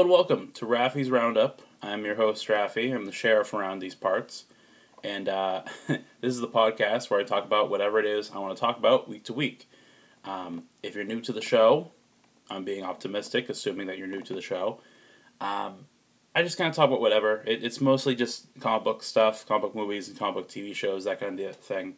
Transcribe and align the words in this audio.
And 0.00 0.08
welcome 0.08 0.50
to 0.52 0.64
Raffi's 0.64 1.10
Roundup. 1.10 1.60
I'm 1.82 2.06
your 2.06 2.14
host, 2.14 2.48
Raffy. 2.48 2.90
I'm 2.94 3.04
the 3.04 3.12
sheriff 3.12 3.52
around 3.52 3.80
these 3.80 3.94
parts. 3.94 4.46
And 5.04 5.28
uh, 5.28 5.64
this 5.88 6.00
is 6.22 6.40
the 6.40 6.48
podcast 6.48 7.10
where 7.10 7.20
I 7.20 7.22
talk 7.22 7.44
about 7.44 7.68
whatever 7.68 7.98
it 7.98 8.06
is 8.06 8.30
I 8.34 8.38
want 8.38 8.56
to 8.56 8.60
talk 8.60 8.78
about 8.78 9.10
week 9.10 9.24
to 9.24 9.34
week. 9.34 9.68
Um, 10.24 10.62
if 10.82 10.94
you're 10.94 11.04
new 11.04 11.20
to 11.20 11.34
the 11.34 11.42
show, 11.42 11.90
I'm 12.48 12.64
being 12.64 12.82
optimistic, 12.82 13.50
assuming 13.50 13.88
that 13.88 13.98
you're 13.98 14.06
new 14.06 14.22
to 14.22 14.32
the 14.32 14.40
show. 14.40 14.80
Um, 15.38 15.84
I 16.34 16.44
just 16.44 16.56
kind 16.56 16.70
of 16.70 16.74
talk 16.74 16.88
about 16.88 17.02
whatever. 17.02 17.42
It, 17.46 17.62
it's 17.62 17.82
mostly 17.82 18.14
just 18.14 18.46
comic 18.58 18.84
book 18.84 19.02
stuff, 19.02 19.46
comic 19.46 19.64
book 19.64 19.74
movies, 19.74 20.08
and 20.08 20.18
comic 20.18 20.34
book 20.34 20.48
TV 20.48 20.74
shows, 20.74 21.04
that 21.04 21.20
kind 21.20 21.38
of 21.38 21.56
thing. 21.56 21.96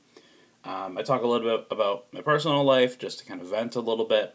Um, 0.65 0.99
I 0.99 1.03
talk 1.03 1.23
a 1.23 1.29
little 1.29 1.57
bit 1.57 1.69
about 1.71 2.13
my 2.13 2.21
personal 2.21 2.65
life, 2.65 2.99
just 2.99 3.21
to 3.21 3.25
kind 3.25 3.41
of 3.41 3.47
vent 3.47 3.77
a 3.77 3.81
little 3.81 4.07
bit. 4.07 4.35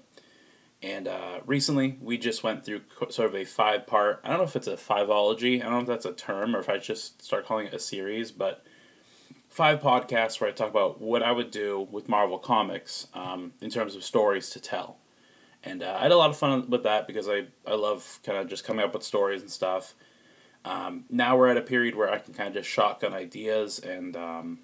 And 0.82 1.08
uh, 1.08 1.40
recently, 1.46 1.98
we 2.02 2.18
just 2.18 2.44
went 2.44 2.64
through 2.64 2.82
sort 3.10 3.30
of 3.30 3.36
a 3.36 3.46
five 3.46 3.88
part. 3.88 4.22
I 4.24 4.30
don't 4.30 4.38
know 4.38 4.44
if 4.44 4.56
it's 4.56 4.68
a 4.68 4.78
fiveology. 4.78 5.60
I 5.60 5.64
don't 5.64 5.72
know 5.72 5.80
if 5.80 5.88
that's 5.88 6.06
a 6.06 6.14
term 6.14 6.56
or 6.56 6.60
if 6.60 6.70
I 6.70 6.78
just 6.78 7.24
start 7.24 7.46
calling 7.48 7.66
it 7.66 7.74
a 7.74 7.80
series, 7.80 8.32
but 8.32 8.64
five 9.50 9.82
podcasts 9.82 10.40
where 10.40 10.50
I 10.50 10.54
talk 10.54 10.70
about 10.70 11.02
what 11.02 11.24
I 11.24 11.32
would 11.32 11.50
do 11.50 11.88
with 11.90 12.08
Marvel 12.08 12.38
Comics 12.38 13.08
um, 13.16 13.54
in 13.60 13.72
terms 13.72 13.96
of 13.96 14.04
stories 14.04 14.52
to 14.52 14.60
tell. 14.60 14.98
And 15.64 15.82
uh, 15.82 15.96
I 15.98 16.04
had 16.04 16.12
a 16.12 16.18
lot 16.18 16.30
of 16.30 16.38
fun 16.38 16.70
with 16.70 16.84
that 16.84 17.08
because 17.08 17.28
I, 17.28 17.46
I 17.66 17.74
love 17.74 18.20
kind 18.24 18.38
of 18.38 18.48
just 18.48 18.64
coming 18.64 18.86
up 18.86 18.94
with 18.94 19.04
stories 19.04 19.42
and 19.42 19.50
stuff. 19.50 19.96
Um, 20.64 21.06
now 21.10 21.38
we're 21.38 21.48
at 21.48 21.58
a 21.58 21.62
period 21.62 21.96
where 21.96 22.12
I 22.12 22.20
can 22.20 22.34
kind 22.34 22.50
of 22.50 22.54
just 22.54 22.70
shotgun 22.70 23.14
ideas 23.14 23.80
and 23.80 24.16
um, 24.16 24.60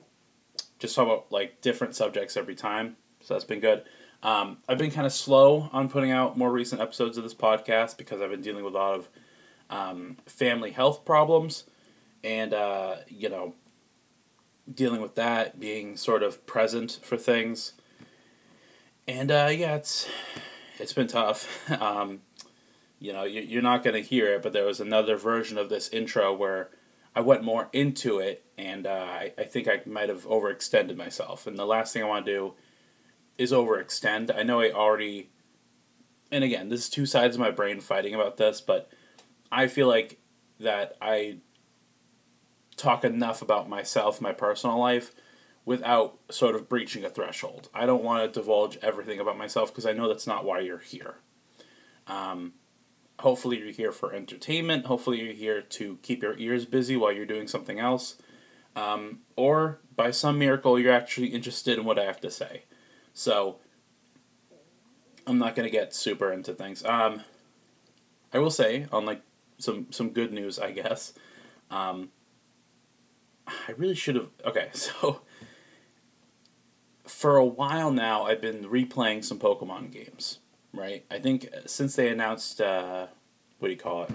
just 0.77 0.95
talk 0.95 1.07
about 1.07 1.31
like 1.31 1.61
different 1.61 1.95
subjects 1.95 2.37
every 2.37 2.55
time. 2.55 2.97
So 3.21 3.33
that's 3.33 3.45
been 3.45 3.61
good. 3.61 3.83
Um, 4.23 4.59
I've 4.69 4.77
been 4.77 4.91
kind 4.91 5.05
of 5.05 5.11
slow 5.11 5.69
on 5.73 5.89
putting 5.89 6.11
out 6.11 6.37
more 6.37 6.49
recent 6.49 6.79
episodes 6.79 7.17
of 7.17 7.23
this 7.23 7.33
podcast 7.33 7.97
because 7.97 8.21
I've 8.21 8.29
been 8.29 8.41
dealing 8.41 8.63
with 8.63 8.73
a 8.73 8.77
lot 8.77 8.95
of 8.95 9.09
um, 9.69 10.17
family 10.25 10.71
health 10.71 11.03
problems 11.03 11.65
and, 12.23 12.53
uh, 12.53 12.95
you 13.09 13.27
know, 13.27 13.53
dealing 14.73 15.01
with 15.01 15.15
that, 15.15 15.59
being 15.59 15.97
sort 15.97 16.23
of 16.23 16.45
present 16.45 16.99
for 17.03 17.17
things. 17.17 17.73
And 19.09 19.29
uh, 19.29 19.49
yeah, 19.51 19.75
it's 19.75 20.07
it's 20.79 20.93
been 20.93 21.07
tough. 21.07 21.69
um, 21.81 22.21
you 22.99 23.11
know, 23.11 23.25
you, 23.25 23.59
are 23.59 23.61
not 23.61 23.83
going 23.83 24.01
to 24.01 24.01
hear 24.01 24.35
it, 24.35 24.41
but 24.41 24.53
there 24.53 24.65
was 24.65 24.79
another 24.79 25.17
version 25.17 25.57
of 25.57 25.67
this 25.67 25.89
intro 25.89 26.33
where 26.33 26.69
I 27.13 27.19
went 27.19 27.43
more 27.43 27.67
into 27.73 28.19
it, 28.19 28.45
and 28.57 28.87
uh, 28.87 29.05
I, 29.05 29.33
I 29.37 29.43
think 29.43 29.67
I 29.67 29.81
might 29.85 30.07
have 30.07 30.25
overextended 30.25 30.95
myself. 30.95 31.45
And 31.45 31.59
the 31.59 31.65
last 31.65 31.91
thing 31.91 32.01
I 32.01 32.07
want 32.07 32.25
to 32.25 32.31
do 32.31 32.53
is 33.37 33.51
overextend. 33.51 34.35
I 34.35 34.43
know 34.43 34.61
I 34.61 34.71
already, 34.71 35.29
and 36.31 36.43
again, 36.43 36.69
this 36.69 36.81
is 36.81 36.89
two 36.89 37.05
sides 37.05 37.35
of 37.35 37.39
my 37.39 37.51
brain 37.51 37.79
fighting 37.79 38.13
about 38.13 38.37
this, 38.37 38.61
but 38.61 38.89
I 39.51 39.67
feel 39.67 39.87
like 39.87 40.19
that 40.59 40.95
I 41.01 41.37
talk 42.75 43.03
enough 43.03 43.41
about 43.41 43.69
myself, 43.69 44.21
my 44.21 44.33
personal 44.33 44.79
life, 44.79 45.11
without 45.65 46.19
sort 46.29 46.55
of 46.55 46.67
breaching 46.67 47.05
a 47.05 47.09
threshold. 47.09 47.69
I 47.73 47.85
don't 47.85 48.03
want 48.03 48.23
to 48.23 48.39
divulge 48.39 48.77
everything 48.81 49.19
about 49.19 49.37
myself 49.37 49.71
because 49.71 49.85
I 49.85 49.93
know 49.93 50.07
that's 50.07 50.27
not 50.27 50.45
why 50.45 50.59
you're 50.59 50.79
here. 50.79 51.15
Um, 52.07 52.53
hopefully, 53.19 53.59
you're 53.59 53.71
here 53.71 53.91
for 53.91 54.13
entertainment. 54.13 54.87
Hopefully, 54.87 55.21
you're 55.21 55.33
here 55.33 55.61
to 55.61 55.97
keep 56.01 56.21
your 56.21 56.37
ears 56.37 56.65
busy 56.65 56.97
while 56.97 57.11
you're 57.11 57.25
doing 57.25 57.47
something 57.47 57.79
else. 57.79 58.17
Um, 58.75 59.19
or 59.35 59.79
by 59.95 60.11
some 60.11 60.39
miracle, 60.39 60.79
you're 60.79 60.93
actually 60.93 61.27
interested 61.27 61.77
in 61.77 61.85
what 61.85 61.99
I 61.99 62.05
have 62.05 62.19
to 62.21 62.31
say. 62.31 62.63
So 63.13 63.57
I'm 65.25 65.37
not 65.37 65.55
gonna 65.55 65.69
get 65.69 65.93
super 65.93 66.31
into 66.31 66.53
things. 66.53 66.83
Um, 66.83 67.21
I 68.33 68.39
will 68.39 68.51
say 68.51 68.87
on 68.91 69.05
like 69.05 69.21
some 69.57 69.87
some 69.91 70.09
good 70.09 70.33
news, 70.33 70.59
I 70.59 70.71
guess. 70.71 71.13
Um, 71.69 72.09
I 73.47 73.71
really 73.77 73.95
should 73.95 74.15
have. 74.15 74.29
Okay, 74.45 74.69
so 74.73 75.21
for 77.05 77.37
a 77.37 77.45
while 77.45 77.91
now, 77.91 78.23
I've 78.23 78.41
been 78.41 78.65
replaying 78.65 79.23
some 79.23 79.39
Pokemon 79.39 79.91
games. 79.91 80.39
Right, 80.73 81.05
I 81.11 81.19
think 81.19 81.47
since 81.67 81.95
they 81.95 82.09
announced, 82.09 82.59
uh, 82.59 83.07
what 83.59 83.67
do 83.67 83.73
you 83.73 83.79
call 83.79 84.03
it? 84.03 84.11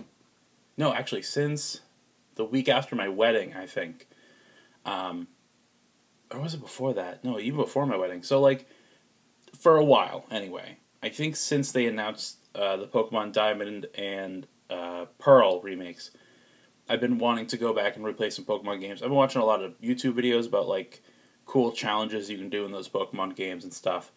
No, 0.76 0.92
actually, 0.92 1.22
since 1.22 1.80
the 2.34 2.44
week 2.44 2.68
after 2.68 2.96
my 2.96 3.08
wedding, 3.08 3.54
I 3.54 3.66
think. 3.66 4.08
Um, 4.84 5.28
or 6.30 6.40
was 6.40 6.54
it 6.54 6.60
before 6.60 6.92
that? 6.94 7.24
No, 7.24 7.38
even 7.38 7.60
before 7.60 7.86
my 7.86 7.96
wedding. 7.96 8.22
So 8.22 8.40
like 8.40 8.66
for 9.58 9.76
a 9.76 9.84
while 9.84 10.24
anyway. 10.30 10.78
I 11.02 11.08
think 11.10 11.36
since 11.36 11.72
they 11.72 11.86
announced 11.86 12.38
uh, 12.54 12.76
the 12.76 12.86
Pokemon 12.86 13.32
Diamond 13.32 13.86
and 13.94 14.46
uh, 14.70 15.06
Pearl 15.18 15.60
remakes, 15.60 16.10
I've 16.88 17.00
been 17.00 17.18
wanting 17.18 17.46
to 17.48 17.56
go 17.56 17.72
back 17.72 17.96
and 17.96 18.04
replay 18.04 18.32
some 18.32 18.44
Pokemon 18.44 18.80
games. 18.80 19.02
I've 19.02 19.08
been 19.08 19.16
watching 19.16 19.42
a 19.42 19.44
lot 19.44 19.62
of 19.62 19.78
YouTube 19.80 20.14
videos 20.14 20.46
about 20.46 20.68
like 20.68 21.02
cool 21.44 21.72
challenges 21.72 22.30
you 22.30 22.38
can 22.38 22.48
do 22.48 22.64
in 22.64 22.72
those 22.72 22.88
Pokemon 22.88 23.36
games 23.36 23.64
and 23.64 23.72
stuff. 23.72 24.10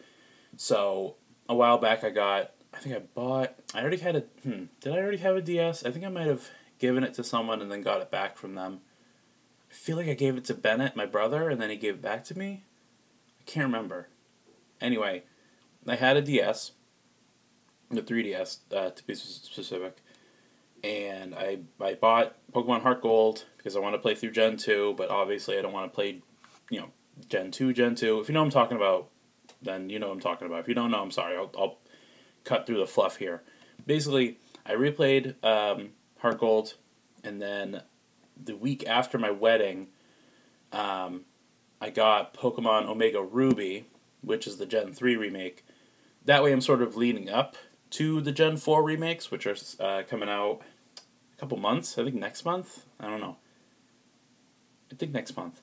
So 0.58 1.16
a 1.50 1.56
while 1.56 1.78
back, 1.78 2.04
I 2.04 2.10
got. 2.10 2.52
I 2.74 2.78
think 2.78 2.96
I 2.96 3.00
bought. 3.00 3.56
I 3.74 3.82
already 3.82 3.98
had 3.98 4.16
a. 4.16 4.20
Hmm, 4.44 4.66
did 4.80 4.94
I 4.94 4.98
already 4.98 5.18
have 5.18 5.36
a 5.36 5.42
DS? 5.42 5.86
I 5.86 5.92
think 5.92 6.06
I 6.06 6.10
might 6.10 6.28
have 6.28 6.50
given 6.80 7.04
it 7.04 7.14
to 7.16 7.24
someone 7.24 7.62
and 7.62 7.72
then 7.72 7.82
got 7.82 8.02
it 8.02 8.10
back 8.10 8.38
from 8.38 8.56
them. 8.56 8.80
I 9.70 9.74
feel 9.74 9.98
like 9.98 10.08
I 10.08 10.14
gave 10.14 10.38
it 10.38 10.46
to 10.46 10.54
Bennett, 10.54 10.96
my 10.96 11.06
brother, 11.06 11.50
and 11.50 11.62
then 11.62 11.70
he 11.70 11.76
gave 11.76 11.96
it 11.96 12.02
back 12.02 12.24
to 12.26 12.38
me. 12.38 12.64
I 13.40 13.44
can't 13.46 13.66
remember. 13.66 14.08
Anyway, 14.80 15.24
I 15.88 15.96
had 15.96 16.18
a 16.18 16.22
DS, 16.22 16.72
the 17.90 18.02
3DS 18.02 18.60
uh, 18.76 18.90
to 18.92 19.08
be 19.08 19.16
specific, 19.16 19.98
and 20.84 21.36
I 21.36 21.60
I 21.80 21.96
bought 21.96 22.36
Pokemon 22.54 22.82
Heart 22.82 23.02
Gold 23.02 23.46
because 23.58 23.76
I 23.76 23.80
want 23.80 23.96
to 23.96 24.00
play 24.00 24.16
through 24.16 24.32
Gen 24.32 24.58
two, 24.58 24.94
but 24.98 25.10
obviously 25.10 25.58
I 25.58 25.62
don't 25.62 25.74
want 25.74 25.92
to 25.92 25.96
play, 25.96 26.22
you 26.70 26.80
know, 26.80 26.90
Gen 27.28 27.52
two, 27.52 27.74
Gen 27.74 27.96
two. 27.96 28.20
If 28.20 28.28
you 28.28 28.34
know 28.34 28.42
I'm 28.42 28.50
talking 28.50 28.78
about, 28.78 29.10
then 29.62 29.90
you 29.90 30.00
know 30.00 30.08
what 30.08 30.14
I'm 30.14 30.22
talking 30.22 30.48
about. 30.48 30.60
If 30.60 30.68
you 30.68 30.74
don't 30.74 30.92
know, 30.92 31.02
I'm 31.02 31.12
sorry. 31.12 31.36
I'll, 31.36 31.52
I'll 31.58 31.78
cut 32.44 32.66
through 32.66 32.80
the 32.80 32.88
fluff 32.88 33.18
here. 33.18 33.44
Basically, 33.86 34.38
I 34.66 34.74
replayed 34.74 35.44
um, 35.44 35.90
Heart 36.20 36.40
Gold, 36.40 36.76
and 37.24 37.42
then 37.42 37.82
the 38.44 38.56
week 38.56 38.88
after 38.88 39.18
my 39.18 39.32
wedding, 39.32 39.88
um, 40.72 41.26
I 41.80 41.90
got 41.90 42.34
Pokemon 42.34 42.88
Omega 42.88 43.22
Ruby, 43.22 43.88
which 44.22 44.48
is 44.48 44.58
the 44.58 44.66
Gen 44.66 44.94
3 44.94 45.16
remake. 45.16 45.66
That 46.26 46.44
way 46.44 46.52
I'm 46.52 46.62
sort 46.62 46.82
of 46.82 46.96
leading 46.96 47.30
up 47.30 47.56
to 47.92 48.22
the 48.22 48.32
Gen 48.32 48.58
4 48.58 48.84
remakes, 48.84 49.32
which 49.32 49.48
are 49.48 49.56
uh, 49.80 50.04
coming 50.08 50.30
out 50.30 50.62
a 51.36 51.40
couple 51.40 51.58
months. 51.58 51.98
I 51.98 52.04
think 52.04 52.16
next 52.16 52.46
month. 52.46 52.86
I 53.00 53.08
don't 53.08 53.20
know. 53.20 53.38
I 54.92 54.96
think 54.96 55.12
next 55.12 55.36
month. 55.36 55.62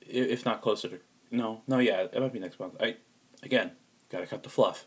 If 0.00 0.44
not 0.44 0.62
closer 0.62 0.88
to. 0.88 0.98
No, 1.30 1.62
no, 1.68 1.78
yeah, 1.78 2.06
it 2.12 2.20
might 2.20 2.32
be 2.32 2.40
next 2.40 2.58
month. 2.58 2.74
I, 2.80 2.96
again, 3.42 3.72
gotta 4.08 4.26
cut 4.26 4.42
the 4.42 4.48
fluff. 4.48 4.86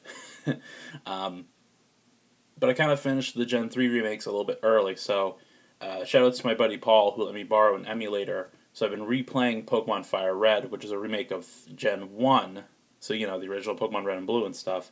um, 1.05 1.45
but 2.59 2.69
I 2.69 2.73
kind 2.73 2.91
of 2.91 2.99
finished 2.99 3.35
the 3.35 3.45
Gen 3.45 3.69
3 3.69 3.87
remakes 3.87 4.25
a 4.25 4.29
little 4.29 4.45
bit 4.45 4.59
early, 4.63 4.95
so 4.95 5.37
uh, 5.79 6.03
shout 6.03 6.23
out 6.23 6.33
to 6.35 6.45
my 6.45 6.53
buddy 6.53 6.77
Paul 6.77 7.13
who 7.13 7.23
let 7.23 7.33
me 7.33 7.43
borrow 7.43 7.75
an 7.75 7.85
emulator 7.85 8.51
so 8.73 8.87
I've 8.87 8.91
been 8.91 9.01
replaying 9.01 9.65
Pokemon 9.65 10.03
Fire 10.03 10.35
Red, 10.35 10.71
which 10.71 10.83
is 10.83 10.89
a 10.89 10.97
remake 10.97 11.29
of 11.29 11.47
Gen 11.75 12.13
1. 12.13 12.63
So, 13.03 13.13
you 13.13 13.27
know, 13.27 13.37
the 13.37 13.49
original 13.49 13.75
Pokemon 13.75 14.05
Red 14.05 14.17
and 14.17 14.25
Blue 14.25 14.45
and 14.45 14.55
stuff. 14.55 14.89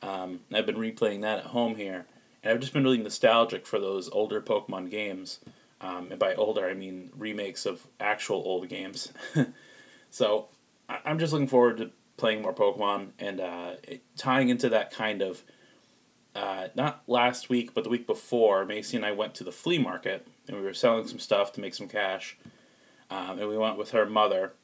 Um, 0.00 0.40
I've 0.52 0.64
been 0.64 0.76
replaying 0.76 1.20
that 1.20 1.40
at 1.40 1.46
home 1.46 1.76
here. 1.76 2.06
And 2.42 2.50
I've 2.52 2.60
just 2.60 2.72
been 2.72 2.84
really 2.84 2.96
nostalgic 2.96 3.66
for 3.66 3.78
those 3.78 4.08
older 4.08 4.40
Pokemon 4.40 4.90
games. 4.90 5.40
Um, 5.78 6.08
and 6.10 6.18
by 6.18 6.34
older, 6.34 6.66
I 6.66 6.72
mean 6.72 7.10
remakes 7.14 7.66
of 7.66 7.86
actual 8.00 8.42
old 8.46 8.70
games. 8.70 9.12
so 10.10 10.48
I- 10.88 11.00
I'm 11.04 11.18
just 11.18 11.34
looking 11.34 11.46
forward 11.46 11.76
to 11.78 11.90
playing 12.16 12.40
more 12.40 12.54
Pokemon 12.54 13.08
and 13.18 13.40
uh, 13.40 13.72
it, 13.82 14.02
tying 14.16 14.48
into 14.48 14.70
that 14.70 14.90
kind 14.90 15.20
of. 15.20 15.42
Uh, 16.34 16.68
not 16.74 17.02
last 17.06 17.48
week, 17.48 17.74
but 17.74 17.84
the 17.84 17.90
week 17.90 18.06
before, 18.06 18.64
Macy 18.64 18.96
and 18.96 19.06
I 19.06 19.12
went 19.12 19.34
to 19.36 19.44
the 19.44 19.52
flea 19.52 19.78
market 19.78 20.26
and 20.48 20.56
we 20.56 20.62
were 20.64 20.74
selling 20.74 21.06
some 21.06 21.20
stuff 21.20 21.52
to 21.52 21.60
make 21.60 21.74
some 21.74 21.86
cash 21.88 22.36
um, 23.10 23.38
and 23.38 23.48
we 23.48 23.56
went 23.56 23.76
with 23.78 23.90
her 23.90 24.06
mother. 24.06 24.54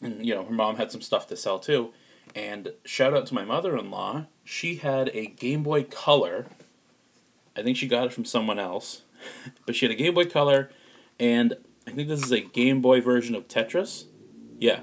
And 0.00 0.24
you 0.24 0.34
know, 0.34 0.44
her 0.44 0.52
mom 0.52 0.76
had 0.76 0.92
some 0.92 1.00
stuff 1.00 1.26
to 1.28 1.36
sell 1.36 1.58
too. 1.58 1.92
And 2.34 2.72
shout 2.84 3.14
out 3.14 3.26
to 3.26 3.34
my 3.34 3.44
mother-in-law. 3.44 4.26
She 4.44 4.76
had 4.76 5.10
a 5.14 5.26
Game 5.26 5.62
Boy 5.62 5.84
Color. 5.84 6.46
I 7.56 7.62
think 7.62 7.76
she 7.76 7.88
got 7.88 8.06
it 8.06 8.12
from 8.12 8.24
someone 8.24 8.58
else, 8.58 9.02
but 9.66 9.74
she 9.74 9.86
had 9.86 9.92
a 9.92 9.98
Game 9.98 10.14
Boy 10.14 10.26
Color, 10.26 10.70
and 11.18 11.54
I 11.86 11.90
think 11.90 12.08
this 12.08 12.22
is 12.22 12.30
a 12.30 12.40
Game 12.40 12.80
Boy 12.80 13.00
version 13.00 13.34
of 13.34 13.48
Tetris. 13.48 14.04
Yeah. 14.58 14.80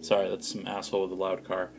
Sorry, 0.00 0.28
that's 0.28 0.50
some 0.50 0.66
asshole 0.66 1.02
with 1.02 1.12
a 1.12 1.14
loud 1.14 1.44
car. 1.44 1.70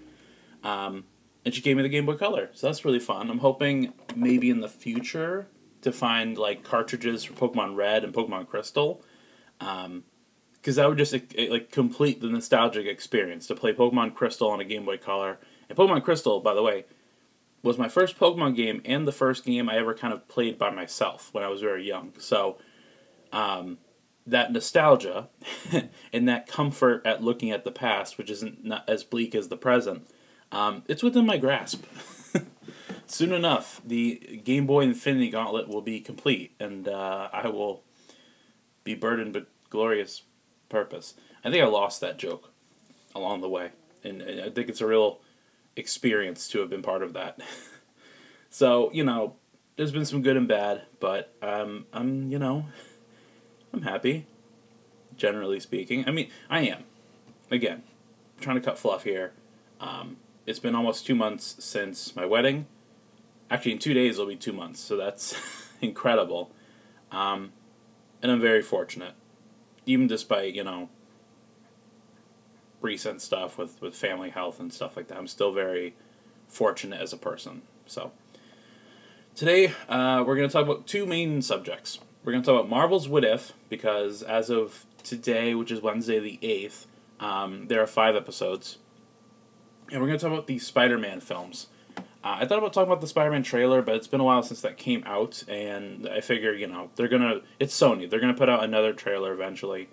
Um, 0.63 1.05
and 1.43 1.53
she 1.53 1.61
gave 1.61 1.77
me 1.77 1.83
the 1.83 1.89
Game 1.89 2.05
Boy 2.05 2.15
Color, 2.15 2.49
so 2.53 2.67
that's 2.67 2.85
really 2.85 2.99
fun. 2.99 3.29
I'm 3.29 3.39
hoping 3.39 3.93
maybe 4.15 4.49
in 4.49 4.61
the 4.61 4.69
future 4.69 5.47
to 5.81 5.91
find 5.91 6.37
like 6.37 6.63
cartridges 6.63 7.23
for 7.23 7.33
Pokemon 7.33 7.75
Red 7.75 8.03
and 8.03 8.13
Pokemon 8.13 8.47
Crystal 8.47 9.01
um, 9.59 10.03
because 10.61 10.75
that 10.75 10.87
would 10.87 10.97
just 10.97 11.15
like 11.49 11.71
complete 11.71 12.21
the 12.21 12.27
nostalgic 12.27 12.85
experience 12.85 13.47
to 13.47 13.55
play 13.55 13.73
Pokemon 13.73 14.13
Crystal 14.13 14.49
on 14.49 14.59
a 14.59 14.65
Game 14.65 14.85
Boy 14.85 14.97
Color. 14.97 15.39
And 15.69 15.77
Pokemon 15.77 16.03
Crystal, 16.03 16.39
by 16.41 16.53
the 16.53 16.63
way, 16.63 16.85
was 17.63 17.77
my 17.77 17.87
first 17.87 18.19
Pokemon 18.19 18.55
game 18.55 18.81
and 18.85 19.07
the 19.07 19.11
first 19.11 19.45
game 19.45 19.69
I 19.69 19.77
ever 19.77 19.93
kind 19.93 20.13
of 20.13 20.27
played 20.27 20.57
by 20.57 20.69
myself 20.69 21.29
when 21.33 21.43
I 21.43 21.47
was 21.47 21.61
very 21.61 21.87
young. 21.87 22.13
So, 22.17 22.57
um, 23.31 23.77
that 24.27 24.51
nostalgia 24.51 25.29
and 26.13 26.27
that 26.27 26.47
comfort 26.47 27.05
at 27.05 27.23
looking 27.23 27.51
at 27.51 27.63
the 27.63 27.71
past, 27.71 28.17
which 28.17 28.29
isn't 28.29 28.63
not 28.63 28.87
as 28.87 29.03
bleak 29.03 29.33
as 29.33 29.47
the 29.47 29.57
present, 29.57 30.07
um, 30.51 30.83
it's 30.87 31.03
within 31.03 31.25
my 31.25 31.37
grasp. 31.37 31.83
Soon 33.07 33.33
enough, 33.33 33.81
the 33.85 34.41
Game 34.43 34.67
Boy 34.67 34.81
Infinity 34.81 35.29
Gauntlet 35.29 35.67
will 35.67 35.81
be 35.81 35.99
complete, 35.99 36.53
and 36.59 36.87
uh, 36.87 37.29
I 37.33 37.47
will 37.47 37.83
be 38.83 38.93
burdened 38.93 39.33
but 39.33 39.47
glorious 39.69 40.23
purpose. 40.69 41.15
I 41.43 41.49
think 41.49 41.63
I 41.63 41.67
lost 41.67 42.01
that 42.01 42.17
joke 42.17 42.51
along 43.15 43.41
the 43.41 43.49
way, 43.49 43.71
and 44.03 44.21
I 44.21 44.49
think 44.49 44.69
it's 44.69 44.81
a 44.81 44.87
real 44.87 45.19
experience 45.75 46.47
to 46.49 46.59
have 46.59 46.69
been 46.69 46.81
part 46.81 47.03
of 47.03 47.13
that. 47.13 47.39
so 48.49 48.91
you 48.93 49.03
know, 49.03 49.35
there's 49.75 49.91
been 49.91 50.05
some 50.05 50.21
good 50.21 50.37
and 50.37 50.47
bad, 50.47 50.83
but 50.99 51.33
um, 51.41 51.85
I'm 51.93 52.31
you 52.31 52.39
know, 52.39 52.65
I'm 53.73 53.81
happy. 53.81 54.27
Generally 55.15 55.59
speaking, 55.59 56.07
I 56.07 56.11
mean, 56.11 56.29
I 56.49 56.61
am. 56.61 56.83
Again, 57.51 57.83
I'm 58.37 58.43
trying 58.43 58.55
to 58.55 58.61
cut 58.61 58.77
fluff 58.77 59.03
here. 59.03 59.33
Um, 59.81 60.17
it's 60.45 60.59
been 60.59 60.75
almost 60.75 61.05
two 61.05 61.15
months 61.15 61.57
since 61.59 62.15
my 62.15 62.25
wedding. 62.25 62.67
Actually, 63.51 63.73
in 63.73 63.79
two 63.79 63.93
days 63.93 64.15
it'll 64.15 64.27
be 64.27 64.35
two 64.35 64.53
months, 64.53 64.79
so 64.79 64.95
that's 64.95 65.35
incredible. 65.81 66.51
Um, 67.11 67.51
and 68.21 68.31
I'm 68.31 68.41
very 68.41 68.61
fortunate, 68.61 69.13
even 69.89 70.05
despite 70.05 70.53
you 70.53 70.63
know 70.63 70.87
recent 72.81 73.21
stuff 73.21 73.57
with 73.57 73.81
with 73.81 73.95
family 73.95 74.29
health 74.29 74.59
and 74.59 74.71
stuff 74.71 74.95
like 74.95 75.07
that. 75.07 75.17
I'm 75.17 75.27
still 75.27 75.51
very 75.51 75.95
fortunate 76.47 77.01
as 77.01 77.11
a 77.11 77.17
person. 77.17 77.63
So 77.87 78.11
today 79.35 79.73
uh, 79.89 80.23
we're 80.25 80.35
going 80.35 80.47
to 80.47 80.53
talk 80.53 80.63
about 80.63 80.87
two 80.87 81.05
main 81.05 81.41
subjects. 81.41 81.99
We're 82.23 82.33
going 82.33 82.43
to 82.43 82.51
talk 82.51 82.59
about 82.59 82.69
Marvel's 82.69 83.09
What 83.09 83.25
If 83.25 83.53
because 83.67 84.21
as 84.21 84.49
of 84.49 84.85
today, 85.03 85.55
which 85.55 85.71
is 85.71 85.81
Wednesday 85.81 86.19
the 86.19 86.39
eighth, 86.41 86.85
um, 87.19 87.67
there 87.67 87.81
are 87.81 87.87
five 87.87 88.15
episodes, 88.15 88.77
and 89.91 89.99
we're 89.99 90.07
going 90.07 90.19
to 90.19 90.23
talk 90.23 90.33
about 90.33 90.47
the 90.47 90.59
Spider-Man 90.59 91.19
films. 91.19 91.67
Uh, 92.21 92.39
I 92.41 92.45
thought 92.45 92.57
about 92.57 92.73
talking 92.73 92.91
about 92.91 92.99
the 93.01 93.07
Spider-Man 93.07 93.43
trailer, 93.43 93.81
but 93.81 93.95
it's 93.95 94.07
been 94.07 94.19
a 94.19 94.25
while 94.25 94.43
since 94.43 94.59
that 94.61 94.77
came 94.77 95.03
out, 95.05 95.43
and 95.47 96.07
I 96.07 96.19
figure 96.19 96.53
you 96.53 96.67
know 96.67 96.89
they're 96.95 97.07
gonna. 97.07 97.41
It's 97.59 97.77
Sony. 97.77 98.09
They're 98.09 98.19
gonna 98.19 98.33
put 98.33 98.49
out 98.49 98.63
another 98.63 98.91
trailer 98.91 99.33
eventually. 99.33 99.89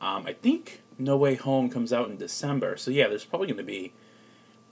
Um, 0.00 0.26
I 0.26 0.32
think 0.32 0.82
No 0.98 1.16
Way 1.16 1.36
Home 1.36 1.70
comes 1.70 1.92
out 1.92 2.08
in 2.08 2.16
December, 2.16 2.76
so 2.76 2.90
yeah, 2.90 3.06
there's 3.06 3.24
probably 3.24 3.52
to 3.52 3.62
be 3.62 3.92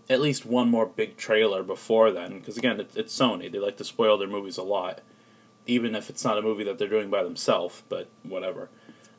at 0.08 0.20
least 0.20 0.46
one 0.46 0.68
more 0.68 0.86
big 0.86 1.16
trailer 1.16 1.62
before 1.62 2.10
then. 2.10 2.38
Because 2.38 2.56
again, 2.56 2.80
it, 2.80 2.90
it's 2.96 3.16
Sony; 3.16 3.50
they 3.52 3.60
like 3.60 3.76
to 3.76 3.84
spoil 3.84 4.18
their 4.18 4.28
movies 4.28 4.58
a 4.58 4.64
lot, 4.64 5.00
even 5.64 5.94
if 5.94 6.10
it's 6.10 6.24
not 6.24 6.38
a 6.38 6.42
movie 6.42 6.64
that 6.64 6.76
they're 6.78 6.88
doing 6.88 7.08
by 7.08 7.22
themselves. 7.22 7.84
But 7.88 8.08
whatever. 8.24 8.68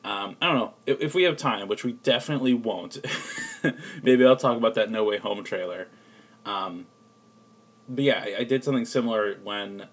Um, 0.03 0.35
I 0.41 0.47
don't 0.47 0.57
know 0.57 0.73
if, 0.85 0.99
if 0.99 1.15
we 1.15 1.23
have 1.23 1.37
time, 1.37 1.69
which 1.69 1.85
we 1.85 1.93
definitely 1.93 2.53
won't. 2.53 2.97
maybe 4.03 4.25
I'll 4.25 4.35
talk 4.35 4.57
about 4.57 4.75
that 4.75 4.91
No 4.91 5.05
Way 5.05 5.19
Home 5.19 5.41
trailer. 5.45 5.87
Um, 6.45 6.85
but 7.87 8.03
yeah, 8.03 8.23
I, 8.23 8.35
I 8.39 8.43
did 8.43 8.63
something 8.63 8.85
similar 8.85 9.37
when 9.43 9.87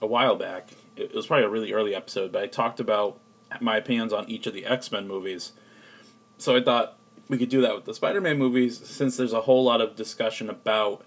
a 0.00 0.06
while 0.06 0.36
back. 0.36 0.70
It 0.96 1.14
was 1.14 1.26
probably 1.26 1.44
a 1.44 1.48
really 1.48 1.72
early 1.72 1.94
episode, 1.94 2.32
but 2.32 2.42
I 2.42 2.46
talked 2.46 2.80
about 2.80 3.18
my 3.60 3.76
opinions 3.76 4.12
on 4.12 4.28
each 4.28 4.46
of 4.46 4.54
the 4.54 4.66
X 4.66 4.90
Men 4.92 5.06
movies. 5.06 5.52
So 6.38 6.56
I 6.56 6.62
thought 6.62 6.98
we 7.28 7.38
could 7.38 7.48
do 7.48 7.60
that 7.62 7.74
with 7.74 7.84
the 7.84 7.94
Spider 7.94 8.20
Man 8.20 8.38
movies 8.38 8.78
since 8.86 9.16
there's 9.16 9.32
a 9.32 9.42
whole 9.42 9.64
lot 9.64 9.80
of 9.80 9.96
discussion 9.96 10.48
about 10.48 11.04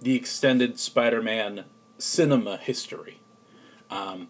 the 0.00 0.14
extended 0.14 0.78
Spider 0.78 1.22
Man 1.22 1.64
cinema 1.98 2.56
history. 2.56 3.20
Um, 3.90 4.28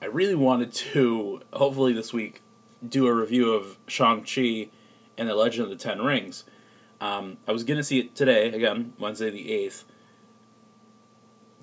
I 0.00 0.06
really 0.06 0.34
wanted 0.34 0.72
to, 0.72 1.40
hopefully 1.52 1.92
this 1.92 2.12
week, 2.12 2.42
do 2.86 3.06
a 3.06 3.14
review 3.14 3.52
of 3.52 3.76
Shang-Chi 3.88 4.68
and 5.16 5.28
the 5.28 5.34
Legend 5.34 5.64
of 5.64 5.70
the 5.70 5.76
Ten 5.76 6.00
Rings. 6.00 6.44
Um, 7.00 7.38
I 7.48 7.52
was 7.52 7.64
going 7.64 7.78
to 7.78 7.84
see 7.84 7.98
it 7.98 8.14
today, 8.14 8.48
again, 8.52 8.92
Wednesday 8.98 9.30
the 9.30 9.50
8th. 9.50 9.84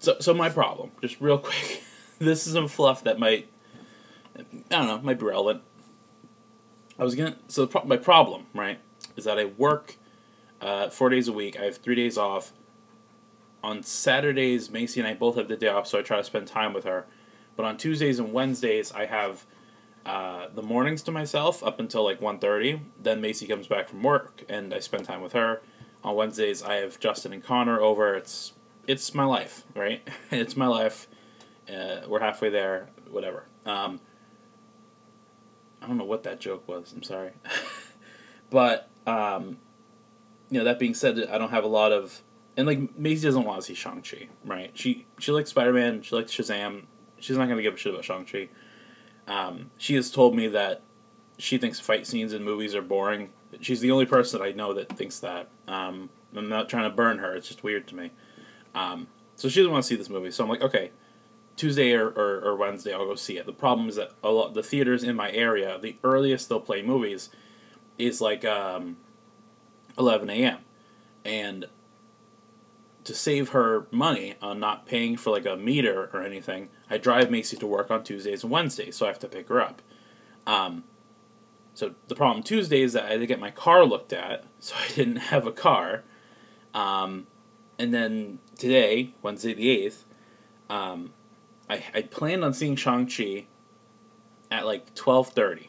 So, 0.06 0.18
so 0.20 0.34
my 0.36 0.50
problem, 0.50 0.92
just 1.02 1.20
real 1.20 1.38
quick, 1.50 1.82
this 2.20 2.46
is 2.46 2.54
some 2.54 2.68
fluff 2.68 3.04
that 3.06 3.20
might 3.20 3.50
I 4.38 4.44
don't 4.70 4.88
know, 4.88 5.00
might 5.02 5.20
be 5.20 5.26
relevant. 5.26 5.62
I 7.00 7.04
was 7.04 7.16
gonna. 7.16 7.36
So 7.48 7.68
pro- 7.68 7.86
my 7.86 7.98
problem, 7.98 8.46
right, 8.54 8.80
is 9.16 9.26
that 9.26 9.40
I 9.40 9.46
work 9.46 9.96
uh, 10.62 10.90
four 10.90 11.10
days 11.10 11.28
a 11.28 11.34
week. 11.34 11.60
I 11.60 11.64
have 11.64 11.78
three 11.78 11.96
days 11.96 12.18
off. 12.18 12.54
On 13.64 13.82
Saturdays, 13.82 14.70
Macy 14.70 15.00
and 15.00 15.08
I 15.08 15.16
both 15.16 15.38
have 15.38 15.48
the 15.48 15.56
day 15.56 15.70
off, 15.70 15.88
so 15.88 15.98
I 15.98 16.04
try 16.04 16.18
to 16.18 16.24
spend 16.24 16.48
time 16.48 16.72
with 16.72 16.84
her. 16.84 17.08
But 17.56 17.66
on 17.66 17.78
Tuesdays 17.78 18.20
and 18.20 18.32
Wednesdays, 18.32 18.92
I 18.92 19.08
have 19.08 19.44
uh, 20.06 20.50
the 20.54 20.62
mornings 20.62 21.02
to 21.04 21.12
myself 21.12 21.64
up 21.64 21.80
until 21.80 22.04
like 22.04 22.20
1.30. 22.20 22.80
Then 23.02 23.22
Macy 23.22 23.48
comes 23.48 23.66
back 23.66 23.90
from 23.90 24.04
work, 24.04 24.44
and 24.48 24.72
I 24.72 24.80
spend 24.80 25.06
time 25.06 25.22
with 25.22 25.34
her. 25.34 25.64
On 26.04 26.16
Wednesdays, 26.16 26.62
I 26.62 26.76
have 26.76 27.00
Justin 27.00 27.34
and 27.34 27.44
Connor 27.44 27.82
over. 27.82 28.14
It's 28.14 28.54
it's 28.88 29.14
my 29.14 29.26
life, 29.26 29.64
right? 29.76 30.08
it's 30.32 30.56
my 30.56 30.68
life. 30.68 31.08
Uh, 31.70 32.02
we're 32.08 32.20
halfway 32.20 32.50
there. 32.50 32.90
Whatever. 33.10 33.46
Um, 33.66 34.00
I 35.82 35.88
don't 35.88 35.98
know 35.98 36.06
what 36.06 36.24
that 36.24 36.40
joke 36.40 36.68
was. 36.68 36.94
I'm 36.94 37.04
sorry, 37.04 37.32
but 38.50 38.90
um, 39.06 39.58
you 40.50 40.60
know 40.60 40.66
that 40.66 40.80
being 40.80 40.94
said, 40.94 41.28
I 41.30 41.38
don't 41.38 41.52
have 41.52 41.64
a 41.64 41.68
lot 41.68 41.92
of 41.92 42.22
and 42.58 42.68
like 42.68 42.98
Maisie 42.98 43.28
doesn't 43.28 43.44
want 43.44 43.60
to 43.62 43.66
see 43.66 43.74
Shang 43.74 44.02
Chi, 44.02 44.28
right? 44.46 44.72
She 44.74 45.06
she 45.20 45.32
likes 45.32 45.50
Spider 45.50 45.74
Man, 45.74 46.02
she 46.02 46.16
likes 46.16 46.32
Shazam. 46.32 46.84
She's 47.20 47.38
not 47.38 47.50
gonna 47.50 47.62
give 47.62 47.74
a 47.74 47.78
shit 47.78 47.94
about 47.94 48.06
Shang 48.06 48.26
Chi. 48.26 48.50
Um, 49.28 49.72
she 49.78 49.96
has 49.96 50.12
told 50.12 50.36
me 50.36 50.48
that 50.50 50.82
she 51.38 51.58
thinks 51.58 51.80
fight 51.80 52.08
scenes 52.08 52.34
in 52.34 52.44
movies 52.44 52.76
are 52.76 52.82
boring. 52.82 53.32
She's 53.62 53.82
the 53.82 53.92
only 53.92 54.06
person 54.06 54.42
I 54.42 54.52
know 54.52 54.74
that 54.74 54.96
thinks 54.96 55.20
that. 55.20 55.50
Um, 55.68 56.10
I'm 56.36 56.50
not 56.50 56.70
trying 56.70 56.90
to 56.90 56.96
burn 56.96 57.20
her. 57.20 57.36
It's 57.36 57.48
just 57.48 57.64
weird 57.64 57.88
to 57.88 57.96
me. 57.96 58.12
Um, 58.76 59.08
so 59.36 59.50
she 59.50 59.62
doesn't 59.62 59.72
want 59.72 59.84
to 59.84 59.88
see 59.88 59.96
this 59.96 60.10
movie. 60.10 60.32
So 60.32 60.44
I'm 60.44 60.50
like, 60.50 60.62
okay, 60.62 60.92
Tuesday 61.56 61.94
or, 61.94 62.10
or, 62.10 62.42
or, 62.42 62.56
Wednesday, 62.56 62.94
I'll 62.94 63.06
go 63.06 63.16
see 63.16 63.38
it. 63.38 63.46
The 63.46 63.54
problem 63.54 63.88
is 63.88 63.96
that 63.96 64.12
a 64.22 64.30
lot 64.30 64.54
the 64.54 64.64
theaters 64.64 65.04
in 65.04 65.16
my 65.16 65.32
area, 65.32 65.80
the 65.82 65.96
earliest 66.04 66.50
they'll 66.50 66.60
play 66.60 66.82
movies 66.82 67.30
is 67.98 68.20
like 68.20 68.44
um, 68.44 68.98
11 69.98 70.30
a.m. 70.30 70.58
And 71.24 71.66
to 73.06 73.14
save 73.14 73.50
her 73.50 73.88
money 73.92 74.36
on 74.42 74.60
not 74.60 74.86
paying 74.86 75.16
for 75.16 75.30
like 75.30 75.46
a 75.46 75.56
meter 75.56 76.10
or 76.12 76.22
anything, 76.22 76.70
I 76.90 76.98
drive 76.98 77.32
Macy 77.32 77.56
to 77.58 77.68
work 77.68 77.90
on 77.90 78.04
Tuesdays 78.04 78.44
and 78.44 78.52
Wednesdays, 78.52 78.98
so 78.98 79.06
I 79.06 79.10
have 79.10 79.20
to 79.20 79.28
pick 79.28 79.48
her 79.48 79.62
up. 79.62 79.82
Um, 80.46 80.84
so 81.74 81.94
the 82.08 82.16
problem 82.16 82.44
Tuesday 82.44 82.82
is 82.82 82.94
that 82.94 83.06
I 83.06 83.12
had 83.12 83.20
to 83.20 83.28
get 83.28 83.40
my 83.40 83.52
car 83.52 83.86
looked 83.86 84.12
at, 84.12 84.44
so 84.60 84.76
I 84.78 84.94
didn't 84.94 85.16
have 85.32 85.48
a 85.48 85.52
car. 85.52 86.04
Um, 86.74 87.28
and 87.78 87.94
then 87.94 88.40
today, 88.58 89.14
Wednesday 89.22 89.54
the 89.54 89.86
8th, 89.86 90.04
um, 90.70 91.14
I, 91.70 91.84
I 91.94 92.02
planned 92.04 92.44
on 92.44 92.54
seeing 92.54 92.76
Shang-Chi 92.76 93.46
at 94.52 94.66
like 94.66 94.94
12.30. 94.96 95.68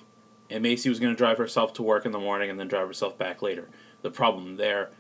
And 0.49 0.63
Macy 0.63 0.89
was 0.89 1.01
going 1.01 1.13
to 1.13 1.17
drive 1.17 1.39
herself 1.39 1.73
to 1.75 1.83
work 1.83 2.07
in 2.07 2.13
the 2.13 2.19
morning 2.19 2.51
and 2.51 2.61
then 2.61 2.69
drive 2.69 2.87
herself 2.87 3.19
back 3.19 3.43
later. 3.43 3.69
The 4.03 4.11
problem 4.11 4.57
there, 4.57 4.91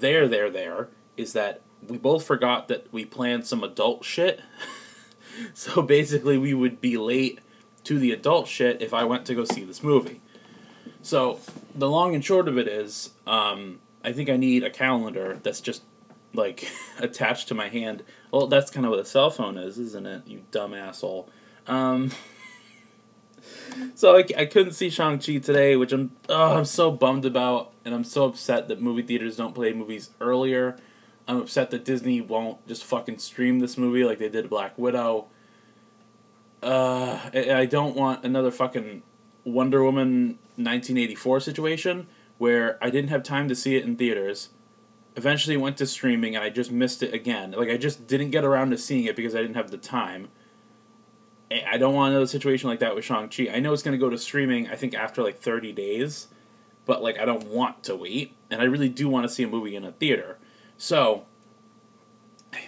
there, 0.00 0.28
there, 0.28 0.50
there, 0.50 0.88
is 1.16 1.32
that 1.32 1.62
we 1.88 1.96
both 1.96 2.26
forgot 2.26 2.68
that 2.68 2.92
we 2.92 3.04
planned 3.04 3.46
some 3.46 3.64
adult 3.64 4.04
shit. 4.04 4.40
so 5.54 5.80
basically, 5.80 6.36
we 6.36 6.52
would 6.52 6.80
be 6.80 6.98
late 6.98 7.40
to 7.84 7.98
the 7.98 8.12
adult 8.12 8.48
shit 8.48 8.82
if 8.82 8.92
I 8.92 9.04
went 9.04 9.24
to 9.26 9.34
go 9.34 9.44
see 9.44 9.64
this 9.64 9.82
movie. 9.82 10.20
So 11.02 11.40
the 11.74 11.88
long 11.88 12.14
and 12.14 12.24
short 12.24 12.48
of 12.48 12.58
it 12.58 12.68
is, 12.68 13.10
um, 13.26 13.80
I 14.02 14.12
think 14.12 14.28
I 14.28 14.36
need 14.36 14.64
a 14.64 14.70
calendar 14.70 15.38
that's 15.42 15.60
just 15.60 15.82
like 16.34 16.70
attached 16.98 17.48
to 17.48 17.54
my 17.54 17.68
hand. 17.68 18.02
Well, 18.30 18.46
that's 18.46 18.70
kind 18.70 18.84
of 18.84 18.90
what 18.90 19.00
a 19.00 19.04
cell 19.04 19.30
phone 19.30 19.56
is, 19.56 19.78
isn't 19.78 20.06
it? 20.06 20.26
You 20.26 20.42
dumb 20.50 20.74
asshole. 20.74 21.28
Um, 21.66 22.10
so 23.94 24.16
I, 24.16 24.24
I 24.36 24.44
couldn't 24.46 24.72
see 24.72 24.90
Shang 24.90 25.18
Chi 25.18 25.38
today, 25.38 25.76
which 25.76 25.92
I'm 25.92 26.12
oh, 26.28 26.58
I'm 26.58 26.64
so 26.64 26.90
bummed 26.90 27.24
about, 27.24 27.72
and 27.84 27.94
I'm 27.94 28.04
so 28.04 28.24
upset 28.26 28.68
that 28.68 28.80
movie 28.80 29.02
theaters 29.02 29.36
don't 29.36 29.54
play 29.54 29.72
movies 29.72 30.10
earlier. 30.20 30.76
I'm 31.26 31.38
upset 31.38 31.70
that 31.70 31.84
Disney 31.84 32.20
won't 32.20 32.66
just 32.66 32.84
fucking 32.84 33.18
stream 33.18 33.60
this 33.60 33.78
movie 33.78 34.04
like 34.04 34.18
they 34.18 34.28
did 34.28 34.50
Black 34.50 34.76
Widow. 34.76 35.26
Uh, 36.62 37.18
I 37.34 37.66
don't 37.66 37.96
want 37.96 38.24
another 38.24 38.50
fucking 38.50 39.02
Wonder 39.44 39.82
Woman 39.82 40.38
1984 40.56 41.40
situation 41.40 42.06
where 42.38 42.78
I 42.82 42.90
didn't 42.90 43.10
have 43.10 43.22
time 43.22 43.48
to 43.48 43.54
see 43.54 43.76
it 43.76 43.84
in 43.84 43.96
theaters 43.96 44.50
eventually 45.16 45.56
went 45.56 45.76
to 45.78 45.86
streaming 45.86 46.34
and 46.34 46.44
I 46.44 46.50
just 46.50 46.70
missed 46.70 47.02
it 47.02 47.14
again. 47.14 47.52
Like 47.52 47.70
I 47.70 47.76
just 47.76 48.06
didn't 48.06 48.30
get 48.30 48.44
around 48.44 48.70
to 48.70 48.78
seeing 48.78 49.04
it 49.04 49.16
because 49.16 49.34
I 49.34 49.40
didn't 49.40 49.56
have 49.56 49.70
the 49.70 49.78
time. 49.78 50.28
I 51.70 51.76
don't 51.78 51.94
want 51.94 52.10
another 52.10 52.26
situation 52.26 52.68
like 52.68 52.80
that 52.80 52.96
with 52.96 53.04
Shang-Chi. 53.04 53.48
I 53.52 53.60
know 53.60 53.72
it's 53.72 53.82
going 53.82 53.96
to 53.96 54.04
go 54.04 54.10
to 54.10 54.18
streaming 54.18 54.68
I 54.68 54.74
think 54.74 54.94
after 54.94 55.22
like 55.22 55.40
30 55.40 55.72
days, 55.72 56.28
but 56.84 57.02
like 57.02 57.18
I 57.18 57.24
don't 57.24 57.46
want 57.46 57.82
to 57.84 57.94
wait 57.94 58.34
and 58.50 58.60
I 58.60 58.64
really 58.64 58.88
do 58.88 59.08
want 59.08 59.28
to 59.28 59.32
see 59.32 59.42
a 59.42 59.48
movie 59.48 59.76
in 59.76 59.84
a 59.84 59.92
theater. 59.92 60.38
So 60.76 61.26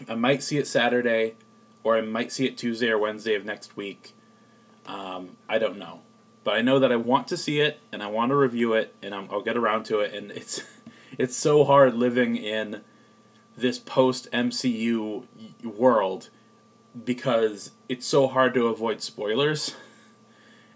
I 0.08 0.14
might 0.14 0.42
see 0.42 0.58
it 0.58 0.66
Saturday, 0.66 1.34
or 1.82 1.96
I 1.96 2.00
might 2.00 2.32
see 2.32 2.46
it 2.46 2.56
Tuesday 2.58 2.88
or 2.88 2.98
Wednesday 2.98 3.34
of 3.34 3.44
next 3.44 3.76
week. 3.76 4.14
Um, 4.86 5.36
I 5.48 5.58
don't 5.58 5.78
know, 5.78 6.00
but 6.44 6.54
I 6.54 6.62
know 6.62 6.78
that 6.78 6.92
I 6.92 6.96
want 6.96 7.28
to 7.28 7.36
see 7.36 7.60
it 7.60 7.80
and 7.92 8.02
I 8.02 8.06
want 8.08 8.30
to 8.30 8.36
review 8.36 8.72
it, 8.74 8.94
and 9.02 9.14
i 9.14 9.20
will 9.20 9.42
get 9.42 9.56
around 9.56 9.84
to 9.86 10.00
it. 10.00 10.14
And 10.14 10.30
it's 10.30 10.62
it's 11.18 11.37
so 11.37 11.64
hard 11.64 11.94
living 11.94 12.37
in 12.37 12.82
this 13.56 13.78
post 13.78 14.30
MCU 14.32 15.25
world 15.64 16.30
because 17.04 17.73
it's 17.88 18.06
so 18.06 18.26
hard 18.26 18.54
to 18.54 18.68
avoid 18.68 19.00
spoilers. 19.02 19.75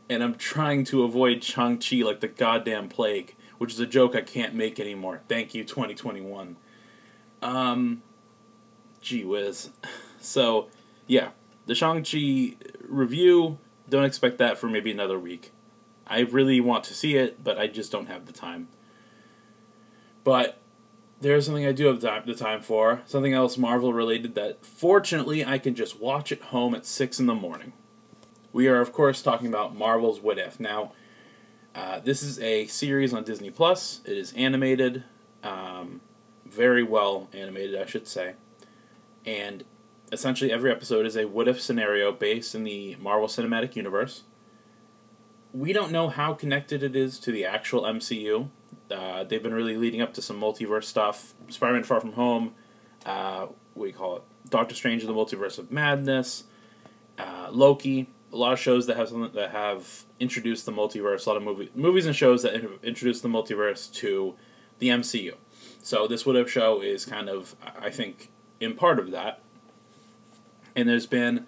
And 0.09 0.23
I'm 0.23 0.35
trying 0.35 0.85
to 0.87 1.05
avoid 1.05 1.45
Shang-Chi 1.45 1.97
like 1.99 2.21
the 2.21 2.29
goddamn 2.29 2.89
plague, 2.89 3.37
which 3.59 3.73
is 3.73 3.81
a 3.81 3.87
joke 3.87 4.17
I 4.17 4.23
can't 4.23 4.55
make 4.55 4.81
anymore. 4.81 5.21
Thank 5.29 5.55
you, 5.55 5.63
2021. 5.63 6.57
Um, 7.43 8.03
gee 9.01 9.25
whiz. 9.25 9.71
So, 10.23 10.69
yeah, 11.07 11.31
the 11.65 11.75
Shang-Chi 11.75 12.57
review, 12.87 13.57
don't 13.89 14.05
expect 14.05 14.37
that 14.37 14.59
for 14.59 14.69
maybe 14.69 14.91
another 14.91 15.19
week. 15.19 15.51
I 16.07 16.21
really 16.21 16.61
want 16.61 16.85
to 16.85 16.95
see 16.95 17.17
it, 17.17 17.43
but 17.43 17.57
I 17.57 17.69
just 17.69 17.91
don't 17.91 18.05
have 18.05 18.27
the 18.27 18.33
time. 18.35 18.69
But 20.31 20.59
there's 21.21 21.47
something 21.47 21.67
I 21.67 21.73
do 21.73 21.87
have 21.87 22.01
the 22.01 22.37
time 22.37 22.63
for, 22.63 23.03
something 23.05 23.33
else 23.33 23.59
Marvel 23.59 23.93
related 23.93 24.37
that 24.37 24.65
fortunately 24.65 25.45
I 25.45 25.59
can 25.59 25.75
just 25.75 25.99
watch 25.99 26.31
at 26.31 26.41
home 26.41 26.73
at 26.73 26.87
6 26.87 27.19
in 27.19 27.27
the 27.27 27.35
morning. 27.35 27.73
We 28.53 28.69
are, 28.69 28.81
of 28.81 28.93
course, 28.93 29.23
talking 29.23 29.49
about 29.49 29.75
Marvel's 29.75 30.21
What 30.21 30.39
If. 30.39 30.61
Now, 30.61 30.93
uh, 31.75 31.99
this 31.99 32.23
is 32.23 32.39
a 32.39 32.69
series 32.69 33.13
on 33.13 33.25
Disney 33.25 33.51
Plus. 33.51 34.03
It 34.05 34.17
is 34.17 34.33
animated, 34.35 35.03
um, 35.43 36.01
very 36.47 36.85
well 36.85 37.29
animated, 37.33 37.75
I 37.75 37.87
should 37.87 38.07
say. 38.07 38.35
And 39.27 39.65
essentially, 40.13 40.53
every 40.53 40.71
episode 40.71 41.07
is 41.07 41.17
a 41.17 41.27
what 41.27 41.49
if 41.49 41.61
scenario 41.61 42.13
based 42.13 42.55
in 42.55 42.63
the 42.63 42.95
Marvel 43.01 43.27
Cinematic 43.27 43.75
Universe. 43.75 44.23
We 45.53 45.73
don't 45.73 45.91
know 45.91 46.09
how 46.09 46.35
connected 46.35 46.85
it 46.85 46.95
is 46.95 47.19
to 47.19 47.33
the 47.33 47.45
actual 47.45 47.83
MCU. 47.83 48.51
Uh, 48.91 49.25
they've 49.25 49.43
been 49.43 49.55
really 49.55 49.77
leading 49.77 50.01
up 50.01 50.15
to 50.15 50.23
some 50.23 50.41
multiverse 50.41 50.85
stuff. 50.85 51.35
Spider 51.49 51.75
Man 51.75 51.85
Far 51.85 52.01
From 52.01 52.13
Home, 52.13 52.55
uh, 53.07 53.47
what 53.75 53.85
do 53.85 53.89
you 53.89 53.97
call 53.97 54.17
it? 54.17 54.23
Doctor 54.49 54.75
Strange 54.75 55.03
in 55.03 55.09
the 55.09 55.15
Multiverse 55.15 55.59
of 55.59 55.71
Madness, 55.71 56.45
uh, 57.19 57.49
Loki. 57.51 58.09
A 58.33 58.37
lot 58.37 58.53
of 58.53 58.61
shows 58.61 58.87
that 58.87 58.97
have 58.97 59.09
something 59.09 59.33
that 59.33 59.51
have 59.51 60.05
introduced 60.21 60.65
the 60.65 60.73
multiverse. 60.73 61.27
A 61.27 61.31
lot 61.31 61.37
of 61.37 61.43
movie, 61.43 61.71
movies 61.75 62.07
and 62.07 62.15
shows 62.15 62.43
that 62.43 62.55
introduced 62.83 63.23
the 63.23 63.29
multiverse 63.29 63.93
to 63.95 64.37
the 64.79 64.89
MCU. 64.89 65.35
So 65.83 66.07
this 66.07 66.25
What 66.25 66.37
If 66.37 66.49
show 66.49 66.81
is 66.81 67.05
kind 67.05 67.29
of, 67.29 67.57
I 67.79 67.91
think, 67.91 68.31
in 68.61 68.75
part 68.75 68.99
of 68.99 69.11
that. 69.11 69.41
And 70.77 70.89
there's 70.89 71.07
been 71.07 71.47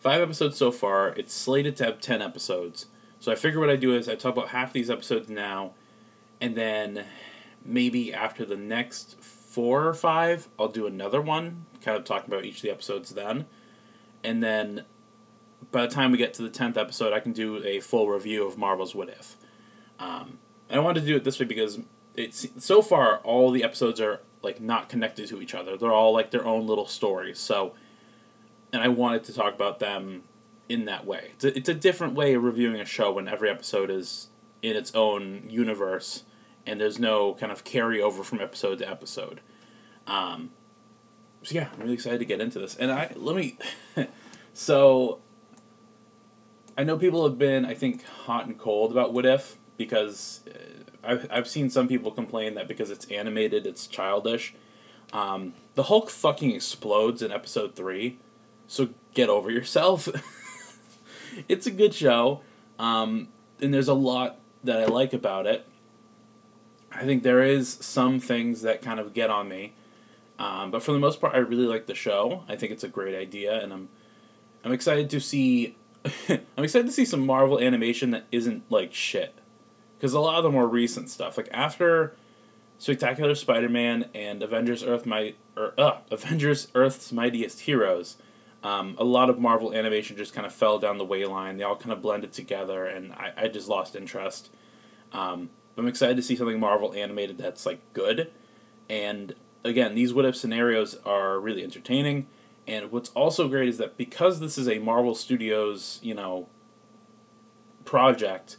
five 0.00 0.20
episodes 0.20 0.56
so 0.56 0.72
far. 0.72 1.08
It's 1.10 1.32
slated 1.32 1.76
to 1.76 1.84
have 1.84 2.00
ten 2.00 2.20
episodes. 2.20 2.86
So 3.20 3.30
I 3.30 3.36
figure 3.36 3.60
what 3.60 3.70
I 3.70 3.76
do 3.76 3.94
is 3.94 4.08
I 4.08 4.16
talk 4.16 4.32
about 4.32 4.48
half 4.48 4.72
these 4.72 4.90
episodes 4.90 5.28
now, 5.28 5.72
and 6.44 6.54
then 6.54 7.06
maybe 7.64 8.12
after 8.12 8.44
the 8.44 8.54
next 8.54 9.18
four 9.18 9.88
or 9.88 9.94
five, 9.94 10.46
I'll 10.58 10.68
do 10.68 10.86
another 10.86 11.22
one, 11.22 11.64
kind 11.80 11.96
of 11.96 12.04
talking 12.04 12.30
about 12.30 12.44
each 12.44 12.56
of 12.56 12.62
the 12.62 12.70
episodes 12.70 13.14
then. 13.14 13.46
And 14.22 14.42
then 14.42 14.84
by 15.72 15.86
the 15.86 15.88
time 15.88 16.12
we 16.12 16.18
get 16.18 16.34
to 16.34 16.42
the 16.42 16.50
10th 16.50 16.76
episode, 16.76 17.14
I 17.14 17.20
can 17.20 17.32
do 17.32 17.64
a 17.64 17.80
full 17.80 18.10
review 18.10 18.46
of 18.46 18.58
Marvel's 18.58 18.94
What 18.94 19.08
If. 19.08 19.38
Um, 19.98 20.36
I 20.70 20.80
wanted 20.80 21.00
to 21.00 21.06
do 21.06 21.16
it 21.16 21.24
this 21.24 21.40
way 21.40 21.46
because 21.46 21.78
it's 22.14 22.46
so 22.58 22.82
far 22.82 23.20
all 23.20 23.50
the 23.50 23.64
episodes 23.64 23.98
are 23.98 24.20
like 24.42 24.60
not 24.60 24.90
connected 24.90 25.26
to 25.28 25.40
each 25.40 25.54
other. 25.54 25.78
They're 25.78 25.94
all 25.94 26.12
like 26.12 26.30
their 26.30 26.44
own 26.44 26.66
little 26.66 26.86
stories. 26.86 27.38
So, 27.38 27.72
and 28.70 28.82
I 28.82 28.88
wanted 28.88 29.24
to 29.24 29.32
talk 29.32 29.54
about 29.54 29.78
them 29.78 30.24
in 30.68 30.84
that 30.84 31.06
way. 31.06 31.30
It's 31.36 31.44
a, 31.44 31.56
it's 31.56 31.68
a 31.70 31.74
different 31.74 32.12
way 32.12 32.34
of 32.34 32.44
reviewing 32.44 32.82
a 32.82 32.84
show 32.84 33.12
when 33.12 33.28
every 33.28 33.48
episode 33.48 33.88
is 33.88 34.28
in 34.64 34.76
its 34.76 34.94
own 34.94 35.44
universe 35.48 36.24
and 36.66 36.80
there's 36.80 36.98
no 36.98 37.34
kind 37.34 37.52
of 37.52 37.64
carryover 37.64 38.24
from 38.24 38.40
episode 38.40 38.78
to 38.78 38.88
episode. 38.88 39.40
Um, 40.06 40.50
so 41.42 41.54
yeah, 41.54 41.68
I'm 41.72 41.80
really 41.80 41.94
excited 41.94 42.18
to 42.18 42.24
get 42.24 42.40
into 42.40 42.58
this. 42.58 42.76
And 42.76 42.90
I 42.90 43.12
let 43.16 43.36
me. 43.36 43.58
so 44.54 45.20
I 46.76 46.84
know 46.84 46.96
people 46.98 47.24
have 47.28 47.38
been, 47.38 47.64
I 47.64 47.74
think, 47.74 48.04
hot 48.04 48.46
and 48.46 48.58
cold 48.58 48.90
about 48.90 49.12
What 49.12 49.26
If 49.26 49.56
because 49.76 50.40
uh, 50.48 50.58
I've, 51.06 51.26
I've 51.30 51.48
seen 51.48 51.70
some 51.70 51.88
people 51.88 52.10
complain 52.10 52.54
that 52.54 52.68
because 52.68 52.90
it's 52.90 53.06
animated, 53.06 53.66
it's 53.66 53.86
childish. 53.86 54.54
Um, 55.12 55.54
the 55.74 55.84
Hulk 55.84 56.10
fucking 56.10 56.52
explodes 56.52 57.22
in 57.22 57.30
episode 57.30 57.76
three, 57.76 58.18
so 58.66 58.88
get 59.12 59.28
over 59.28 59.50
yourself. 59.50 60.08
it's 61.48 61.66
a 61.66 61.70
good 61.70 61.94
show, 61.94 62.40
um, 62.78 63.28
and 63.60 63.72
there's 63.72 63.88
a 63.88 63.94
lot 63.94 64.38
that 64.64 64.80
I 64.80 64.86
like 64.86 65.12
about 65.12 65.46
it. 65.46 65.66
I 66.94 67.04
think 67.04 67.22
there 67.22 67.42
is 67.42 67.68
some 67.80 68.20
things 68.20 68.62
that 68.62 68.82
kind 68.82 69.00
of 69.00 69.14
get 69.14 69.30
on 69.30 69.48
me, 69.48 69.72
um, 70.38 70.70
but 70.70 70.82
for 70.82 70.92
the 70.92 70.98
most 70.98 71.20
part, 71.20 71.34
I 71.34 71.38
really 71.38 71.66
like 71.66 71.86
the 71.86 71.94
show. 71.94 72.44
I 72.48 72.56
think 72.56 72.72
it's 72.72 72.84
a 72.84 72.88
great 72.88 73.14
idea, 73.14 73.60
and 73.62 73.72
I'm 73.72 73.88
I'm 74.64 74.72
excited 74.72 75.10
to 75.10 75.20
see. 75.20 75.76
I'm 76.28 76.64
excited 76.64 76.86
to 76.86 76.92
see 76.92 77.04
some 77.04 77.24
Marvel 77.24 77.58
animation 77.58 78.10
that 78.10 78.26
isn't 78.30 78.70
like 78.70 78.92
shit 78.92 79.34
because 79.96 80.12
a 80.12 80.20
lot 80.20 80.36
of 80.36 80.44
the 80.44 80.50
more 80.50 80.68
recent 80.68 81.08
stuff, 81.08 81.36
like 81.36 81.48
after 81.50 82.14
Spectacular 82.78 83.34
Spider-Man 83.34 84.10
and 84.14 84.42
Avengers 84.42 84.82
Earth 84.82 85.06
Might 85.06 85.36
or 85.56 85.72
uh, 85.78 85.98
Avengers 86.10 86.68
Earth's 86.74 87.10
Mightiest 87.12 87.60
Heroes, 87.60 88.16
um, 88.62 88.96
a 88.98 89.04
lot 89.04 89.30
of 89.30 89.38
Marvel 89.38 89.72
animation 89.72 90.16
just 90.16 90.34
kind 90.34 90.46
of 90.46 90.52
fell 90.52 90.78
down 90.78 90.98
the 90.98 91.04
way 91.04 91.24
line. 91.24 91.56
They 91.56 91.64
all 91.64 91.76
kind 91.76 91.92
of 91.92 92.02
blended 92.02 92.32
together, 92.32 92.86
and 92.86 93.12
I, 93.12 93.32
I 93.36 93.48
just 93.48 93.68
lost 93.68 93.96
interest. 93.96 94.50
Um, 95.12 95.50
I'm 95.76 95.88
excited 95.88 96.16
to 96.16 96.22
see 96.22 96.36
something 96.36 96.60
Marvel 96.60 96.94
animated 96.94 97.38
that's 97.38 97.66
like 97.66 97.80
good, 97.92 98.30
and 98.88 99.34
again, 99.64 99.94
these 99.94 100.12
what 100.12 100.24
if 100.24 100.36
scenarios 100.36 100.96
are 101.04 101.40
really 101.40 101.64
entertaining. 101.64 102.26
And 102.66 102.90
what's 102.90 103.10
also 103.10 103.48
great 103.48 103.68
is 103.68 103.78
that 103.78 103.96
because 103.96 104.40
this 104.40 104.56
is 104.56 104.68
a 104.68 104.78
Marvel 104.78 105.14
Studios, 105.14 105.98
you 106.02 106.14
know, 106.14 106.48
project, 107.84 108.56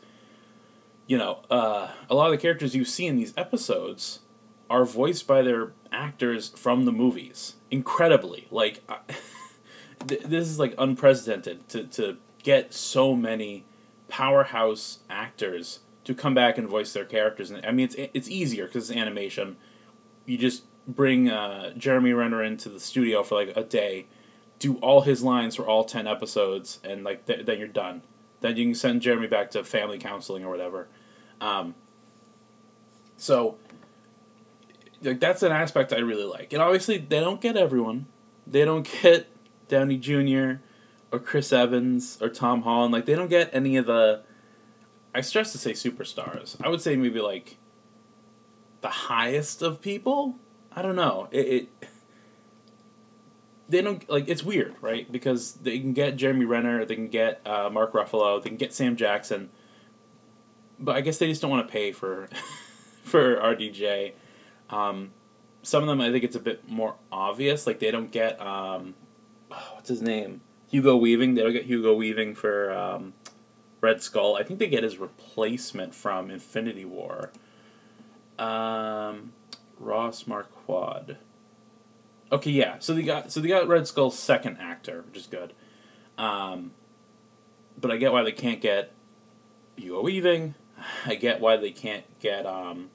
you 1.07 1.17
know, 1.17 1.39
uh, 1.49 1.89
a 2.09 2.15
lot 2.15 2.27
of 2.27 2.31
the 2.31 2.37
characters 2.37 2.75
you 2.75 2.85
see 2.85 3.07
in 3.07 3.15
these 3.15 3.33
episodes 3.37 4.19
are 4.69 4.85
voiced 4.85 5.27
by 5.27 5.41
their 5.41 5.73
actors 5.91 6.49
from 6.49 6.85
the 6.85 6.91
movies. 6.91 7.55
Incredibly, 7.71 8.47
like 8.51 8.83
th- 10.07 10.21
this 10.23 10.47
is 10.47 10.59
like 10.59 10.73
unprecedented 10.77 11.67
to 11.69 11.83
to 11.85 12.17
get 12.43 12.73
so 12.73 13.15
many 13.15 13.65
powerhouse 14.07 14.99
actors 15.09 15.79
to 16.05 16.13
come 16.13 16.33
back 16.33 16.57
and 16.57 16.69
voice 16.69 16.93
their 16.93 17.05
characters. 17.05 17.51
And 17.51 17.65
I 17.65 17.71
mean, 17.71 17.85
it's 17.85 17.95
it's 18.13 18.29
easier 18.29 18.65
because 18.65 18.89
it's 18.89 18.97
animation. 18.97 19.57
You 20.25 20.37
just 20.37 20.63
bring 20.87 21.29
uh, 21.29 21.71
Jeremy 21.71 22.13
Renner 22.13 22.41
into 22.43 22.69
the 22.69 22.79
studio 22.79 23.23
for 23.23 23.35
like 23.35 23.55
a 23.55 23.63
day, 23.63 24.05
do 24.59 24.75
all 24.75 25.01
his 25.01 25.23
lines 25.23 25.55
for 25.55 25.67
all 25.67 25.83
ten 25.83 26.07
episodes, 26.07 26.79
and 26.83 27.03
like 27.03 27.25
th- 27.25 27.45
then 27.45 27.59
you're 27.59 27.67
done. 27.67 28.03
Then 28.41 28.55
you 28.55 28.65
can 28.65 28.75
send 28.75 29.01
Jeremy 29.01 29.27
back 29.27 29.51
to 29.51 29.63
family 29.63 29.97
counseling 29.97 30.45
or 30.45 30.49
whatever. 30.49 30.87
Um, 31.41 31.75
so, 33.17 33.57
like 35.01 35.19
that's 35.19 35.43
an 35.43 35.51
aspect 35.51 35.91
I 35.91 35.97
really 35.97 36.25
like, 36.25 36.53
and 36.53 36.61
obviously 36.61 36.97
they 36.97 37.19
don't 37.19 37.41
get 37.41 37.57
everyone. 37.57 38.05
They 38.47 38.63
don't 38.63 38.87
get 39.01 39.27
Downey 39.67 39.97
Jr. 39.97 40.61
or 41.11 41.19
Chris 41.19 41.51
Evans 41.51 42.19
or 42.21 42.29
Tom 42.29 42.61
Holland. 42.61 42.93
Like 42.93 43.05
they 43.05 43.15
don't 43.15 43.29
get 43.29 43.49
any 43.53 43.77
of 43.77 43.87
the. 43.87 44.21
I 45.15 45.21
stress 45.21 45.53
to 45.53 45.57
say 45.57 45.71
superstars. 45.71 46.57
I 46.61 46.67
would 46.67 46.81
say 46.81 46.97
maybe 46.97 47.21
like 47.21 47.57
the 48.81 48.89
highest 48.89 49.61
of 49.61 49.81
people. 49.81 50.35
I 50.73 50.81
don't 50.81 50.97
know. 50.97 51.29
It, 51.31 51.47
it 51.47 51.89
they 53.69 53.81
don't 53.81 54.07
like 54.09 54.27
it's 54.27 54.43
weird, 54.43 54.75
right? 54.81 55.09
Because 55.09 55.53
they 55.53 55.79
can 55.79 55.93
get 55.93 56.17
Jeremy 56.17 56.43
Renner, 56.43 56.83
they 56.83 56.95
can 56.95 57.07
get 57.07 57.41
uh, 57.47 57.69
Mark 57.69 57.93
Ruffalo, 57.93 58.43
they 58.43 58.49
can 58.49 58.57
get 58.57 58.73
Sam 58.73 58.97
Jackson, 58.97 59.49
but 60.79 60.97
I 60.97 61.01
guess 61.01 61.17
they 61.17 61.27
just 61.27 61.41
don't 61.41 61.49
want 61.49 61.65
to 61.65 61.71
pay 61.71 61.93
for 61.93 62.27
for 63.03 63.37
RDJ. 63.37 64.13
Um, 64.69 65.11
some 65.63 65.81
of 65.81 65.87
them, 65.87 66.01
I 66.01 66.11
think 66.11 66.25
it's 66.25 66.35
a 66.35 66.41
bit 66.41 66.69
more 66.69 66.95
obvious. 67.09 67.65
Like 67.65 67.79
they 67.79 67.89
don't 67.89 68.11
get 68.11 68.39
um, 68.41 68.95
oh, 69.49 69.71
what's 69.75 69.87
his 69.87 70.01
name, 70.01 70.41
Hugo 70.69 70.97
Weaving. 70.97 71.35
They 71.35 71.41
don't 71.41 71.53
get 71.53 71.63
Hugo 71.63 71.93
Weaving 71.95 72.35
for 72.35 72.71
um, 72.73 73.13
Red 73.85 74.01
Skull. 74.01 74.35
I 74.35 74.41
think 74.41 74.57
they 74.57 74.67
get 74.67 74.83
his 74.83 74.97
replacement 74.97 75.93
from 75.93 76.31
Infinity 76.31 76.85
War. 76.85 77.29
Um, 78.39 79.33
Ross 79.79 80.25
Marquand. 80.25 81.17
Okay, 82.31 82.49
yeah. 82.49 82.77
So 82.79 82.95
they 82.95 83.03
got 83.03 83.31
so 83.31 83.39
they 83.39 83.47
got 83.47 83.67
Red 83.67 83.87
Skull's 83.87 84.17
second 84.17 84.57
actor, 84.57 85.03
which 85.05 85.17
is 85.17 85.27
good. 85.27 85.53
Um, 86.17 86.71
but 87.79 87.91
I 87.91 87.97
get 87.97 88.11
why 88.11 88.23
they 88.23 88.31
can't 88.31 88.59
get 88.59 88.91
Hugo 89.75 90.01
Weaving. 90.01 90.55
I 91.05 91.13
get 91.13 91.39
why 91.39 91.57
they 91.57 91.69
can't 91.71 92.05
get 92.19 92.47
um, 92.47 92.89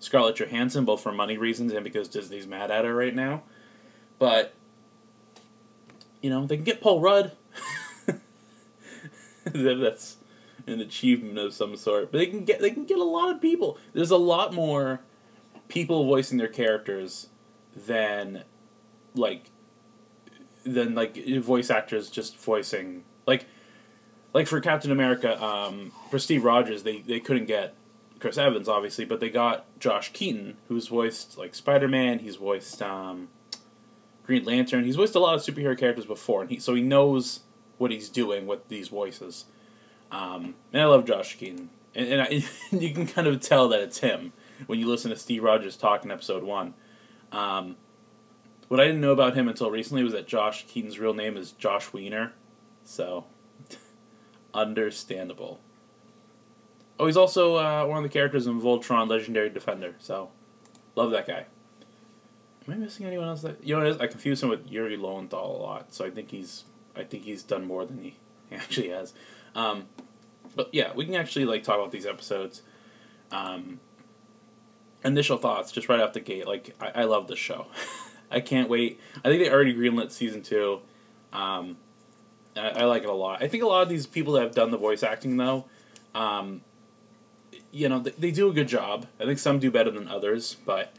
Scarlett 0.00 0.34
Johansson, 0.34 0.84
both 0.84 1.00
for 1.00 1.12
money 1.12 1.38
reasons 1.38 1.72
and 1.72 1.84
because 1.84 2.08
Disney's 2.08 2.48
mad 2.48 2.72
at 2.72 2.84
her 2.84 2.92
right 2.94 3.14
now. 3.14 3.44
But 4.18 4.52
you 6.20 6.28
know, 6.28 6.44
they 6.44 6.56
can 6.56 6.64
get 6.64 6.80
Paul 6.80 7.00
Rudd. 7.00 7.36
That's 9.44 10.16
an 10.66 10.80
achievement 10.80 11.38
of 11.38 11.54
some 11.54 11.76
sort. 11.76 12.12
But 12.12 12.18
they 12.18 12.26
can 12.26 12.44
get 12.44 12.60
they 12.60 12.70
can 12.70 12.84
get 12.84 12.98
a 12.98 13.04
lot 13.04 13.34
of 13.34 13.40
people. 13.40 13.78
There's 13.92 14.10
a 14.10 14.16
lot 14.16 14.54
more 14.54 15.00
people 15.68 16.04
voicing 16.04 16.38
their 16.38 16.48
characters 16.48 17.28
than 17.74 18.44
like 19.14 19.50
than 20.64 20.94
like 20.94 21.16
voice 21.40 21.70
actors 21.70 22.10
just 22.10 22.36
voicing 22.38 23.04
like 23.26 23.46
like 24.34 24.48
for 24.48 24.60
Captain 24.60 24.90
America, 24.90 25.42
um, 25.42 25.92
for 26.10 26.18
Steve 26.18 26.44
Rogers, 26.44 26.82
they, 26.82 26.98
they 26.98 27.20
couldn't 27.20 27.46
get 27.46 27.74
Chris 28.18 28.36
Evans 28.36 28.68
obviously, 28.68 29.04
but 29.04 29.20
they 29.20 29.30
got 29.30 29.64
Josh 29.78 30.12
Keaton, 30.12 30.56
who's 30.68 30.88
voiced 30.88 31.38
like 31.38 31.54
Spider 31.54 31.88
Man. 31.88 32.18
He's 32.18 32.36
voiced 32.36 32.82
um, 32.82 33.28
Green 34.24 34.44
Lantern. 34.44 34.84
He's 34.84 34.96
voiced 34.96 35.14
a 35.14 35.20
lot 35.20 35.34
of 35.34 35.42
superhero 35.42 35.78
characters 35.78 36.06
before, 36.06 36.42
and 36.42 36.50
he 36.50 36.58
so 36.58 36.74
he 36.74 36.82
knows 36.82 37.40
what 37.78 37.90
he's 37.90 38.08
doing 38.08 38.46
with 38.46 38.68
these 38.68 38.88
voices. 38.88 39.46
Um, 40.14 40.54
and 40.72 40.80
I 40.80 40.84
love 40.84 41.06
Josh 41.06 41.36
Keaton, 41.36 41.70
and, 41.92 42.06
and 42.06 42.22
I, 42.22 42.44
you 42.70 42.94
can 42.94 43.06
kind 43.06 43.26
of 43.26 43.40
tell 43.40 43.68
that 43.70 43.80
it's 43.80 43.98
him 43.98 44.32
when 44.66 44.78
you 44.78 44.86
listen 44.86 45.10
to 45.10 45.16
Steve 45.16 45.42
Rogers 45.42 45.76
talk 45.76 46.04
in 46.04 46.12
episode 46.12 46.44
one. 46.44 46.74
Um, 47.32 47.76
what 48.68 48.78
I 48.78 48.84
didn't 48.84 49.00
know 49.00 49.10
about 49.10 49.34
him 49.34 49.48
until 49.48 49.72
recently 49.72 50.04
was 50.04 50.12
that 50.12 50.28
Josh 50.28 50.66
Keaton's 50.68 51.00
real 51.00 51.14
name 51.14 51.36
is 51.36 51.50
Josh 51.50 51.92
Wiener, 51.92 52.32
so 52.84 53.24
understandable. 54.54 55.58
Oh, 57.00 57.06
he's 57.06 57.16
also 57.16 57.56
uh, 57.56 57.84
one 57.84 57.96
of 57.96 58.04
the 58.04 58.08
characters 58.08 58.46
in 58.46 58.60
Voltron: 58.60 59.08
Legendary 59.08 59.50
Defender, 59.50 59.96
so 59.98 60.30
love 60.94 61.10
that 61.10 61.26
guy. 61.26 61.46
Am 62.68 62.74
I 62.74 62.76
missing 62.76 63.04
anyone 63.04 63.26
else? 63.26 63.42
That 63.42 63.64
you 63.64 63.76
know, 63.76 63.98
I 63.98 64.06
confuse 64.06 64.44
him 64.44 64.48
with 64.48 64.70
Yuri 64.70 64.96
Lowenthal 64.96 65.56
a 65.56 65.60
lot, 65.60 65.92
so 65.92 66.04
I 66.04 66.10
think 66.10 66.30
he's 66.30 66.62
I 66.94 67.02
think 67.02 67.24
he's 67.24 67.42
done 67.42 67.66
more 67.66 67.84
than 67.84 67.98
he 67.98 68.14
actually 68.52 68.90
has. 68.90 69.12
Um, 69.54 69.86
but 70.56 70.70
yeah, 70.72 70.92
we 70.94 71.04
can 71.04 71.14
actually 71.14 71.44
like 71.44 71.62
talk 71.62 71.76
about 71.76 71.90
these 71.90 72.06
episodes. 72.06 72.62
Um, 73.30 73.80
initial 75.04 75.36
thoughts, 75.36 75.72
just 75.72 75.88
right 75.88 76.00
off 76.00 76.12
the 76.12 76.20
gate. 76.20 76.46
Like 76.46 76.74
I, 76.80 77.02
I 77.02 77.04
love 77.04 77.28
this 77.28 77.38
show. 77.38 77.66
I 78.30 78.40
can't 78.40 78.68
wait. 78.68 79.00
I 79.24 79.28
think 79.28 79.42
they 79.42 79.50
already 79.50 79.74
greenlit 79.74 80.10
season 80.10 80.42
two. 80.42 80.80
Um, 81.32 81.76
I, 82.56 82.70
I, 82.70 82.84
like 82.84 83.02
it 83.02 83.08
a 83.08 83.12
lot. 83.12 83.42
I 83.42 83.48
think 83.48 83.62
a 83.62 83.66
lot 83.66 83.82
of 83.82 83.88
these 83.88 84.06
people 84.06 84.34
that 84.34 84.42
have 84.42 84.54
done 84.54 84.70
the 84.70 84.78
voice 84.78 85.02
acting 85.02 85.36
though, 85.36 85.66
um, 86.14 86.62
you 87.70 87.88
know, 87.88 87.98
they, 87.98 88.10
they 88.10 88.30
do 88.30 88.48
a 88.48 88.52
good 88.52 88.68
job. 88.68 89.06
I 89.20 89.24
think 89.24 89.38
some 89.38 89.58
do 89.58 89.70
better 89.70 89.90
than 89.90 90.08
others, 90.08 90.56
but 90.64 90.94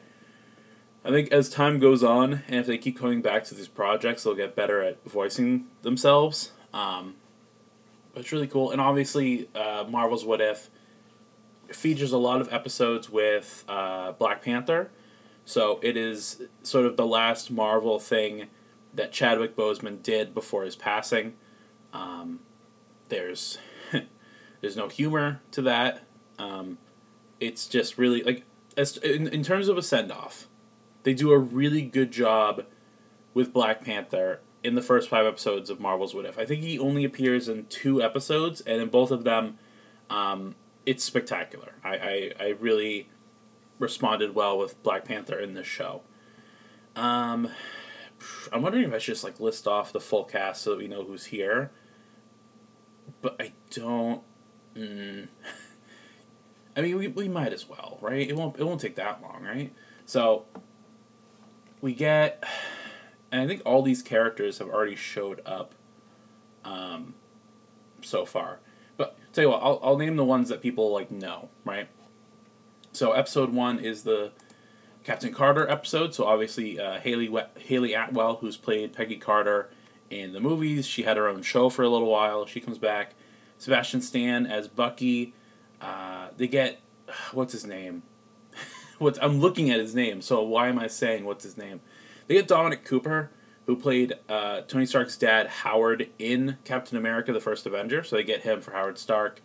I 1.06 1.10
think 1.10 1.32
as 1.32 1.50
time 1.50 1.80
goes 1.80 2.04
on, 2.04 2.44
and 2.48 2.56
if 2.56 2.66
they 2.66 2.78
keep 2.78 2.98
coming 2.98 3.22
back 3.22 3.44
to 3.46 3.56
these 3.56 3.68
projects, 3.68 4.24
they'll 4.24 4.36
get 4.36 4.56
better 4.56 4.82
at 4.82 5.04
voicing 5.06 5.66
themselves. 5.84 6.52
Um, 6.74 7.16
it's 8.16 8.32
really 8.32 8.48
cool, 8.48 8.72
and 8.72 8.82
obviously, 8.82 9.50
uh, 9.56 9.86
Marvel's 9.88 10.26
What 10.26 10.42
If 10.42 10.70
features 11.72 12.12
a 12.12 12.18
lot 12.18 12.42
of 12.42 12.52
episodes 12.54 13.10
with 13.10 13.64
uh, 13.68 14.12
Black 14.14 14.42
Panther. 14.42 14.92
So 15.46 15.80
it 15.84 15.96
is 15.96 16.42
sort 16.64 16.86
of 16.86 16.98
the 16.98 17.06
last 17.06 17.52
Marvel 17.52 18.00
thing 18.00 18.48
that 18.94 19.12
Chadwick 19.12 19.56
Boseman 19.56 20.02
did 20.02 20.34
before 20.34 20.64
his 20.64 20.76
passing. 20.76 21.34
Um, 21.94 22.40
there's 23.10 23.60
there's 24.62 24.76
no 24.76 24.90
humor 24.90 25.42
to 25.52 25.62
that. 25.64 26.04
Um, 26.40 26.78
it's 27.40 27.68
just 27.68 27.98
really 27.98 28.24
like 28.24 28.44
as 28.76 28.98
in, 28.98 29.28
in 29.28 29.44
terms 29.44 29.68
of 29.68 29.78
a 29.78 29.84
send 29.84 30.12
off, 30.12 30.48
they 31.04 31.14
do 31.14 31.32
a 31.32 31.38
really 31.38 31.84
good 31.84 32.12
job 32.12 32.66
with 33.34 33.54
Black 33.54 33.84
Panther 33.84 34.40
in 34.66 34.74
the 34.76 34.82
first 34.82 35.10
five 35.10 35.26
episodes 35.26 35.70
of 35.70 35.80
Marvel's 35.80 36.16
What 36.16 36.26
If. 36.26 36.40
I 36.40 36.46
think 36.46 36.64
he 36.64 36.80
only 36.80 37.04
appears 37.04 37.48
in 37.48 37.66
two 37.68 38.02
episodes, 38.02 38.62
and 38.62 38.82
in 38.82 38.90
both 38.90 39.12
of 39.12 39.24
them, 39.24 39.60
um, 40.10 40.56
it's 40.86 41.04
spectacular. 41.04 41.74
I, 41.84 41.96
I, 41.96 42.32
I 42.40 42.48
really 42.60 43.10
responded 43.78 44.34
well 44.34 44.58
with 44.58 44.82
Black 44.82 45.06
Panther 45.06 45.40
in 45.40 45.54
this 45.54 45.68
show. 45.68 46.02
Um, 46.96 47.50
I'm 48.52 48.64
wondering 48.64 48.86
if 48.86 48.94
I 48.94 48.98
should 48.98 49.14
just 49.14 49.24
like 49.24 49.40
list 49.40 49.68
off 49.68 49.94
the 49.94 50.00
full 50.00 50.24
cast 50.24 50.64
so 50.64 50.72
that 50.72 50.80
we 50.80 50.88
know 50.88 51.04
who's 51.04 51.26
here. 51.26 51.72
But 53.22 53.36
I 53.40 53.54
don't. 53.70 54.24
Mm, 54.76 55.28
I 56.76 56.82
mean, 56.82 56.98
we, 56.98 57.08
we 57.08 57.28
might 57.28 57.54
as 57.54 57.70
well, 57.70 58.00
right? 58.02 58.28
It 58.28 58.36
won't 58.36 58.60
it 58.60 58.64
won't 58.64 58.82
take 58.82 58.96
that 58.96 59.22
long, 59.22 59.44
right? 59.44 59.72
So 60.06 60.46
we 61.82 61.94
get, 61.94 62.44
and 63.32 63.42
I 63.42 63.48
think 63.48 63.62
all 63.66 63.82
these 63.82 64.02
characters 64.02 64.60
have 64.60 64.70
already 64.70 64.96
showed 64.96 65.42
up. 65.46 65.76
Um, 66.64 67.14
so 68.02 68.26
far, 68.26 68.60
but 68.98 69.18
tell 69.34 69.44
you 69.44 69.50
what, 69.50 69.62
I'll 69.62 69.80
I'll 69.84 69.98
name 69.98 70.16
the 70.16 70.24
ones 70.24 70.50
that 70.50 70.62
people 70.62 70.92
like 70.92 71.12
know, 71.12 71.50
right? 71.64 71.88
So 72.92 73.12
episode 73.12 73.54
one 73.54 73.80
is 73.80 74.04
the 74.04 74.32
Captain 75.04 75.34
Carter 75.34 75.70
episode. 75.70 76.16
So 76.16 76.26
obviously 76.26 76.80
uh, 76.80 77.00
Hayley 77.00 77.32
Hayley 77.60 77.94
Atwell, 77.94 78.38
who's 78.38 78.58
played 78.58 78.94
Peggy 78.94 79.18
Carter 79.18 79.70
in 80.10 80.34
the 80.34 80.40
movies, 80.40 80.88
she 80.88 81.04
had 81.04 81.18
her 81.18 81.28
own 81.28 81.42
show 81.42 81.70
for 81.70 81.84
a 81.84 81.90
little 81.90 82.10
while. 82.10 82.46
She 82.46 82.60
comes 82.60 82.78
back. 82.78 83.16
Sebastian 83.58 84.02
Stan 84.02 84.46
as 84.46 84.68
Bucky. 84.68 85.34
Uh, 85.82 86.30
they 86.38 86.48
get 86.48 86.80
what's 87.34 87.54
his 87.54 87.66
name? 87.66 88.04
what's 88.98 89.20
I'm 89.22 89.40
looking 89.40 89.70
at 89.70 89.80
his 89.80 89.94
name. 89.94 90.22
So 90.22 90.42
why 90.42 90.70
am 90.70 90.80
I 90.80 90.88
saying 90.88 91.26
what's 91.26 91.44
his 91.44 91.58
name? 91.58 91.82
They 92.28 92.36
get 92.36 92.48
Dominic 92.48 92.84
Cooper, 92.86 93.32
who 93.66 93.76
played 93.76 94.14
uh, 94.30 94.62
Tony 94.62 94.86
Stark's 94.86 95.18
dad 95.18 95.48
Howard 95.48 96.10
in 96.20 96.58
Captain 96.66 96.98
America: 96.98 97.34
The 97.34 97.40
First 97.40 97.66
Avenger. 97.66 98.04
So 98.04 98.16
they 98.16 98.24
get 98.24 98.42
him 98.42 98.62
for 98.62 98.72
Howard 98.72 98.98
Stark. 98.98 99.42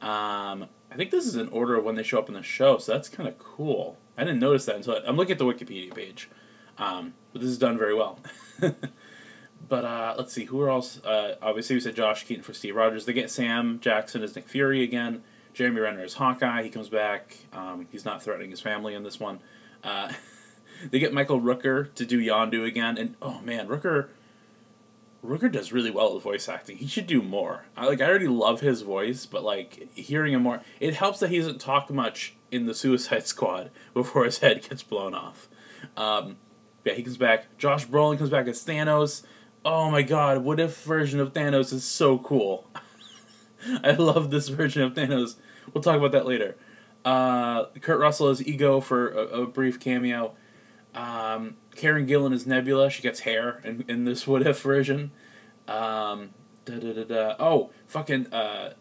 Um, 0.00 0.66
I 0.90 0.96
think 0.96 1.10
this 1.10 1.26
is 1.26 1.36
in 1.36 1.48
order 1.48 1.76
of 1.76 1.84
when 1.84 1.96
they 1.96 2.02
show 2.02 2.18
up 2.18 2.28
in 2.28 2.34
the 2.34 2.42
show, 2.42 2.78
so 2.78 2.92
that's 2.92 3.08
kind 3.08 3.28
of 3.28 3.38
cool. 3.38 3.98
I 4.16 4.24
didn't 4.24 4.40
notice 4.40 4.64
that 4.66 4.76
until 4.76 4.96
I, 4.96 5.08
am 5.08 5.16
looking 5.16 5.32
at 5.32 5.38
the 5.38 5.44
Wikipedia 5.44 5.94
page, 5.94 6.30
um, 6.78 7.14
but 7.32 7.42
this 7.42 7.50
is 7.50 7.58
done 7.58 7.76
very 7.76 7.94
well. 7.94 8.20
but 9.68 9.84
uh, 9.84 10.14
let's 10.16 10.32
see 10.32 10.44
who 10.44 10.68
else. 10.68 11.02
Uh, 11.04 11.36
obviously, 11.42 11.76
we 11.76 11.80
said 11.80 11.94
Josh 11.94 12.24
Keaton 12.24 12.42
for 12.42 12.54
Steve 12.54 12.76
Rogers. 12.76 13.04
They 13.04 13.12
get 13.12 13.30
Sam 13.30 13.80
Jackson 13.80 14.22
as 14.22 14.34
Nick 14.34 14.48
Fury 14.48 14.82
again. 14.82 15.22
Jeremy 15.52 15.80
Renner 15.80 16.02
as 16.02 16.14
Hawkeye. 16.14 16.62
He 16.62 16.70
comes 16.70 16.88
back. 16.88 17.36
Um, 17.52 17.88
he's 17.90 18.04
not 18.04 18.22
threatening 18.22 18.50
his 18.50 18.60
family 18.60 18.94
in 18.94 19.02
this 19.02 19.18
one. 19.18 19.40
Uh, 19.82 20.12
they 20.90 20.98
get 20.98 21.12
Michael 21.12 21.40
Rooker 21.40 21.92
to 21.94 22.04
do 22.04 22.20
Yondu 22.20 22.66
again, 22.66 22.98
and 22.98 23.16
oh 23.20 23.40
man, 23.40 23.68
Rooker 23.68 24.08
Rooker 25.24 25.50
does 25.50 25.72
really 25.72 25.90
well 25.90 26.14
with 26.14 26.22
voice 26.22 26.48
acting. 26.48 26.76
He 26.76 26.86
should 26.86 27.06
do 27.06 27.22
more. 27.22 27.66
I 27.76 27.86
like 27.86 28.00
I 28.00 28.08
already 28.08 28.28
love 28.28 28.60
his 28.60 28.82
voice, 28.82 29.26
but 29.26 29.42
like 29.42 29.92
hearing 29.94 30.32
him 30.32 30.42
more, 30.42 30.62
it 30.80 30.94
helps 30.94 31.20
that 31.20 31.30
he 31.30 31.38
doesn't 31.38 31.60
talk 31.60 31.90
much 31.90 32.34
in 32.50 32.66
the 32.66 32.74
Suicide 32.74 33.26
Squad 33.26 33.70
before 33.94 34.24
his 34.24 34.38
head 34.38 34.66
gets 34.68 34.82
blown 34.82 35.14
off. 35.14 35.48
Um, 35.96 36.36
yeah, 36.84 36.94
he 36.94 37.02
comes 37.02 37.16
back. 37.16 37.58
Josh 37.58 37.86
Brolin 37.86 38.18
comes 38.18 38.30
back 38.30 38.46
as 38.46 38.64
Thanos. 38.64 39.22
Oh 39.64 39.90
my 39.90 40.02
god, 40.02 40.44
what 40.44 40.60
if 40.60 40.82
version 40.84 41.20
of 41.20 41.32
Thanos 41.32 41.72
is 41.72 41.84
so 41.84 42.18
cool? 42.18 42.70
I 43.84 43.90
love 43.92 44.30
this 44.30 44.48
version 44.48 44.82
of 44.82 44.94
Thanos. 44.94 45.34
We'll 45.74 45.82
talk 45.82 45.96
about 45.96 46.12
that 46.12 46.26
later. 46.26 46.56
Uh, 47.04 47.66
Kurt 47.80 48.00
Russell 48.00 48.28
as 48.28 48.46
Ego 48.46 48.80
for 48.80 49.08
a, 49.08 49.42
a 49.42 49.46
brief 49.46 49.80
cameo. 49.80 50.34
Um, 50.98 51.56
Karen 51.76 52.08
Gillan 52.08 52.32
is 52.32 52.44
Nebula. 52.44 52.90
She 52.90 53.02
gets 53.02 53.20
hair 53.20 53.60
in, 53.62 53.84
in 53.86 54.04
this 54.04 54.26
What 54.26 54.44
If 54.44 54.60
version. 54.62 55.12
Um, 55.68 56.30
da, 56.64 56.78
da, 56.80 57.04
da. 57.04 57.36
Oh, 57.38 57.70
fucking! 57.86 58.32
Uh, 58.32 58.72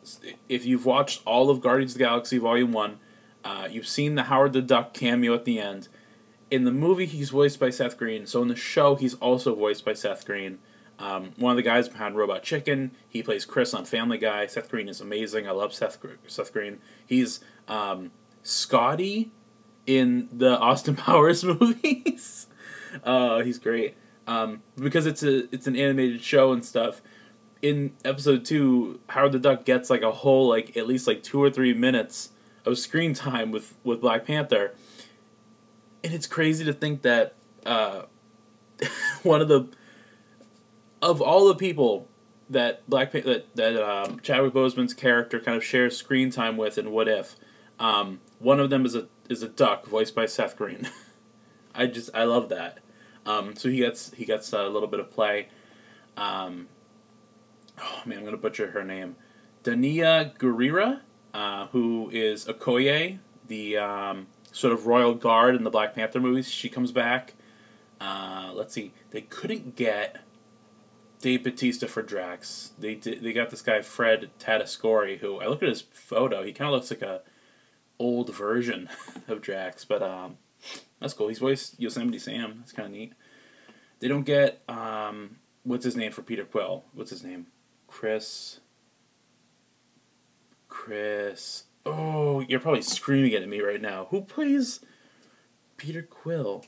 if 0.50 0.66
you've 0.66 0.86
watched 0.86 1.22
all 1.26 1.52
of 1.52 1.62
Guardians 1.62 1.92
of 1.92 2.00
the 2.00 2.06
Galaxy 2.06 2.40
Volume 2.40 2.72
One, 2.72 2.98
uh, 3.46 3.68
you've 3.70 3.88
seen 3.88 4.16
the 4.16 4.24
Howard 4.24 4.54
the 4.54 4.64
Duck 4.64 4.96
cameo 4.96 5.36
at 5.36 5.46
the 5.46 5.60
end. 5.60 5.90
In 6.50 6.64
the 6.64 6.72
movie, 6.72 7.06
he's 7.06 7.30
voiced 7.30 7.60
by 7.60 7.70
Seth 7.70 7.98
Green. 7.98 8.26
So 8.26 8.42
in 8.42 8.48
the 8.48 8.56
show, 8.56 8.96
he's 8.96 9.14
also 9.16 9.54
voiced 9.54 9.86
by 9.86 9.94
Seth 9.94 10.26
Green. 10.26 10.58
Um, 10.98 11.34
one 11.38 11.52
of 11.52 11.58
the 11.58 11.62
guys 11.62 11.88
behind 11.88 12.18
Robot 12.18 12.42
Chicken. 12.42 12.92
He 13.08 13.22
plays 13.22 13.46
Chris 13.46 13.76
on 13.76 13.86
Family 13.86 14.18
Guy. 14.18 14.48
Seth 14.48 14.70
Green 14.70 14.90
is 14.90 15.02
amazing. 15.02 15.48
I 15.48 15.52
love 15.52 15.72
Seth 15.72 16.00
Seth 16.26 16.52
Green. 16.52 16.80
He's 17.06 17.42
um, 17.68 18.10
Scotty 18.42 19.32
in 19.88 20.28
the 20.32 20.60
Austin 20.60 20.96
Powers 20.98 21.44
movies. 21.44 22.48
uh, 23.04 23.40
he's 23.40 23.58
great. 23.58 23.96
Um, 24.28 24.62
because 24.76 25.06
it's 25.06 25.24
a 25.24 25.54
it's 25.54 25.66
an 25.66 25.76
animated 25.76 26.22
show 26.22 26.52
and 26.52 26.64
stuff. 26.64 27.02
In 27.62 27.94
episode 28.06 28.46
two, 28.46 29.00
Howard 29.08 29.32
the 29.32 29.40
Duck 29.40 29.66
gets 29.66 29.90
like 29.90 30.04
a 30.04 30.12
whole 30.12 30.50
like 30.50 30.78
at 30.78 30.86
least 30.86 31.08
like 31.08 31.24
two 31.24 31.42
or 31.42 31.50
three 31.50 31.74
minutes 31.74 32.30
of 32.66 32.78
screen 32.78 33.14
time 33.14 33.52
with 33.52 33.74
with 33.84 34.02
Black 34.02 34.26
Panther, 34.26 34.74
and 36.04 36.14
it's 36.14 36.28
crazy 36.28 36.66
to 36.66 36.74
think 36.74 37.02
that 37.02 37.34
uh, 37.66 38.04
one 39.24 39.42
of 39.42 39.48
the 39.48 39.70
of 41.02 41.22
all 41.22 41.48
the 41.48 41.56
people 41.56 42.08
that 42.50 42.88
Black 42.90 43.12
Panther 43.12 43.30
that 43.30 43.56
that 43.56 43.82
um, 43.82 44.20
Chadwick 44.20 44.54
Boseman's 44.54 44.94
character 44.94 45.40
kind 45.40 45.56
of 45.56 45.64
shares 45.64 45.98
screen 45.98 46.30
time 46.30 46.58
with 46.58 46.78
in 46.78 46.92
What 46.92 47.08
If, 47.08 47.38
um, 47.80 48.20
one 48.40 48.60
of 48.60 48.70
them 48.70 48.86
is 48.86 48.94
a 48.94 49.08
is 49.30 49.44
a 49.44 49.48
duck 49.48 49.86
voiced 49.86 50.16
by 50.16 50.26
Seth 50.26 50.58
Green. 50.58 50.90
I 51.76 51.88
just 51.88 52.10
I 52.14 52.24
love 52.24 52.50
that. 52.50 52.80
Um, 53.26 53.56
so 53.56 53.70
he 53.70 53.78
gets 53.78 54.14
he 54.14 54.26
gets 54.26 54.54
a 54.54 54.68
little 54.68 54.88
bit 54.88 55.00
of 55.00 55.12
play. 55.12 55.50
Um, 56.16 56.68
oh 57.80 58.02
man, 58.06 58.20
I'm 58.20 58.26
gonna 58.26 58.38
butcher 58.38 58.72
her 58.72 58.84
name. 58.84 59.16
Danai 59.64 60.38
Gurira, 60.38 61.02
uh, 61.34 61.68
who 61.68 62.10
is 62.12 62.46
Okoye, 62.46 63.20
the 63.48 63.78
um, 63.78 64.28
sort 64.52 64.74
of 64.74 64.88
royal 64.88 65.14
guard 65.14 65.56
in 65.56 65.64
the 65.64 65.70
Black 65.70 65.94
Panther 65.94 66.20
movies. 66.20 66.50
She 66.50 66.70
comes 66.70 66.92
back. 66.92 67.34
Uh, 68.00 68.52
let's 68.54 68.74
see. 68.74 68.94
They 69.12 69.22
couldn't 69.22 69.76
get 69.76 70.18
Dave 71.22 71.44
Bautista 71.44 71.88
for 71.88 72.02
Drax. 72.02 72.72
They 72.80 72.96
did, 72.96 73.24
they 73.24 73.34
got 73.34 73.50
this 73.50 73.62
guy 73.62 73.82
Fred 73.82 74.30
Tatasciore, 74.40 75.20
who 75.20 75.40
I 75.40 75.48
look 75.48 75.64
at 75.64 75.70
his 75.70 75.82
photo. 75.82 76.44
He 76.44 76.54
kind 76.54 76.68
of 76.70 76.74
looks 76.74 76.92
like 76.92 77.02
a 77.02 77.22
old 78.00 78.34
version 78.34 78.90
of 79.28 79.42
Drax, 79.42 79.86
but 79.86 80.02
um, 80.02 80.38
that's 81.00 81.14
cool. 81.14 81.28
He's 81.28 81.40
voiced 81.40 81.80
Yosemite 81.80 82.20
Sam. 82.20 82.56
That's 82.60 82.72
kind 82.72 82.88
of 82.88 82.94
neat. 82.94 83.14
They 84.00 84.08
don't 84.08 84.26
get 84.26 84.62
um, 84.68 85.38
what's 85.64 85.86
his 85.86 85.96
name 85.96 86.12
for 86.12 86.22
Peter 86.22 86.46
Quill. 86.46 86.84
What's 86.94 87.12
his 87.12 87.24
name? 87.24 87.48
Chris. 87.88 88.60
Chris. 90.68 91.64
Oh, 91.86 92.42
you're 92.42 92.60
probably 92.60 92.82
screaming 92.82 93.34
at 93.34 93.48
me 93.48 93.62
right 93.62 93.82
now. 93.82 94.08
Who 94.10 94.22
plays 94.22 94.82
Peter 95.78 96.02
Quill? 96.02 96.66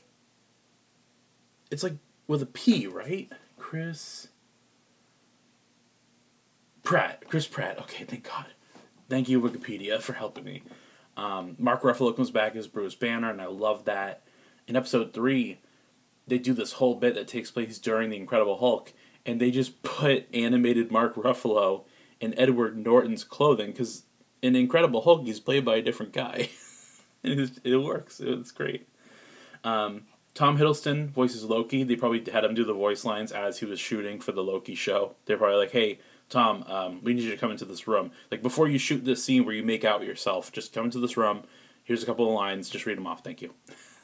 It's 1.70 1.82
like 1.82 1.94
with 2.26 2.42
a 2.42 2.46
P, 2.46 2.86
right? 2.86 3.30
Chris. 3.58 4.28
Pratt. 6.82 7.22
Chris 7.28 7.46
Pratt. 7.46 7.78
Okay, 7.78 8.04
thank 8.04 8.24
God. 8.28 8.46
Thank 9.08 9.28
you, 9.28 9.40
Wikipedia, 9.40 10.00
for 10.00 10.14
helping 10.14 10.44
me. 10.44 10.62
Um, 11.16 11.56
Mark 11.58 11.82
Ruffalo 11.82 12.14
comes 12.14 12.30
back 12.30 12.56
as 12.56 12.66
Bruce 12.66 12.94
Banner, 12.94 13.30
and 13.30 13.40
I 13.40 13.46
love 13.46 13.84
that. 13.84 14.22
In 14.66 14.76
episode 14.76 15.12
three, 15.12 15.58
they 16.26 16.38
do 16.38 16.54
this 16.54 16.72
whole 16.72 16.94
bit 16.94 17.14
that 17.14 17.28
takes 17.28 17.50
place 17.50 17.78
during 17.78 18.10
the 18.10 18.16
Incredible 18.16 18.58
Hulk, 18.58 18.92
and 19.26 19.40
they 19.40 19.50
just 19.50 19.82
put 19.82 20.26
animated 20.34 20.90
Mark 20.90 21.14
Ruffalo 21.16 21.84
in 22.20 22.38
Edward 22.38 22.76
Norton's 22.76 23.24
clothing 23.24 23.72
because 23.72 24.04
in 24.42 24.54
Incredible 24.56 25.02
Hulk 25.02 25.24
he's 25.24 25.40
played 25.40 25.64
by 25.64 25.76
a 25.76 25.82
different 25.82 26.12
guy. 26.12 26.50
it, 27.22 27.58
it 27.64 27.76
works. 27.76 28.20
It's 28.20 28.52
great. 28.52 28.86
Um, 29.64 30.02
Tom 30.34 30.58
Hiddleston 30.58 31.10
voices 31.10 31.44
Loki. 31.44 31.82
They 31.82 31.96
probably 31.96 32.24
had 32.30 32.44
him 32.44 32.54
do 32.54 32.64
the 32.64 32.72
voice 32.72 33.04
lines 33.04 33.32
as 33.32 33.58
he 33.58 33.66
was 33.66 33.80
shooting 33.80 34.20
for 34.20 34.32
the 34.32 34.42
Loki 34.42 34.74
show. 34.74 35.16
They're 35.26 35.36
probably 35.36 35.58
like, 35.58 35.72
"Hey, 35.72 35.98
Tom, 36.30 36.64
um, 36.68 37.00
we 37.02 37.12
need 37.12 37.24
you 37.24 37.30
to 37.32 37.36
come 37.36 37.50
into 37.50 37.64
this 37.64 37.86
room. 37.86 38.12
Like 38.30 38.42
before 38.42 38.68
you 38.68 38.78
shoot 38.78 39.04
this 39.04 39.22
scene 39.22 39.44
where 39.44 39.54
you 39.54 39.64
make 39.64 39.84
out 39.84 40.02
yourself, 40.02 40.52
just 40.52 40.72
come 40.72 40.86
into 40.86 41.00
this 41.00 41.16
room. 41.16 41.42
Here's 41.84 42.02
a 42.02 42.06
couple 42.06 42.26
of 42.26 42.32
lines. 42.32 42.70
Just 42.70 42.86
read 42.86 42.96
them 42.96 43.06
off. 43.06 43.22
Thank 43.22 43.42
you." 43.42 43.52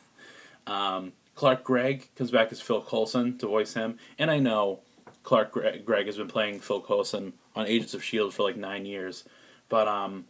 um, 0.67 1.13
Clark 1.37 1.65
Gregg 1.65 2.09
comes 2.17 2.31
back 2.31 2.51
as 2.51 2.61
Phil 2.61 2.83
Coulson 2.83 3.39
to 3.39 3.47
voice 3.47 3.75
him, 3.75 3.99
and 4.19 4.31
I 4.31 4.39
know 4.39 4.81
Clark 5.23 5.53
Gregg 5.85 6.07
has 6.07 6.17
been 6.17 6.29
playing 6.29 6.61
Phil 6.61 6.81
Coulson 6.81 7.35
on 7.55 7.67
Agents 7.67 7.95
of 7.95 8.03
Shield 8.03 8.35
for 8.35 8.43
like 8.43 8.57
nine 8.57 8.87
years, 8.87 9.25
but 9.69 9.87
um, 9.87 10.25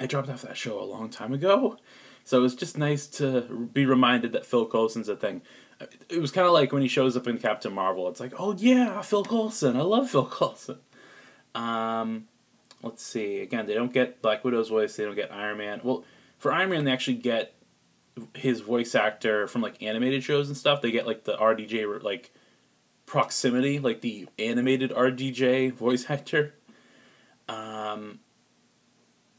I 0.00 0.06
dropped 0.06 0.28
off 0.28 0.42
that 0.42 0.56
show 0.56 0.80
a 0.80 0.84
long 0.84 1.10
time 1.10 1.34
ago, 1.34 1.76
so 2.24 2.38
it 2.38 2.42
was 2.42 2.54
just 2.54 2.78
nice 2.78 3.06
to 3.08 3.68
be 3.72 3.84
reminded 3.84 4.32
that 4.32 4.46
Phil 4.46 4.66
Coulson's 4.66 5.08
a 5.08 5.16
thing. 5.16 5.42
It 6.08 6.20
was 6.20 6.30
kind 6.30 6.46
of 6.46 6.52
like 6.52 6.72
when 6.72 6.82
he 6.82 6.88
shows 6.88 7.16
up 7.16 7.26
in 7.26 7.38
Captain 7.38 7.72
Marvel. 7.72 8.08
It's 8.08 8.20
like, 8.20 8.34
oh 8.38 8.54
yeah, 8.56 9.00
Phil 9.02 9.24
Coulson. 9.24 9.76
I 9.76 9.82
love 9.82 10.10
Phil 10.10 10.26
Coulson. 10.26 10.78
Um, 11.54 12.26
let's 12.82 13.02
see. 13.02 13.40
Again, 13.40 13.66
they 13.66 13.74
don't 13.74 13.92
get 13.92 14.20
Black 14.22 14.44
Widow's 14.44 14.68
voice. 14.68 14.96
They 14.96 15.04
don't 15.04 15.14
get 15.14 15.32
Iron 15.32 15.58
Man. 15.58 15.80
Well, 15.82 16.04
for 16.38 16.52
Iron 16.52 16.70
Man, 16.70 16.84
they 16.84 16.92
actually 16.92 17.16
get 17.16 17.54
his 18.34 18.60
voice 18.60 18.94
actor 18.94 19.46
from 19.46 19.62
like 19.62 19.82
animated 19.82 20.22
shows 20.22 20.48
and 20.48 20.56
stuff. 20.56 20.82
They 20.82 20.90
get 20.90 21.06
like 21.06 21.24
the 21.24 21.36
RDJ 21.36 22.02
like 22.02 22.32
proximity, 23.06 23.78
like 23.78 24.00
the 24.00 24.28
animated 24.38 24.90
RDJ 24.90 25.72
voice 25.72 26.08
actor. 26.08 26.54
Um. 27.48 28.20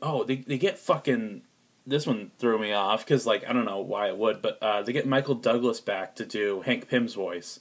Oh, 0.01 0.23
they 0.23 0.37
they 0.37 0.57
get 0.57 0.79
fucking. 0.79 1.43
This 1.85 2.05
one 2.05 2.31
threw 2.37 2.59
me 2.59 2.73
off 2.73 3.03
because 3.05 3.25
like 3.25 3.47
I 3.47 3.53
don't 3.53 3.65
know 3.65 3.79
why 3.79 4.07
it 4.07 4.17
would, 4.17 4.41
but 4.41 4.61
uh, 4.61 4.81
they 4.83 4.93
get 4.93 5.07
Michael 5.07 5.35
Douglas 5.35 5.79
back 5.81 6.15
to 6.15 6.25
do 6.25 6.61
Hank 6.61 6.87
Pym's 6.87 7.15
voice, 7.15 7.59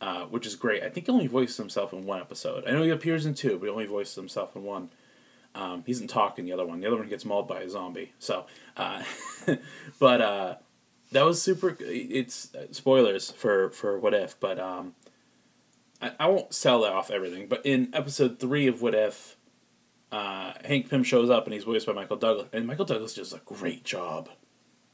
uh, 0.00 0.24
which 0.24 0.46
is 0.46 0.56
great. 0.56 0.82
I 0.82 0.88
think 0.88 1.06
he 1.06 1.12
only 1.12 1.28
voiced 1.28 1.56
himself 1.56 1.92
in 1.92 2.04
one 2.04 2.20
episode. 2.20 2.64
I 2.66 2.72
know 2.72 2.82
he 2.82 2.90
appears 2.90 3.26
in 3.26 3.34
two, 3.34 3.58
but 3.58 3.66
he 3.66 3.70
only 3.70 3.86
voiced 3.86 4.16
himself 4.16 4.56
in 4.56 4.64
one. 4.64 4.90
Um, 5.54 5.84
he 5.86 5.92
doesn't 5.92 6.08
talk 6.08 6.38
in 6.38 6.46
the 6.46 6.52
other 6.52 6.66
one. 6.66 6.80
The 6.80 6.88
other 6.88 6.96
one 6.96 7.08
gets 7.08 7.24
mauled 7.24 7.46
by 7.46 7.60
a 7.60 7.70
zombie. 7.70 8.12
So, 8.18 8.46
uh, 8.76 9.04
but 10.00 10.20
uh, 10.20 10.54
that 11.12 11.24
was 11.24 11.40
super. 11.40 11.76
It's 11.80 12.54
uh, 12.54 12.66
spoilers 12.72 13.30
for 13.30 13.70
for 13.70 13.98
What 13.98 14.14
If, 14.14 14.38
but 14.40 14.58
um, 14.58 14.94
I, 16.02 16.12
I 16.18 16.26
won't 16.26 16.52
sell 16.52 16.84
off 16.84 17.10
everything. 17.10 17.46
But 17.46 17.64
in 17.64 17.88
episode 17.92 18.40
three 18.40 18.66
of 18.66 18.82
What 18.82 18.94
If, 18.94 19.33
uh, 20.14 20.52
Hank 20.64 20.88
Pym 20.90 21.02
shows 21.02 21.30
up 21.30 21.44
and 21.44 21.54
he's 21.54 21.64
voiced 21.64 21.86
by 21.86 21.92
Michael 21.92 22.16
Douglas, 22.16 22.48
and 22.52 22.66
Michael 22.66 22.84
Douglas 22.84 23.14
does 23.14 23.32
a 23.32 23.40
great 23.44 23.84
job. 23.84 24.28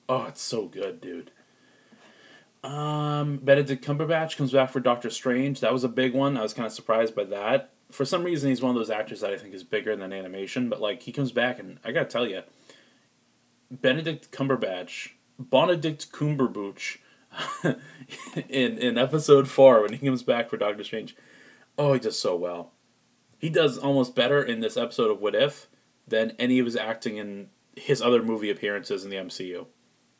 Oh, 0.09 0.25
it's 0.25 0.43
so 0.43 0.67
good, 0.67 1.01
dude. 1.01 1.31
Um, 2.63 3.39
Benedict 3.39 3.85
Cumberbatch 3.85 4.37
comes 4.37 4.53
back 4.53 4.71
for 4.71 4.81
Doctor 4.81 5.11
Strange. 5.11 5.61
That 5.61 5.73
was 5.73 5.85
a 5.85 5.89
big 5.89 6.15
one. 6.15 6.37
I 6.37 6.43
was 6.43 6.53
kind 6.53 6.67
of 6.67 6.73
surprised 6.73 7.15
by 7.15 7.25
that 7.25 7.73
for 7.91 8.05
some 8.05 8.23
reason 8.23 8.49
he's 8.49 8.63
one 8.63 8.71
of 8.71 8.77
those 8.77 8.91
actors 8.91 9.21
that 9.21 9.31
I 9.31 9.37
think 9.37 9.55
is 9.55 9.65
bigger 9.65 9.95
than 9.97 10.13
animation, 10.13 10.69
but 10.69 10.81
like 10.81 11.03
he 11.03 11.13
comes 11.13 11.33
back 11.33 11.59
and 11.59 11.79
I 11.85 11.93
gotta 11.93 12.07
tell 12.07 12.27
you, 12.27 12.43
Benedict 13.71 14.31
Cumberbatch, 14.31 15.11
Benedict 15.39 16.13
Cumberbatch, 16.13 16.99
in 18.49 18.79
in 18.79 18.99
episode 18.99 19.49
four 19.49 19.83
when 19.83 19.93
he 19.93 20.07
comes 20.07 20.23
back 20.23 20.51
for 20.51 20.57
Doctor 20.57 20.85
Strange, 20.85 21.17
oh 21.79 21.93
he 21.93 22.01
does 22.01 22.19
so 22.19 22.37
well. 22.37 22.73
He 23.41 23.49
does 23.49 23.79
almost 23.79 24.15
better 24.15 24.43
in 24.43 24.61
this 24.61 24.77
episode 24.77 25.11
of 25.11 25.21
What 25.21 25.35
If 25.35 25.67
than 26.07 26.33
any 26.39 26.59
of 26.59 26.67
his 26.67 26.77
acting 26.77 27.17
in 27.17 27.49
his 27.75 28.03
other 28.03 28.23
movie 28.23 28.51
appearances 28.51 29.03
in 29.03 29.11
the 29.11 29.17
MCU. 29.17 29.67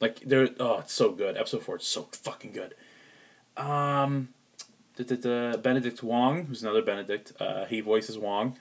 Like 0.01 0.21
they're 0.21 0.49
oh 0.59 0.79
it's 0.79 0.95
so 0.95 1.13
good. 1.13 1.37
Episode 1.37 1.63
four 1.63 1.77
is 1.77 1.85
so 1.85 2.09
fucking 2.13 2.53
good. 2.53 2.75
Um 3.57 4.31
Benedict 4.97 6.03
Wong, 6.03 6.47
who's 6.47 6.63
another 6.63 6.83
Benedict, 6.83 7.33
uh, 7.41 7.67
he 7.67 7.81
voices 7.81 8.19
Wong. 8.19 8.59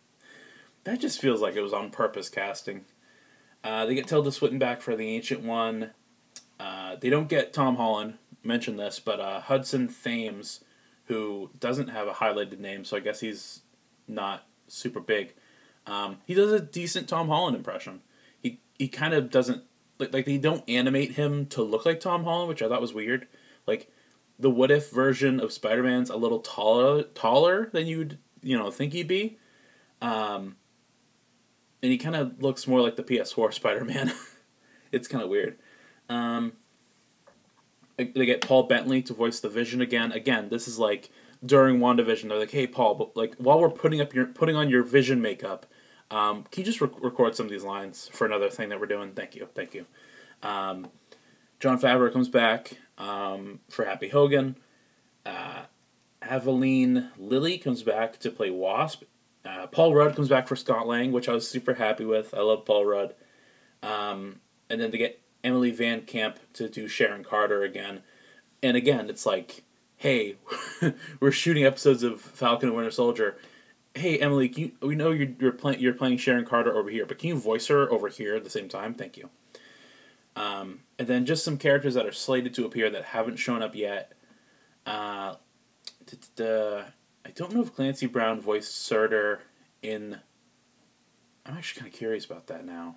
that 0.84 1.00
just 1.00 1.20
feels 1.20 1.40
like 1.40 1.54
it 1.54 1.62
was 1.62 1.72
on 1.72 1.90
purpose 1.90 2.28
casting. 2.28 2.84
Uh, 3.62 3.86
they 3.86 3.94
get 3.94 4.06
Tilda 4.06 4.32
Swinton 4.32 4.58
back 4.58 4.80
for 4.80 4.96
the 4.96 5.08
Ancient 5.14 5.42
One. 5.42 5.90
Uh, 6.58 6.96
they 6.96 7.10
don't 7.10 7.28
get 7.28 7.52
Tom 7.52 7.76
Holland, 7.76 8.18
mention 8.42 8.76
this, 8.76 8.98
but 8.98 9.20
uh, 9.20 9.40
Hudson 9.40 9.88
Thames, 9.88 10.60
who 11.10 11.50
doesn't 11.58 11.88
have 11.88 12.06
a 12.06 12.12
highlighted 12.12 12.60
name, 12.60 12.84
so 12.84 12.96
I 12.96 13.00
guess 13.00 13.18
he's 13.18 13.62
not 14.06 14.46
super 14.68 15.00
big. 15.00 15.34
Um, 15.84 16.18
he 16.24 16.34
does 16.34 16.52
a 16.52 16.60
decent 16.60 17.08
Tom 17.08 17.26
Holland 17.26 17.56
impression. 17.56 18.02
He 18.40 18.60
he 18.78 18.86
kind 18.86 19.12
of 19.12 19.28
doesn't 19.28 19.64
like 19.98 20.14
like 20.14 20.24
they 20.24 20.38
don't 20.38 20.62
animate 20.68 21.12
him 21.12 21.46
to 21.46 21.64
look 21.64 21.84
like 21.84 21.98
Tom 21.98 22.22
Holland, 22.22 22.48
which 22.48 22.62
I 22.62 22.68
thought 22.68 22.80
was 22.80 22.94
weird. 22.94 23.26
Like 23.66 23.90
the 24.38 24.50
what 24.50 24.70
if 24.70 24.90
version 24.90 25.40
of 25.40 25.52
Spider 25.52 25.82
Man's 25.82 26.10
a 26.10 26.16
little 26.16 26.38
taller 26.38 27.02
taller 27.02 27.70
than 27.72 27.88
you'd 27.88 28.18
you 28.40 28.56
know 28.56 28.70
think 28.70 28.92
he'd 28.92 29.08
be, 29.08 29.36
um, 30.00 30.54
and 31.82 31.90
he 31.90 31.98
kind 31.98 32.14
of 32.14 32.40
looks 32.40 32.68
more 32.68 32.80
like 32.80 32.94
the 32.94 33.02
PS4 33.02 33.52
Spider 33.52 33.84
Man. 33.84 34.12
it's 34.92 35.08
kind 35.08 35.24
of 35.24 35.28
weird. 35.28 35.58
Um, 36.08 36.52
they 38.04 38.26
get 38.26 38.40
Paul 38.40 38.64
Bettany 38.64 39.02
to 39.02 39.14
voice 39.14 39.40
the 39.40 39.48
Vision 39.48 39.80
again. 39.80 40.12
Again, 40.12 40.48
this 40.48 40.68
is 40.68 40.78
like 40.78 41.10
during 41.44 41.78
WandaVision. 41.78 42.28
They're 42.28 42.38
like, 42.38 42.50
"Hey, 42.50 42.66
Paul, 42.66 42.94
but 42.94 43.16
like 43.16 43.34
while 43.36 43.60
we're 43.60 43.70
putting 43.70 44.00
up 44.00 44.14
your 44.14 44.26
putting 44.26 44.56
on 44.56 44.68
your 44.68 44.82
Vision 44.82 45.20
makeup, 45.20 45.66
um, 46.10 46.44
can 46.50 46.62
you 46.62 46.64
just 46.64 46.80
rec- 46.80 47.02
record 47.02 47.36
some 47.36 47.46
of 47.46 47.52
these 47.52 47.64
lines 47.64 48.08
for 48.12 48.26
another 48.26 48.50
thing 48.50 48.68
that 48.68 48.80
we're 48.80 48.86
doing? 48.86 49.12
Thank 49.12 49.34
you, 49.36 49.48
thank 49.54 49.74
you." 49.74 49.86
Um, 50.42 50.88
Jon 51.58 51.78
Favreau 51.78 52.12
comes 52.12 52.28
back 52.28 52.78
um, 52.98 53.60
for 53.68 53.84
Happy 53.84 54.08
Hogan. 54.08 54.56
Uh, 55.26 55.64
Evangeline 56.22 57.10
Lilly 57.18 57.58
comes 57.58 57.82
back 57.82 58.18
to 58.20 58.30
play 58.30 58.50
Wasp. 58.50 59.02
Uh, 59.44 59.66
Paul 59.66 59.94
Rudd 59.94 60.14
comes 60.14 60.28
back 60.28 60.48
for 60.48 60.56
Scott 60.56 60.86
Lang, 60.86 61.12
which 61.12 61.28
I 61.28 61.32
was 61.32 61.48
super 61.48 61.74
happy 61.74 62.04
with. 62.04 62.34
I 62.34 62.40
love 62.40 62.64
Paul 62.64 62.84
Rudd. 62.84 63.14
Um, 63.82 64.40
and 64.68 64.80
then 64.80 64.90
they 64.90 64.98
get 64.98 65.20
Emily 65.42 65.70
Van 65.70 66.02
Camp 66.02 66.38
to 66.54 66.68
do 66.68 66.88
Sharon 66.88 67.24
Carter 67.24 67.62
again. 67.62 68.02
And 68.62 68.76
again, 68.76 69.08
it's 69.08 69.24
like, 69.24 69.62
hey, 69.96 70.36
we're 71.20 71.32
shooting 71.32 71.64
episodes 71.64 72.02
of 72.02 72.20
Falcon 72.20 72.68
and 72.68 72.76
Winter 72.76 72.90
Soldier. 72.90 73.36
Hey, 73.94 74.18
Emily, 74.18 74.52
you, 74.54 74.72
we 74.80 74.94
know 74.94 75.10
you're 75.10 75.30
you're, 75.38 75.52
play, 75.52 75.76
you're 75.78 75.94
playing 75.94 76.18
Sharon 76.18 76.44
Carter 76.44 76.76
over 76.76 76.90
here, 76.90 77.06
but 77.06 77.18
can 77.18 77.28
you 77.30 77.36
voice 77.36 77.66
her 77.68 77.90
over 77.90 78.08
here 78.08 78.36
at 78.36 78.44
the 78.44 78.50
same 78.50 78.68
time? 78.68 78.94
Thank 78.94 79.16
you. 79.16 79.30
Um, 80.36 80.80
and 80.98 81.08
then 81.08 81.26
just 81.26 81.44
some 81.44 81.58
characters 81.58 81.94
that 81.94 82.06
are 82.06 82.12
slated 82.12 82.54
to 82.54 82.64
appear 82.64 82.88
that 82.90 83.04
haven't 83.04 83.36
shown 83.36 83.62
up 83.62 83.74
yet. 83.74 84.12
Uh, 84.86 85.34
I 86.38 87.30
don't 87.34 87.52
know 87.52 87.62
if 87.62 87.74
Clancy 87.74 88.06
Brown 88.06 88.40
voiced 88.40 88.74
Surtur 88.74 89.42
in. 89.82 90.18
I'm 91.44 91.56
actually 91.56 91.80
kind 91.80 91.92
of 91.92 91.98
curious 91.98 92.24
about 92.24 92.46
that 92.48 92.64
now. 92.64 92.96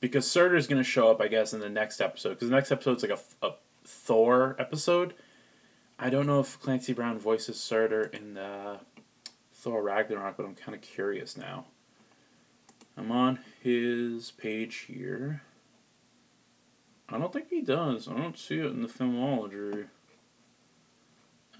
Because 0.00 0.30
Surtur 0.30 0.56
is 0.56 0.66
going 0.66 0.82
to 0.82 0.88
show 0.88 1.10
up, 1.10 1.20
I 1.20 1.28
guess, 1.28 1.52
in 1.52 1.60
the 1.60 1.68
next 1.68 2.00
episode. 2.00 2.30
Because 2.30 2.48
the 2.48 2.54
next 2.54 2.70
episode 2.70 2.96
is 2.98 3.02
like 3.02 3.18
a, 3.42 3.46
a 3.46 3.54
Thor 3.84 4.54
episode. 4.58 5.14
I 5.98 6.10
don't 6.10 6.26
know 6.26 6.40
if 6.40 6.60
Clancy 6.60 6.92
Brown 6.92 7.18
voices 7.18 7.58
Surtur 7.58 8.04
in 8.04 8.34
the 8.34 8.78
Thor 9.52 9.82
Ragnarok, 9.82 10.36
but 10.36 10.46
I'm 10.46 10.54
kind 10.54 10.76
of 10.76 10.82
curious 10.82 11.36
now. 11.36 11.64
I'm 12.96 13.10
on 13.10 13.40
his 13.62 14.30
page 14.32 14.84
here. 14.88 15.42
I 17.08 17.18
don't 17.18 17.32
think 17.32 17.48
he 17.48 17.62
does. 17.62 18.06
I 18.06 18.14
don't 18.14 18.38
see 18.38 18.58
it 18.58 18.66
in 18.66 18.82
the 18.82 18.88
filmology. 18.88 19.86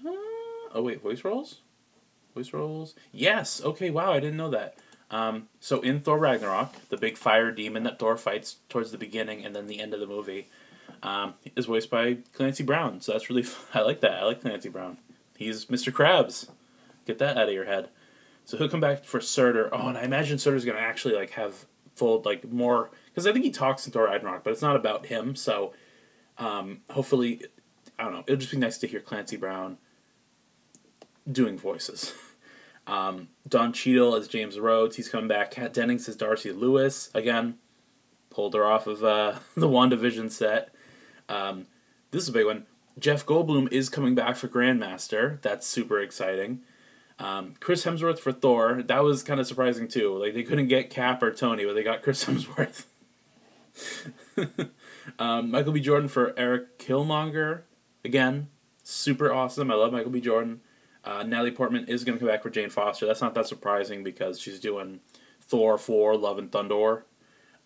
Uh, 0.05 0.11
oh 0.73 0.83
wait, 0.83 1.01
voice 1.01 1.23
roles? 1.23 1.61
Voice 2.35 2.53
roles? 2.53 2.93
Yes! 3.11 3.61
Okay, 3.63 3.89
wow, 3.89 4.13
I 4.13 4.19
didn't 4.19 4.37
know 4.37 4.49
that. 4.51 4.77
Um, 5.11 5.47
so 5.59 5.81
in 5.81 6.01
Thor 6.01 6.19
Ragnarok, 6.19 6.89
the 6.89 6.97
big 6.97 7.17
fire 7.17 7.51
demon 7.51 7.83
that 7.83 7.97
Thor 7.99 8.15
fights 8.15 8.57
towards 8.69 8.91
the 8.91 8.97
beginning 8.97 9.43
and 9.43 9.55
then 9.55 9.67
the 9.67 9.79
end 9.79 9.93
of 9.93 9.99
the 9.99 10.07
movie, 10.07 10.47
um, 11.01 11.33
is 11.55 11.65
voiced 11.65 11.89
by 11.89 12.17
Clancy 12.33 12.63
Brown. 12.63 13.01
So 13.01 13.13
that's 13.13 13.29
really 13.29 13.45
I 13.73 13.81
like 13.81 14.01
that. 14.01 14.21
I 14.21 14.25
like 14.25 14.41
Clancy 14.41 14.69
Brown. 14.69 14.97
He's 15.37 15.65
Mr. 15.65 15.91
Krabs. 15.91 16.49
Get 17.05 17.17
that 17.19 17.37
out 17.37 17.47
of 17.47 17.53
your 17.53 17.65
head. 17.65 17.89
So 18.45 18.57
he'll 18.57 18.69
come 18.69 18.81
back 18.81 19.03
for 19.03 19.21
Surtur. 19.21 19.69
Oh, 19.71 19.87
and 19.87 19.97
I 19.97 20.03
imagine 20.03 20.37
Surtur's 20.37 20.65
gonna 20.65 20.79
actually 20.79 21.15
like 21.15 21.31
have 21.31 21.65
full 21.95 22.21
like 22.23 22.49
more 22.51 22.89
because 23.07 23.27
I 23.27 23.33
think 23.33 23.45
he 23.45 23.51
talks 23.51 23.85
in 23.85 23.91
Thor 23.91 24.05
Ragnarok, 24.05 24.43
but 24.43 24.53
it's 24.53 24.61
not 24.61 24.75
about 24.75 25.07
him. 25.07 25.35
So 25.35 25.73
um, 26.37 26.81
hopefully, 26.89 27.43
I 27.97 28.03
don't 28.03 28.13
know. 28.13 28.23
It'll 28.25 28.37
just 28.37 28.51
be 28.51 28.57
nice 28.57 28.77
to 28.79 28.87
hear 28.87 28.99
Clancy 28.99 29.37
Brown 29.37 29.77
doing 31.29 31.57
voices. 31.57 32.13
Um, 32.89 33.27
Don 33.47 33.71
Cheadle 33.71 34.15
as 34.15 34.27
James 34.27 34.59
Rhodes. 34.59 34.95
He's 34.95 35.09
coming 35.09 35.27
back. 35.27 35.51
Kat 35.51 35.73
Dennings 35.73 36.09
as 36.09 36.15
Darcy 36.15 36.51
Lewis. 36.51 37.11
Again, 37.13 37.55
pulled 38.31 38.55
her 38.55 38.65
off 38.65 38.87
of 38.87 39.03
uh, 39.03 39.35
the 39.55 39.67
WandaVision 39.67 40.31
set. 40.31 40.73
Um, 41.29 41.67
this 42.09 42.23
is 42.23 42.29
a 42.29 42.33
big 42.33 42.47
one. 42.47 42.65
Jeff 42.97 43.25
Goldblum 43.25 43.71
is 43.71 43.89
coming 43.89 44.15
back 44.15 44.35
for 44.35 44.47
Grandmaster. 44.47 45.39
That's 45.41 45.67
super 45.67 45.99
exciting. 45.99 46.61
Um, 47.19 47.55
Chris 47.59 47.85
Hemsworth 47.85 48.17
for 48.17 48.31
Thor. 48.31 48.81
That 48.81 49.03
was 49.03 49.21
kind 49.23 49.39
of 49.39 49.45
surprising 49.45 49.87
too. 49.87 50.17
Like 50.17 50.33
they 50.33 50.43
couldn't 50.43 50.67
get 50.67 50.89
Cap 50.89 51.21
or 51.21 51.31
Tony, 51.31 51.65
but 51.65 51.75
they 51.75 51.83
got 51.83 52.01
Chris 52.01 52.25
Hemsworth. 52.25 52.85
um, 55.19 55.51
Michael 55.51 55.73
B. 55.73 55.79
Jordan 55.79 56.09
for 56.09 56.33
Eric 56.37 56.79
Killmonger. 56.79 57.61
Again, 58.03 58.47
super 58.83 59.31
awesome. 59.31 59.69
I 59.69 59.75
love 59.75 59.93
Michael 59.93 60.11
B. 60.11 60.21
Jordan. 60.21 60.61
Uh, 61.03 61.23
Natalie 61.23 61.51
Portman 61.51 61.85
is 61.85 62.03
going 62.03 62.17
to 62.17 62.19
come 62.19 62.27
back 62.27 62.43
for 62.43 62.49
Jane 62.49 62.69
Foster. 62.69 63.05
That's 63.05 63.21
not 63.21 63.33
that 63.35 63.47
surprising 63.47 64.03
because 64.03 64.39
she's 64.39 64.59
doing 64.59 64.99
Thor 65.41 65.77
4, 65.77 66.17
Love 66.17 66.37
and 66.37 66.51
Thunder. 66.51 67.05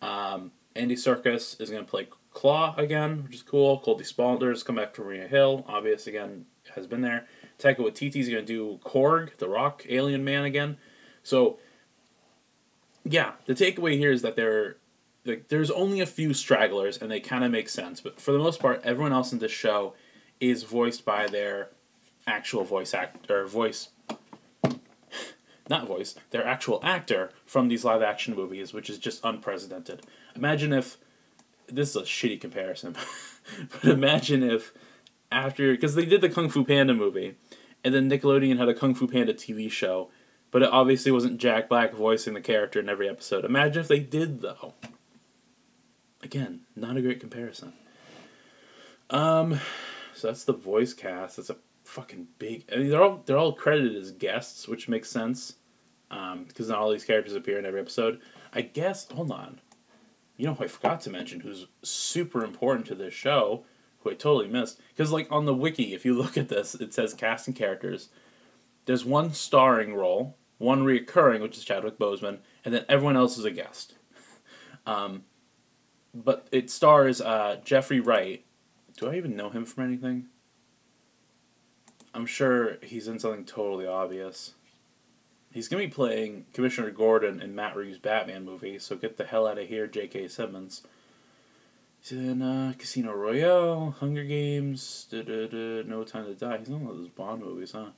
Um, 0.02 0.52
Andy 0.76 0.96
Serkis 0.96 1.60
is 1.60 1.70
going 1.70 1.84
to 1.84 1.90
play 1.90 2.08
Klaue 2.34 2.78
again, 2.78 3.24
which 3.24 3.36
is 3.36 3.44
cool. 3.44 3.80
Cobie 3.80 4.04
Smulders 4.04 4.66
come 4.66 4.76
back 4.76 4.96
for 4.96 5.04
Maria 5.04 5.28
Hill. 5.28 5.66
Obvious 5.68 6.08
again 6.08 6.46
has 6.76 6.88
been 6.88 7.02
there. 7.02 7.28
Taika 7.60 7.78
Waititi 7.78 8.18
is 8.18 8.30
going 8.30 8.46
to 8.46 8.46
do 8.46 8.80
Korg, 8.84 9.38
the 9.38 9.48
Rock 9.48 9.86
Alien 9.88 10.24
Man 10.24 10.44
again. 10.44 10.78
So, 11.22 11.60
yeah, 13.04 13.34
the 13.46 13.54
takeaway 13.54 13.98
here 13.98 14.12
is 14.12 14.22
that 14.24 14.36
there, 14.36 14.78
like, 15.26 15.48
there's 15.50 15.72
only 15.72 16.02
a 16.02 16.06
few 16.06 16.34
stragglers, 16.34 16.98
and 16.98 17.10
they 17.10 17.20
kind 17.20 17.44
of 17.44 17.52
make 17.52 17.70
sense. 17.70 18.02
But 18.02 18.20
for 18.20 18.32
the 18.32 18.40
most 18.40 18.60
part, 18.60 18.82
everyone 18.84 19.14
else 19.14 19.32
in 19.32 19.40
this 19.40 19.52
show 19.52 19.94
is 20.40 20.64
voiced 20.64 21.06
by 21.06 21.28
their 21.28 21.70
actual 22.28 22.64
voice 22.64 22.94
actor, 22.94 23.46
voice 23.46 23.90
not 25.70 25.88
voice, 25.88 26.16
their 26.32 26.46
actual 26.46 26.80
actor 26.84 27.32
from 27.46 27.68
these 27.68 27.86
live 27.86 28.02
action 28.02 28.36
movies, 28.36 28.74
which 28.74 28.90
is 28.90 28.98
just 28.98 29.24
unprecedented. 29.24 30.02
Imagine 30.36 30.74
if 30.74 30.98
this 31.68 31.92
is 31.92 31.96
a 31.96 32.02
shitty 32.02 32.40
comparison, 32.42 32.96
but 33.72 33.86
imagine 33.86 34.44
if 34.44 34.74
after 35.32 35.72
because 35.72 35.96
they 35.96 36.06
did 36.06 36.22
the 36.22 36.30
Kung 36.30 36.50
Fu 36.50 36.64
Panda 36.64 36.94
movie, 36.94 37.36
and 37.84 37.94
then 37.94 38.10
Nickelodeon 38.10 38.58
had 38.58 38.70
a 38.70 38.74
Kung 38.74 38.94
Fu 38.94 39.08
Panda 39.08 39.34
TV 39.34 39.72
show, 39.72 40.10
but 40.52 40.64
it 40.64 40.70
obviously 40.70 41.12
wasn't 41.12 41.40
Jack 41.40 41.70
Black 41.70 41.94
voicing 41.94 42.34
the 42.34 42.42
character 42.42 42.80
in 42.80 42.90
every 42.90 43.08
episode. 43.08 43.46
Imagine 43.46 43.82
if 43.82 43.88
they 43.88 44.00
did 44.00 44.42
though. 44.42 44.74
Again, 46.22 46.62
not 46.76 46.98
a 46.98 47.02
great 47.02 47.20
comparison. 47.20 47.74
Um, 49.10 49.60
so 50.16 50.28
that's 50.28 50.46
the 50.46 50.54
voice 50.54 50.94
cast. 50.94 51.38
That's 51.38 51.50
a 51.50 51.58
fucking 51.94 52.28
big. 52.40 52.66
I 52.74 52.78
mean, 52.78 52.90
they're 52.90 53.04
all 53.04 53.22
they're 53.26 53.38
all 53.38 53.54
credited 53.54 53.96
as 53.96 54.12
guests, 54.12 54.68
which 54.68 54.90
makes 54.90 55.10
sense, 55.10 55.58
because 56.10 56.66
um, 56.66 56.68
not 56.68 56.80
all 56.80 56.92
these 56.92 57.06
characters 57.06 57.36
appear 57.36 57.60
in 57.60 57.66
every 57.66 57.80
episode. 57.80 58.20
I 58.52 58.62
guess. 58.62 59.10
Hold 59.12 59.32
on. 59.32 59.62
You 60.36 60.48
know 60.48 60.56
who 60.56 60.64
I 60.64 60.68
forgot 60.68 61.02
to 61.02 61.12
mention, 61.12 61.40
who's 61.40 61.68
super 61.84 62.44
important 62.44 62.88
to 62.88 62.96
this 62.96 63.14
show, 63.14 63.66
who 64.00 64.10
I 64.10 64.16
totally 64.16 64.48
missed. 64.48 64.82
Because 64.90 65.12
like 65.12 65.28
on 65.32 65.46
the 65.46 65.54
wiki, 65.54 65.94
if 65.94 66.04
you 66.04 66.14
look 66.18 66.38
at 66.38 66.50
this, 66.50 66.76
it 66.76 66.94
says 66.94 67.14
cast 67.14 67.48
and 67.48 67.56
characters. 67.56 68.10
There's 68.86 69.06
one 69.06 69.32
starring 69.32 69.94
role, 69.94 70.36
one 70.58 70.84
reoccurring, 70.84 71.42
which 71.42 71.58
is 71.58 71.64
Chadwick 71.64 71.98
Boseman, 71.98 72.40
and 72.66 72.74
then 72.74 72.86
everyone 72.90 73.16
else 73.16 73.38
is 73.38 73.46
a 73.46 73.52
guest. 73.52 73.96
um, 74.86 75.24
but 76.14 76.48
it 76.52 76.70
stars 76.70 77.22
uh, 77.22 77.58
Jeffrey 77.64 78.00
Wright. 78.00 78.44
Do 78.98 79.10
I 79.10 79.16
even 79.16 79.36
know 79.36 79.50
him 79.50 79.66
from 79.66 79.86
anything? 79.86 80.28
I'm 82.14 82.26
sure 82.26 82.78
he's 82.84 83.08
in 83.08 83.20
something 83.20 83.46
totally 83.46 83.88
obvious. 83.88 84.54
He's 85.52 85.68
gonna 85.68 85.84
be 85.84 85.90
playing 85.90 86.46
Commissioner 86.54 86.92
Gordon 86.92 87.42
in 87.42 87.56
Matt 87.56 87.76
Reeves' 87.76 88.00
Batman 88.00 88.46
movie, 88.46 88.80
so 88.80 88.96
get 88.96 89.18
the 89.18 89.24
hell 89.24 89.48
out 89.48 89.60
of 89.60 89.68
here, 89.68 89.88
J.K. 89.88 90.28
Simmons. 90.28 90.82
He's 92.02 92.18
in 92.18 92.42
uh, 92.42 92.74
Casino 92.78 93.14
Royale, 93.14 93.96
Hunger 94.00 94.24
Games, 94.26 95.08
No 95.12 96.04
Time 96.04 96.26
to 96.26 96.34
Die. 96.34 96.58
He's 96.58 96.68
in 96.68 96.82
one 96.82 96.92
of 96.92 96.98
those 96.98 97.10
Bond 97.10 97.42
movies, 97.42 97.72
huh? 97.72 97.92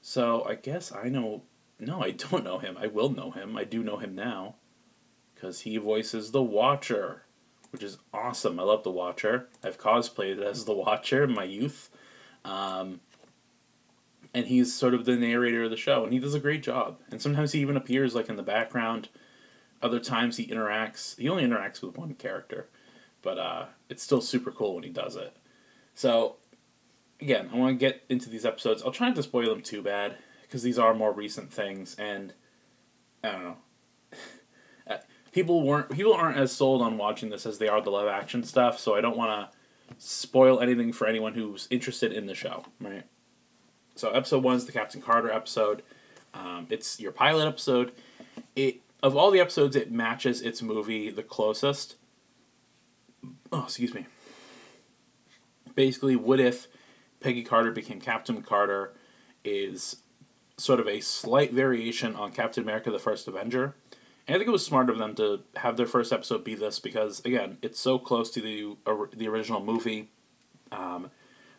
So 0.00 0.46
I 0.48 0.54
guess 0.54 0.92
I 0.92 1.08
know. 1.08 1.42
No, 1.78 2.00
I 2.00 2.10
don't 2.12 2.44
know 2.44 2.58
him. 2.58 2.76
I 2.78 2.86
will 2.86 3.10
know 3.10 3.32
him. 3.32 3.56
I 3.56 3.64
do 3.64 3.82
know 3.82 3.98
him 3.98 4.14
now, 4.14 4.54
because 5.34 5.60
he 5.60 5.76
voices 5.76 6.30
the 6.30 6.42
Watcher, 6.42 7.24
which 7.70 7.82
is 7.82 7.98
awesome. 8.12 8.58
I 8.58 8.62
love 8.62 8.82
the 8.82 8.90
Watcher. 8.90 9.48
I've 9.62 9.78
cosplayed 9.78 10.40
as 10.40 10.64
the 10.64 10.72
Watcher 10.72 11.24
in 11.24 11.34
my 11.34 11.44
youth. 11.44 11.90
Um, 12.44 13.00
and 14.34 14.46
he's 14.46 14.74
sort 14.74 14.94
of 14.94 15.04
the 15.04 15.16
narrator 15.16 15.62
of 15.62 15.70
the 15.70 15.76
show, 15.76 16.02
and 16.02 16.12
he 16.12 16.18
does 16.18 16.34
a 16.34 16.40
great 16.40 16.62
job. 16.62 16.98
And 17.10 17.22
sometimes 17.22 17.52
he 17.52 17.60
even 17.60 17.76
appears 17.76 18.14
like 18.14 18.28
in 18.28 18.36
the 18.36 18.42
background. 18.42 19.08
Other 19.80 20.00
times 20.00 20.36
he 20.36 20.46
interacts. 20.46 21.16
He 21.18 21.28
only 21.28 21.44
interacts 21.44 21.80
with 21.80 21.96
one 21.96 22.14
character, 22.14 22.68
but 23.22 23.38
uh, 23.38 23.66
it's 23.88 24.02
still 24.02 24.20
super 24.20 24.50
cool 24.50 24.74
when 24.74 24.82
he 24.82 24.90
does 24.90 25.14
it. 25.14 25.36
So, 25.94 26.36
again, 27.20 27.48
I 27.52 27.56
want 27.56 27.78
to 27.78 27.86
get 27.86 28.02
into 28.08 28.28
these 28.28 28.44
episodes. 28.44 28.82
I'll 28.82 28.90
try 28.90 29.06
not 29.06 29.16
to 29.16 29.22
spoil 29.22 29.50
them 29.50 29.62
too 29.62 29.82
bad 29.82 30.16
because 30.42 30.62
these 30.64 30.78
are 30.78 30.94
more 30.94 31.12
recent 31.12 31.52
things, 31.52 31.94
and 31.94 32.32
I 33.22 33.30
don't 33.30 33.44
know. 33.44 33.56
Uh, 34.86 34.98
people 35.32 35.62
weren't 35.62 35.88
people 35.88 36.12
aren't 36.12 36.36
as 36.36 36.52
sold 36.52 36.82
on 36.82 36.98
watching 36.98 37.30
this 37.30 37.46
as 37.46 37.56
they 37.56 37.68
are 37.68 37.80
the 37.80 37.88
live 37.88 38.06
action 38.06 38.42
stuff, 38.42 38.78
so 38.78 38.94
I 38.94 39.00
don't 39.00 39.16
want 39.16 39.50
to 39.50 39.56
spoil 39.96 40.60
anything 40.60 40.92
for 40.92 41.06
anyone 41.06 41.32
who's 41.32 41.66
interested 41.70 42.12
in 42.12 42.26
the 42.26 42.34
show, 42.34 42.66
right? 42.82 43.04
So 43.94 44.10
episode 44.10 44.42
one 44.42 44.56
is 44.56 44.66
the 44.66 44.72
Captain 44.72 45.00
Carter 45.00 45.30
episode. 45.30 45.82
Um, 46.32 46.66
it's 46.68 46.98
your 46.98 47.12
pilot 47.12 47.46
episode. 47.46 47.92
It 48.56 48.80
of 49.02 49.16
all 49.16 49.30
the 49.30 49.40
episodes, 49.40 49.76
it 49.76 49.92
matches 49.92 50.40
its 50.40 50.62
movie 50.62 51.10
the 51.10 51.22
closest. 51.22 51.96
Oh, 53.52 53.64
excuse 53.64 53.94
me. 53.94 54.06
Basically, 55.74 56.16
what 56.16 56.40
if 56.40 56.66
Peggy 57.20 57.42
Carter 57.44 57.70
became 57.70 58.00
Captain 58.00 58.42
Carter? 58.42 58.94
Is 59.44 59.96
sort 60.56 60.80
of 60.80 60.88
a 60.88 61.00
slight 61.00 61.52
variation 61.52 62.16
on 62.16 62.32
Captain 62.32 62.62
America: 62.62 62.90
The 62.90 62.98
First 62.98 63.28
Avenger. 63.28 63.76
And 64.26 64.34
I 64.34 64.38
think 64.38 64.48
it 64.48 64.52
was 64.52 64.64
smart 64.64 64.88
of 64.88 64.96
them 64.96 65.14
to 65.16 65.40
have 65.56 65.76
their 65.76 65.86
first 65.86 66.10
episode 66.10 66.44
be 66.44 66.54
this 66.54 66.80
because 66.80 67.20
again, 67.26 67.58
it's 67.60 67.78
so 67.78 67.98
close 67.98 68.30
to 68.32 68.40
the 68.40 68.76
the 69.14 69.28
original 69.28 69.62
movie. 69.62 70.08
Um, 70.72 71.10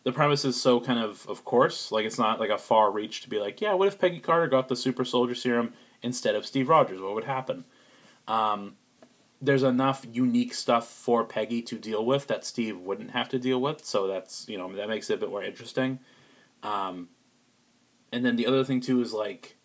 the 0.06 0.12
premise 0.12 0.44
is 0.44 0.58
so 0.58 0.78
kind 0.78 1.00
of 1.00 1.26
of 1.28 1.44
course 1.44 1.90
like 1.90 2.06
it's 2.06 2.18
not 2.18 2.38
like 2.38 2.48
a 2.48 2.56
far 2.56 2.92
reach 2.92 3.22
to 3.22 3.28
be 3.28 3.40
like 3.40 3.60
yeah 3.60 3.74
what 3.74 3.88
if 3.88 3.98
peggy 3.98 4.20
carter 4.20 4.46
got 4.46 4.68
the 4.68 4.76
super 4.76 5.04
soldier 5.04 5.34
serum 5.34 5.72
instead 6.00 6.36
of 6.36 6.46
steve 6.46 6.68
rogers? 6.68 7.00
What 7.00 7.14
would 7.16 7.24
happen? 7.24 7.64
Um, 8.28 8.76
there's 9.42 9.64
enough 9.64 10.06
unique 10.08 10.54
stuff 10.54 10.86
for 10.86 11.24
peggy 11.24 11.60
to 11.62 11.76
deal 11.76 12.06
with 12.06 12.28
that 12.28 12.44
steve 12.44 12.78
wouldn't 12.78 13.10
have 13.10 13.28
to 13.30 13.38
deal 13.40 13.60
with 13.60 13.84
so 13.84 14.06
that's 14.06 14.48
you 14.48 14.56
know 14.56 14.72
that 14.76 14.88
makes 14.88 15.10
it 15.10 15.14
a 15.14 15.16
bit 15.16 15.28
more 15.28 15.42
interesting. 15.42 15.98
Um, 16.62 17.08
and 18.12 18.24
then 18.24 18.36
the 18.36 18.46
other 18.46 18.62
thing 18.62 18.80
too 18.80 19.00
is 19.00 19.12
like 19.12 19.56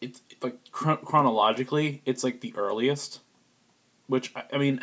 it's 0.00 0.22
like 0.40 0.70
chronologically 0.70 2.00
it's 2.06 2.22
like 2.22 2.42
the 2.42 2.54
earliest 2.56 3.22
which 4.06 4.32
I, 4.36 4.44
I 4.52 4.58
mean 4.58 4.80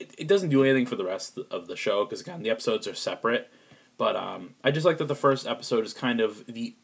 it, 0.00 0.14
it 0.18 0.26
doesn't 0.26 0.48
do 0.48 0.64
anything 0.64 0.86
for 0.86 0.96
the 0.96 1.04
rest 1.04 1.38
of 1.50 1.68
the 1.68 1.76
show 1.76 2.04
because 2.04 2.20
again 2.20 2.42
the 2.42 2.50
episodes 2.50 2.88
are 2.88 2.94
separate. 2.94 3.50
But 3.96 4.16
um, 4.16 4.54
I 4.64 4.70
just 4.70 4.86
like 4.86 4.98
that 4.98 5.08
the 5.08 5.14
first 5.14 5.46
episode 5.46 5.84
is 5.84 5.92
kind 5.92 6.20
of 6.20 6.46
the 6.46 6.74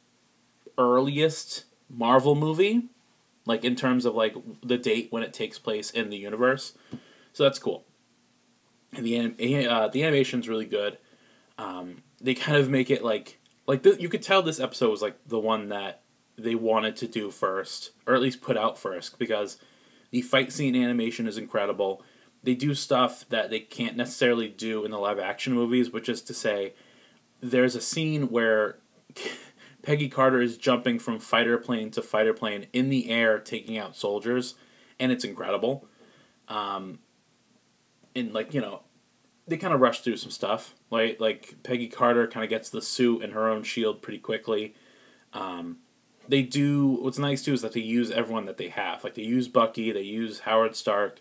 earliest 0.76 1.64
Marvel 1.88 2.34
movie, 2.34 2.88
like 3.46 3.64
in 3.64 3.74
terms 3.74 4.04
of 4.04 4.14
like 4.14 4.34
the 4.62 4.76
date 4.76 5.08
when 5.10 5.22
it 5.22 5.32
takes 5.32 5.58
place 5.58 5.90
in 5.90 6.10
the 6.10 6.18
universe. 6.18 6.74
So 7.32 7.42
that's 7.42 7.58
cool. 7.58 7.86
And 8.92 9.04
the 9.06 9.66
uh, 9.66 9.88
the 9.88 10.02
really 10.48 10.66
good. 10.66 10.98
Um, 11.58 12.02
they 12.20 12.34
kind 12.34 12.58
of 12.58 12.68
make 12.68 12.90
it 12.90 13.02
like 13.02 13.38
like 13.66 13.82
the, 13.82 13.96
you 14.00 14.08
could 14.08 14.22
tell 14.22 14.42
this 14.42 14.60
episode 14.60 14.90
was 14.90 15.02
like 15.02 15.16
the 15.26 15.38
one 15.38 15.70
that 15.70 16.02
they 16.36 16.54
wanted 16.54 16.96
to 16.96 17.08
do 17.08 17.30
first, 17.30 17.92
or 18.06 18.14
at 18.14 18.20
least 18.20 18.42
put 18.42 18.56
out 18.56 18.78
first, 18.78 19.18
because 19.18 19.56
the 20.10 20.20
fight 20.22 20.52
scene 20.52 20.76
animation 20.76 21.26
is 21.26 21.38
incredible. 21.38 22.02
They 22.46 22.54
do 22.54 22.76
stuff 22.76 23.28
that 23.30 23.50
they 23.50 23.58
can't 23.58 23.96
necessarily 23.96 24.46
do 24.46 24.84
in 24.84 24.92
the 24.92 24.98
live 24.98 25.18
action 25.18 25.52
movies, 25.52 25.90
which 25.90 26.08
is 26.08 26.22
to 26.22 26.32
say, 26.32 26.74
there's 27.40 27.74
a 27.74 27.80
scene 27.80 28.28
where 28.28 28.78
Peggy 29.82 30.08
Carter 30.08 30.40
is 30.40 30.56
jumping 30.56 31.00
from 31.00 31.18
fighter 31.18 31.58
plane 31.58 31.90
to 31.90 32.02
fighter 32.02 32.32
plane 32.32 32.68
in 32.72 32.88
the 32.88 33.10
air, 33.10 33.40
taking 33.40 33.76
out 33.76 33.96
soldiers, 33.96 34.54
and 35.00 35.10
it's 35.10 35.24
incredible. 35.24 35.88
Um, 36.46 37.00
and 38.14 38.32
like 38.32 38.54
you 38.54 38.60
know, 38.60 38.82
they 39.48 39.56
kind 39.56 39.74
of 39.74 39.80
rush 39.80 40.02
through 40.02 40.18
some 40.18 40.30
stuff. 40.30 40.76
Like 40.88 41.20
like 41.20 41.56
Peggy 41.64 41.88
Carter 41.88 42.28
kind 42.28 42.44
of 42.44 42.48
gets 42.50 42.70
the 42.70 42.80
suit 42.80 43.24
and 43.24 43.32
her 43.32 43.48
own 43.48 43.64
shield 43.64 44.02
pretty 44.02 44.20
quickly. 44.20 44.76
Um, 45.32 45.78
they 46.28 46.42
do 46.42 46.86
what's 46.86 47.18
nice 47.18 47.42
too 47.42 47.54
is 47.54 47.62
that 47.62 47.72
they 47.72 47.80
use 47.80 48.12
everyone 48.12 48.44
that 48.44 48.56
they 48.56 48.68
have. 48.68 49.02
Like 49.02 49.14
they 49.14 49.22
use 49.22 49.48
Bucky, 49.48 49.90
they 49.90 50.02
use 50.02 50.38
Howard 50.40 50.76
Stark. 50.76 51.18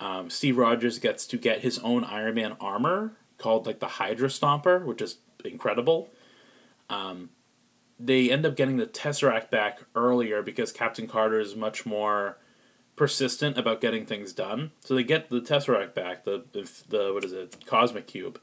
Um, 0.00 0.30
Steve 0.30 0.56
Rogers 0.56 0.98
gets 0.98 1.26
to 1.28 1.36
get 1.36 1.60
his 1.60 1.78
own 1.80 2.04
Iron 2.04 2.34
Man 2.34 2.56
armor 2.58 3.12
called 3.38 3.66
like 3.66 3.80
the 3.80 3.86
Hydra 3.86 4.28
Stomper, 4.28 4.84
which 4.84 5.02
is 5.02 5.18
incredible. 5.44 6.10
Um, 6.88 7.30
they 7.98 8.30
end 8.30 8.46
up 8.46 8.56
getting 8.56 8.78
the 8.78 8.86
Tesseract 8.86 9.50
back 9.50 9.80
earlier 9.94 10.42
because 10.42 10.72
Captain 10.72 11.06
Carter 11.06 11.38
is 11.38 11.54
much 11.54 11.84
more 11.84 12.38
persistent 12.96 13.58
about 13.58 13.80
getting 13.80 14.06
things 14.06 14.32
done. 14.32 14.72
So 14.80 14.94
they 14.94 15.04
get 15.04 15.28
the 15.28 15.40
Tesseract 15.40 15.94
back, 15.94 16.24
the 16.24 16.44
the 16.52 17.12
what 17.12 17.24
is 17.24 17.32
it, 17.32 17.64
Cosmic 17.66 18.06
Cube. 18.06 18.40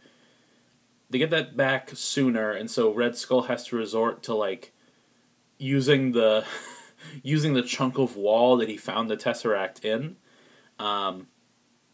They 1.10 1.18
get 1.18 1.32
that 1.32 1.58
back 1.58 1.92
sooner, 1.94 2.52
and 2.52 2.70
so 2.70 2.94
Red 2.94 3.16
Skull 3.16 3.44
has 3.44 3.66
to 3.68 3.78
resort 3.78 4.24
to 4.24 4.36
like 4.36 4.74
using 5.58 6.12
the 6.12 6.46
using 7.24 7.54
the 7.54 7.64
chunk 7.64 7.98
of 7.98 8.16
wall 8.16 8.58
that 8.58 8.70
he 8.70 8.78
found 8.78 9.10
the 9.10 9.18
Tesseract 9.18 9.84
in. 9.84 10.18
Um, 10.80 11.28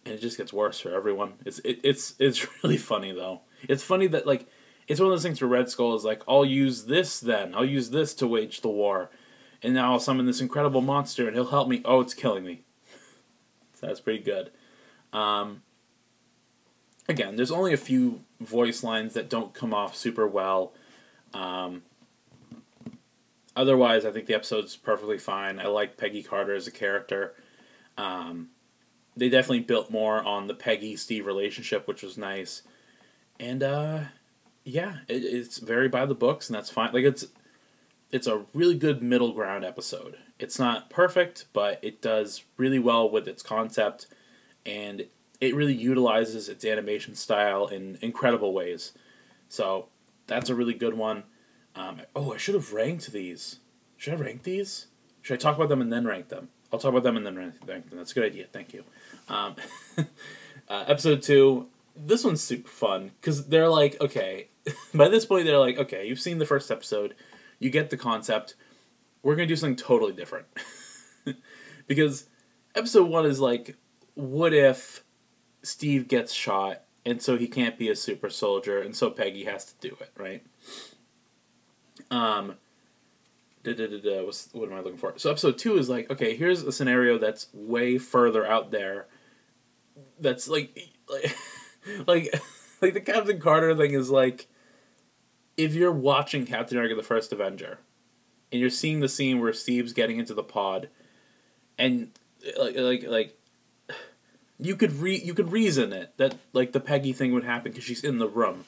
and 0.05 0.13
it 0.13 0.21
just 0.21 0.37
gets 0.37 0.53
worse 0.53 0.79
for 0.79 0.93
everyone. 0.93 1.33
It's 1.45 1.59
it, 1.59 1.79
it's 1.83 2.15
it's 2.19 2.45
really 2.63 2.77
funny 2.77 3.11
though. 3.11 3.41
It's 3.67 3.83
funny 3.83 4.07
that 4.07 4.27
like 4.27 4.47
it's 4.87 4.99
one 4.99 5.07
of 5.07 5.13
those 5.13 5.23
things 5.23 5.41
where 5.41 5.49
Red 5.49 5.69
Skull 5.69 5.95
is 5.95 6.03
like, 6.03 6.23
I'll 6.27 6.45
use 6.45 6.85
this 6.85 7.19
then. 7.19 7.55
I'll 7.55 7.65
use 7.65 7.89
this 7.89 8.13
to 8.15 8.27
wage 8.27 8.61
the 8.61 8.69
war. 8.69 9.09
And 9.61 9.73
now 9.73 9.93
I'll 9.93 9.99
summon 9.99 10.25
this 10.25 10.41
incredible 10.41 10.81
monster 10.81 11.25
and 11.25 11.35
he'll 11.35 11.45
help 11.45 11.69
me. 11.69 11.81
Oh, 11.85 12.01
it's 12.01 12.13
killing 12.13 12.43
me. 12.43 12.63
so 13.73 13.87
that's 13.87 14.01
pretty 14.01 14.21
good. 14.23 14.51
Um, 15.13 15.61
again, 17.07 17.37
there's 17.37 17.51
only 17.51 17.71
a 17.71 17.77
few 17.77 18.21
voice 18.41 18.83
lines 18.83 19.13
that 19.13 19.29
don't 19.29 19.53
come 19.53 19.73
off 19.73 19.95
super 19.95 20.27
well. 20.27 20.73
Um, 21.33 21.83
otherwise, 23.55 24.05
I 24.05 24.11
think 24.11 24.25
the 24.25 24.35
episode's 24.35 24.75
perfectly 24.75 25.17
fine. 25.17 25.59
I 25.59 25.67
like 25.67 25.95
Peggy 25.95 26.23
Carter 26.23 26.55
as 26.55 26.67
a 26.67 26.71
character. 26.71 27.35
Um, 27.97 28.49
they 29.15 29.29
definitely 29.29 29.61
built 29.61 29.91
more 29.91 30.23
on 30.23 30.47
the 30.47 30.53
Peggy 30.53 30.95
Steve 30.95 31.25
relationship, 31.25 31.87
which 31.87 32.03
was 32.03 32.17
nice. 32.17 32.63
And 33.39 33.63
uh, 33.63 33.99
yeah, 34.63 34.97
it, 35.07 35.23
it's 35.23 35.57
very 35.59 35.87
by 35.87 36.05
the 36.05 36.15
books, 36.15 36.49
and 36.49 36.55
that's 36.55 36.69
fine. 36.69 36.93
Like 36.93 37.03
it's 37.03 37.27
it's 38.11 38.27
a 38.27 38.45
really 38.53 38.77
good 38.77 39.01
middle 39.01 39.33
ground 39.33 39.65
episode. 39.65 40.17
It's 40.39 40.59
not 40.59 40.89
perfect, 40.89 41.45
but 41.53 41.79
it 41.81 42.01
does 42.01 42.43
really 42.57 42.79
well 42.79 43.09
with 43.09 43.27
its 43.27 43.43
concept, 43.43 44.07
and 44.65 45.05
it 45.41 45.55
really 45.55 45.73
utilizes 45.73 46.47
its 46.47 46.63
animation 46.63 47.15
style 47.15 47.67
in 47.67 47.97
incredible 48.01 48.53
ways. 48.53 48.93
So 49.49 49.87
that's 50.27 50.49
a 50.49 50.55
really 50.55 50.73
good 50.73 50.93
one. 50.93 51.23
Um, 51.75 52.01
oh, 52.15 52.33
I 52.33 52.37
should 52.37 52.55
have 52.55 52.71
ranked 52.73 53.11
these. 53.11 53.59
Should 53.97 54.13
I 54.13 54.17
rank 54.17 54.43
these? 54.43 54.87
Should 55.21 55.35
I 55.35 55.37
talk 55.37 55.55
about 55.55 55.69
them 55.69 55.81
and 55.81 55.91
then 55.91 56.05
rank 56.05 56.29
them? 56.29 56.49
I'll 56.73 56.79
talk 56.79 56.89
about 56.89 57.03
them 57.03 57.17
and 57.17 57.53
then. 57.67 57.83
That's 57.93 58.11
a 58.11 58.15
good 58.15 58.23
idea. 58.23 58.47
Thank 58.51 58.73
you. 58.73 58.83
Um, 59.29 59.55
uh, 60.67 60.85
episode 60.87 61.21
two. 61.21 61.67
This 61.95 62.23
one's 62.23 62.41
super 62.41 62.67
fun 62.67 63.11
because 63.21 63.45
they're 63.45 63.69
like, 63.69 64.01
okay, 64.01 64.47
by 64.93 65.07
this 65.07 65.23
point, 65.23 65.45
they're 65.45 65.59
like, 65.59 65.77
okay, 65.77 66.07
you've 66.07 66.19
seen 66.19 66.39
the 66.39 66.47
first 66.47 66.71
episode, 66.71 67.13
you 67.59 67.69
get 67.69 67.91
the 67.91 67.97
concept. 67.97 68.55
We're 69.21 69.35
gonna 69.35 69.45
do 69.45 69.55
something 69.55 69.75
totally 69.75 70.13
different 70.13 70.47
because 71.87 72.25
episode 72.75 73.07
one 73.07 73.27
is 73.27 73.39
like, 73.39 73.77
what 74.15 74.51
if 74.51 75.03
Steve 75.61 76.07
gets 76.07 76.33
shot 76.33 76.81
and 77.05 77.21
so 77.21 77.37
he 77.37 77.47
can't 77.47 77.77
be 77.77 77.89
a 77.89 77.95
super 77.95 78.31
soldier 78.31 78.79
and 78.79 78.95
so 78.95 79.11
Peggy 79.11 79.43
has 79.43 79.65
to 79.65 79.73
do 79.79 79.95
it, 80.01 80.11
right? 80.17 80.43
Um. 82.09 82.55
Da, 83.63 83.73
da, 83.73 83.87
da, 83.87 83.97
da, 83.97 84.25
what's, 84.25 84.49
what 84.51 84.69
am 84.69 84.75
I 84.75 84.81
looking 84.81 84.97
for? 84.97 85.13
So 85.17 85.31
episode 85.31 85.57
two 85.57 85.77
is 85.77 85.87
like, 85.87 86.11
okay, 86.11 86.35
here's 86.35 86.63
a 86.63 86.71
scenario 86.71 87.17
that's 87.17 87.47
way 87.53 87.97
further 87.97 88.45
out 88.45 88.71
there. 88.71 89.07
That's 90.19 90.49
like, 90.49 90.89
like, 91.09 91.35
like, 92.07 92.41
like 92.81 92.93
the 92.93 93.01
Captain 93.01 93.39
Carter 93.39 93.73
thing 93.75 93.93
is 93.93 94.09
like, 94.09 94.47
if 95.57 95.73
you're 95.73 95.91
watching 95.91 96.45
Captain 96.45 96.77
America: 96.77 96.95
The 96.95 97.03
First 97.03 97.31
Avenger, 97.31 97.79
and 98.51 98.59
you're 98.59 98.69
seeing 98.69 98.99
the 98.99 99.09
scene 99.09 99.39
where 99.39 99.53
Steve's 99.53 99.93
getting 99.93 100.17
into 100.17 100.33
the 100.33 100.43
pod, 100.43 100.89
and 101.77 102.11
like 102.57 102.75
like 102.75 103.03
like 103.03 103.39
you 104.59 104.75
could 104.75 104.93
re 104.93 105.15
you 105.15 105.33
could 105.33 105.51
reason 105.51 105.93
it 105.93 106.13
that 106.17 106.35
like 106.53 106.71
the 106.71 106.79
Peggy 106.79 107.13
thing 107.13 107.33
would 107.33 107.43
happen 107.43 107.71
because 107.71 107.83
she's 107.83 108.03
in 108.03 108.17
the 108.17 108.27
room, 108.27 108.65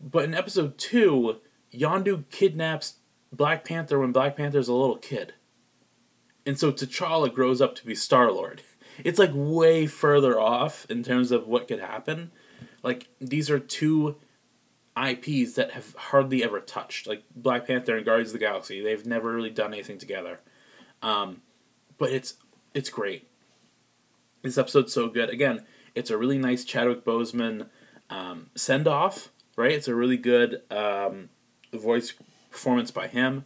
but 0.00 0.24
in 0.24 0.34
episode 0.34 0.78
two, 0.78 1.40
Yondu 1.72 2.24
kidnaps 2.30 2.94
Black 3.36 3.64
Panther 3.64 3.98
when 3.98 4.12
Black 4.12 4.36
Panther's 4.36 4.68
a 4.68 4.74
little 4.74 4.96
kid, 4.96 5.34
and 6.44 6.58
so 6.58 6.72
T'Challa 6.72 7.32
grows 7.32 7.60
up 7.60 7.74
to 7.76 7.86
be 7.86 7.94
Star 7.94 8.30
Lord. 8.30 8.62
It's 9.04 9.18
like 9.18 9.32
way 9.34 9.86
further 9.86 10.40
off 10.40 10.86
in 10.88 11.02
terms 11.02 11.30
of 11.30 11.46
what 11.46 11.68
could 11.68 11.80
happen. 11.80 12.30
Like 12.82 13.08
these 13.20 13.50
are 13.50 13.58
two 13.58 14.16
IPs 14.96 15.52
that 15.54 15.72
have 15.72 15.94
hardly 15.96 16.42
ever 16.42 16.60
touched, 16.60 17.06
like 17.06 17.24
Black 17.34 17.66
Panther 17.66 17.96
and 17.96 18.06
Guardians 18.06 18.30
of 18.30 18.34
the 18.34 18.38
Galaxy. 18.38 18.80
They've 18.80 19.04
never 19.04 19.32
really 19.32 19.50
done 19.50 19.74
anything 19.74 19.98
together, 19.98 20.40
um, 21.02 21.42
but 21.98 22.10
it's 22.10 22.34
it's 22.74 22.88
great. 22.88 23.28
This 24.42 24.56
episode's 24.56 24.92
so 24.92 25.08
good. 25.08 25.28
Again, 25.28 25.64
it's 25.94 26.10
a 26.10 26.16
really 26.16 26.38
nice 26.38 26.64
Chadwick 26.64 27.04
Boseman 27.04 27.68
um, 28.08 28.46
send 28.54 28.86
off. 28.88 29.30
Right, 29.56 29.72
it's 29.72 29.88
a 29.88 29.94
really 29.94 30.18
good 30.18 30.60
um, 30.70 31.30
voice 31.72 32.12
performance 32.56 32.90
by 32.90 33.06
him. 33.06 33.44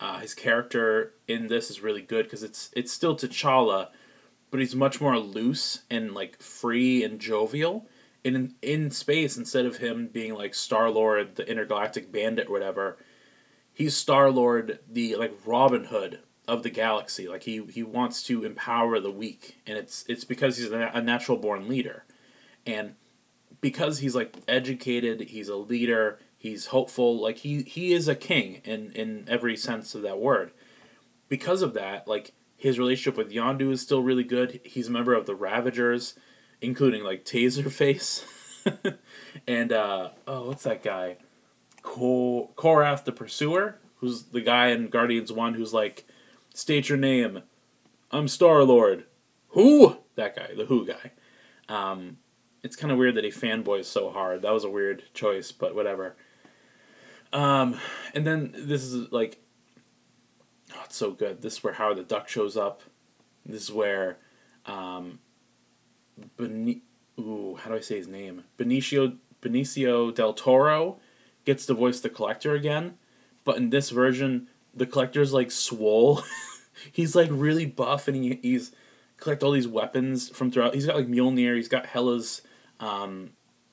Uh, 0.00 0.18
his 0.18 0.34
character 0.34 1.14
in 1.26 1.46
this 1.46 1.70
is 1.70 1.80
really 1.80 2.02
good 2.02 2.26
because 2.26 2.42
it's 2.42 2.70
it's 2.74 2.92
still 2.92 3.16
T'Challa, 3.16 3.88
but 4.50 4.60
he's 4.60 4.74
much 4.74 5.00
more 5.00 5.18
loose 5.18 5.82
and 5.90 6.12
like 6.12 6.42
free 6.42 7.02
and 7.04 7.20
jovial 7.20 7.86
in 8.24 8.54
in 8.62 8.90
space 8.90 9.36
instead 9.36 9.64
of 9.64 9.76
him 9.76 10.08
being 10.12 10.34
like 10.34 10.54
Star 10.54 10.90
Lord, 10.90 11.36
the 11.36 11.48
intergalactic 11.48 12.12
bandit, 12.12 12.48
or 12.48 12.52
whatever. 12.52 12.98
He's 13.72 13.96
Star 13.96 14.30
Lord, 14.30 14.80
the 14.90 15.14
like 15.16 15.34
Robin 15.46 15.84
Hood 15.84 16.20
of 16.46 16.62
the 16.62 16.70
galaxy. 16.70 17.28
Like 17.28 17.44
he 17.44 17.64
he 17.66 17.82
wants 17.82 18.22
to 18.24 18.44
empower 18.44 19.00
the 19.00 19.10
weak, 19.10 19.58
and 19.66 19.78
it's 19.78 20.04
it's 20.08 20.24
because 20.24 20.58
he's 20.58 20.70
a 20.70 21.00
natural 21.00 21.38
born 21.38 21.68
leader, 21.68 22.04
and 22.66 22.94
because 23.60 23.98
he's 23.98 24.14
like 24.14 24.36
educated, 24.46 25.20
he's 25.20 25.48
a 25.48 25.56
leader. 25.56 26.18
He's 26.38 26.66
hopeful. 26.66 27.20
Like 27.20 27.38
he 27.38 27.62
he 27.62 27.92
is 27.92 28.08
a 28.08 28.14
king 28.14 28.62
in 28.64 28.92
in 28.92 29.26
every 29.28 29.56
sense 29.56 29.94
of 29.94 30.02
that 30.02 30.20
word. 30.20 30.52
Because 31.28 31.60
of 31.60 31.74
that, 31.74 32.08
like 32.08 32.32
his 32.56 32.78
relationship 32.78 33.18
with 33.18 33.32
Yondu 33.32 33.72
is 33.72 33.82
still 33.82 34.02
really 34.02 34.24
good. 34.24 34.60
He's 34.64 34.88
a 34.88 34.92
member 34.92 35.14
of 35.14 35.26
the 35.26 35.34
Ravagers 35.34 36.14
including 36.60 37.04
like 37.04 37.24
Taserface 37.24 38.24
and 39.46 39.72
uh, 39.72 40.10
oh, 40.26 40.48
what's 40.48 40.64
that 40.64 40.82
guy? 40.82 41.16
Kor- 41.82 42.50
Korath 42.56 43.04
the 43.04 43.12
Pursuer, 43.12 43.78
who's 43.96 44.24
the 44.24 44.40
guy 44.40 44.68
in 44.68 44.88
Guardians 44.88 45.32
One 45.32 45.54
who's 45.54 45.72
like, 45.72 46.06
state 46.54 46.88
your 46.88 46.98
name. 46.98 47.42
I'm 48.10 48.28
Star 48.28 48.64
Lord. 48.64 49.04
Who? 49.50 49.98
That 50.16 50.36
guy, 50.36 50.54
the 50.56 50.66
Who 50.66 50.86
guy. 50.86 51.12
Um, 51.68 52.18
it's 52.62 52.76
kind 52.76 52.92
of 52.92 52.98
weird 52.98 53.14
that 53.14 53.24
he 53.24 53.30
fanboys 53.30 53.84
so 53.84 54.10
hard. 54.10 54.42
That 54.42 54.52
was 54.52 54.64
a 54.64 54.70
weird 54.70 55.04
choice, 55.14 55.52
but 55.52 55.74
whatever. 55.74 56.16
Um, 57.32 57.78
and 58.14 58.26
then 58.26 58.54
this 58.56 58.82
is 58.82 59.12
like, 59.12 59.38
oh, 60.74 60.82
it's 60.84 60.96
so 60.96 61.10
good. 61.10 61.42
This 61.42 61.54
is 61.54 61.64
where 61.64 61.74
Howard 61.74 61.98
the 61.98 62.02
Duck 62.02 62.28
shows 62.28 62.56
up. 62.56 62.82
This 63.44 63.62
is 63.62 63.72
where 63.72 64.18
um, 64.66 65.18
Beni- 66.36 66.82
ooh, 67.18 67.56
how 67.56 67.70
do 67.70 67.76
I 67.76 67.80
say 67.80 67.96
his 67.96 68.08
name? 68.08 68.44
Benicio 68.58 69.16
Benicio 69.40 70.14
del 70.14 70.32
Toro 70.32 70.98
gets 71.44 71.66
to 71.66 71.74
voice 71.74 72.00
the 72.00 72.10
collector 72.10 72.54
again, 72.54 72.98
but 73.44 73.56
in 73.56 73.70
this 73.70 73.90
version, 73.90 74.48
the 74.74 74.86
collector's 74.86 75.32
like 75.32 75.50
swole. 75.50 76.22
he's 76.92 77.14
like 77.14 77.28
really 77.30 77.66
buff, 77.66 78.08
and 78.08 78.16
he, 78.16 78.38
he's 78.42 78.72
collect 79.16 79.42
all 79.42 79.52
these 79.52 79.68
weapons 79.68 80.28
from 80.28 80.50
throughout. 80.50 80.74
He's 80.74 80.86
got 80.86 80.96
like 80.96 81.08
Mjolnir. 81.08 81.56
He's 81.56 81.68
got 81.68 81.86
Hela's 81.86 82.42
um, 82.80 83.30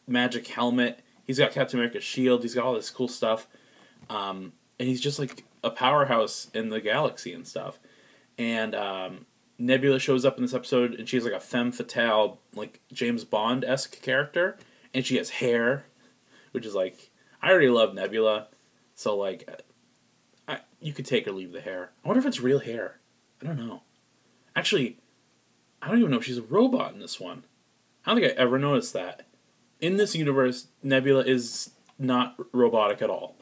magic 0.07 0.47
helmet. 0.47 0.99
He's 1.25 1.39
got 1.39 1.51
Captain 1.51 1.79
America's 1.79 2.03
shield. 2.03 2.43
He's 2.43 2.55
got 2.55 2.65
all 2.65 2.73
this 2.73 2.89
cool 2.89 3.07
stuff, 3.07 3.47
um, 4.09 4.53
and 4.79 4.87
he's 4.87 5.01
just 5.01 5.19
like 5.19 5.43
a 5.63 5.71
powerhouse 5.71 6.49
in 6.53 6.69
the 6.69 6.79
galaxy 6.79 7.33
and 7.33 7.47
stuff. 7.47 7.79
And 8.37 8.75
um, 8.75 9.25
Nebula 9.57 9.99
shows 9.99 10.25
up 10.25 10.37
in 10.37 10.43
this 10.43 10.53
episode, 10.53 10.93
and 10.93 11.09
she's 11.09 11.23
like 11.23 11.33
a 11.33 11.39
femme 11.39 11.71
fatale, 11.71 12.39
like 12.53 12.81
James 12.91 13.23
Bond 13.23 13.65
esque 13.65 14.01
character, 14.01 14.57
and 14.93 15.05
she 15.05 15.17
has 15.17 15.29
hair, 15.29 15.85
which 16.51 16.65
is 16.65 16.75
like 16.75 17.09
I 17.41 17.51
already 17.51 17.69
love 17.69 17.93
Nebula, 17.93 18.47
so 18.93 19.15
like, 19.15 19.49
I 20.47 20.59
you 20.79 20.93
could 20.93 21.05
take 21.05 21.27
or 21.27 21.31
leave 21.31 21.51
the 21.51 21.61
hair. 21.61 21.91
I 22.03 22.07
wonder 22.07 22.19
if 22.19 22.25
it's 22.25 22.41
real 22.41 22.59
hair. 22.59 22.99
I 23.41 23.45
don't 23.45 23.57
know. 23.57 23.83
Actually, 24.55 24.97
I 25.81 25.89
don't 25.89 25.99
even 25.99 26.11
know 26.11 26.17
if 26.17 26.25
she's 26.25 26.37
a 26.37 26.43
robot 26.43 26.93
in 26.93 26.99
this 26.99 27.19
one. 27.19 27.45
I 28.05 28.11
don't 28.11 28.21
think 28.21 28.33
I 28.33 28.41
ever 28.41 28.57
noticed 28.57 28.93
that. 28.93 29.27
In 29.81 29.97
this 29.97 30.15
universe, 30.15 30.67
Nebula 30.81 31.23
is 31.23 31.71
not 31.99 32.35
robotic 32.51 33.01
at 33.01 33.09
all. 33.09 33.35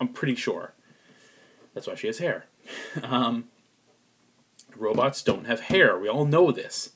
I'm 0.00 0.08
pretty 0.08 0.34
sure. 0.34 0.72
That's 1.74 1.86
why 1.86 1.94
she 1.94 2.06
has 2.06 2.18
hair. 2.18 2.46
um, 3.02 3.44
robots 4.76 5.22
don't 5.22 5.46
have 5.46 5.60
hair. 5.60 5.98
We 5.98 6.08
all 6.08 6.24
know 6.24 6.50
this. 6.50 6.90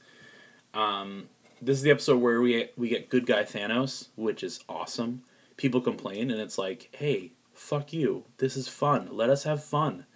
Um, 0.75 1.29
this 1.61 1.77
is 1.77 1.83
the 1.83 1.91
episode 1.91 2.19
where 2.19 2.41
we 2.41 2.69
we 2.77 2.89
get 2.89 3.11
good 3.11 3.27
guy 3.27 3.43
Thanos, 3.43 4.09
which 4.17 4.43
is 4.43 4.61
awesome. 4.69 5.23
People 5.57 5.81
complain, 5.81 6.31
and 6.31 6.41
it's 6.41 6.57
like, 6.57 6.89
hey, 6.93 7.33
fuck 7.53 7.93
you. 7.93 8.25
This 8.39 8.57
is 8.57 8.69
fun. 8.69 9.09
Let 9.13 9.29
us 9.29 9.45
have 9.45 9.63
fun. 9.63 10.07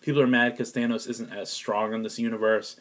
People 0.00 0.22
are 0.22 0.26
mad 0.26 0.52
because 0.52 0.72
Thanos 0.72 1.08
isn't 1.08 1.32
as 1.32 1.50
strong 1.50 1.92
in 1.92 2.02
this 2.02 2.18
universe 2.18 2.76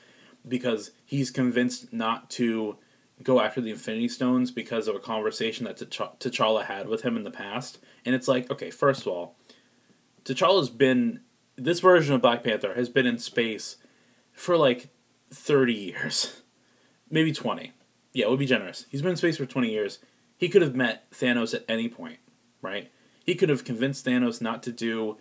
because 0.47 0.91
he's 1.05 1.31
convinced 1.31 1.91
not 1.93 2.29
to 2.31 2.77
go 3.23 3.39
after 3.39 3.61
the 3.61 3.71
Infinity 3.71 4.09
Stones 4.09 4.51
because 4.51 4.87
of 4.87 4.95
a 4.95 4.99
conversation 4.99 5.65
that 5.65 5.77
T'Challa 5.77 6.65
had 6.65 6.87
with 6.87 7.01
him 7.01 7.17
in 7.17 7.23
the 7.23 7.31
past. 7.31 7.79
And 8.05 8.13
it's 8.13 8.27
like, 8.27 8.51
okay, 8.51 8.69
first 8.69 9.01
of 9.01 9.07
all, 9.07 9.35
T'Challa's 10.25 10.69
been 10.69 11.21
this 11.55 11.79
version 11.79 12.15
of 12.15 12.21
Black 12.21 12.43
Panther 12.43 12.73
has 12.73 12.89
been 12.89 13.05
in 13.05 13.17
space 13.19 13.77
for 14.31 14.57
like 14.57 14.89
30 15.31 15.73
years. 15.73 16.41
Maybe 17.09 17.31
20. 17.31 17.71
Yeah, 18.13 18.27
we'll 18.27 18.37
be 18.37 18.45
generous. 18.45 18.85
He's 18.89 19.01
been 19.01 19.11
in 19.11 19.17
space 19.17 19.37
for 19.37 19.45
20 19.45 19.69
years. 19.69 19.99
He 20.37 20.49
could 20.49 20.61
have 20.61 20.75
met 20.75 21.09
Thanos 21.11 21.53
at 21.53 21.63
any 21.67 21.89
point, 21.89 22.19
right? 22.61 22.91
He 23.23 23.35
could 23.35 23.49
have 23.49 23.63
convinced 23.63 24.05
Thanos 24.05 24.41
not 24.41 24.63
to 24.63 24.71
do 24.71 25.17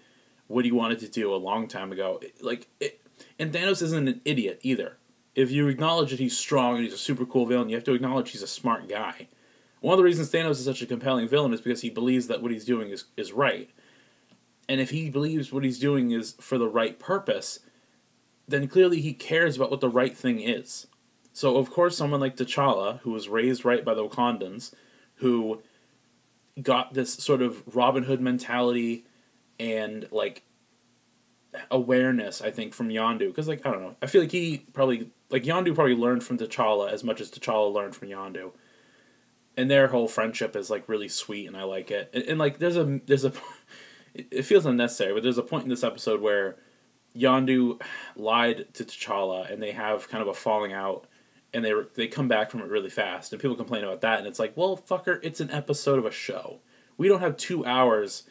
what 0.46 0.64
he 0.64 0.72
wanted 0.72 0.98
to 1.00 1.09
do 1.09 1.34
a 1.34 1.36
long 1.36 1.68
time 1.68 1.92
ago. 1.92 2.20
Like, 2.40 2.68
it, 2.80 3.00
and 3.38 3.53
Thanos 3.53 3.82
isn't 3.82 4.09
an 4.09 4.20
idiot 4.24 4.61
either. 4.62 4.98
If 5.34 5.50
you 5.50 5.68
acknowledge 5.68 6.10
that 6.10 6.20
he's 6.20 6.36
strong 6.36 6.76
and 6.76 6.84
he's 6.84 6.92
a 6.92 6.98
super 6.98 7.24
cool 7.24 7.46
villain, 7.46 7.68
you 7.68 7.76
have 7.76 7.84
to 7.84 7.94
acknowledge 7.94 8.30
he's 8.30 8.42
a 8.42 8.46
smart 8.46 8.88
guy. 8.88 9.28
One 9.80 9.94
of 9.94 9.98
the 9.98 10.04
reasons 10.04 10.30
Thanos 10.30 10.52
is 10.52 10.64
such 10.64 10.82
a 10.82 10.86
compelling 10.86 11.28
villain 11.28 11.52
is 11.52 11.60
because 11.60 11.80
he 11.80 11.90
believes 11.90 12.28
that 12.28 12.42
what 12.42 12.52
he's 12.52 12.64
doing 12.64 12.90
is, 12.90 13.04
is 13.16 13.32
right. 13.32 13.70
And 14.68 14.80
if 14.80 14.90
he 14.90 15.10
believes 15.10 15.52
what 15.52 15.64
he's 15.64 15.78
doing 15.78 16.12
is 16.12 16.36
for 16.40 16.58
the 16.58 16.68
right 16.68 16.98
purpose, 16.98 17.60
then 18.46 18.68
clearly 18.68 19.00
he 19.00 19.12
cares 19.12 19.56
about 19.56 19.70
what 19.70 19.80
the 19.80 19.88
right 19.88 20.16
thing 20.16 20.40
is. 20.40 20.86
So, 21.32 21.56
of 21.56 21.70
course, 21.70 21.96
someone 21.96 22.20
like 22.20 22.36
T'Challa, 22.36 23.00
who 23.00 23.10
was 23.10 23.28
raised 23.28 23.64
right 23.64 23.84
by 23.84 23.94
the 23.94 24.06
Wakandans, 24.06 24.72
who 25.16 25.62
got 26.60 26.92
this 26.94 27.14
sort 27.14 27.40
of 27.40 27.62
Robin 27.74 28.04
Hood 28.04 28.20
mentality 28.20 29.06
and, 29.58 30.06
like, 30.12 30.42
awareness, 31.70 32.42
I 32.42 32.50
think, 32.50 32.74
from 32.74 32.88
Yondu. 32.88 33.28
Because, 33.28 33.48
like, 33.48 33.64
I 33.66 33.70
don't 33.70 33.80
know. 33.80 33.96
I 34.02 34.06
feel 34.06 34.20
like 34.20 34.30
he 34.30 34.58
probably, 34.74 35.10
like, 35.32 35.44
Yondu 35.44 35.74
probably 35.74 35.94
learned 35.94 36.22
from 36.22 36.38
T'Challa 36.38 36.90
as 36.90 37.02
much 37.02 37.20
as 37.20 37.30
T'Challa 37.30 37.72
learned 37.72 37.96
from 37.96 38.08
Yondu. 38.08 38.52
And 39.56 39.70
their 39.70 39.88
whole 39.88 40.08
friendship 40.08 40.56
is, 40.56 40.70
like, 40.70 40.88
really 40.88 41.08
sweet, 41.08 41.46
and 41.46 41.56
I 41.56 41.64
like 41.64 41.90
it. 41.90 42.10
And, 42.12 42.22
and 42.24 42.38
like, 42.38 42.58
there's 42.58 42.76
a, 42.76 43.00
there's 43.06 43.24
a, 43.24 43.32
it 44.14 44.42
feels 44.42 44.66
unnecessary, 44.66 45.14
but 45.14 45.22
there's 45.22 45.38
a 45.38 45.42
point 45.42 45.64
in 45.64 45.70
this 45.70 45.84
episode 45.84 46.20
where 46.20 46.56
Yondu 47.16 47.80
lied 48.16 48.72
to 48.74 48.84
T'Challa, 48.84 49.50
and 49.50 49.62
they 49.62 49.72
have 49.72 50.08
kind 50.08 50.22
of 50.22 50.28
a 50.28 50.34
falling 50.34 50.72
out, 50.72 51.06
and 51.52 51.64
they 51.64 51.72
they 51.94 52.08
come 52.08 52.28
back 52.28 52.50
from 52.50 52.60
it 52.60 52.68
really 52.68 52.90
fast, 52.90 53.32
and 53.32 53.40
people 53.40 53.56
complain 53.56 53.84
about 53.84 54.00
that, 54.00 54.18
and 54.18 54.26
it's 54.26 54.38
like, 54.38 54.56
well, 54.56 54.76
fucker, 54.76 55.20
it's 55.22 55.40
an 55.40 55.50
episode 55.50 55.98
of 55.98 56.06
a 56.06 56.10
show. 56.10 56.60
We 56.96 57.08
don't 57.08 57.20
have 57.20 57.36
two 57.36 57.64
hours 57.66 58.24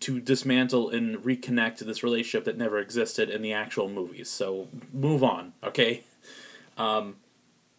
to 0.00 0.20
dismantle 0.20 0.90
and 0.90 1.16
reconnect 1.18 1.78
this 1.78 2.02
relationship 2.02 2.44
that 2.44 2.56
never 2.56 2.78
existed 2.78 3.30
in 3.30 3.42
the 3.42 3.52
actual 3.52 3.88
movies. 3.88 4.28
So 4.28 4.68
move 4.92 5.22
on, 5.22 5.54
okay? 5.64 6.04
Um, 6.76 7.16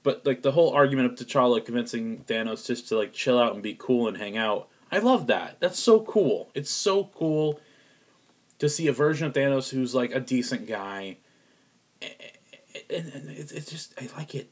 but 0.03 0.25
like 0.25 0.41
the 0.41 0.53
whole 0.53 0.71
argument 0.71 1.11
of 1.11 1.27
T'Challa 1.27 1.63
convincing 1.63 2.23
Thanos 2.27 2.65
just 2.65 2.87
to 2.89 2.97
like 2.97 3.13
chill 3.13 3.37
out 3.37 3.53
and 3.53 3.61
be 3.61 3.75
cool 3.77 4.07
and 4.07 4.17
hang 4.17 4.37
out, 4.37 4.69
I 4.91 4.99
love 4.99 5.27
that. 5.27 5.57
That's 5.59 5.79
so 5.79 5.99
cool. 6.01 6.49
It's 6.53 6.71
so 6.71 7.11
cool 7.15 7.59
to 8.59 8.69
see 8.69 8.87
a 8.87 8.93
version 8.93 9.27
of 9.27 9.33
Thanos 9.33 9.69
who's 9.69 9.93
like 9.93 10.13
a 10.13 10.19
decent 10.19 10.67
guy. 10.67 11.17
And, 12.01 13.11
it's 13.29 13.69
just 13.69 13.93
I 14.01 14.07
like 14.17 14.33
it. 14.33 14.49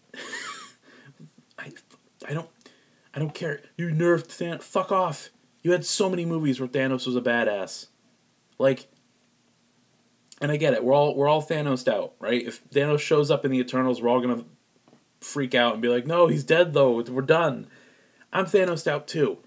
I 1.57 1.71
I 2.27 2.33
don't 2.33 2.49
I 3.13 3.19
don't 3.19 3.33
care. 3.33 3.61
You 3.77 3.87
nerfed 3.87 4.27
Thanos. 4.27 4.63
Fuck 4.63 4.91
off. 4.91 5.29
You 5.61 5.71
had 5.71 5.85
so 5.85 6.09
many 6.09 6.25
movies 6.25 6.59
where 6.59 6.67
Thanos 6.67 7.05
was 7.05 7.15
a 7.15 7.21
badass. 7.21 7.87
Like 8.59 8.87
and 10.41 10.51
I 10.51 10.57
get 10.57 10.73
it. 10.73 10.83
We're 10.83 10.93
all 10.93 11.15
we're 11.15 11.27
all 11.27 11.41
Thanos 11.41 11.87
out, 11.91 12.13
right? 12.19 12.45
If 12.45 12.67
Thanos 12.69 12.99
shows 12.99 13.31
up 13.31 13.45
in 13.45 13.51
the 13.51 13.59
Eternals, 13.59 14.01
we're 14.01 14.09
all 14.09 14.21
gonna 14.21 14.45
freak 15.21 15.55
out 15.55 15.73
and 15.73 15.81
be 15.81 15.87
like, 15.87 16.05
"No, 16.05 16.27
he's 16.27 16.43
dead 16.43 16.73
though. 16.73 17.01
We're 17.01 17.21
done." 17.21 17.67
I'm 18.33 18.45
Thanos 18.45 18.85
out 18.85 19.07
too. 19.07 19.37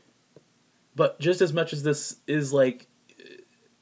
But 0.94 1.20
just 1.20 1.40
as 1.40 1.52
much 1.52 1.72
as 1.72 1.82
this 1.82 2.16
is 2.26 2.52
like 2.52 2.88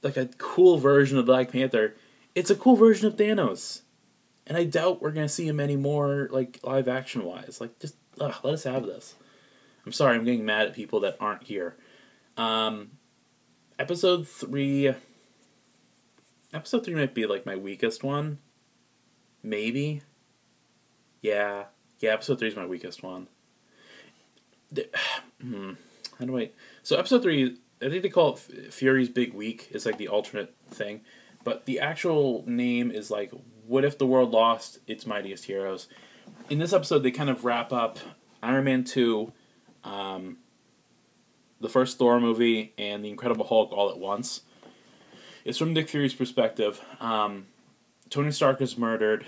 like 0.03 0.17
a 0.17 0.27
cool 0.39 0.79
version 0.79 1.19
of 1.19 1.27
Black 1.27 1.51
Panther, 1.51 1.95
it's 2.35 2.51
a 2.51 2.57
cool 2.57 2.77
version 2.77 3.07
of 3.07 3.17
Thanos. 3.17 3.83
And 4.47 4.57
I 4.57 4.65
doubt 4.65 5.01
we're 5.01 5.13
gonna 5.13 5.29
see 5.29 5.47
him 5.49 5.61
anymore, 5.61 6.29
like 6.31 6.61
live 6.63 6.89
action 6.89 7.25
wise. 7.25 7.61
Like, 7.61 7.79
just 7.79 7.97
ugh, 8.21 8.35
let 8.43 8.55
us 8.55 8.65
have 8.65 8.85
this. 8.85 9.15
I'm 9.85 9.93
sorry, 9.93 10.17
I'm 10.17 10.25
getting 10.25 10.45
mad 10.45 10.67
at 10.67 10.75
people 10.75 11.01
that 11.01 11.17
aren't 11.21 11.45
here. 11.45 11.77
Um, 12.37 12.91
episode 13.79 14.29
three. 14.29 14.93
Episode 16.57 16.87
three 16.87 16.95
might 16.95 17.13
be 17.13 17.27
like 17.27 17.45
my 17.45 17.55
weakest 17.55 18.03
one. 18.03 18.39
Maybe. 19.43 20.01
Yeah, 21.21 21.65
yeah. 21.99 22.15
Episode 22.15 22.39
three 22.39 22.49
is 22.49 22.57
my 22.57 22.67
weakest 22.67 23.03
one. 23.03 23.29
Hmm, 25.43 25.73
how 26.19 26.25
do 26.25 26.39
I? 26.39 26.51
So 26.83 26.97
episode 26.97 27.23
three 27.23 27.59
I 27.83 27.91
think 27.91 28.03
they 28.03 28.09
call 28.09 28.35
it 28.35 28.73
Fury's 28.73 29.11
Big 29.11 29.35
Week. 29.35 29.69
It's 29.71 29.85
like 29.85 29.99
the 29.99 30.09
alternate 30.09 30.55
thing, 30.71 31.03
but 31.45 31.67
the 31.67 31.79
actual 31.79 32.43
name 32.47 32.91
is 32.91 33.11
like 33.11 33.33
"What 33.67 33.85
if 33.85 33.99
the 33.99 34.07
world 34.07 34.31
lost 34.31 34.79
its 34.87 35.07
mightiest 35.07 35.45
heroes?" 35.45 35.89
In 36.49 36.59
this 36.59 36.73
episode, 36.73 37.01
they 37.01 37.11
kind 37.11 37.29
of 37.29 37.45
wrap 37.45 37.71
up 37.71 37.99
Iron 38.43 38.65
Man 38.65 38.83
two, 38.83 39.31
um, 39.85 40.39
the 41.61 41.69
first 41.69 41.99
Thor 41.99 42.19
movie, 42.19 42.73
and 42.79 43.05
the 43.05 43.11
Incredible 43.11 43.47
Hulk 43.47 43.73
all 43.73 43.91
at 43.91 43.99
once. 43.99 44.41
It's 45.47 45.59
from 45.59 45.73
Nick 45.73 45.89
Fury's 45.89 46.13
perspective. 46.13 46.81
Um, 46.99 47.47
Tony 48.11 48.33
Stark 48.33 48.61
is 48.61 48.77
murdered, 48.77 49.27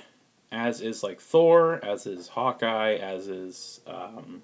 as 0.51 0.81
is 0.81 1.05
like 1.05 1.21
Thor, 1.21 1.79
as 1.85 2.07
is 2.07 2.27
Hawkeye, 2.27 2.95
as 2.95 3.29
is 3.29 3.81
um, 3.87 4.43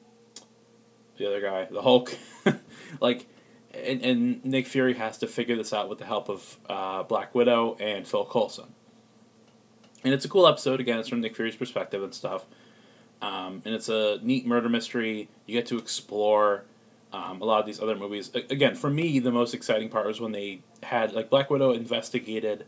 the 1.19 1.27
other 1.27 1.41
guy, 1.41 1.65
the 1.65 1.83
Hulk. 1.83 2.17
like 3.01 3.27
and, 3.75 4.03
and 4.03 4.45
Nick 4.45 4.69
Fury 4.69 4.95
has 4.95 5.19
to 5.19 5.27
figure 5.27 5.57
this 5.57 5.73
out 5.73 5.89
with 5.89 5.99
the 5.99 6.05
help 6.05 6.29
of 6.29 6.59
uh, 6.71 7.03
Black 7.03 7.35
Widow 7.35 7.77
and 7.81 8.07
Phil 8.07 8.25
Coulson. 8.25 8.73
And 10.05 10.15
it's 10.15 10.25
a 10.25 10.29
cool 10.29 10.47
episode. 10.47 10.79
Again, 10.79 11.01
it's 11.01 11.09
from 11.09 11.23
Nick 11.23 11.35
Fury's 11.35 11.57
perspective 11.57 12.05
and 12.05 12.15
stuff. 12.15 12.45
Um, 13.21 13.63
and 13.65 13.75
it's 13.75 13.89
a 13.89 14.21
neat 14.23 14.47
murder 14.47 14.69
mystery. 14.69 15.29
You 15.47 15.55
get 15.55 15.67
to 15.67 15.79
explore 15.79 16.67
um, 17.15 17.41
a 17.41 17.45
lot 17.45 17.61
of 17.61 17.67
these 17.67 17.81
other 17.81 17.95
movies. 17.95 18.31
Again, 18.35 18.75
for 18.75 18.91
me, 18.91 19.21
the 19.21 19.31
most 19.31 19.55
exciting 19.55 19.89
part 19.89 20.07
was 20.07 20.21
when 20.21 20.33
they 20.33 20.63
had 20.83 21.13
like 21.13 21.31
Black 21.31 21.49
Widow 21.49 21.73
investigated 21.73 22.67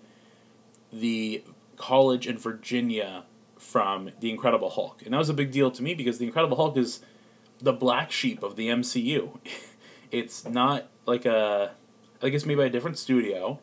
the 0.92 1.42
college 1.76 2.26
in 2.28 2.38
Virginia 2.38 3.24
from 3.58 4.10
the 4.20 4.30
Incredible 4.30 4.70
Hulk, 4.70 5.02
and 5.04 5.12
that 5.12 5.18
was 5.18 5.28
a 5.28 5.34
big 5.34 5.50
deal 5.50 5.70
to 5.72 5.82
me 5.82 5.94
because 5.94 6.18
the 6.18 6.26
Incredible 6.26 6.56
Hulk 6.56 6.76
is 6.76 7.00
the 7.58 7.72
black 7.72 8.12
sheep 8.12 8.42
of 8.42 8.54
the 8.54 8.68
MCU. 8.68 9.38
it's 10.12 10.46
not 10.46 10.86
like 11.06 11.26
a 11.26 11.72
I 12.22 12.28
guess 12.28 12.46
made 12.46 12.56
by 12.56 12.66
a 12.66 12.70
different 12.70 12.98
studio. 12.98 13.58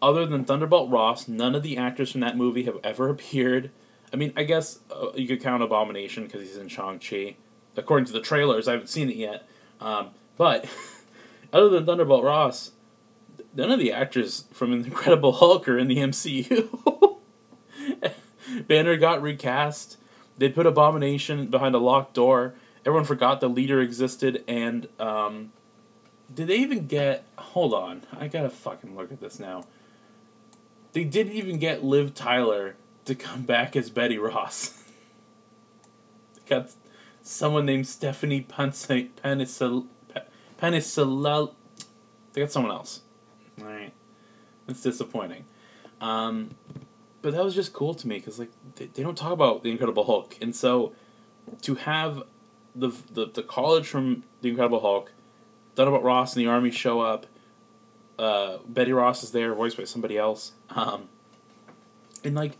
Other 0.00 0.26
than 0.26 0.44
Thunderbolt 0.44 0.90
Ross, 0.90 1.28
none 1.28 1.54
of 1.54 1.62
the 1.62 1.76
actors 1.76 2.12
from 2.12 2.20
that 2.22 2.36
movie 2.36 2.64
have 2.64 2.78
ever 2.82 3.08
appeared. 3.10 3.70
I 4.10 4.16
mean, 4.16 4.32
I 4.36 4.44
guess 4.44 4.78
uh, 4.90 5.08
you 5.14 5.28
could 5.28 5.42
count 5.42 5.62
Abomination 5.62 6.24
because 6.24 6.40
he's 6.40 6.56
in 6.56 6.68
Shang 6.68 6.98
Chi. 6.98 7.36
According 7.76 8.06
to 8.06 8.12
the 8.12 8.20
trailers, 8.20 8.68
I 8.68 8.72
haven't 8.72 8.88
seen 8.88 9.10
it 9.10 9.16
yet. 9.16 9.48
Um, 9.80 10.10
but 10.36 10.66
other 11.52 11.68
than 11.68 11.86
Thunderbolt 11.86 12.24
Ross, 12.24 12.72
none 13.54 13.70
of 13.70 13.78
the 13.78 13.92
actors 13.92 14.44
from 14.52 14.72
Incredible 14.84 15.32
Hulk 15.32 15.68
are 15.68 15.78
in 15.78 15.88
the 15.88 15.96
MCU. 15.96 17.18
Banner 18.66 18.96
got 18.96 19.22
recast. 19.22 19.98
They 20.38 20.48
put 20.48 20.66
Abomination 20.66 21.46
behind 21.46 21.74
a 21.74 21.78
locked 21.78 22.14
door. 22.14 22.54
Everyone 22.84 23.04
forgot 23.04 23.40
the 23.40 23.48
leader 23.48 23.80
existed, 23.80 24.44
and 24.46 24.88
um, 25.00 25.52
did 26.32 26.48
they 26.48 26.56
even 26.56 26.86
get? 26.86 27.24
Hold 27.38 27.72
on, 27.72 28.02
I 28.12 28.28
gotta 28.28 28.50
fucking 28.50 28.94
look 28.94 29.10
at 29.10 29.20
this 29.20 29.38
now. 29.38 29.64
They 30.92 31.04
didn't 31.04 31.32
even 31.32 31.58
get 31.58 31.82
Liv 31.82 32.14
Tyler 32.14 32.76
to 33.06 33.14
come 33.14 33.42
back 33.42 33.74
as 33.74 33.90
Betty 33.90 34.18
Ross. 34.18 34.82
got 36.46 36.70
someone 37.24 37.66
named 37.66 37.88
Stephanie 37.88 38.42
Penicillin. 38.42 39.08
Penicillin. 40.60 41.54
They 42.32 42.40
got 42.42 42.52
someone 42.52 42.70
else. 42.70 43.00
All 43.60 43.66
right, 43.66 43.92
that's 44.66 44.82
disappointing. 44.82 45.44
Um, 46.00 46.50
but 47.22 47.32
that 47.32 47.42
was 47.42 47.54
just 47.54 47.72
cool 47.72 47.94
to 47.94 48.06
me 48.06 48.18
because 48.18 48.38
like 48.38 48.50
they, 48.76 48.86
they 48.86 49.02
don't 49.02 49.16
talk 49.16 49.32
about 49.32 49.64
the 49.64 49.70
Incredible 49.70 50.04
Hulk, 50.04 50.36
and 50.40 50.54
so 50.54 50.92
to 51.62 51.74
have 51.74 52.22
the 52.76 52.90
the, 53.12 53.26
the 53.26 53.42
college 53.42 53.88
from 53.88 54.22
the 54.42 54.50
Incredible 54.50 54.80
Hulk, 54.80 55.12
Donald 55.74 56.04
Ross 56.04 56.36
and 56.36 56.44
the 56.44 56.48
army 56.48 56.70
show 56.70 57.00
up. 57.00 57.26
Uh, 58.16 58.58
Betty 58.68 58.92
Ross 58.92 59.24
is 59.24 59.32
there, 59.32 59.52
voiced 59.54 59.76
by 59.76 59.82
somebody 59.82 60.16
else. 60.16 60.52
Um, 60.70 61.08
and 62.22 62.36
like, 62.36 62.56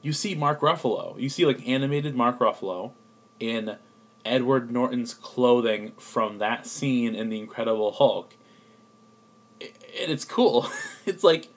you 0.00 0.14
see 0.14 0.34
Mark 0.34 0.60
Ruffalo. 0.60 1.20
You 1.20 1.28
see 1.28 1.44
like 1.44 1.68
animated 1.68 2.14
Mark 2.14 2.38
Ruffalo 2.38 2.92
in 3.38 3.76
Edward 4.24 4.70
Norton's 4.70 5.14
clothing 5.14 5.92
from 5.98 6.38
that 6.38 6.66
scene 6.66 7.14
in 7.14 7.28
The 7.28 7.38
Incredible 7.38 7.92
Hulk. 7.92 8.34
And 9.60 10.10
it's 10.10 10.24
cool. 10.24 10.68
it's 11.06 11.22
like, 11.22 11.48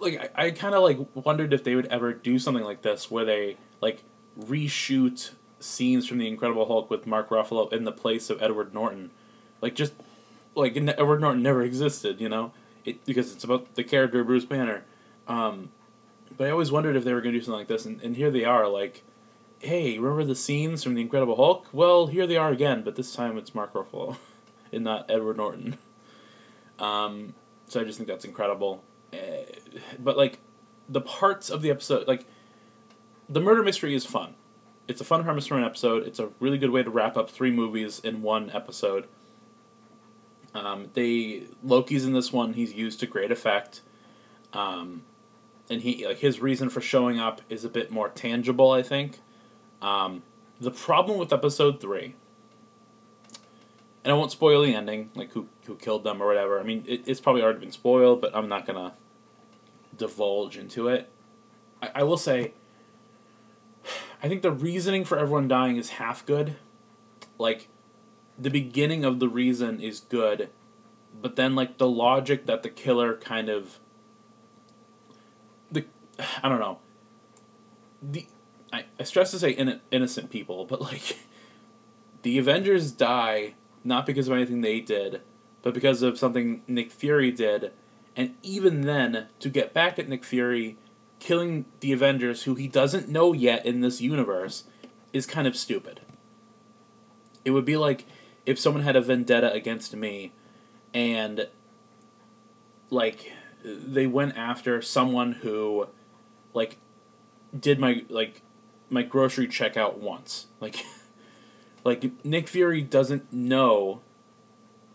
like 0.00 0.32
I, 0.36 0.46
I 0.46 0.50
kind 0.50 0.74
of 0.74 0.82
like 0.82 0.98
wondered 1.14 1.52
if 1.52 1.64
they 1.64 1.74
would 1.74 1.86
ever 1.86 2.12
do 2.12 2.38
something 2.38 2.64
like 2.64 2.82
this 2.82 3.10
where 3.10 3.24
they 3.24 3.56
like 3.80 4.02
reshoot 4.38 5.32
scenes 5.60 6.06
from 6.06 6.18
The 6.18 6.28
Incredible 6.28 6.66
Hulk 6.66 6.90
with 6.90 7.06
Mark 7.06 7.30
Ruffalo 7.30 7.72
in 7.72 7.84
the 7.84 7.92
place 7.92 8.30
of 8.30 8.42
Edward 8.42 8.74
Norton, 8.74 9.10
like 9.60 9.74
just 9.74 9.92
like 10.54 10.76
Edward 10.76 11.20
Norton 11.20 11.42
never 11.42 11.62
existed, 11.62 12.20
you 12.20 12.28
know, 12.28 12.52
it 12.84 13.04
because 13.04 13.32
it's 13.32 13.44
about 13.44 13.74
the 13.74 13.84
character 13.84 14.24
Bruce 14.24 14.44
Banner. 14.44 14.84
Um, 15.28 15.70
but 16.36 16.48
I 16.48 16.50
always 16.50 16.72
wondered 16.72 16.96
if 16.96 17.04
they 17.04 17.12
were 17.12 17.20
going 17.20 17.32
to 17.32 17.38
do 17.38 17.44
something 17.44 17.58
like 17.58 17.68
this, 17.68 17.84
and, 17.84 18.00
and 18.02 18.16
here 18.16 18.30
they 18.30 18.44
are, 18.44 18.68
like, 18.68 19.04
hey, 19.58 19.98
remember 19.98 20.24
the 20.24 20.34
scenes 20.34 20.82
from 20.82 20.94
The 20.94 21.00
Incredible 21.00 21.36
Hulk? 21.36 21.68
Well, 21.72 22.06
here 22.06 22.26
they 22.26 22.36
are 22.36 22.50
again, 22.50 22.82
but 22.82 22.96
this 22.96 23.14
time 23.14 23.38
it's 23.38 23.54
Mark 23.54 23.72
Ruffalo, 23.72 24.16
and 24.72 24.84
not 24.84 25.10
Edward 25.10 25.36
Norton. 25.36 25.78
Um, 26.78 27.34
so 27.68 27.80
I 27.80 27.84
just 27.84 27.98
think 27.98 28.08
that's 28.08 28.24
incredible. 28.24 28.84
Uh, 29.12 29.44
but 29.98 30.16
like, 30.16 30.38
the 30.88 31.00
parts 31.00 31.50
of 31.50 31.62
the 31.62 31.70
episode, 31.70 32.06
like, 32.06 32.26
the 33.28 33.40
murder 33.40 33.62
mystery 33.62 33.94
is 33.94 34.04
fun 34.04 34.34
it's 34.88 35.00
a 35.00 35.04
fun 35.04 35.24
premise 35.24 35.46
for 35.46 35.56
an 35.56 35.64
episode. 35.64 36.06
It's 36.06 36.18
a 36.18 36.30
really 36.40 36.58
good 36.58 36.70
way 36.70 36.82
to 36.82 36.90
wrap 36.90 37.16
up 37.16 37.30
three 37.30 37.50
movies 37.50 38.00
in 38.00 38.22
one 38.22 38.50
episode. 38.50 39.06
Um, 40.54 40.90
they 40.94 41.44
Loki's 41.64 42.04
in 42.04 42.12
this 42.12 42.32
one. 42.32 42.54
He's 42.54 42.72
used 42.72 43.00
to 43.00 43.06
great 43.06 43.30
effect, 43.30 43.82
um, 44.52 45.02
and 45.68 45.82
he 45.82 46.06
like 46.06 46.18
his 46.18 46.40
reason 46.40 46.70
for 46.70 46.80
showing 46.80 47.18
up 47.18 47.42
is 47.50 47.64
a 47.64 47.68
bit 47.68 47.90
more 47.90 48.08
tangible. 48.08 48.70
I 48.70 48.82
think. 48.82 49.18
Um, 49.86 50.24
the 50.60 50.72
problem 50.72 51.16
with 51.16 51.32
episode 51.32 51.80
three, 51.80 52.16
and 54.02 54.12
I 54.12 54.16
won't 54.16 54.32
spoil 54.32 54.62
the 54.62 54.74
ending, 54.74 55.10
like 55.14 55.30
who 55.30 55.46
who 55.66 55.76
killed 55.76 56.02
them 56.02 56.20
or 56.20 56.26
whatever. 56.26 56.58
I 56.58 56.64
mean, 56.64 56.84
it, 56.88 57.02
it's 57.06 57.20
probably 57.20 57.42
already 57.42 57.60
been 57.60 57.70
spoiled, 57.70 58.20
but 58.20 58.34
I'm 58.34 58.48
not 58.48 58.66
gonna 58.66 58.94
divulge 59.96 60.56
into 60.56 60.88
it. 60.88 61.08
I, 61.80 61.90
I 61.96 62.02
will 62.02 62.16
say 62.16 62.52
I 64.20 64.28
think 64.28 64.42
the 64.42 64.50
reasoning 64.50 65.04
for 65.04 65.16
everyone 65.18 65.46
dying 65.46 65.76
is 65.76 65.90
half 65.90 66.26
good. 66.26 66.56
Like, 67.38 67.68
the 68.36 68.50
beginning 68.50 69.04
of 69.04 69.20
the 69.20 69.28
reason 69.28 69.80
is 69.80 70.00
good, 70.00 70.50
but 71.22 71.36
then 71.36 71.54
like 71.54 71.78
the 71.78 71.88
logic 71.88 72.46
that 72.46 72.64
the 72.64 72.70
killer 72.70 73.16
kind 73.16 73.48
of 73.48 73.78
the 75.70 75.84
I 76.42 76.48
don't 76.48 76.58
know. 76.58 76.78
The 78.02 78.26
I, 78.76 78.84
I 79.00 79.04
stress 79.04 79.30
to 79.30 79.38
say 79.38 79.50
in, 79.50 79.80
innocent 79.90 80.30
people, 80.30 80.66
but 80.66 80.80
like 80.80 81.18
the 82.22 82.38
Avengers 82.38 82.92
die 82.92 83.54
not 83.84 84.04
because 84.04 84.28
of 84.28 84.34
anything 84.34 84.60
they 84.60 84.80
did, 84.80 85.22
but 85.62 85.72
because 85.72 86.02
of 86.02 86.18
something 86.18 86.62
Nick 86.66 86.90
Fury 86.90 87.30
did, 87.30 87.72
and 88.14 88.34
even 88.42 88.82
then 88.82 89.28
to 89.40 89.48
get 89.48 89.72
back 89.72 89.98
at 89.98 90.08
Nick 90.08 90.24
Fury 90.24 90.76
killing 91.18 91.64
the 91.80 91.92
Avengers, 91.92 92.42
who 92.42 92.54
he 92.54 92.68
doesn't 92.68 93.08
know 93.08 93.32
yet 93.32 93.64
in 93.64 93.80
this 93.80 94.00
universe, 94.00 94.64
is 95.12 95.24
kind 95.24 95.46
of 95.46 95.56
stupid. 95.56 96.00
It 97.44 97.52
would 97.52 97.64
be 97.64 97.76
like 97.76 98.04
if 98.44 98.58
someone 98.58 98.82
had 98.82 98.96
a 98.96 99.00
vendetta 99.00 99.52
against 99.52 99.94
me 99.94 100.32
and 100.92 101.48
like 102.90 103.32
they 103.64 104.06
went 104.06 104.36
after 104.36 104.82
someone 104.82 105.32
who 105.32 105.88
like 106.54 106.78
did 107.58 107.78
my 107.78 108.04
like 108.08 108.42
my 108.90 109.02
grocery 109.02 109.48
checkout 109.48 109.98
once. 109.98 110.46
Like 110.60 110.84
like 111.84 112.24
Nick 112.24 112.48
Fury 112.48 112.82
doesn't 112.82 113.32
know 113.32 114.00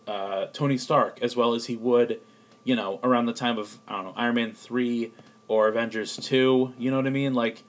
uh, 0.06 0.46
Tony 0.46 0.78
Stark 0.78 1.18
as 1.22 1.36
well 1.36 1.54
as 1.54 1.66
he 1.66 1.76
would, 1.76 2.20
you 2.64 2.74
know, 2.74 3.00
around 3.02 3.26
the 3.26 3.32
time 3.32 3.58
of 3.58 3.78
I 3.86 3.96
don't 3.96 4.04
know 4.06 4.12
Iron 4.16 4.34
Man 4.34 4.52
three 4.52 5.12
or 5.48 5.68
Avengers 5.68 6.16
2, 6.16 6.74
you 6.78 6.90
know 6.90 6.96
what 6.96 7.06
I 7.06 7.10
mean? 7.10 7.34
Like 7.34 7.62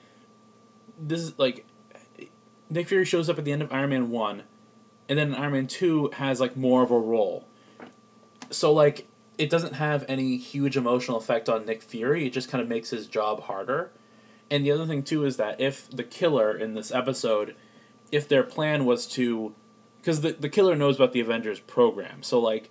this 0.98 1.20
is 1.20 1.38
like 1.38 1.66
Nick 2.70 2.88
Fury 2.88 3.06
shows 3.06 3.30
up 3.30 3.38
at 3.38 3.46
the 3.46 3.52
end 3.52 3.62
of 3.62 3.72
Iron 3.74 3.90
Man 3.90 4.10
1 4.10 4.44
and 5.10 5.20
then 5.20 5.36
Iron 5.36 5.54
Man 5.54 5.68
2 5.68 6.12
has 6.14 6.40
like 6.40 6.56
more 6.56 6.84
of 6.84 6.92
a 6.92 7.00
role. 7.00 7.48
So 8.50 8.72
like 8.72 9.08
it 9.38 9.50
doesn't 9.50 9.74
have 9.74 10.06
any 10.08 10.38
huge 10.38 10.78
emotional 10.78 11.18
effect 11.18 11.50
on 11.50 11.66
Nick 11.66 11.82
Fury, 11.82 12.26
it 12.28 12.32
just 12.32 12.50
kind 12.50 12.62
of 12.62 12.68
makes 12.68 12.92
his 12.92 13.08
job 13.08 13.44
harder. 13.44 13.92
And 14.54 14.64
the 14.64 14.72
other 14.72 14.86
thing 14.86 15.02
too 15.02 15.26
is 15.26 15.38
that 15.38 15.60
if 15.60 15.90
the 15.90 16.04
killer 16.04 16.56
in 16.56 16.76
this 16.76 16.92
episode 16.92 17.56
if 18.12 18.28
their 18.28 18.44
plan 18.44 18.86
was 18.86 19.08
to 19.08 19.56
because 20.00 20.22
the, 20.22 20.34
the 20.34 20.48
killer 20.48 20.76
knows 20.76 20.98
about 20.98 21.12
the 21.12 21.20
Avengers 21.22 21.60
program. 21.60 22.22
So 22.22 22.40
like 22.40 22.70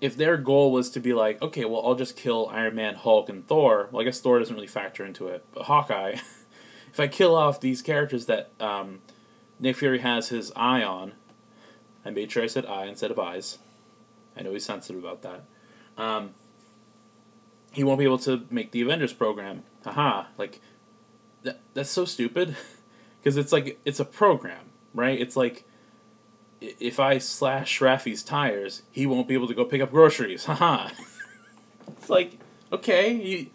if 0.00 0.16
their 0.16 0.36
goal 0.36 0.70
was 0.70 0.88
to 0.90 1.00
be 1.00 1.12
like, 1.12 1.42
okay, 1.42 1.64
well, 1.64 1.84
I'll 1.84 1.96
just 1.96 2.16
kill 2.16 2.48
Iron 2.52 2.76
Man, 2.76 2.94
Hulk, 2.94 3.28
and 3.28 3.44
Thor. 3.44 3.88
Well, 3.90 4.00
I 4.00 4.04
guess 4.04 4.20
Thor 4.20 4.38
doesn't 4.38 4.54
really 4.54 4.68
factor 4.68 5.04
into 5.04 5.26
it, 5.26 5.44
but 5.52 5.64
Hawkeye. 5.64 6.18
if 6.92 7.00
I 7.00 7.08
kill 7.08 7.34
off 7.34 7.60
these 7.60 7.82
characters 7.82 8.26
that 8.26 8.52
um, 8.60 9.00
Nick 9.58 9.76
Fury 9.76 9.98
has 9.98 10.28
his 10.28 10.52
eye 10.54 10.84
on, 10.84 11.14
I 12.04 12.10
made 12.10 12.30
sure 12.30 12.44
I 12.44 12.46
said 12.46 12.64
eye 12.64 12.86
instead 12.86 13.10
of 13.10 13.18
eyes. 13.18 13.58
I 14.36 14.42
know 14.42 14.52
he's 14.52 14.64
sensitive 14.64 15.02
about 15.02 15.22
that. 15.22 15.42
Um, 16.00 16.30
he 17.72 17.82
won't 17.82 17.98
be 17.98 18.04
able 18.04 18.18
to 18.18 18.46
make 18.50 18.70
the 18.70 18.82
Avengers 18.82 19.12
program. 19.12 19.64
Haha, 19.84 20.26
like 20.36 20.60
that, 21.42 21.60
that's 21.74 21.90
so 21.90 22.04
stupid 22.04 22.56
because 23.20 23.36
it's 23.36 23.52
like 23.52 23.80
it's 23.84 24.00
a 24.00 24.04
program, 24.04 24.70
right? 24.94 25.20
It's 25.20 25.36
like 25.36 25.64
if 26.60 27.00
I 27.00 27.18
slash 27.18 27.80
Raffi's 27.80 28.22
tires, 28.22 28.82
he 28.90 29.06
won't 29.06 29.26
be 29.26 29.34
able 29.34 29.48
to 29.48 29.54
go 29.54 29.64
pick 29.64 29.80
up 29.80 29.90
groceries. 29.90 30.44
Haha. 30.46 30.90
it's 31.88 32.10
like, 32.10 32.38
okay, 32.72 33.12
you 33.12 33.46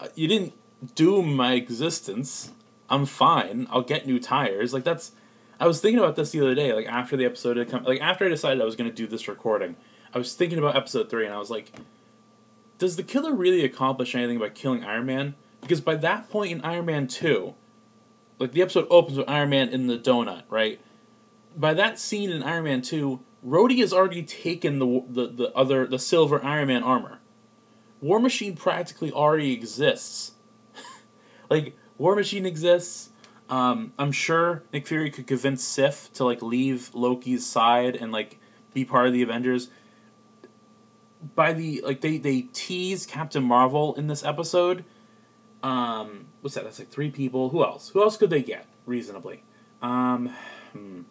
uh, 0.00 0.08
you 0.14 0.28
didn't 0.28 0.52
doom 0.94 1.34
my 1.34 1.54
existence. 1.54 2.52
I'm 2.90 3.06
fine. 3.06 3.66
I'll 3.70 3.82
get 3.82 4.06
new 4.06 4.18
tires. 4.18 4.72
Like 4.72 4.84
that's 4.84 5.12
I 5.58 5.66
was 5.66 5.80
thinking 5.80 5.98
about 5.98 6.16
this 6.16 6.30
the 6.30 6.40
other 6.40 6.54
day, 6.54 6.72
like 6.72 6.86
after 6.86 7.16
the 7.16 7.24
episode 7.24 7.56
had 7.56 7.70
come 7.70 7.84
like 7.84 8.00
after 8.00 8.26
I 8.26 8.28
decided 8.28 8.60
I 8.60 8.64
was 8.64 8.76
gonna 8.76 8.92
do 8.92 9.06
this 9.06 9.28
recording, 9.28 9.76
I 10.12 10.18
was 10.18 10.34
thinking 10.34 10.58
about 10.58 10.76
episode 10.76 11.10
three 11.10 11.24
and 11.26 11.34
I 11.34 11.38
was 11.38 11.50
like, 11.50 11.72
does 12.84 12.96
the 12.96 13.02
killer 13.02 13.34
really 13.34 13.64
accomplish 13.64 14.14
anything 14.14 14.38
by 14.38 14.48
killing 14.48 14.84
Iron 14.84 15.06
Man? 15.06 15.34
Because 15.60 15.80
by 15.80 15.96
that 15.96 16.30
point 16.30 16.52
in 16.52 16.60
Iron 16.62 16.86
Man 16.86 17.06
two, 17.06 17.54
like 18.38 18.52
the 18.52 18.62
episode 18.62 18.86
opens 18.90 19.18
with 19.18 19.28
Iron 19.28 19.50
Man 19.50 19.68
in 19.68 19.86
the 19.86 19.98
donut, 19.98 20.44
right? 20.48 20.80
by 21.56 21.74
that 21.74 21.98
scene 21.98 22.30
in 22.30 22.42
Iron 22.42 22.64
Man 22.64 22.82
2, 22.82 23.20
Rhodey 23.46 23.78
has 23.80 23.92
already 23.92 24.22
taken 24.22 24.78
the, 24.78 25.04
the, 25.08 25.26
the 25.28 25.52
other 25.52 25.86
the 25.86 25.98
silver 25.98 26.42
Iron 26.44 26.68
Man 26.68 26.82
armor. 26.82 27.20
War 28.00 28.18
Machine 28.18 28.56
practically 28.56 29.12
already 29.12 29.52
exists. 29.52 30.32
like 31.50 31.76
War 31.98 32.14
Machine 32.14 32.46
exists. 32.46 33.10
Um, 33.48 33.92
I'm 33.98 34.12
sure 34.12 34.64
Nick 34.72 34.86
Fury 34.86 35.10
could 35.10 35.26
convince 35.26 35.62
Sif 35.62 36.12
to 36.14 36.24
like 36.24 36.42
leave 36.42 36.90
Loki's 36.94 37.46
side 37.46 37.96
and 37.96 38.10
like 38.10 38.38
be 38.72 38.84
part 38.84 39.06
of 39.06 39.12
the 39.12 39.22
Avengers. 39.22 39.68
By 41.34 41.52
the 41.52 41.80
like 41.84 42.00
they 42.00 42.18
they 42.18 42.42
tease 42.42 43.06
Captain 43.06 43.42
Marvel 43.42 43.94
in 43.94 44.08
this 44.08 44.24
episode. 44.24 44.84
Um, 45.62 46.26
what's 46.42 46.54
that? 46.54 46.64
That's 46.64 46.78
like 46.78 46.90
three 46.90 47.10
people. 47.10 47.48
Who 47.48 47.64
else? 47.64 47.88
Who 47.90 48.02
else 48.02 48.16
could 48.16 48.30
they 48.30 48.42
get 48.42 48.66
reasonably? 48.84 49.42
Um, 49.80 50.34
hmm. 50.72 51.02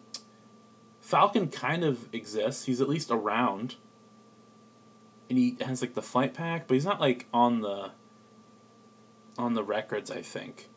Falcon 1.00 1.48
kind 1.48 1.84
of 1.84 2.08
exists. 2.14 2.64
He's 2.64 2.80
at 2.80 2.88
least 2.88 3.10
around. 3.10 3.76
And 5.28 5.38
he 5.38 5.56
has 5.60 5.80
like 5.80 5.94
the 5.94 6.02
flight 6.02 6.34
pack, 6.34 6.68
but 6.68 6.74
he's 6.74 6.84
not 6.84 7.00
like 7.00 7.26
on 7.32 7.60
the 7.60 7.90
on 9.38 9.54
the 9.54 9.64
records, 9.64 10.10
I 10.10 10.22
think. 10.22 10.68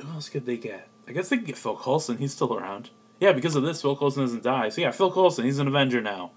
Who 0.00 0.08
else 0.08 0.28
could 0.28 0.46
they 0.46 0.56
get? 0.56 0.88
I 1.06 1.12
guess 1.12 1.28
they 1.28 1.36
could 1.36 1.46
get 1.46 1.58
Phil 1.58 1.76
Coulson, 1.76 2.18
he's 2.18 2.32
still 2.32 2.54
around. 2.54 2.90
yeah, 3.20 3.32
because 3.32 3.56
of 3.56 3.62
this, 3.62 3.82
Phil 3.82 3.96
Coulson 3.96 4.22
doesn't 4.22 4.42
die. 4.42 4.68
So 4.68 4.80
yeah, 4.80 4.90
Phil 4.90 5.12
Coulson, 5.12 5.44
he's 5.44 5.58
an 5.58 5.68
Avenger 5.68 6.00
now. 6.00 6.32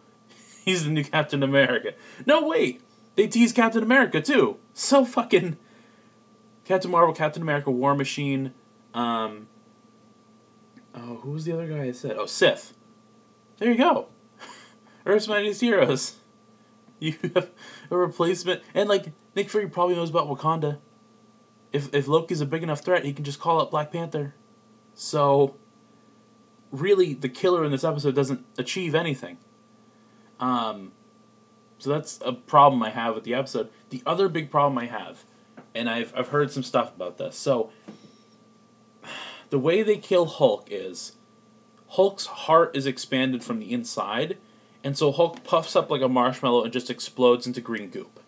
He's 0.66 0.84
the 0.84 0.90
new 0.90 1.04
Captain 1.04 1.44
America. 1.44 1.94
No, 2.26 2.46
wait, 2.48 2.82
they 3.16 3.28
tease 3.28 3.54
Captain 3.54 3.84
America 3.84 4.20
too. 4.20 4.58
So 4.74 5.06
fucking 5.06 5.58
Captain 6.66 6.90
Marvel, 6.90 7.14
Captain 7.14 7.44
America, 7.44 7.70
War 7.70 7.94
Machine. 7.94 8.52
Um, 8.96 9.48
oh, 10.96 11.18
who 11.18 11.32
was 11.32 11.46
the 11.46 11.54
other 11.54 11.68
guy 11.68 11.84
I 11.84 11.92
said? 11.92 12.18
Oh, 12.18 12.26
Sif. 12.26 12.74
There 13.60 13.72
you 13.72 13.78
go. 13.78 14.08
Earth's 15.06 15.28
Mightiest 15.28 15.62
Heroes. 15.62 16.16
You 16.98 17.14
have 17.36 17.52
a 17.92 17.98
replacement, 17.98 18.64
and 18.74 18.88
like 18.90 19.12
Nick 19.36 19.50
Fury 19.50 19.68
probably 19.68 19.96
knows 19.96 20.10
about 20.10 20.28
Wakanda. 20.28 20.80
If 21.74 21.94
if 21.94 22.08
Loki's 22.08 22.40
a 22.42 22.46
big 22.46 22.64
enough 22.64 22.80
threat, 22.80 23.04
he 23.04 23.14
can 23.14 23.26
just 23.26 23.40
call 23.40 23.60
up 23.60 23.70
Black 23.70 23.92
Panther. 23.92 24.34
So, 24.94 25.58
really, 26.72 27.14
the 27.14 27.28
killer 27.28 27.66
in 27.66 27.72
this 27.72 27.84
episode 27.84 28.16
doesn't 28.16 28.46
achieve 28.58 28.96
anything. 28.96 29.38
Um, 30.40 30.92
so 31.80 31.90
that's 31.90 32.20
a 32.24 32.34
problem 32.34 32.84
I 32.84 32.90
have 32.90 33.16
with 33.16 33.24
the 33.24 33.34
episode. 33.34 33.70
The 33.90 34.02
other 34.06 34.30
big 34.30 34.50
problem 34.52 34.78
I 34.78 34.88
have, 34.88 35.24
and 35.74 35.90
I've 35.90 36.14
I've 36.16 36.30
heard 36.30 36.52
some 36.52 36.64
stuff 36.64 36.96
about 36.96 37.18
this. 37.18 37.38
So, 37.38 37.72
the 39.50 39.60
way 39.60 39.84
they 39.84 39.98
kill 39.98 40.26
Hulk 40.26 40.68
is, 40.72 41.14
Hulk's 41.90 42.26
heart 42.26 42.76
is 42.76 42.86
expanded 42.86 43.44
from 43.44 43.60
the 43.60 43.72
inside 43.72 44.38
and 44.86 44.96
so 44.96 45.12
Hulk 45.12 45.44
puffs 45.44 45.76
up 45.76 45.90
like 45.90 46.04
a 46.04 46.08
marshmallow 46.08 46.64
and 46.64 46.72
just 46.72 46.92
explodes 46.92 47.48
into 47.48 47.60
green 47.60 47.90
goop. 47.90 48.20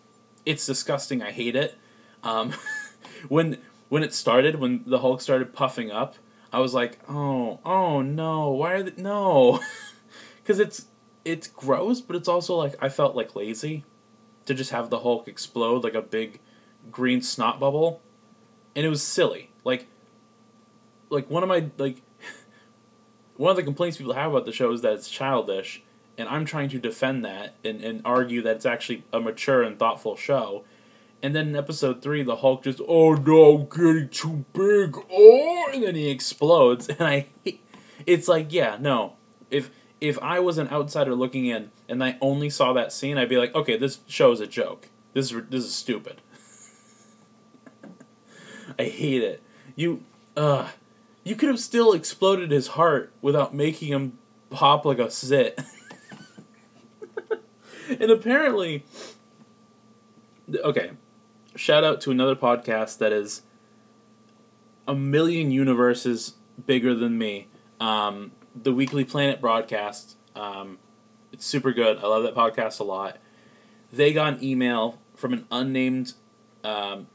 It's 0.44 0.66
disgusting. 0.66 1.22
I 1.22 1.30
hate 1.30 1.54
it. 1.54 1.78
Um, 2.24 2.52
when 3.28 3.58
when 3.88 4.02
it 4.02 4.12
started, 4.12 4.56
when 4.56 4.82
the 4.84 4.98
Hulk 4.98 5.20
started 5.20 5.54
puffing 5.54 5.92
up, 5.92 6.16
I 6.52 6.58
was 6.58 6.74
like, 6.74 6.98
oh, 7.08 7.60
oh 7.64 8.02
no, 8.02 8.50
why 8.50 8.72
are 8.72 8.82
they 8.82 9.00
no? 9.00 9.60
Because 10.42 10.58
it's 10.60 10.86
it's 11.28 11.46
gross, 11.46 12.00
but 12.00 12.16
it's 12.16 12.28
also 12.28 12.54
like 12.56 12.74
I 12.80 12.88
felt 12.88 13.14
like 13.14 13.36
lazy 13.36 13.84
to 14.46 14.54
just 14.54 14.70
have 14.70 14.90
the 14.90 15.00
Hulk 15.00 15.28
explode 15.28 15.84
like 15.84 15.94
a 15.94 16.02
big 16.02 16.40
green 16.90 17.20
snot 17.20 17.60
bubble, 17.60 18.00
and 18.74 18.86
it 18.86 18.88
was 18.88 19.02
silly. 19.02 19.50
Like 19.64 19.86
like 21.10 21.30
one 21.30 21.42
of 21.42 21.48
my 21.48 21.66
like 21.76 22.02
one 23.36 23.50
of 23.50 23.56
the 23.56 23.62
complaints 23.62 23.96
people 23.96 24.14
have 24.14 24.30
about 24.30 24.46
the 24.46 24.52
show 24.52 24.72
is 24.72 24.80
that 24.82 24.94
it's 24.94 25.08
childish 25.08 25.82
and 26.18 26.28
I'm 26.28 26.44
trying 26.44 26.68
to 26.70 26.78
defend 26.78 27.24
that 27.24 27.54
and, 27.64 27.80
and 27.80 28.02
argue 28.04 28.42
that 28.42 28.56
it's 28.56 28.66
actually 28.66 29.04
a 29.12 29.20
mature 29.20 29.62
and 29.62 29.78
thoughtful 29.78 30.16
show. 30.16 30.64
And 31.22 31.34
then 31.34 31.48
in 31.48 31.56
episode 31.56 32.02
three, 32.02 32.22
the 32.22 32.36
Hulk 32.36 32.64
just, 32.64 32.80
oh 32.86 33.14
no, 33.14 33.58
getting 33.58 34.08
too 34.08 34.44
big, 34.52 34.96
oh, 35.10 35.70
and 35.72 35.84
then 35.84 35.94
he 35.94 36.10
explodes. 36.10 36.88
And 36.98 37.00
I, 37.00 37.26
it's 38.04 38.28
like, 38.28 38.52
yeah, 38.52 38.76
no. 38.80 39.14
If 39.50 39.70
if 40.00 40.18
I 40.20 40.40
was 40.40 40.58
an 40.58 40.68
outsider 40.68 41.14
looking 41.14 41.46
in 41.46 41.70
and 41.88 42.02
I 42.02 42.16
only 42.20 42.50
saw 42.50 42.72
that 42.74 42.92
scene, 42.92 43.18
I'd 43.18 43.28
be 43.28 43.36
like, 43.36 43.54
okay, 43.54 43.76
this 43.76 44.00
show 44.06 44.32
is 44.32 44.40
a 44.40 44.46
joke. 44.46 44.88
This 45.12 45.32
is 45.32 45.42
this 45.48 45.64
is 45.64 45.74
stupid. 45.74 46.20
I 48.78 48.84
hate 48.84 49.22
it. 49.22 49.42
You, 49.74 50.04
uh, 50.36 50.68
you 51.24 51.34
could 51.34 51.48
have 51.48 51.58
still 51.58 51.92
exploded 51.92 52.50
his 52.50 52.68
heart 52.68 53.12
without 53.20 53.54
making 53.54 53.88
him 53.88 54.18
pop 54.50 54.84
like 54.84 54.98
a 54.98 55.10
zit. 55.10 55.60
and 57.88 58.10
apparently, 58.10 58.84
okay, 60.54 60.92
shout 61.56 61.84
out 61.84 62.00
to 62.02 62.10
another 62.10 62.36
podcast 62.36 62.98
that 62.98 63.12
is 63.12 63.42
a 64.86 64.94
million 64.94 65.50
universes 65.50 66.34
bigger 66.66 66.94
than 66.94 67.18
me. 67.18 67.48
Um, 67.80 68.32
the 68.62 68.72
Weekly 68.72 69.04
Planet 69.04 69.40
broadcast. 69.40 70.16
Um, 70.34 70.78
it's 71.32 71.46
super 71.46 71.72
good. 71.72 71.98
I 71.98 72.06
love 72.06 72.22
that 72.22 72.34
podcast 72.34 72.80
a 72.80 72.84
lot. 72.84 73.18
They 73.92 74.12
got 74.12 74.34
an 74.34 74.44
email 74.44 74.98
from 75.14 75.32
an 75.32 75.46
unnamed 75.50 76.14
um, 76.64 77.06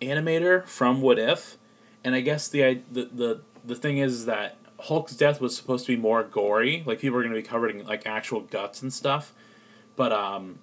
animator 0.00 0.66
from 0.66 1.00
What 1.00 1.18
If, 1.18 1.56
and 2.04 2.14
I 2.14 2.20
guess 2.20 2.48
the 2.48 2.82
the 2.90 3.04
the 3.04 3.40
the 3.64 3.74
thing 3.74 3.98
is 3.98 4.26
that 4.26 4.58
Hulk's 4.80 5.16
death 5.16 5.40
was 5.40 5.56
supposed 5.56 5.86
to 5.86 5.96
be 5.96 6.00
more 6.00 6.22
gory. 6.22 6.82
Like 6.86 7.00
people 7.00 7.18
are 7.18 7.22
going 7.22 7.34
to 7.34 7.40
be 7.40 7.46
covered 7.46 7.70
in 7.70 7.86
like 7.86 8.06
actual 8.06 8.40
guts 8.40 8.82
and 8.82 8.92
stuff. 8.92 9.32
But 9.96 10.12
um, 10.12 10.58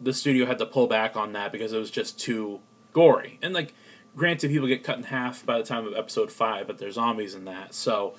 the 0.00 0.12
studio 0.12 0.46
had 0.46 0.58
to 0.58 0.66
pull 0.66 0.86
back 0.86 1.16
on 1.16 1.32
that 1.32 1.52
because 1.52 1.72
it 1.72 1.78
was 1.78 1.90
just 1.90 2.18
too 2.18 2.60
gory. 2.92 3.38
And 3.42 3.52
like, 3.52 3.74
granted, 4.16 4.50
people 4.50 4.66
get 4.66 4.82
cut 4.82 4.96
in 4.96 5.04
half 5.04 5.44
by 5.44 5.58
the 5.58 5.64
time 5.64 5.86
of 5.86 5.94
episode 5.94 6.32
five, 6.32 6.66
but 6.66 6.78
there's 6.78 6.94
zombies 6.94 7.34
in 7.34 7.44
that, 7.44 7.74
so 7.74 8.14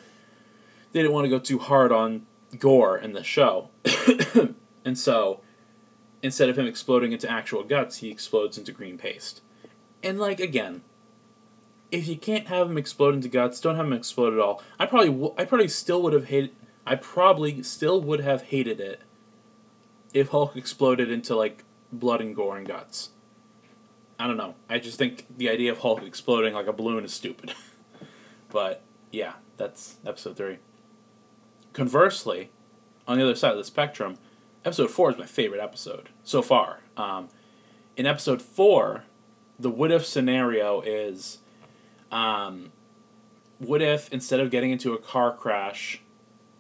they 0.95 1.01
didn't 1.01 1.13
want 1.13 1.25
to 1.25 1.29
go 1.29 1.39
too 1.39 1.59
hard 1.59 1.91
on 1.91 2.25
gore 2.57 2.97
in 2.97 3.11
the 3.11 3.21
show. 3.21 3.67
and 4.85 4.97
so, 4.97 5.41
instead 6.23 6.47
of 6.47 6.57
him 6.57 6.65
exploding 6.67 7.11
into 7.11 7.29
actual 7.29 7.65
guts, 7.65 7.97
he 7.97 8.09
explodes 8.09 8.57
into 8.57 8.71
green 8.71 8.97
paste. 8.97 9.41
And 10.01 10.17
like 10.17 10.39
again, 10.39 10.83
if 11.91 12.07
you 12.07 12.15
can't 12.15 12.47
have 12.47 12.69
him 12.69 12.77
explode 12.77 13.13
into 13.13 13.27
guts, 13.27 13.59
don't 13.59 13.75
have 13.75 13.87
him 13.87 13.91
explode 13.91 14.31
at 14.31 14.39
all. 14.39 14.63
I 14.79 14.85
probably, 14.85 15.09
w- 15.09 15.33
I 15.37 15.43
probably 15.43 15.67
still 15.67 16.01
would 16.01 16.13
have 16.13 16.27
hated. 16.27 16.51
I 16.87 16.95
probably 16.95 17.61
still 17.61 17.99
would 18.01 18.21
have 18.21 18.43
hated 18.43 18.79
it 18.79 19.01
if 20.13 20.29
Hulk 20.29 20.55
exploded 20.55 21.11
into 21.11 21.35
like 21.35 21.65
blood 21.91 22.21
and 22.21 22.33
gore 22.33 22.55
and 22.55 22.65
guts. 22.65 23.09
I 24.17 24.27
don't 24.27 24.37
know. 24.37 24.55
I 24.69 24.79
just 24.79 24.97
think 24.97 25.25
the 25.35 25.49
idea 25.49 25.73
of 25.73 25.79
Hulk 25.79 26.03
exploding 26.03 26.53
like 26.53 26.67
a 26.67 26.73
balloon 26.73 27.03
is 27.03 27.13
stupid. 27.13 27.53
but 28.49 28.81
yeah, 29.11 29.33
that's 29.57 29.97
episode 30.05 30.37
three. 30.37 30.59
Conversely, 31.75 32.51
on 33.05 33.17
the 33.17 33.23
other 33.25 33.35
side 33.35 33.51
of 33.51 33.57
the 33.57 33.65
spectrum, 33.65 34.17
episode 34.63 34.89
four 34.89 35.11
is 35.11 35.17
my 35.17 35.25
favorite 35.25 35.59
episode 35.59 36.07
so 36.23 36.41
far. 36.41 36.79
Um, 36.95 37.27
in 37.97 38.05
episode 38.05 38.41
four, 38.41 39.03
the 39.59 39.69
what 39.69 39.91
if 39.91 40.05
scenario 40.05 40.79
is 40.79 41.39
um, 42.13 42.71
what 43.59 43.81
if 43.81 44.09
instead 44.13 44.39
of 44.39 44.51
getting 44.51 44.71
into 44.71 44.93
a 44.93 44.97
car 44.97 45.35
crash, 45.35 45.99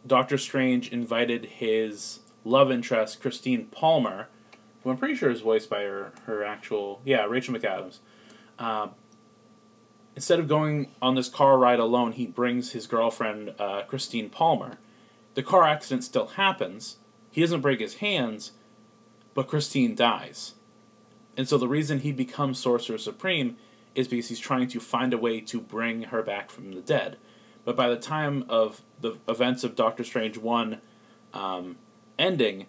Doctor 0.05 0.37
Strange 0.37 0.89
invited 0.91 1.45
his 1.45 2.19
love 2.43 2.69
interest, 2.69 3.21
Christine 3.21 3.67
Palmer, 3.67 4.27
who 4.83 4.89
I'm 4.89 4.97
pretty 4.97 5.15
sure 5.15 5.31
is 5.31 5.39
voiced 5.39 5.69
by 5.69 5.83
her, 5.83 6.11
her 6.25 6.43
actual, 6.43 6.99
yeah, 7.05 7.23
Rachel 7.23 7.55
McAdams. 7.55 7.99
Uh, 8.59 8.89
instead 10.13 10.39
of 10.39 10.49
going 10.49 10.91
on 11.01 11.15
this 11.15 11.29
car 11.29 11.57
ride 11.57 11.79
alone, 11.79 12.11
he 12.11 12.27
brings 12.27 12.73
his 12.73 12.85
girlfriend, 12.85 13.55
uh, 13.57 13.83
Christine 13.83 14.29
Palmer. 14.29 14.77
The 15.35 15.43
car 15.43 15.63
accident 15.63 16.03
still 16.03 16.27
happens. 16.27 16.97
He 17.29 17.41
doesn't 17.41 17.61
break 17.61 17.79
his 17.79 17.95
hands, 17.95 18.53
but 19.33 19.47
Christine 19.47 19.93
dies. 19.93 20.53
And 21.37 21.47
so 21.47 21.57
the 21.57 21.67
reason 21.67 21.99
he 21.99 22.11
becomes 22.11 22.59
Sorcerer 22.59 22.97
Supreme 22.97 23.57
is 23.93 24.07
because 24.07 24.29
he's 24.29 24.39
trying 24.39 24.67
to 24.69 24.79
find 24.79 25.13
a 25.13 25.17
way 25.17 25.41
to 25.41 25.59
bring 25.59 26.03
her 26.03 26.23
back 26.23 26.49
from 26.49 26.71
the 26.71 26.81
dead. 26.81 27.17
But 27.63 27.75
by 27.75 27.89
the 27.89 27.97
time 27.97 28.45
of 28.47 28.81
the 29.01 29.17
events 29.27 29.63
of 29.63 29.75
Doctor 29.75 30.03
Strange 30.03 30.37
1, 30.37 30.79
um, 31.33 31.77
ending, 32.17 32.67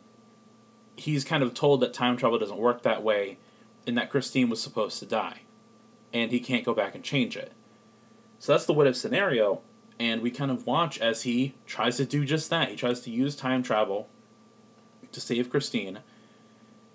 he's 0.97 1.25
kind 1.25 1.43
of 1.43 1.55
told 1.55 1.81
that 1.81 1.93
time 1.93 2.17
travel 2.17 2.39
doesn't 2.39 2.59
work 2.59 2.83
that 2.83 3.03
way 3.03 3.39
and 3.87 3.97
that 3.97 4.11
Christine 4.11 4.49
was 4.49 4.61
supposed 4.61 4.99
to 4.99 5.07
die. 5.07 5.43
And 6.13 6.33
he 6.33 6.41
can't 6.41 6.65
go 6.65 6.75
back 6.75 6.95
and 6.95 7.05
change 7.05 7.37
it. 7.37 7.53
So 8.39 8.53
that's 8.53 8.67
the 8.67 8.73
what 8.73 8.87
if 8.87 8.97
scenario, 8.97 9.61
and 9.99 10.21
we 10.21 10.31
kind 10.31 10.51
of 10.51 10.67
watch 10.67 10.99
as 10.99 11.23
he 11.23 11.55
tries 11.67 11.97
to 11.97 12.05
do 12.05 12.25
just 12.25 12.51
that. 12.51 12.69
He 12.69 12.77
tries 12.77 13.01
to 13.01 13.11
use 13.11 13.35
time 13.35 13.63
travel 13.63 14.09
to 15.13 15.21
save 15.21 15.51
Christine, 15.51 16.01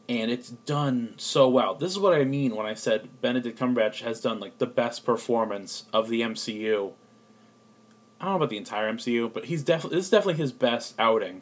and 0.07 0.29
it's 0.29 0.49
done 0.49 1.15
so 1.17 1.47
well. 1.49 1.75
This 1.75 1.91
is 1.91 1.99
what 1.99 2.13
I 2.13 2.23
mean 2.23 2.55
when 2.55 2.65
I 2.65 2.73
said 2.73 3.21
Benedict 3.21 3.57
Cumberbatch 3.59 4.01
has 4.01 4.21
done 4.21 4.39
like 4.39 4.57
the 4.57 4.67
best 4.67 5.05
performance 5.05 5.85
of 5.93 6.09
the 6.09 6.21
MCU. 6.21 6.93
I 8.19 8.25
don't 8.25 8.33
know 8.33 8.35
about 8.37 8.49
the 8.49 8.57
entire 8.57 8.91
MCU, 8.93 9.31
but 9.33 9.45
he's 9.45 9.63
definitely 9.63 9.97
this 9.97 10.05
is 10.05 10.11
definitely 10.11 10.41
his 10.41 10.51
best 10.51 10.93
outing 10.99 11.41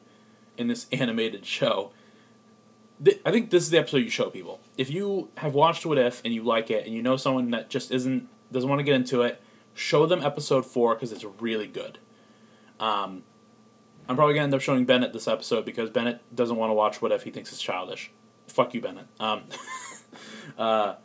in 0.57 0.67
this 0.67 0.87
animated 0.91 1.45
show. 1.45 1.91
I 3.25 3.31
think 3.31 3.49
this 3.49 3.63
is 3.63 3.69
the 3.69 3.77
episode 3.77 3.99
you 3.99 4.09
show 4.09 4.29
people. 4.29 4.59
If 4.77 4.89
you 4.89 5.29
have 5.37 5.53
watched 5.53 5.85
What 5.85 5.97
If 5.97 6.21
and 6.25 6.33
you 6.33 6.43
like 6.43 6.69
it, 6.69 6.85
and 6.85 6.93
you 6.93 7.01
know 7.01 7.15
someone 7.15 7.51
that 7.51 7.69
just 7.69 7.91
isn't 7.91 8.27
doesn't 8.51 8.69
want 8.69 8.79
to 8.79 8.83
get 8.83 8.95
into 8.95 9.21
it, 9.21 9.41
show 9.79 10.05
them 10.05 10.21
episode 10.21 10.65
four 10.65 10.93
because 10.93 11.11
it's 11.11 11.23
really 11.39 11.67
good. 11.67 11.99
Um, 12.79 13.23
I'm 14.07 14.15
probably 14.15 14.33
gonna 14.33 14.45
end 14.45 14.53
up 14.53 14.61
showing 14.61 14.85
Bennett 14.85 15.13
this 15.13 15.27
episode 15.27 15.65
because 15.65 15.89
Bennett 15.89 16.21
doesn't 16.35 16.57
want 16.57 16.69
to 16.69 16.73
watch 16.73 17.01
What 17.01 17.11
If. 17.11 17.23
He 17.23 17.31
thinks 17.31 17.51
it's 17.51 17.61
childish. 17.61 18.11
Fuck 18.47 18.73
you, 18.73 18.81
Bennett. 18.81 19.07
Um, 19.19 19.43
uh, 20.57 20.95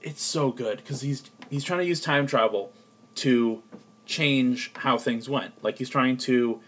it's 0.00 0.22
so 0.22 0.52
good 0.52 0.78
because 0.78 1.00
he's 1.00 1.24
he's 1.50 1.64
trying 1.64 1.80
to 1.80 1.86
use 1.86 2.00
time 2.00 2.26
travel 2.26 2.72
to 3.16 3.62
change 4.06 4.72
how 4.76 4.96
things 4.96 5.28
went. 5.28 5.62
Like 5.64 5.78
he's 5.78 5.88
trying 5.88 6.16
to 6.18 6.60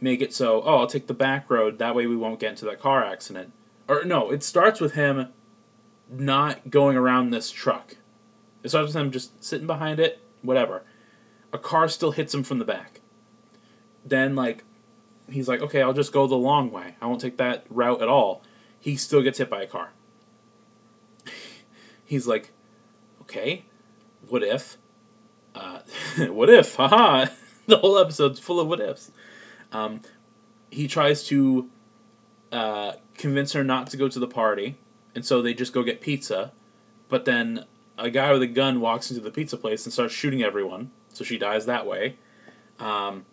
make 0.00 0.20
it 0.20 0.32
so, 0.34 0.62
oh, 0.62 0.78
I'll 0.78 0.86
take 0.86 1.06
the 1.06 1.14
back 1.14 1.50
road. 1.50 1.78
That 1.78 1.94
way 1.94 2.06
we 2.06 2.16
won't 2.16 2.40
get 2.40 2.50
into 2.50 2.64
that 2.66 2.80
car 2.80 3.04
accident. 3.04 3.52
Or 3.88 4.04
no, 4.04 4.30
it 4.30 4.42
starts 4.42 4.80
with 4.80 4.92
him 4.92 5.28
not 6.10 6.70
going 6.70 6.96
around 6.96 7.30
this 7.30 7.50
truck. 7.50 7.96
It 8.62 8.70
starts 8.70 8.92
with 8.92 8.96
him 8.96 9.10
just 9.10 9.42
sitting 9.42 9.66
behind 9.66 10.00
it, 10.00 10.20
whatever. 10.42 10.82
A 11.52 11.58
car 11.58 11.88
still 11.88 12.12
hits 12.12 12.34
him 12.34 12.42
from 12.42 12.58
the 12.58 12.64
back. 12.64 13.00
then 14.04 14.34
like 14.34 14.64
he's 15.30 15.48
like, 15.48 15.60
okay, 15.60 15.82
I'll 15.82 15.92
just 15.92 16.12
go 16.12 16.26
the 16.26 16.36
long 16.36 16.70
way. 16.70 16.96
I 17.00 17.06
won't 17.06 17.20
take 17.20 17.36
that 17.38 17.64
route 17.68 18.02
at 18.02 18.08
all. 18.08 18.42
He 18.80 18.96
still 18.96 19.22
gets 19.22 19.38
hit 19.38 19.50
by 19.50 19.62
a 19.62 19.66
car. 19.66 19.90
he's 22.04 22.26
like, 22.26 22.52
okay, 23.22 23.64
what 24.28 24.42
if? 24.42 24.78
Uh, 25.54 25.80
what 26.28 26.48
if? 26.48 26.76
Haha! 26.76 27.26
the 27.66 27.78
whole 27.78 27.98
episode's 27.98 28.40
full 28.40 28.60
of 28.60 28.68
what 28.68 28.80
ifs. 28.80 29.10
Um, 29.72 30.00
he 30.70 30.88
tries 30.88 31.24
to 31.24 31.68
uh, 32.52 32.92
convince 33.16 33.52
her 33.52 33.64
not 33.64 33.88
to 33.90 33.96
go 33.96 34.08
to 34.08 34.18
the 34.18 34.26
party, 34.26 34.76
and 35.14 35.24
so 35.24 35.42
they 35.42 35.54
just 35.54 35.72
go 35.72 35.82
get 35.82 36.00
pizza. 36.00 36.52
But 37.08 37.24
then 37.24 37.64
a 37.98 38.10
guy 38.10 38.32
with 38.32 38.42
a 38.42 38.46
gun 38.46 38.80
walks 38.80 39.10
into 39.10 39.22
the 39.22 39.30
pizza 39.30 39.56
place 39.56 39.84
and 39.84 39.92
starts 39.92 40.14
shooting 40.14 40.42
everyone, 40.42 40.90
so 41.12 41.24
she 41.24 41.36
dies 41.36 41.66
that 41.66 41.86
way. 41.86 42.16
Um, 42.78 43.26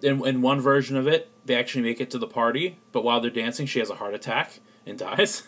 in, 0.00 0.24
in 0.26 0.42
one 0.42 0.60
version 0.60 0.96
of 0.96 1.06
it, 1.06 1.30
they 1.44 1.56
actually 1.56 1.82
make 1.82 2.00
it 2.00 2.10
to 2.12 2.18
the 2.18 2.26
party, 2.26 2.78
but 2.92 3.04
while 3.04 3.20
they're 3.20 3.30
dancing, 3.30 3.66
she 3.66 3.80
has 3.80 3.90
a 3.90 3.96
heart 3.96 4.14
attack 4.14 4.60
and 4.86 4.98
dies. 4.98 5.42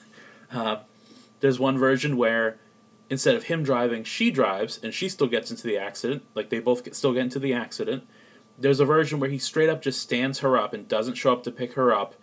Uh, 0.53 0.79
there's 1.41 1.59
one 1.59 1.79
version 1.79 2.17
where 2.17 2.59
instead 3.11 3.35
of 3.35 3.45
him 3.45 3.63
driving, 3.63 4.05
she 4.05 4.31
drives, 4.31 4.79
and 4.83 4.93
she 4.93 5.09
still 5.09 5.27
gets 5.27 5.51
into 5.51 5.65
the 5.65 5.79
accident. 5.79 6.23
Like 6.35 6.51
they 6.51 6.59
both 6.59 6.85
get, 6.85 6.97
still 6.97 7.13
get 7.13 7.23
into 7.23 7.39
the 7.39 7.53
accident. 7.53 8.05
There's 8.59 8.81
a 8.81 8.85
version 8.85 9.21
where 9.21 9.31
he 9.31 9.39
straight 9.39 9.69
up 9.69 9.83
just 9.83 10.01
stands 10.01 10.41
her 10.41 10.57
up 10.57 10.73
and 10.73 10.89
doesn't 10.89 11.15
show 11.15 11.33
up 11.33 11.43
to 11.45 11.51
pick 11.51 11.75
her 11.75 11.93
up, 11.93 12.15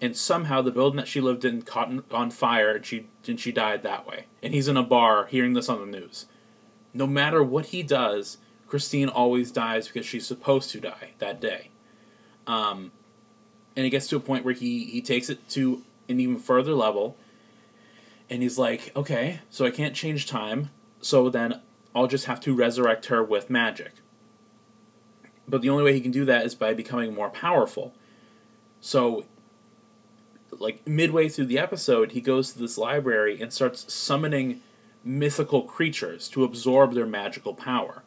and 0.00 0.16
somehow 0.16 0.62
the 0.62 0.70
building 0.70 0.96
that 0.96 1.08
she 1.08 1.20
lived 1.20 1.44
in 1.44 1.62
caught 1.62 1.92
on 2.12 2.30
fire, 2.30 2.70
and 2.76 2.86
she 2.86 3.06
and 3.26 3.38
she 3.38 3.52
died 3.52 3.82
that 3.82 4.06
way. 4.06 4.26
And 4.42 4.54
he's 4.54 4.68
in 4.68 4.76
a 4.76 4.82
bar 4.82 5.26
hearing 5.26 5.52
this 5.52 5.68
on 5.68 5.80
the 5.80 5.98
news. 5.98 6.26
No 6.92 7.06
matter 7.06 7.42
what 7.42 7.66
he 7.66 7.82
does, 7.82 8.38
Christine 8.66 9.08
always 9.08 9.50
dies 9.50 9.88
because 9.88 10.06
she's 10.06 10.26
supposed 10.26 10.70
to 10.70 10.80
die 10.80 11.10
that 11.18 11.40
day. 11.40 11.70
Um, 12.46 12.92
and 13.76 13.86
it 13.86 13.90
gets 13.90 14.08
to 14.08 14.16
a 14.16 14.20
point 14.20 14.44
where 14.44 14.54
he 14.54 14.84
he 14.84 15.00
takes 15.02 15.30
it 15.30 15.48
to 15.50 15.82
an 16.08 16.18
even 16.18 16.38
further 16.38 16.74
level 16.74 17.16
and 18.30 18.42
he's 18.42 18.56
like, 18.56 18.92
okay, 18.94 19.40
so 19.50 19.66
I 19.66 19.72
can't 19.72 19.94
change 19.94 20.26
time, 20.26 20.70
so 21.02 21.28
then 21.28 21.60
I'll 21.94 22.06
just 22.06 22.26
have 22.26 22.40
to 22.42 22.54
resurrect 22.54 23.06
her 23.06 23.24
with 23.24 23.50
magic. 23.50 23.92
But 25.48 25.62
the 25.62 25.68
only 25.68 25.82
way 25.82 25.92
he 25.92 26.00
can 26.00 26.12
do 26.12 26.24
that 26.26 26.46
is 26.46 26.54
by 26.54 26.72
becoming 26.72 27.12
more 27.12 27.28
powerful. 27.28 27.92
So, 28.80 29.26
like, 30.58 30.86
midway 30.86 31.28
through 31.28 31.46
the 31.46 31.58
episode, 31.58 32.12
he 32.12 32.20
goes 32.20 32.52
to 32.52 32.58
this 32.58 32.78
library 32.78 33.40
and 33.40 33.52
starts 33.52 33.92
summoning 33.92 34.60
mythical 35.04 35.62
creatures 35.62 36.28
to 36.28 36.44
absorb 36.44 36.94
their 36.94 37.06
magical 37.06 37.54
power. 37.54 38.02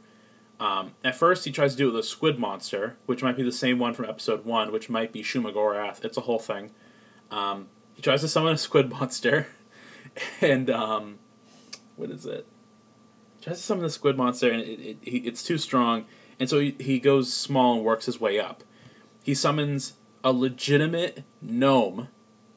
Um, 0.60 0.92
at 1.04 1.16
first, 1.16 1.46
he 1.46 1.52
tries 1.52 1.74
to 1.74 1.78
do 1.78 1.90
it 1.90 1.94
with 1.94 2.00
a 2.00 2.08
squid 2.08 2.40
monster, 2.40 2.96
which 3.06 3.24
might 3.24 3.36
be 3.36 3.44
the 3.44 3.52
same 3.52 3.80
one 3.80 3.94
from 3.94 4.06
episode 4.06 4.46
1, 4.46 4.72
which 4.72 4.90
might 4.90 5.12
be 5.12 5.24
Shumagorath. 5.24 6.06
It's 6.06 6.18
a 6.18 6.22
whole 6.22 6.40
thing. 6.40 6.72
Um, 7.32 7.68
he 7.96 8.02
tries 8.02 8.22
to 8.22 8.28
summon 8.28 8.54
a 8.54 8.58
squid 8.58 8.90
monster. 8.92 9.48
and 10.42 10.70
um, 10.70 11.20
what 11.96 12.10
is 12.12 12.26
it? 12.26 12.48
He 13.40 13.46
Tries 13.46 13.58
to 13.58 13.64
summon 13.64 13.84
the 13.84 13.90
squid 13.90 14.16
monster, 14.16 14.50
and 14.50 14.62
it, 14.62 14.98
it, 15.02 15.28
it's 15.28 15.44
too 15.44 15.58
strong, 15.58 16.06
and 16.40 16.50
so 16.50 16.60
he, 16.60 16.76
he 16.80 17.00
goes 17.00 17.34
small 17.34 17.76
and 17.76 17.84
works 17.84 18.06
his 18.06 18.22
way 18.22 18.40
up. 18.40 18.64
He 19.22 19.34
summons 19.34 19.94
a 20.24 20.32
legitimate 20.32 21.24
gnome, 21.42 22.08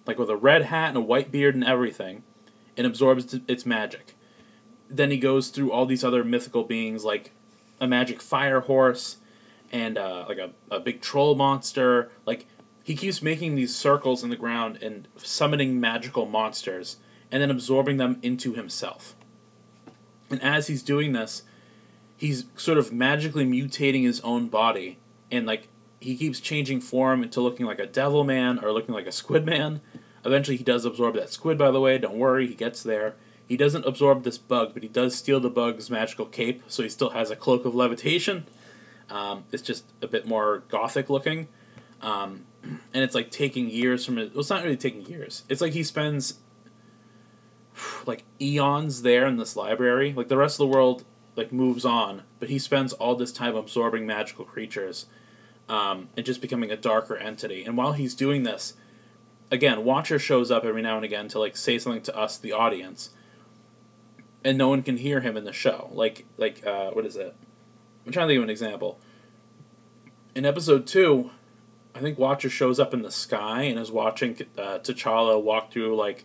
like 0.07 0.19
with 0.19 0.31
a 0.31 0.37
red 0.37 0.63
hat 0.63 0.89
and 0.89 0.97
a 0.97 1.01
white 1.01 1.31
beard 1.31 1.55
and 1.55 1.65
everything, 1.65 2.23
and 2.77 2.87
absorbs 2.87 3.35
its 3.49 3.67
magic. 3.67 4.15
Then 4.89 5.11
he 5.11 5.19
goes 5.19 5.49
through 5.49 5.73
all 5.73 5.87
these 5.87 6.05
other 6.05 6.23
mythical 6.23 6.65
beings, 6.65 7.05
like 7.05 7.33
a 7.81 7.87
magic 7.87 8.23
fire 8.23 8.61
horse, 8.61 9.17
and 9.73 9.99
uh, 9.99 10.25
like 10.29 10.39
a, 10.39 10.51
a 10.71 10.81
big 10.81 11.01
troll 11.01 11.35
monster. 11.35 12.11
Like 12.25 12.47
he 12.85 12.95
keeps 12.95 13.21
making 13.21 13.57
these 13.57 13.75
circles 13.75 14.23
in 14.23 14.31
the 14.31 14.37
ground 14.37 14.79
and 14.81 15.09
summoning 15.17 15.81
magical 15.81 16.27
monsters 16.27 16.99
and 17.31 17.43
then 17.43 17.51
absorbing 17.51 17.97
them 17.97 18.19
into 18.23 18.55
himself. 18.55 19.17
And 20.31 20.43
as 20.43 20.69
he's 20.69 20.83
doing 20.83 21.13
this, 21.13 21.43
he's 22.17 22.47
sort 22.57 22.79
of 22.79 22.93
magically 22.93 23.45
mutating 23.45 24.05
his 24.05 24.21
own 24.21 24.49
body, 24.49 24.99
and 25.31 25.47
like 25.47 25.69
he 26.01 26.17
keeps 26.17 26.41
changing 26.41 26.81
form 26.81 27.23
into 27.23 27.41
looking 27.41 27.67
like 27.67 27.79
a 27.79 27.87
devil 27.87 28.25
man 28.25 28.59
or 28.59 28.73
looking 28.73 28.95
like 28.95 29.07
a 29.07 29.13
squid 29.13 29.45
man. 29.45 29.81
Eventually, 30.25 30.57
he 30.57 30.65
does 30.65 30.85
absorb 30.85 31.15
that 31.15 31.31
squid, 31.31 31.57
by 31.57 31.71
the 31.71 31.81
way, 31.81 31.99
don't 31.99 32.19
worry, 32.19 32.47
he 32.47 32.55
gets 32.55 32.83
there. 32.83 33.15
He 33.47 33.57
doesn't 33.57 33.87
absorb 33.87 34.25
this 34.25 34.39
bug, 34.39 34.75
but 34.75 34.83
he 34.83 34.89
does 34.89 35.15
steal 35.15 35.39
the 35.39 35.49
bug's 35.49 35.89
magical 35.89 36.27
cape, 36.27 36.63
so 36.67 36.83
he 36.83 36.89
still 36.89 37.11
has 37.11 37.31
a 37.31 37.37
cloak 37.37 37.65
of 37.65 37.75
levitation. 37.75 38.47
Um, 39.09 39.45
it's 39.53 39.63
just 39.63 39.85
a 40.03 40.09
bit 40.09 40.27
more 40.27 40.65
gothic 40.69 41.09
looking. 41.09 41.47
Um, 42.03 42.45
and 42.63 43.05
it's 43.05 43.15
like 43.15 43.31
taking 43.31 43.71
years 43.71 44.05
from 44.05 44.19
it. 44.19 44.33
Well, 44.33 44.41
it's 44.41 44.51
not 44.51 44.65
really 44.65 44.77
taking 44.77 45.07
years. 45.07 45.45
It's 45.49 45.61
like 45.61 45.73
he 45.73 45.85
spends 45.85 46.41
like 48.07 48.25
eons 48.41 49.03
there 49.03 49.27
in 49.27 49.37
this 49.37 49.57
library. 49.57 50.13
Like 50.13 50.29
the 50.29 50.37
rest 50.37 50.55
of 50.61 50.69
the 50.69 50.77
world 50.77 51.05
like 51.37 51.53
moves 51.53 51.85
on, 51.85 52.23
but 52.41 52.49
he 52.49 52.59
spends 52.59 52.93
all 52.95 53.15
this 53.15 53.31
time 53.31 53.55
absorbing 53.55 54.07
magical 54.07 54.45
creatures 54.45 55.07
um, 55.69 56.09
and 56.17 56.25
just 56.25 56.41
becoming 56.41 56.71
a 56.71 56.77
darker 56.77 57.17
entity. 57.17 57.65
And 57.65 57.77
while 57.77 57.93
he's 57.93 58.15
doing 58.15 58.43
this, 58.43 58.75
again, 59.51 59.85
Watcher 59.85 60.19
shows 60.19 60.51
up 60.51 60.65
every 60.65 60.83
now 60.83 60.97
and 60.97 61.05
again 61.05 61.29
to 61.29 61.39
like 61.39 61.57
say 61.57 61.79
something 61.79 62.03
to 62.03 62.17
us, 62.17 62.39
the 62.39 62.53
audience, 62.53 63.11
and 64.45 64.57
no 64.57 64.69
one 64.69 64.83
can 64.83 64.99
hear 64.99 65.21
him 65.21 65.37
in 65.37 65.45
the 65.45 65.53
show. 65.53 65.91
Like 65.93 66.27
like 66.37 66.65
uh, 66.67 66.91
what 66.91 67.07
is 67.07 67.17
it? 67.17 67.35
I'm 68.05 68.13
trying 68.13 68.29
to 68.29 68.33
think 68.33 68.39
of 68.39 68.45
an 68.45 68.51
example. 68.51 69.01
In 70.35 70.45
episode 70.45 70.87
two, 70.87 71.31
I 71.95 72.01
think 72.01 72.19
Watcher 72.19 72.51
shows 72.51 72.79
up 72.79 72.93
in 72.93 73.03
the 73.03 73.11
sky 73.11 73.63
and 73.63 73.79
is 73.79 73.91
watching 73.91 74.37
uh, 74.57 74.79
T'Challa 74.79 75.43
walk 75.43 75.73
through 75.73 75.97
like 75.97 76.25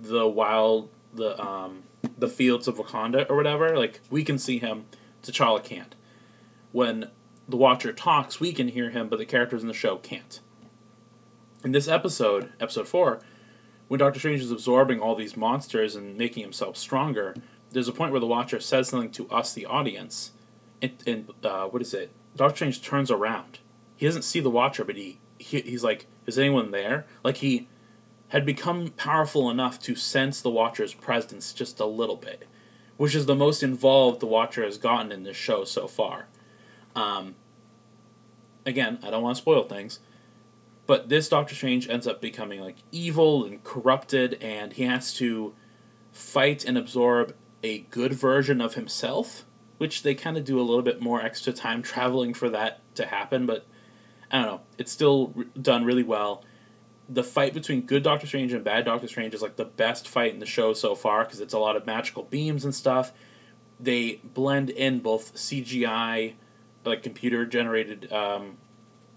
the 0.00 0.26
wild 0.26 0.90
the 1.14 1.40
um 1.42 1.82
the 2.16 2.28
fields 2.28 2.68
of 2.68 2.76
Wakanda 2.76 3.28
or 3.28 3.36
whatever, 3.36 3.76
like 3.76 4.00
we 4.10 4.24
can 4.24 4.38
see 4.38 4.58
him, 4.58 4.86
T'Challa 5.22 5.62
can't. 5.62 5.94
When 6.72 7.10
the 7.48 7.56
Watcher 7.56 7.92
talks, 7.92 8.38
we 8.38 8.52
can 8.52 8.68
hear 8.68 8.90
him, 8.90 9.08
but 9.08 9.18
the 9.18 9.24
characters 9.24 9.62
in 9.62 9.68
the 9.68 9.74
show 9.74 9.96
can't. 9.96 10.40
In 11.64 11.72
this 11.72 11.88
episode, 11.88 12.52
episode 12.60 12.86
four, 12.86 13.20
when 13.88 13.98
Doctor 13.98 14.20
Strange 14.20 14.42
is 14.42 14.50
absorbing 14.50 15.00
all 15.00 15.14
these 15.14 15.36
monsters 15.36 15.96
and 15.96 16.16
making 16.16 16.42
himself 16.42 16.76
stronger, 16.76 17.34
there's 17.70 17.88
a 17.88 17.92
point 17.92 18.12
where 18.12 18.20
the 18.20 18.26
Watcher 18.26 18.60
says 18.60 18.88
something 18.88 19.10
to 19.12 19.28
us, 19.30 19.54
the 19.54 19.66
audience, 19.66 20.32
and, 20.82 20.92
and 21.06 21.30
uh, 21.42 21.64
what 21.64 21.82
is 21.82 21.94
it? 21.94 22.12
Doctor 22.36 22.56
Strange 22.56 22.82
turns 22.82 23.10
around. 23.10 23.60
He 23.96 24.06
doesn't 24.06 24.22
see 24.22 24.40
the 24.40 24.50
Watcher, 24.50 24.84
but 24.84 24.96
he, 24.96 25.18
he 25.38 25.60
he's 25.62 25.82
like, 25.82 26.06
"Is 26.26 26.38
anyone 26.38 26.70
there?" 26.70 27.06
Like 27.24 27.38
he 27.38 27.66
had 28.28 28.46
become 28.46 28.88
powerful 28.90 29.50
enough 29.50 29.80
to 29.80 29.96
sense 29.96 30.40
the 30.40 30.50
Watcher's 30.50 30.94
presence 30.94 31.52
just 31.52 31.80
a 31.80 31.86
little 31.86 32.16
bit, 32.16 32.46
which 32.96 33.14
is 33.14 33.26
the 33.26 33.34
most 33.34 33.62
involved 33.62 34.20
the 34.20 34.26
Watcher 34.26 34.64
has 34.64 34.78
gotten 34.78 35.10
in 35.10 35.24
this 35.24 35.36
show 35.36 35.64
so 35.64 35.88
far. 35.88 36.26
Um, 36.94 37.34
again, 38.66 38.98
I 39.02 39.10
don't 39.10 39.22
want 39.22 39.36
to 39.36 39.42
spoil 39.42 39.64
things, 39.64 40.00
but 40.86 41.08
this 41.08 41.28
Doctor 41.28 41.54
Strange 41.54 41.88
ends 41.88 42.06
up 42.06 42.20
becoming 42.20 42.60
like 42.60 42.76
evil 42.92 43.44
and 43.44 43.62
corrupted, 43.62 44.38
and 44.42 44.72
he 44.72 44.84
has 44.84 45.12
to 45.14 45.54
fight 46.12 46.64
and 46.64 46.76
absorb 46.76 47.34
a 47.62 47.80
good 47.90 48.12
version 48.12 48.60
of 48.60 48.74
himself, 48.74 49.44
which 49.78 50.02
they 50.02 50.14
kind 50.14 50.36
of 50.36 50.44
do 50.44 50.60
a 50.60 50.62
little 50.62 50.82
bit 50.82 51.00
more 51.00 51.22
extra 51.22 51.52
time 51.52 51.82
traveling 51.82 52.34
for 52.34 52.48
that 52.50 52.80
to 52.94 53.06
happen, 53.06 53.46
but 53.46 53.66
I 54.30 54.38
don't 54.38 54.46
know. 54.46 54.60
It's 54.76 54.92
still 54.92 55.34
done 55.60 55.84
really 55.84 56.02
well 56.02 56.44
the 57.08 57.24
fight 57.24 57.54
between 57.54 57.82
good 57.82 58.02
Doctor 58.02 58.26
Strange 58.26 58.52
and 58.52 58.62
bad 58.62 58.84
Doctor 58.84 59.08
Strange 59.08 59.32
is 59.32 59.40
like 59.40 59.56
the 59.56 59.64
best 59.64 60.06
fight 60.06 60.34
in 60.34 60.40
the 60.40 60.46
show 60.46 60.74
so 60.74 60.94
far 60.94 61.24
because 61.24 61.40
it's 61.40 61.54
a 61.54 61.58
lot 61.58 61.74
of 61.74 61.86
magical 61.86 62.24
beams 62.24 62.64
and 62.64 62.74
stuff. 62.74 63.12
They 63.80 64.20
blend 64.22 64.68
in 64.68 64.98
both 64.98 65.34
CGI, 65.34 66.34
like 66.88 67.02
computer 67.02 67.46
generated 67.46 68.12
um, 68.12 68.58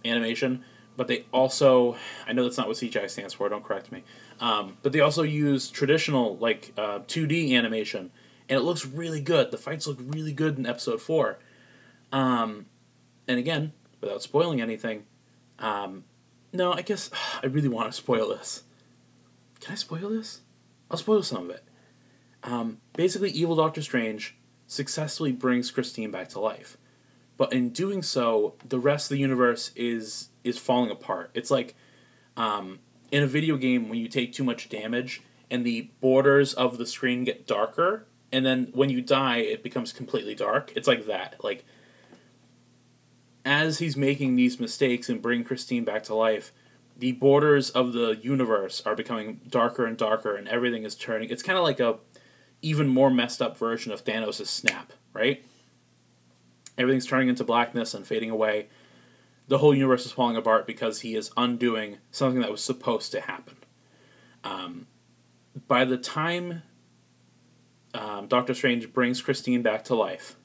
animation, 0.06 0.64
but 0.98 1.08
they 1.08 1.26
also 1.32 1.96
I 2.28 2.34
know 2.34 2.44
that's 2.44 2.58
not 2.58 2.68
what 2.68 2.78
CGI 2.78 3.10
stands 3.10 3.34
for. 3.34 3.50
Don't 3.50 3.64
correct 3.64 3.92
me. 3.92 4.04
Um, 4.40 4.78
but 4.82 4.92
they 4.92 5.00
also 5.00 5.24
use 5.24 5.70
traditional 5.70 6.38
like 6.38 6.74
uh, 6.78 7.00
2D 7.00 7.54
animation, 7.54 8.12
and 8.50 8.60
it 8.60 8.64
looks 8.64 8.86
really 8.86 9.22
good. 9.22 9.52
The 9.52 9.58
fights 9.58 9.88
look 9.88 10.00
really 10.00 10.34
good 10.34 10.58
in 10.58 10.66
episode 10.66 11.02
four. 11.02 11.40
Um, 12.12 12.66
and 13.28 13.40
again, 13.40 13.74
without 14.02 14.22
spoiling 14.22 14.62
anything, 14.62 15.06
um, 15.60 16.04
no, 16.54 16.74
I 16.74 16.82
guess 16.82 17.10
I 17.44 17.48
really 17.48 17.70
want 17.70 17.92
to 17.92 17.98
spoil 17.98 18.30
this. 18.30 18.64
Can 19.60 19.74
I 19.74 19.76
spoil 19.76 20.10
this? 20.10 20.42
I'll 20.90 20.98
spoil 20.98 21.24
some 21.24 21.46
of 21.46 21.50
it. 21.52 21.64
Um, 22.44 22.80
basically, 22.94 23.30
evil 23.30 23.56
Doctor 23.56 23.82
Strange 23.82 24.36
successfully 24.68 25.32
brings 25.32 25.70
Christine 25.70 26.12
back 26.12 26.30
to 26.30 26.40
life, 26.40 26.78
but 27.42 27.54
in 27.54 27.70
doing 27.70 28.04
so, 28.04 28.54
the 28.64 28.78
rest 28.78 29.10
of 29.10 29.16
the 29.16 29.20
universe 29.20 29.72
is 29.76 30.30
is 30.44 30.60
falling 30.60 30.92
apart. 30.92 31.32
It's 31.34 31.50
like 31.50 31.74
um, 32.38 32.78
in 33.12 33.24
a 33.24 33.26
video 33.26 33.58
game 33.58 33.90
when 33.90 33.98
you 33.98 34.08
take 34.08 34.32
too 34.32 34.44
much 34.44 34.70
damage 34.70 35.24
and 35.50 35.66
the 35.66 35.90
borders 36.02 36.54
of 36.54 36.78
the 36.78 36.86
screen 36.86 37.24
get 37.24 37.48
darker, 37.48 38.06
and 38.32 38.46
then 38.46 38.68
when 38.76 38.92
you 38.92 39.02
die, 39.02 39.38
it 39.38 39.64
becomes 39.64 39.92
completely 39.92 40.36
dark. 40.36 40.72
It's 40.76 40.88
like 40.88 41.08
that. 41.08 41.44
Like 41.44 41.66
as 43.44 43.80
he's 43.80 43.98
making 43.98 44.36
these 44.36 44.60
mistakes 44.60 45.10
and 45.10 45.20
bring 45.20 45.44
Christine 45.44 45.84
back 45.84 46.04
to 46.04 46.14
life, 46.14 46.52
the 46.96 47.14
borders 47.14 47.72
of 47.72 47.94
the 47.94 48.20
universe 48.22 48.84
are 48.86 48.96
becoming 48.96 49.42
darker 49.50 49.88
and 49.88 49.98
darker, 49.98 50.36
and 50.36 50.48
everything 50.48 50.84
is 50.84 50.94
turning. 50.94 51.32
It's 51.32 51.42
kind 51.42 51.58
of 51.58 51.64
like 51.64 51.80
a 51.80 51.98
even 52.62 52.88
more 52.88 53.10
messed 53.10 53.42
up 53.42 53.58
version 53.58 53.92
of 53.92 54.06
Thanos' 54.06 54.46
snap, 54.46 54.94
right? 55.12 55.44
Everything's 56.78 57.06
turning 57.06 57.30
into 57.30 57.44
blackness 57.44 57.94
and 57.94 58.06
fading 58.06 58.30
away. 58.30 58.68
The 59.48 59.58
whole 59.58 59.76
universe 59.76 60.06
is 60.06 60.12
falling 60.12 60.38
apart 60.38 60.66
because 60.66 61.02
he 61.02 61.16
is 61.16 61.32
undoing 61.36 61.98
something 62.12 62.42
that 62.42 62.52
was 62.52 62.64
supposed 62.64 63.12
to 63.12 63.22
happen. 63.22 63.58
Um, 64.44 64.88
by 65.68 65.86
the 65.86 65.98
time 65.98 66.64
um, 67.94 68.28
Doctor 68.28 68.54
Strange 68.54 68.94
brings 68.94 69.22
Christine 69.22 69.62
back 69.62 69.84
to 69.86 69.96
life, 69.96 70.38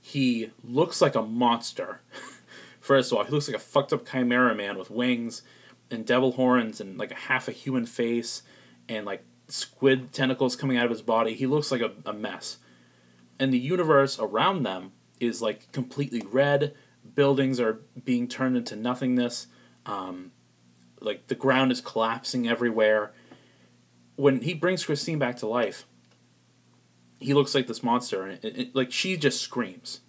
he 0.00 0.50
looks 0.64 1.00
like 1.00 1.14
a 1.14 1.22
monster. 1.22 2.00
First 2.80 3.12
of 3.12 3.18
all, 3.18 3.24
he 3.24 3.32
looks 3.32 3.48
like 3.48 3.56
a 3.56 3.60
fucked 3.60 3.92
up 3.92 4.08
chimera 4.08 4.54
man 4.54 4.78
with 4.78 4.90
wings 4.90 5.42
and 5.90 6.06
devil 6.06 6.32
horns 6.32 6.80
and 6.80 6.96
like 6.98 7.10
a 7.10 7.16
half 7.16 7.48
a 7.48 7.52
human 7.52 7.86
face 7.86 8.42
and 8.88 9.04
like 9.04 9.24
squid 9.48 10.12
tentacles 10.12 10.56
coming 10.56 10.76
out 10.76 10.84
of 10.84 10.90
his 10.90 11.02
body. 11.02 11.34
He 11.34 11.46
looks 11.46 11.70
like 11.70 11.80
a, 11.80 11.92
a 12.04 12.12
mess. 12.12 12.58
And 13.38 13.52
the 13.52 13.58
universe 13.58 14.18
around 14.18 14.62
them 14.62 14.92
is 15.20 15.42
like 15.42 15.70
completely 15.72 16.22
red. 16.30 16.74
Buildings 17.14 17.60
are 17.60 17.80
being 18.04 18.28
turned 18.28 18.56
into 18.56 18.76
nothingness. 18.76 19.46
Um, 19.84 20.32
like 21.00 21.28
the 21.28 21.34
ground 21.34 21.72
is 21.72 21.80
collapsing 21.80 22.48
everywhere. 22.48 23.12
When 24.16 24.40
he 24.40 24.54
brings 24.54 24.84
Christine 24.84 25.18
back 25.18 25.36
to 25.38 25.46
life, 25.46 25.86
he 27.18 27.34
looks 27.34 27.54
like 27.54 27.66
this 27.66 27.82
monster, 27.82 28.24
and 28.24 28.44
it, 28.44 28.58
it, 28.58 28.74
like 28.74 28.92
she 28.92 29.16
just 29.16 29.40
screams, 29.40 30.00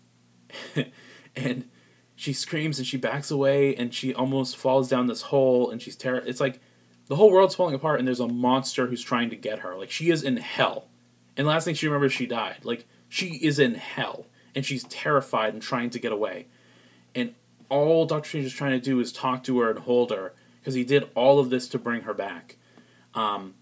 and 1.36 1.70
she 2.16 2.34
screams 2.34 2.80
and 2.80 2.88
she 2.88 2.98
backs 2.98 3.32
away, 3.32 3.76
and 3.76 3.94
she 3.94 4.14
almost 4.14 4.58
falls 4.58 4.90
down 4.90 5.08
this 5.08 5.24
hole, 5.24 5.70
and 5.70 5.82
she's 5.82 5.96
terror. 5.96 6.24
It's 6.26 6.42
like 6.42 6.60
the 7.08 7.16
whole 7.16 7.32
world's 7.32 7.56
falling 7.56 7.76
apart, 7.76 8.00
and 8.00 8.08
there's 8.08 8.20
a 8.20 8.28
monster 8.28 8.88
who's 8.88 9.04
trying 9.04 9.30
to 9.30 9.36
get 9.36 9.60
her. 9.60 9.76
Like 9.76 9.92
she 9.92 10.10
is 10.10 10.24
in 10.24 10.38
hell, 10.38 10.90
and 11.36 11.48
last 11.48 11.66
thing 11.66 11.76
she 11.76 11.88
remembers, 11.88 12.14
she 12.14 12.26
died. 12.26 12.60
Like 12.64 12.86
she 13.08 13.36
is 13.36 13.60
in 13.60 13.76
hell, 13.76 14.26
and 14.58 14.66
she's 14.66 14.86
terrified 14.86 15.54
and 15.54 15.62
trying 15.62 15.92
to 15.92 16.00
get 16.00 16.12
away, 16.12 16.48
and 17.14 17.36
all 17.70 18.08
Doctor 18.08 18.28
Strange 18.28 18.48
is 18.48 18.54
trying 18.54 18.72
to 18.72 18.80
do 18.80 19.00
is 19.00 19.12
talk 19.12 19.44
to 19.44 19.60
her 19.60 19.70
and 19.70 19.78
hold 19.78 20.10
her 20.10 20.34
because 20.60 20.74
he 20.74 20.84
did 20.84 21.08
all 21.14 21.38
of 21.38 21.52
this 21.52 21.68
to 21.70 21.78
bring 21.78 22.02
her 22.02 22.14
back. 22.16 22.58
Um, 23.14 23.54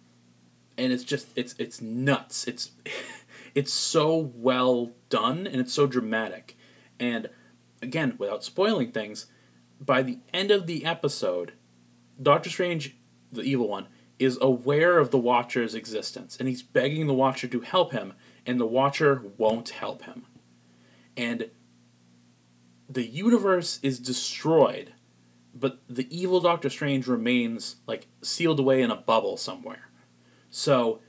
and 0.77 0.93
it's 0.93 1.03
just 1.03 1.27
it's 1.35 1.53
it's 1.59 1.81
nuts. 1.81 2.47
It's 2.47 2.71
it's 3.55 3.73
so 3.73 4.31
well 4.35 4.93
done 5.09 5.45
and 5.45 5.57
it's 5.57 5.73
so 5.73 5.85
dramatic. 5.85 6.55
And 6.97 7.29
again, 7.81 8.15
without 8.17 8.45
spoiling 8.45 8.93
things, 8.93 9.25
by 9.81 10.01
the 10.01 10.19
end 10.33 10.49
of 10.49 10.65
the 10.65 10.85
episode, 10.85 11.51
Doctor 12.23 12.49
Strange, 12.49 12.95
the 13.33 13.41
evil 13.41 13.67
one, 13.67 13.87
is 14.17 14.37
aware 14.39 14.97
of 14.97 15.11
the 15.11 15.17
Watcher's 15.17 15.75
existence 15.75 16.37
and 16.37 16.47
he's 16.47 16.63
begging 16.63 17.07
the 17.07 17.13
Watcher 17.13 17.49
to 17.49 17.59
help 17.59 17.91
him, 17.91 18.13
and 18.45 18.61
the 18.61 18.65
Watcher 18.65 19.23
won't 19.37 19.71
help 19.71 20.03
him. 20.03 20.25
And 21.17 21.49
the 22.89 23.05
universe 23.05 23.79
is 23.81 23.99
destroyed 23.99 24.93
but 25.55 25.79
the 25.87 26.07
evil 26.15 26.41
Doctor 26.41 26.69
Strange 26.69 27.07
remains 27.07 27.77
like 27.87 28.07
sealed 28.21 28.59
away 28.59 28.81
in 28.81 28.91
a 28.91 28.95
bubble 28.95 29.37
somewhere. 29.37 29.89
So 30.49 30.99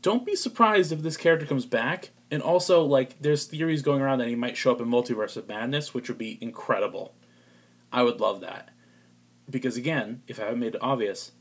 don't 0.00 0.24
be 0.24 0.36
surprised 0.36 0.92
if 0.92 1.02
this 1.02 1.16
character 1.16 1.46
comes 1.46 1.66
back. 1.66 2.10
And 2.30 2.42
also, 2.42 2.84
like, 2.84 3.18
there's 3.20 3.46
theories 3.46 3.80
going 3.80 4.02
around 4.02 4.18
that 4.18 4.28
he 4.28 4.34
might 4.34 4.56
show 4.56 4.70
up 4.70 4.82
in 4.82 4.86
Multiverse 4.86 5.38
of 5.38 5.48
Madness, 5.48 5.94
which 5.94 6.08
would 6.08 6.18
be 6.18 6.38
incredible. 6.42 7.14
I 7.90 8.02
would 8.02 8.20
love 8.20 8.42
that. 8.42 8.68
Because 9.48 9.78
again, 9.78 10.22
if 10.28 10.38
I 10.38 10.44
haven't 10.44 10.60
made 10.60 10.74
it 10.74 10.82
obvious, 10.82 11.32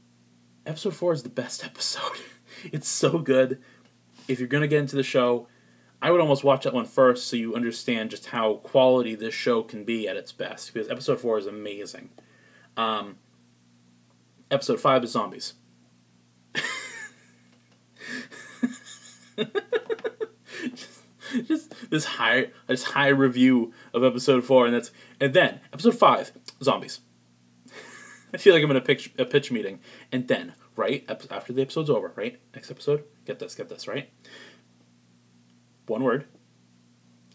episode 0.66 0.96
four 0.96 1.12
is 1.12 1.24
the 1.24 1.30
best 1.30 1.64
episode. 1.66 2.18
it's 2.64 2.88
so 2.88 3.20
good. 3.20 3.62
If 4.28 4.40
you're 4.40 4.48
gonna 4.48 4.68
get 4.68 4.80
into 4.80 4.96
the 4.96 5.04
show, 5.04 5.48
I 6.08 6.10
would 6.10 6.22
almost 6.22 6.46
watch 6.46 6.64
that 6.64 6.74
one 6.74 6.86
first 6.86 7.28
so 7.28 7.36
you 7.36 7.54
understand 7.54 8.12
just 8.12 8.28
how 8.28 8.54
quality 8.64 9.14
this 9.14 9.34
show 9.34 9.62
can 9.62 9.84
be 9.84 10.08
at 10.08 10.16
its 10.16 10.32
best. 10.32 10.74
Because 10.74 10.90
episode 10.90 11.20
four 11.20 11.38
is 11.38 11.48
amazing. 11.48 12.12
Um, 12.78 13.18
episode 14.50 14.80
five 14.80 15.04
is 15.04 15.12
zombies. 15.12 15.56
just, 20.74 21.02
just, 21.46 21.90
this 21.92 22.06
high 22.06 22.52
this 22.68 22.84
high 22.84 23.10
review 23.10 23.74
of 23.94 24.06
episode 24.06 24.46
four, 24.46 24.66
and 24.66 24.74
that's 24.74 24.92
and 25.20 25.34
then 25.34 25.60
episode 25.74 25.96
five 26.00 26.32
zombies. 26.64 27.02
I 28.34 28.38
feel 28.38 28.54
like 28.54 28.64
I'm 28.64 28.72
in 28.72 28.78
a 28.78 28.82
pitch 28.82 29.12
a 29.20 29.26
pitch 29.26 29.52
meeting, 29.52 29.82
and 30.14 30.30
then 30.30 30.54
right 30.78 31.04
after 31.10 31.52
the 31.52 31.62
episode's 31.62 31.90
over, 31.90 32.14
right 32.16 32.40
next 32.56 32.72
episode, 32.72 33.04
get 33.26 33.40
this, 33.40 33.56
get 33.56 33.68
this, 33.68 33.90
right. 33.90 34.10
One 35.88 36.04
word, 36.04 36.26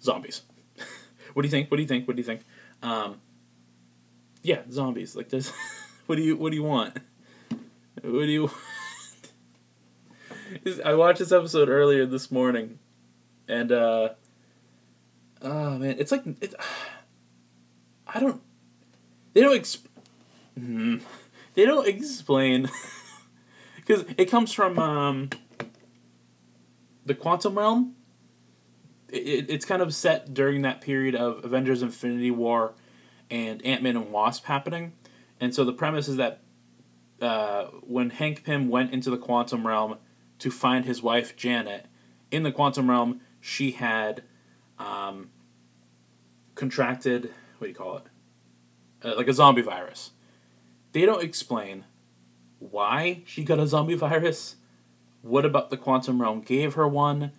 zombies. 0.00 0.42
what 1.32 1.42
do 1.42 1.46
you 1.46 1.50
think? 1.50 1.70
What 1.70 1.76
do 1.78 1.82
you 1.82 1.88
think? 1.88 2.06
What 2.06 2.16
do 2.16 2.20
you 2.20 2.26
think? 2.26 2.42
Um, 2.82 3.20
yeah, 4.42 4.60
zombies. 4.70 5.16
Like 5.16 5.30
this. 5.30 5.52
what 6.06 6.16
do 6.16 6.22
you 6.22 6.36
What 6.36 6.50
do 6.50 6.56
you 6.56 6.62
want? 6.62 6.98
What 8.02 8.26
do 8.26 8.30
you? 8.30 8.50
I 10.84 10.94
watched 10.94 11.20
this 11.20 11.32
episode 11.32 11.68
earlier 11.68 12.04
this 12.04 12.30
morning, 12.30 12.78
and 13.48 13.72
uh, 13.72 14.10
oh 15.40 15.78
man, 15.78 15.96
it's 15.98 16.12
like 16.12 16.26
it, 16.40 16.54
I 18.06 18.20
don't. 18.20 18.42
They 19.32 19.40
don't. 19.40 19.58
Exp- 19.58 19.86
mm, 20.58 21.00
they 21.54 21.64
don't 21.64 21.88
explain 21.88 22.68
because 23.76 24.04
it 24.18 24.26
comes 24.30 24.52
from 24.52 24.78
um, 24.78 25.30
the 27.06 27.14
quantum 27.14 27.58
realm. 27.58 27.94
It, 29.12 29.50
it's 29.50 29.64
kind 29.64 29.82
of 29.82 29.94
set 29.94 30.34
during 30.34 30.62
that 30.62 30.80
period 30.80 31.14
of 31.14 31.44
Avengers: 31.44 31.82
Infinity 31.82 32.30
War 32.30 32.74
and 33.30 33.64
Ant 33.64 33.82
Man 33.82 33.96
and 33.96 34.10
Wasp 34.10 34.46
happening, 34.46 34.92
and 35.40 35.54
so 35.54 35.64
the 35.64 35.72
premise 35.72 36.08
is 36.08 36.16
that 36.16 36.40
uh, 37.20 37.66
when 37.82 38.10
Hank 38.10 38.44
Pym 38.44 38.68
went 38.68 38.92
into 38.92 39.10
the 39.10 39.18
quantum 39.18 39.66
realm 39.66 39.98
to 40.40 40.50
find 40.50 40.84
his 40.84 41.02
wife 41.02 41.36
Janet, 41.36 41.86
in 42.30 42.42
the 42.42 42.50
quantum 42.50 42.90
realm 42.90 43.20
she 43.40 43.72
had 43.72 44.24
um, 44.78 45.30
contracted 46.54 47.30
what 47.58 47.66
do 47.66 47.68
you 47.68 47.74
call 47.76 47.98
it, 47.98 48.04
uh, 49.04 49.16
like 49.16 49.28
a 49.28 49.32
zombie 49.32 49.62
virus. 49.62 50.10
They 50.90 51.06
don't 51.06 51.22
explain 51.22 51.84
why 52.58 53.22
she 53.24 53.44
got 53.44 53.60
a 53.60 53.68
zombie 53.68 53.94
virus. 53.94 54.56
What 55.22 55.44
about 55.44 55.70
the 55.70 55.76
quantum 55.76 56.20
realm 56.20 56.40
gave 56.40 56.74
her 56.74 56.88
one? 56.88 57.30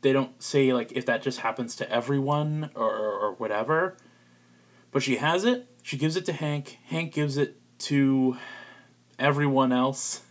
They 0.00 0.12
don't 0.12 0.42
say 0.42 0.72
like 0.72 0.92
if 0.92 1.06
that 1.06 1.22
just 1.22 1.40
happens 1.40 1.76
to 1.76 1.90
everyone 1.90 2.70
or, 2.74 2.90
or 2.90 3.32
whatever. 3.34 3.96
But 4.90 5.02
she 5.02 5.16
has 5.16 5.44
it. 5.44 5.66
She 5.82 5.96
gives 5.96 6.16
it 6.16 6.24
to 6.26 6.32
Hank. 6.32 6.78
Hank 6.86 7.12
gives 7.12 7.36
it 7.36 7.60
to 7.80 8.36
everyone 9.18 9.72
else. 9.72 10.22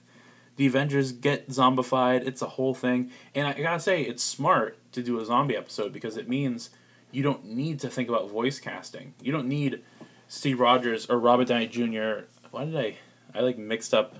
The 0.55 0.65
Avengers 0.65 1.11
get 1.11 1.49
zombified. 1.49 2.25
It's 2.25 2.41
a 2.41 2.47
whole 2.47 2.73
thing. 2.73 3.11
And 3.33 3.47
I 3.47 3.53
gotta 3.53 3.79
say, 3.79 4.01
it's 4.01 4.23
smart 4.23 4.77
to 4.93 5.03
do 5.03 5.19
a 5.19 5.25
zombie 5.25 5.55
episode 5.55 5.91
because 5.91 6.17
it 6.17 6.29
means 6.29 6.69
you 7.11 7.23
don't 7.23 7.45
need 7.45 7.79
to 7.81 7.89
think 7.89 8.09
about 8.09 8.29
voice 8.29 8.59
casting. 8.59 9.13
You 9.21 9.31
don't 9.31 9.47
need 9.47 9.81
Steve 10.27 10.59
Rogers 10.59 11.05
or 11.07 11.19
Robert 11.19 11.47
Downey 11.47 11.67
Jr. 11.67 12.25
Why 12.51 12.65
did 12.65 12.75
I? 12.75 12.97
I 13.33 13.41
like 13.41 13.57
mixed 13.57 13.93
up 13.93 14.15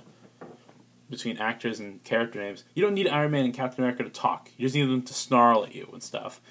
between 1.16 1.38
actors 1.38 1.80
and 1.80 2.03
character 2.03 2.39
names. 2.39 2.63
You 2.74 2.84
don't 2.84 2.93
need 2.93 3.07
Iron 3.07 3.32
Man 3.32 3.45
and 3.45 3.53
Captain 3.53 3.84
America 3.84 4.03
to 4.03 4.09
talk. 4.09 4.49
You 4.57 4.66
just 4.66 4.76
need 4.76 4.84
them 4.84 5.01
to 5.03 5.13
snarl 5.13 5.63
at 5.63 5.74
you 5.74 5.89
and 5.93 6.03
stuff. 6.03 6.41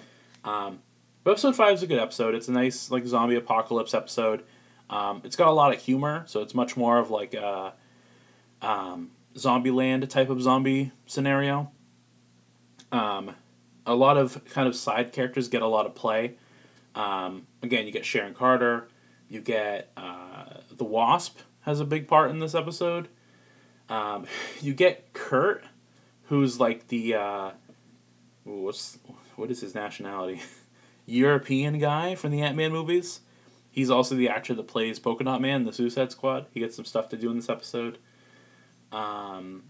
Um, 0.45 0.81
but 1.23 1.33
episode 1.33 1.57
five 1.57 1.75
is 1.75 1.83
a 1.83 1.87
good 1.87 1.99
episode. 1.99 2.35
It's 2.35 2.49
a 2.49 2.53
nice 2.53 2.91
like 2.91 3.07
zombie 3.07 3.37
apocalypse 3.37 3.95
episode. 3.95 4.45
Um, 4.91 5.23
it's 5.25 5.37
got 5.37 5.49
a 5.49 5.53
lot 5.53 5.75
of 5.75 5.81
humor, 5.81 6.25
so 6.27 6.41
it's 6.41 6.55
much 6.55 6.77
more 6.77 6.99
of 6.99 7.11
like 7.11 7.35
a 7.35 7.75
um, 8.61 9.11
Zombieland 9.35 10.09
type 10.09 10.31
of 10.31 10.41
zombie 10.41 10.93
scenario. 11.07 11.71
Um, 12.93 13.35
a 13.87 13.95
lot 13.95 14.17
of 14.17 14.45
kind 14.47 14.69
of 14.69 14.77
side 14.77 15.13
characters 15.13 15.49
get 15.49 15.63
a 15.63 15.67
lot 15.67 15.87
of 15.87 15.95
play. 15.95 16.37
Um, 16.95 17.47
again, 17.63 17.87
you 17.87 17.93
get 17.93 18.05
Sharon 18.05 18.35
Carter. 18.35 18.89
You 19.29 19.41
get 19.41 19.91
uh, 19.97 20.61
the 20.71 20.85
Wasp 20.85 21.39
has 21.63 21.81
a 21.81 21.85
big 21.85 22.07
part 22.07 22.31
in 22.31 22.39
this 22.39 22.55
episode. 22.55 23.09
Um, 23.89 24.27
you 24.61 24.75
get 24.75 25.13
Kurt, 25.13 25.65
who's 26.25 26.59
like 26.59 26.89
the 26.89 27.15
uh, 27.15 27.51
what's 28.45 28.99
what 29.37 29.51
is 29.51 29.61
his 29.61 29.75
nationality? 29.75 30.43
European 31.07 31.79
guy 31.79 32.15
from 32.15 32.31
the 32.31 32.41
Ant 32.41 32.57
Man 32.57 32.73
movies. 32.73 33.21
He's 33.71 33.91
also 33.91 34.15
the 34.15 34.29
actor 34.29 34.55
that 34.55 34.69
plays 34.69 34.99
Polka 34.99 35.25
Dot 35.25 35.41
Man 35.41 35.65
the 35.65 35.73
Suicide 35.73 36.13
Squad. 36.13 36.47
He 36.53 36.61
gets 36.61 36.77
some 36.77 36.85
stuff 36.85 37.09
to 37.11 37.17
do 37.17 37.31
in 37.31 37.37
this 37.37 37.49
episode. 37.49 37.99
Um, 38.93 39.65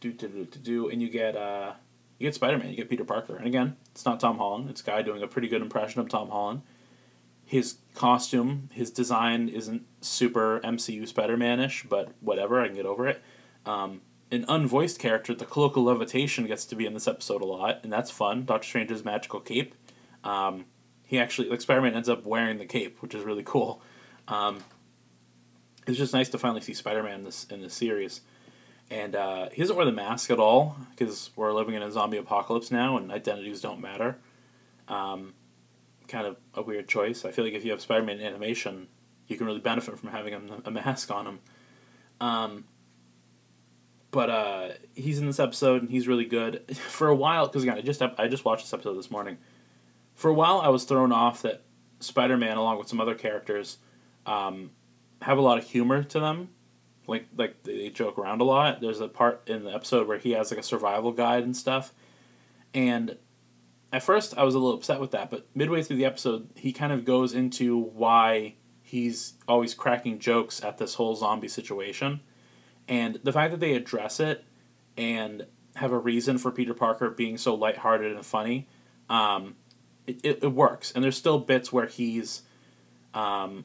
do 0.00 0.12
do 0.12 0.28
do 0.28 0.44
do 0.44 0.58
do, 0.58 0.88
and 0.88 1.00
you 1.00 1.08
get 1.08 1.36
uh, 1.36 1.72
you 2.18 2.26
get 2.26 2.34
Spider 2.34 2.58
Man. 2.58 2.70
You 2.70 2.76
get 2.76 2.90
Peter 2.90 3.04
Parker, 3.04 3.36
and 3.36 3.46
again, 3.46 3.76
it's 3.92 4.04
not 4.04 4.20
Tom 4.20 4.38
Holland. 4.38 4.68
It's 4.68 4.80
a 4.80 4.84
guy 4.84 5.02
doing 5.02 5.22
a 5.22 5.28
pretty 5.28 5.48
good 5.48 5.62
impression 5.62 6.00
of 6.00 6.08
Tom 6.08 6.28
Holland. 6.28 6.62
his 7.44 7.76
costume, 7.94 8.68
his 8.72 8.90
design 8.90 9.48
isn't 9.48 9.82
super 10.02 10.60
MCU 10.60 11.08
Spider 11.08 11.36
Man-ish, 11.36 11.84
but 11.88 12.12
whatever, 12.20 12.60
I 12.60 12.66
can 12.66 12.76
get 12.76 12.84
over 12.86 13.06
it. 13.06 13.22
Um, 13.66 14.02
an 14.30 14.44
unvoiced 14.48 14.98
character, 14.98 15.34
the 15.34 15.46
of 15.46 15.76
Levitation, 15.76 16.46
gets 16.46 16.64
to 16.66 16.76
be 16.76 16.86
in 16.86 16.94
this 16.94 17.08
episode 17.08 17.42
a 17.42 17.46
lot, 17.46 17.80
and 17.82 17.92
that's 17.92 18.10
fun. 18.10 18.44
Doctor 18.44 18.66
Strange's 18.66 19.04
magical 19.04 19.40
cape. 19.40 19.74
Um, 20.24 20.66
he 21.04 21.18
actually, 21.18 21.48
like 21.48 21.60
Spider 21.60 21.80
Man, 21.80 21.94
ends 21.94 22.08
up 22.08 22.24
wearing 22.24 22.58
the 22.58 22.66
cape, 22.66 23.00
which 23.00 23.14
is 23.14 23.24
really 23.24 23.42
cool. 23.42 23.80
Um, 24.26 24.58
it's 25.86 25.96
just 25.96 26.12
nice 26.12 26.28
to 26.30 26.38
finally 26.38 26.60
see 26.60 26.74
Spider 26.74 27.02
Man 27.02 27.20
in 27.20 27.24
this 27.24 27.44
in 27.44 27.62
this 27.62 27.74
series. 27.74 28.20
And 28.90 29.14
uh, 29.14 29.48
he 29.50 29.60
doesn't 29.60 29.76
wear 29.76 29.84
the 29.84 29.92
mask 29.92 30.30
at 30.30 30.38
all 30.38 30.76
because 30.90 31.30
we're 31.36 31.52
living 31.52 31.74
in 31.74 31.82
a 31.82 31.90
zombie 31.90 32.16
apocalypse 32.16 32.70
now, 32.70 32.96
and 32.96 33.10
identities 33.10 33.60
don't 33.60 33.80
matter. 33.80 34.18
Um, 34.88 35.34
kind 36.08 36.26
of 36.26 36.36
a 36.54 36.62
weird 36.62 36.88
choice. 36.88 37.24
I 37.24 37.30
feel 37.30 37.44
like 37.44 37.54
if 37.54 37.64
you 37.64 37.70
have 37.70 37.80
Spider 37.80 38.04
Man 38.04 38.20
animation, 38.20 38.88
you 39.26 39.36
can 39.36 39.46
really 39.46 39.60
benefit 39.60 39.98
from 39.98 40.10
having 40.10 40.34
a, 40.34 40.40
a 40.66 40.70
mask 40.70 41.10
on 41.10 41.26
him. 41.26 41.40
But 44.10 44.30
uh, 44.30 44.68
he's 44.94 45.18
in 45.18 45.26
this 45.26 45.38
episode 45.38 45.82
and 45.82 45.90
he's 45.90 46.08
really 46.08 46.24
good. 46.24 46.76
For 46.88 47.08
a 47.08 47.14
while, 47.14 47.46
because 47.46 47.62
again, 47.62 47.76
I 47.76 47.82
just 47.82 48.00
I 48.00 48.28
just 48.28 48.44
watched 48.44 48.64
this 48.64 48.72
episode 48.72 48.94
this 48.94 49.10
morning. 49.10 49.38
For 50.14 50.30
a 50.30 50.34
while, 50.34 50.60
I 50.60 50.68
was 50.68 50.84
thrown 50.84 51.12
off 51.12 51.42
that 51.42 51.62
Spider 52.00 52.36
Man, 52.36 52.56
along 52.56 52.78
with 52.78 52.88
some 52.88 53.00
other 53.00 53.14
characters, 53.14 53.78
um, 54.26 54.70
have 55.22 55.38
a 55.38 55.42
lot 55.42 55.58
of 55.58 55.64
humor 55.64 56.02
to 56.04 56.20
them. 56.20 56.48
Like 57.06 57.26
like 57.36 57.62
they 57.62 57.90
joke 57.90 58.18
around 58.18 58.40
a 58.40 58.44
lot. 58.44 58.80
There's 58.80 59.00
a 59.00 59.08
part 59.08 59.42
in 59.48 59.64
the 59.64 59.74
episode 59.74 60.08
where 60.08 60.18
he 60.18 60.32
has 60.32 60.50
like 60.50 60.60
a 60.60 60.62
survival 60.62 61.12
guide 61.12 61.44
and 61.44 61.56
stuff, 61.56 61.92
and 62.74 63.16
at 63.92 64.02
first 64.02 64.36
I 64.36 64.42
was 64.42 64.54
a 64.54 64.58
little 64.58 64.76
upset 64.76 65.00
with 65.00 65.12
that. 65.12 65.30
But 65.30 65.46
midway 65.54 65.82
through 65.82 65.96
the 65.96 66.04
episode, 66.04 66.50
he 66.54 66.72
kind 66.72 66.92
of 66.92 67.04
goes 67.04 67.34
into 67.34 67.78
why 67.78 68.54
he's 68.82 69.34
always 69.46 69.74
cracking 69.74 70.18
jokes 70.18 70.62
at 70.62 70.78
this 70.78 70.94
whole 70.94 71.14
zombie 71.14 71.48
situation 71.48 72.20
and 72.88 73.20
the 73.22 73.32
fact 73.32 73.52
that 73.52 73.60
they 73.60 73.74
address 73.74 74.18
it 74.18 74.44
and 74.96 75.46
have 75.76 75.92
a 75.92 75.98
reason 75.98 76.38
for 76.38 76.50
Peter 76.50 76.74
Parker 76.74 77.10
being 77.10 77.38
so 77.38 77.54
lighthearted 77.54 78.12
and 78.12 78.24
funny, 78.24 78.66
um, 79.08 79.54
it, 80.06 80.20
it, 80.24 80.38
it, 80.42 80.52
works. 80.52 80.92
And 80.92 81.04
there's 81.04 81.16
still 81.16 81.38
bits 81.38 81.72
where 81.72 81.86
he's, 81.86 82.42
um, 83.14 83.64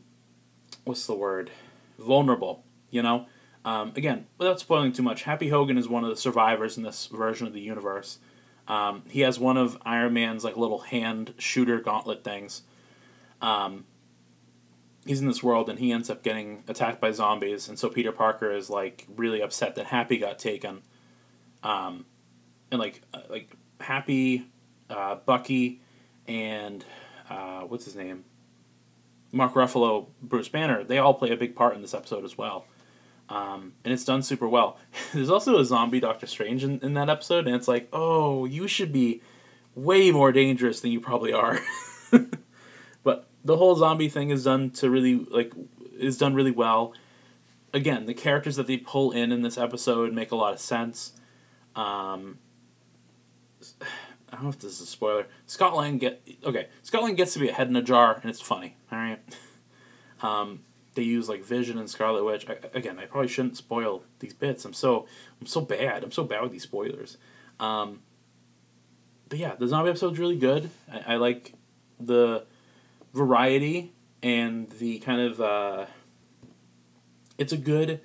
what's 0.84 1.08
the 1.08 1.16
word? 1.16 1.50
Vulnerable, 1.98 2.64
you 2.92 3.02
know? 3.02 3.26
Um, 3.66 3.94
again, 3.96 4.28
without 4.38 4.60
spoiling 4.60 4.92
too 4.92 5.04
much, 5.04 5.24
Happy 5.24 5.50
Hogan 5.50 5.78
is 5.78 5.88
one 5.88 6.04
of 6.04 6.10
the 6.10 6.18
survivors 6.18 6.78
in 6.78 6.84
this 6.84 7.08
version 7.08 7.48
of 7.48 7.54
the 7.54 7.62
universe. 7.62 8.20
Um, 8.68 9.04
he 9.10 9.22
has 9.22 9.40
one 9.40 9.58
of 9.58 9.78
Iron 9.84 10.14
Man's 10.14 10.44
like 10.44 10.58
little 10.58 10.80
hand 10.80 11.34
shooter 11.38 11.80
gauntlet 11.80 12.24
things. 12.24 12.62
Um, 13.42 13.86
he's 15.06 15.22
in 15.22 15.28
this 15.28 15.44
world 15.44 15.70
and 15.70 15.80
he 15.80 15.92
ends 15.92 16.10
up 16.10 16.24
getting 16.24 16.64
attacked 16.68 17.02
by 17.02 17.12
zombies. 17.12 17.68
And 17.68 17.78
so 17.78 17.90
peter 17.90 18.12
parker 18.12 18.52
is 18.52 18.70
like 18.70 19.06
really 19.16 19.42
upset 19.42 19.76
that 19.76 19.86
happy 19.86 20.18
got 20.18 20.40
taken. 20.40 20.82
Um, 21.62 22.06
and 22.72 22.80
like 22.80 23.02
uh, 23.14 23.22
like 23.30 23.52
happy 23.80 24.46
uh, 24.90 25.16
bucky 25.16 25.82
and 26.28 26.84
uh, 27.30 27.62
what's 27.62 27.86
his 27.86 27.96
name? 27.96 28.24
Mark 29.32 29.54
ruffalo 29.54 30.08
bruce 30.22 30.50
banner 30.50 30.84
they 30.84 31.00
all 31.00 31.14
play 31.14 31.32
a 31.32 31.38
big 31.38 31.56
part 31.56 31.76
in 31.76 31.82
this 31.82 31.94
episode 31.94 32.24
as 32.24 32.38
well. 32.38 32.66
Um, 33.30 33.74
and 33.84 33.94
it's 33.94 34.04
done 34.04 34.22
super 34.22 34.48
well. 34.48 34.78
There's 35.14 35.30
also 35.30 35.58
a 35.58 35.66
zombie 35.66 36.02
doctor 36.02 36.28
strange 36.28 36.64
in, 36.64 36.80
in 36.80 36.94
that 36.96 37.10
episode 37.10 37.48
and 37.48 37.56
it's 37.56 37.68
like 37.68 37.90
oh 37.92 38.46
you 38.46 38.68
should 38.68 38.94
be 38.94 39.22
way 39.76 40.12
more 40.12 40.32
dangerous 40.32 40.82
than 40.82 40.92
you 40.92 41.00
probably 41.00 41.34
are 41.34 41.60
the 43.44 43.58
whole 43.58 43.76
zombie 43.76 44.10
thing 44.10 44.30
is 44.30 44.46
done 44.46 44.70
to 44.72 44.90
really 44.90 45.16
like 45.16 45.54
is 45.98 46.18
done 46.18 46.34
really 46.34 46.52
well. 46.52 46.94
Again, 47.74 48.06
the 48.06 48.14
characters 48.14 48.56
that 48.56 48.68
they 48.68 48.78
pull 48.78 49.12
in 49.12 49.32
in 49.32 49.42
this 49.42 49.58
episode 49.58 50.14
make 50.14 50.32
a 50.32 50.36
lot 50.36 50.54
of 50.54 50.60
sense. 50.60 51.14
Um, 51.76 52.38
I 54.30 54.36
don't 54.36 54.44
know 54.44 54.50
if 54.50 54.60
this 54.60 54.74
is 54.74 54.82
a 54.82 54.86
spoiler. 54.86 55.28
Scott 55.46 55.76
Lang 55.76 55.98
get 55.98 56.28
okay. 56.44 56.68
Scott 56.82 57.04
Lang 57.04 57.16
gets 57.16 57.34
to 57.34 57.40
be 57.40 57.50
a 57.50 57.54
head 57.54 57.68
in 57.68 57.76
a 57.76 57.82
jar, 57.82 58.16
and 58.22 58.30
it's 58.30 58.42
funny. 58.42 58.76
All 58.92 58.98
right. 58.98 59.20
Um, 60.22 60.62
they 60.96 61.02
use 61.02 61.28
like 61.28 61.44
Vision 61.44 61.78
and 61.78 61.90
Scarlet 61.90 62.24
Witch. 62.24 62.48
I, 62.50 62.58
again, 62.74 63.00
I 63.00 63.06
probably 63.06 63.28
shouldn't 63.28 63.58
spoil 63.58 64.04
these 64.20 64.34
bits. 64.34 64.66
I'm 64.66 64.74
so 64.74 65.08
I'm 65.42 65.48
so 65.48 65.62
bad. 65.62 66.04
I'm 66.04 66.12
so 66.12 66.24
bad 66.24 66.42
with 66.42 66.52
these 66.52 66.64
spoilers. 66.64 67.18
Um, 67.60 68.02
but 69.30 69.40
yeah, 69.40 69.56
the 69.56 69.68
zombie 69.68 69.90
episode's 69.90 70.20
really 70.20 70.38
good. 70.38 70.70
I, 70.92 71.14
I 71.14 71.16
like 71.16 71.54
the 72.00 72.46
variety 73.14 73.94
and 74.22 74.70
the 74.72 75.00
kind 75.00 75.22
of 75.22 75.42
uh, 75.42 75.86
it's 77.38 77.54
a 77.54 77.58
good 77.58 78.02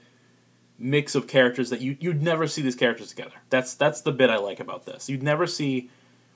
mix 0.78 1.14
of 1.14 1.26
characters 1.26 1.70
that 1.70 1.80
you 1.80 1.96
you'd 2.00 2.22
never 2.22 2.46
see 2.46 2.62
these 2.62 2.76
characters 2.76 3.08
together. 3.08 3.36
That's 3.50 3.74
that's 3.74 4.00
the 4.00 4.12
bit 4.12 4.30
I 4.30 4.38
like 4.38 4.60
about 4.60 4.86
this. 4.86 5.08
You'd 5.08 5.22
never 5.22 5.46
see 5.46 5.90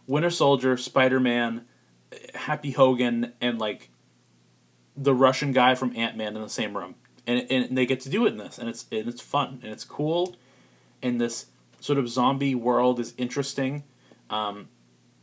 Winter 0.07 0.31
Soldier, 0.31 0.77
Spider 0.77 1.21
Man, 1.21 1.65
Happy 2.35 2.73
Hogan, 2.73 3.33
and 3.41 3.59
like 3.59 3.91
the 4.97 5.15
Russian 5.15 5.53
guy 5.53 5.75
from 5.75 5.97
Ant 5.97 6.17
Man 6.17 6.37
in 6.37 6.43
the 6.43 6.49
same 6.49 6.77
room, 6.77 6.95
and 7.27 7.47
and 7.51 7.77
they 7.77 7.87
get 7.87 8.01
to 8.01 8.09
do 8.09 8.27
it 8.27 8.31
in 8.31 8.39
this, 8.39 8.59
and 8.59 8.69
it's 8.69 8.87
and 8.91 9.09
it's 9.09 9.21
fun 9.21 9.61
and 9.63 9.73
it's 9.73 9.85
cool, 9.85 10.37
and 11.03 11.21
this 11.21 11.47
sort 11.81 11.99
of 11.99 12.09
zombie 12.09 12.55
world 12.55 13.01
is 13.01 13.13
interesting. 13.17 13.85
Um, 14.31 14.69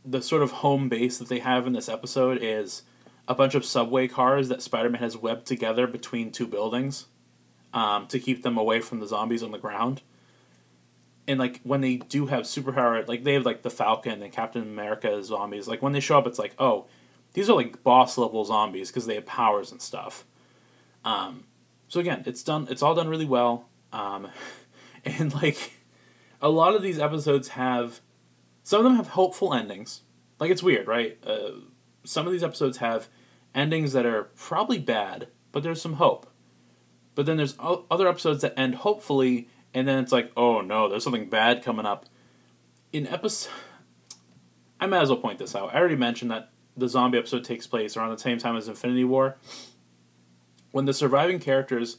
the 0.04 0.22
sort 0.22 0.42
of 0.42 0.50
home 0.50 0.88
base 0.88 1.18
that 1.18 1.28
they 1.28 1.40
have 1.40 1.66
in 1.66 1.72
this 1.72 1.88
episode 1.88 2.38
is 2.40 2.82
a 3.30 3.34
bunch 3.34 3.54
of 3.54 3.64
subway 3.64 4.08
cars 4.08 4.48
that 4.48 4.60
Spider-Man 4.60 5.00
has 5.00 5.16
webbed 5.16 5.46
together 5.46 5.86
between 5.86 6.32
two 6.32 6.48
buildings 6.48 7.06
um, 7.72 8.08
to 8.08 8.18
keep 8.18 8.42
them 8.42 8.58
away 8.58 8.80
from 8.80 8.98
the 8.98 9.06
zombies 9.06 9.44
on 9.44 9.52
the 9.52 9.58
ground. 9.58 10.02
And 11.28 11.38
like 11.38 11.60
when 11.62 11.80
they 11.80 11.98
do 11.98 12.26
have 12.26 12.42
superpower, 12.42 13.06
like 13.06 13.22
they 13.22 13.34
have 13.34 13.46
like 13.46 13.62
the 13.62 13.70
Falcon 13.70 14.20
and 14.20 14.32
Captain 14.32 14.62
America 14.62 15.22
zombies. 15.22 15.68
Like 15.68 15.80
when 15.80 15.92
they 15.92 16.00
show 16.00 16.18
up, 16.18 16.26
it's 16.26 16.40
like, 16.40 16.56
oh, 16.58 16.88
these 17.34 17.48
are 17.48 17.54
like 17.54 17.84
boss 17.84 18.18
level 18.18 18.44
zombies 18.44 18.88
because 18.88 19.06
they 19.06 19.14
have 19.14 19.26
powers 19.26 19.70
and 19.70 19.80
stuff. 19.80 20.24
Um, 21.04 21.44
so 21.86 22.00
again, 22.00 22.24
it's 22.26 22.42
done. 22.42 22.66
It's 22.68 22.82
all 22.82 22.96
done 22.96 23.06
really 23.06 23.26
well. 23.26 23.68
Um, 23.92 24.26
and 25.04 25.32
like 25.32 25.74
a 26.42 26.48
lot 26.48 26.74
of 26.74 26.82
these 26.82 26.98
episodes 26.98 27.46
have, 27.50 28.00
some 28.64 28.78
of 28.78 28.84
them 28.84 28.96
have 28.96 29.06
hopeful 29.06 29.54
endings. 29.54 30.00
Like 30.40 30.50
it's 30.50 30.64
weird, 30.64 30.88
right? 30.88 31.16
Uh, 31.24 31.50
some 32.02 32.26
of 32.26 32.32
these 32.32 32.42
episodes 32.42 32.78
have 32.78 33.08
endings 33.54 33.92
that 33.92 34.06
are 34.06 34.24
probably 34.36 34.78
bad, 34.78 35.28
but 35.52 35.62
there's 35.62 35.82
some 35.82 35.94
hope. 35.94 36.26
But 37.14 37.26
then 37.26 37.36
there's 37.36 37.56
other 37.58 38.08
episodes 38.08 38.42
that 38.42 38.58
end 38.58 38.76
hopefully, 38.76 39.48
and 39.74 39.86
then 39.86 39.98
it's 39.98 40.12
like, 40.12 40.30
oh 40.36 40.60
no, 40.60 40.88
there's 40.88 41.04
something 41.04 41.28
bad 41.28 41.62
coming 41.62 41.86
up. 41.86 42.06
In 42.92 43.06
episode, 43.06 43.52
I 44.80 44.86
might 44.86 45.02
as 45.02 45.10
well 45.10 45.18
point 45.18 45.38
this 45.38 45.54
out. 45.54 45.74
I 45.74 45.78
already 45.78 45.96
mentioned 45.96 46.30
that 46.30 46.50
the 46.76 46.88
zombie 46.88 47.18
episode 47.18 47.44
takes 47.44 47.66
place 47.66 47.96
around 47.96 48.10
the 48.10 48.18
same 48.18 48.38
time 48.38 48.56
as 48.56 48.68
Infinity 48.68 49.04
War. 49.04 49.36
When 50.70 50.86
the 50.86 50.94
surviving 50.94 51.40
characters 51.40 51.98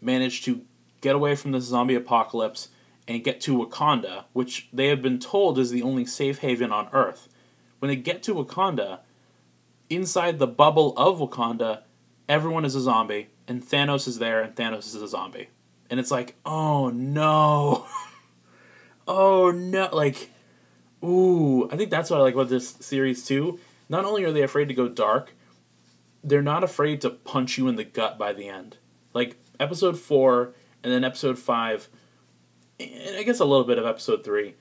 manage 0.00 0.42
to 0.44 0.62
get 1.00 1.14
away 1.14 1.34
from 1.34 1.52
the 1.52 1.60
zombie 1.60 1.94
apocalypse 1.94 2.68
and 3.08 3.24
get 3.24 3.40
to 3.42 3.56
Wakanda, 3.56 4.24
which 4.32 4.68
they 4.72 4.88
have 4.88 5.02
been 5.02 5.18
told 5.18 5.58
is 5.58 5.70
the 5.70 5.82
only 5.82 6.04
safe 6.04 6.38
haven 6.38 6.70
on 6.70 6.88
Earth. 6.92 7.28
When 7.78 7.88
they 7.88 7.96
get 7.96 8.22
to 8.24 8.34
Wakanda, 8.34 9.00
inside 9.90 10.38
the 10.38 10.46
bubble 10.46 10.96
of 10.96 11.18
Wakanda, 11.18 11.82
everyone 12.28 12.64
is 12.64 12.74
a 12.74 12.80
zombie, 12.80 13.28
and 13.46 13.62
Thanos 13.62 14.08
is 14.08 14.18
there, 14.18 14.40
and 14.40 14.54
Thanos 14.54 14.86
is 14.86 14.94
a 14.94 15.08
zombie. 15.08 15.48
And 15.90 15.98
it's 15.98 16.12
like, 16.12 16.36
oh 16.46 16.88
no. 16.90 17.86
oh 19.08 19.50
no. 19.50 19.88
Like, 19.92 20.30
ooh. 21.04 21.68
I 21.70 21.76
think 21.76 21.90
that's 21.90 22.08
what 22.08 22.20
I 22.20 22.22
like 22.22 22.34
about 22.34 22.48
this 22.48 22.70
series 22.80 23.26
too. 23.26 23.58
Not 23.88 24.04
only 24.04 24.22
are 24.24 24.32
they 24.32 24.42
afraid 24.42 24.68
to 24.68 24.74
go 24.74 24.88
dark, 24.88 25.34
they're 26.22 26.42
not 26.42 26.62
afraid 26.62 27.00
to 27.00 27.10
punch 27.10 27.58
you 27.58 27.66
in 27.66 27.74
the 27.74 27.84
gut 27.84 28.18
by 28.18 28.32
the 28.32 28.48
end. 28.48 28.76
Like, 29.12 29.36
episode 29.58 29.98
four, 29.98 30.54
and 30.84 30.92
then 30.92 31.02
episode 31.02 31.38
five, 31.38 31.88
and 32.78 33.16
I 33.16 33.22
guess 33.24 33.40
a 33.40 33.44
little 33.44 33.64
bit 33.64 33.78
of 33.78 33.86
episode 33.86 34.24
three. 34.24 34.54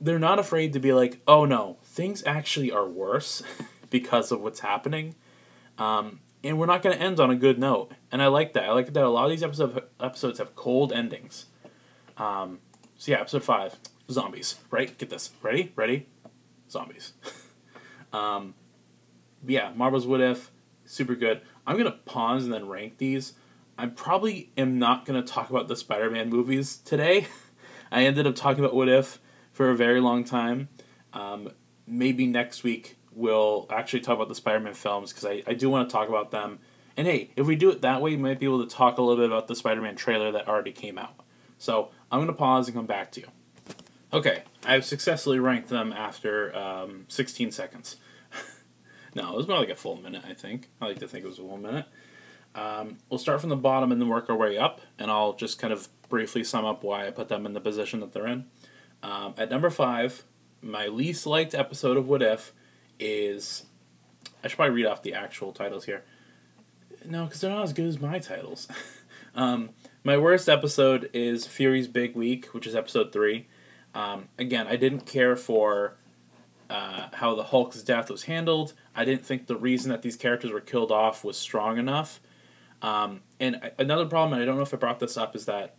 They're 0.00 0.18
not 0.18 0.38
afraid 0.38 0.72
to 0.72 0.80
be 0.80 0.92
like, 0.92 1.20
oh 1.26 1.44
no, 1.44 1.78
things 1.84 2.22
actually 2.24 2.70
are 2.72 2.88
worse. 2.88 3.42
because 3.90 4.32
of 4.32 4.40
what's 4.40 4.60
happening. 4.60 5.14
Um, 5.78 6.20
and 6.42 6.58
we're 6.58 6.66
not 6.66 6.82
going 6.82 6.96
to 6.96 7.02
end 7.02 7.20
on 7.20 7.30
a 7.30 7.36
good 7.36 7.58
note. 7.58 7.92
And 8.10 8.22
I 8.22 8.28
like 8.28 8.54
that. 8.54 8.64
I 8.64 8.72
like 8.72 8.92
that 8.92 9.04
a 9.04 9.08
lot 9.08 9.24
of 9.24 9.30
these 9.30 9.42
episode, 9.42 9.82
episodes 10.00 10.38
have 10.38 10.56
cold 10.56 10.92
endings. 10.92 11.46
Um, 12.16 12.60
so 12.96 13.12
yeah, 13.12 13.20
episode 13.20 13.44
five, 13.44 13.76
zombies. 14.10 14.56
Right? 14.70 14.96
Get 14.96 15.10
this. 15.10 15.30
Ready? 15.42 15.72
Ready? 15.76 16.06
Zombies. 16.70 17.12
um, 18.12 18.54
yeah, 19.46 19.72
Marvel's 19.74 20.06
What 20.06 20.20
If, 20.20 20.50
super 20.84 21.14
good. 21.14 21.40
I'm 21.66 21.76
gonna 21.76 21.92
pause 21.92 22.44
and 22.44 22.52
then 22.52 22.68
rank 22.68 22.98
these. 22.98 23.34
I 23.78 23.86
probably 23.86 24.50
am 24.58 24.78
not 24.78 25.06
gonna 25.06 25.22
talk 25.22 25.50
about 25.50 25.68
the 25.68 25.76
Spider-Man 25.76 26.28
movies 26.28 26.78
today. 26.78 27.26
I 27.92 28.04
ended 28.04 28.26
up 28.26 28.36
talking 28.36 28.62
about 28.62 28.74
What 28.74 28.88
If 28.88 29.18
for 29.52 29.70
a 29.70 29.76
very 29.76 30.00
long 30.00 30.24
time. 30.24 30.68
Um, 31.12 31.50
maybe 31.86 32.26
next 32.26 32.62
week 32.62 32.96
we'll 33.12 33.66
actually 33.70 34.00
talk 34.00 34.16
about 34.16 34.28
the 34.28 34.34
Spider-Man 34.34 34.74
films 34.74 35.12
because 35.12 35.24
I, 35.24 35.42
I 35.46 35.54
do 35.54 35.68
want 35.70 35.88
to 35.88 35.92
talk 35.92 36.08
about 36.08 36.30
them. 36.30 36.58
And 36.96 37.06
hey, 37.06 37.30
if 37.36 37.46
we 37.46 37.56
do 37.56 37.70
it 37.70 37.82
that 37.82 38.02
way, 38.02 38.10
we 38.10 38.16
might 38.16 38.38
be 38.38 38.46
able 38.46 38.64
to 38.64 38.74
talk 38.74 38.98
a 38.98 39.02
little 39.02 39.22
bit 39.22 39.30
about 39.30 39.48
the 39.48 39.56
Spider-Man 39.56 39.96
trailer 39.96 40.32
that 40.32 40.48
already 40.48 40.72
came 40.72 40.98
out. 40.98 41.14
So 41.58 41.90
I'm 42.10 42.18
going 42.18 42.28
to 42.28 42.34
pause 42.34 42.68
and 42.68 42.76
come 42.76 42.86
back 42.86 43.12
to 43.12 43.20
you. 43.20 43.26
Okay, 44.12 44.42
I've 44.64 44.84
successfully 44.84 45.38
ranked 45.38 45.68
them 45.68 45.92
after 45.92 46.54
um, 46.56 47.04
16 47.08 47.52
seconds. 47.52 47.96
no, 49.14 49.32
it 49.32 49.36
was 49.36 49.46
more 49.46 49.58
like 49.58 49.68
a 49.68 49.76
full 49.76 49.96
minute, 49.96 50.24
I 50.28 50.34
think. 50.34 50.68
I 50.80 50.86
like 50.86 50.98
to 50.98 51.08
think 51.08 51.24
it 51.24 51.28
was 51.28 51.38
a 51.38 51.42
full 51.42 51.58
minute. 51.58 51.86
Um, 52.54 52.98
we'll 53.08 53.18
start 53.18 53.40
from 53.40 53.50
the 53.50 53.56
bottom 53.56 53.92
and 53.92 54.00
then 54.00 54.08
work 54.08 54.28
our 54.28 54.36
way 54.36 54.58
up, 54.58 54.80
and 54.98 55.10
I'll 55.10 55.34
just 55.34 55.60
kind 55.60 55.72
of 55.72 55.88
briefly 56.08 56.42
sum 56.42 56.64
up 56.64 56.82
why 56.82 57.06
I 57.06 57.10
put 57.10 57.28
them 57.28 57.46
in 57.46 57.52
the 57.52 57.60
position 57.60 58.00
that 58.00 58.12
they're 58.12 58.26
in. 58.26 58.46
Um, 59.02 59.34
at 59.38 59.48
number 59.48 59.70
five, 59.70 60.24
my 60.60 60.88
least 60.88 61.26
liked 61.26 61.54
episode 61.54 61.96
of 61.96 62.08
What 62.08 62.22
If 62.22 62.52
is. 63.00 63.64
I 64.42 64.48
should 64.48 64.56
probably 64.56 64.74
read 64.74 64.86
off 64.86 65.02
the 65.02 65.14
actual 65.14 65.52
titles 65.52 65.84
here. 65.84 66.04
No, 67.04 67.24
because 67.24 67.40
they're 67.40 67.50
not 67.50 67.64
as 67.64 67.72
good 67.72 67.86
as 67.86 68.00
my 68.00 68.18
titles. 68.18 68.68
um, 69.34 69.70
my 70.04 70.16
worst 70.16 70.48
episode 70.48 71.10
is 71.12 71.46
Fury's 71.46 71.88
Big 71.88 72.14
Week, 72.14 72.46
which 72.46 72.66
is 72.66 72.74
episode 72.74 73.12
three. 73.12 73.46
Um, 73.94 74.28
again, 74.38 74.66
I 74.66 74.76
didn't 74.76 75.06
care 75.06 75.36
for 75.36 75.96
uh, 76.68 77.08
how 77.14 77.34
the 77.34 77.44
Hulk's 77.44 77.82
death 77.82 78.10
was 78.10 78.24
handled. 78.24 78.74
I 78.94 79.04
didn't 79.04 79.26
think 79.26 79.46
the 79.46 79.56
reason 79.56 79.90
that 79.90 80.02
these 80.02 80.16
characters 80.16 80.52
were 80.52 80.60
killed 80.60 80.92
off 80.92 81.24
was 81.24 81.36
strong 81.36 81.78
enough. 81.78 82.20
Um, 82.82 83.20
and 83.38 83.72
another 83.78 84.06
problem, 84.06 84.34
and 84.34 84.42
I 84.42 84.46
don't 84.46 84.56
know 84.56 84.62
if 84.62 84.72
I 84.72 84.76
brought 84.76 85.00
this 85.00 85.16
up, 85.16 85.36
is 85.36 85.46
that 85.46 85.76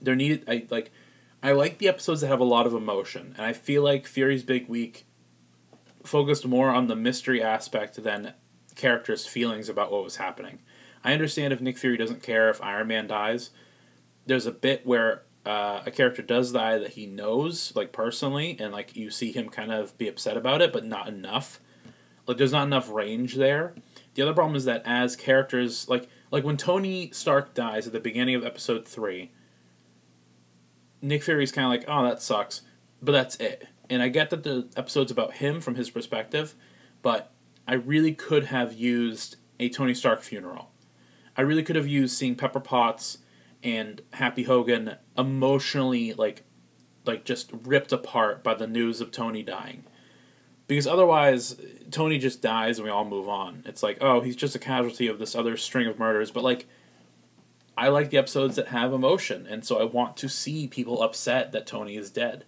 there 0.00 0.16
needed 0.16 0.44
I 0.48 0.66
like 0.70 0.90
I 1.42 1.52
like 1.52 1.78
the 1.78 1.88
episodes 1.88 2.20
that 2.20 2.28
have 2.28 2.40
a 2.40 2.44
lot 2.44 2.66
of 2.66 2.74
emotion, 2.74 3.34
and 3.36 3.46
I 3.46 3.52
feel 3.52 3.82
like 3.82 4.06
Fury's 4.06 4.42
Big 4.42 4.68
Week 4.68 5.05
focused 6.06 6.46
more 6.46 6.70
on 6.70 6.86
the 6.86 6.96
mystery 6.96 7.42
aspect 7.42 8.02
than 8.02 8.34
characters' 8.74 9.26
feelings 9.26 9.68
about 9.68 9.90
what 9.90 10.04
was 10.04 10.16
happening. 10.16 10.60
I 11.02 11.12
understand 11.12 11.52
if 11.52 11.60
Nick 11.60 11.78
Fury 11.78 11.96
doesn't 11.96 12.22
care 12.22 12.50
if 12.50 12.62
Iron 12.62 12.88
Man 12.88 13.06
dies. 13.06 13.50
There's 14.26 14.46
a 14.46 14.52
bit 14.52 14.84
where 14.84 15.22
uh, 15.44 15.82
a 15.86 15.90
character 15.90 16.22
does 16.22 16.52
die 16.52 16.78
that 16.78 16.92
he 16.92 17.06
knows, 17.06 17.72
like 17.76 17.92
personally, 17.92 18.56
and 18.58 18.72
like 18.72 18.96
you 18.96 19.10
see 19.10 19.30
him 19.30 19.48
kind 19.48 19.70
of 19.70 19.96
be 19.98 20.08
upset 20.08 20.36
about 20.36 20.60
it, 20.60 20.72
but 20.72 20.84
not 20.84 21.08
enough. 21.08 21.60
Like 22.26 22.36
there's 22.38 22.52
not 22.52 22.66
enough 22.66 22.90
range 22.90 23.36
there. 23.36 23.74
The 24.14 24.22
other 24.22 24.34
problem 24.34 24.56
is 24.56 24.64
that 24.64 24.82
as 24.84 25.14
characters, 25.14 25.88
like 25.88 26.08
like 26.32 26.42
when 26.42 26.56
Tony 26.56 27.10
Stark 27.12 27.54
dies 27.54 27.86
at 27.86 27.92
the 27.92 28.00
beginning 28.00 28.34
of 28.34 28.44
episode 28.44 28.86
three, 28.88 29.30
Nick 31.00 31.22
Fury's 31.22 31.52
kind 31.52 31.66
of 31.66 31.70
like, 31.70 31.84
oh, 31.88 32.04
that 32.04 32.20
sucks, 32.20 32.62
but 33.00 33.12
that's 33.12 33.36
it. 33.36 33.68
And 33.88 34.02
I 34.02 34.08
get 34.08 34.30
that 34.30 34.42
the 34.42 34.68
episode's 34.76 35.10
about 35.10 35.34
him 35.34 35.60
from 35.60 35.76
his 35.76 35.90
perspective, 35.90 36.54
but 37.02 37.32
I 37.68 37.74
really 37.74 38.12
could 38.12 38.46
have 38.46 38.72
used 38.72 39.36
a 39.58 39.68
Tony 39.68 39.94
Stark 39.94 40.22
funeral. 40.22 40.70
I 41.36 41.42
really 41.42 41.62
could 41.62 41.76
have 41.76 41.86
used 41.86 42.16
seeing 42.16 42.34
Pepper 42.34 42.60
Potts 42.60 43.18
and 43.62 44.00
Happy 44.12 44.44
Hogan 44.44 44.96
emotionally 45.16 46.12
like 46.12 46.44
like 47.04 47.24
just 47.24 47.50
ripped 47.52 47.92
apart 47.92 48.42
by 48.42 48.54
the 48.54 48.66
news 48.66 49.00
of 49.00 49.12
Tony 49.12 49.42
dying. 49.42 49.84
Because 50.66 50.88
otherwise 50.88 51.60
Tony 51.92 52.18
just 52.18 52.42
dies 52.42 52.78
and 52.78 52.84
we 52.84 52.90
all 52.90 53.04
move 53.04 53.28
on. 53.28 53.62
It's 53.64 53.82
like, 53.82 53.98
oh, 54.00 54.20
he's 54.20 54.34
just 54.34 54.56
a 54.56 54.58
casualty 54.58 55.06
of 55.06 55.20
this 55.20 55.36
other 55.36 55.56
string 55.56 55.86
of 55.86 56.00
murders, 56.00 56.32
but 56.32 56.42
like 56.42 56.66
I 57.78 57.88
like 57.88 58.10
the 58.10 58.18
episodes 58.18 58.56
that 58.56 58.68
have 58.68 58.92
emotion, 58.92 59.46
and 59.46 59.64
so 59.64 59.78
I 59.78 59.84
want 59.84 60.16
to 60.18 60.30
see 60.30 60.66
people 60.66 61.02
upset 61.02 61.52
that 61.52 61.66
Tony 61.66 61.96
is 61.96 62.10
dead. 62.10 62.44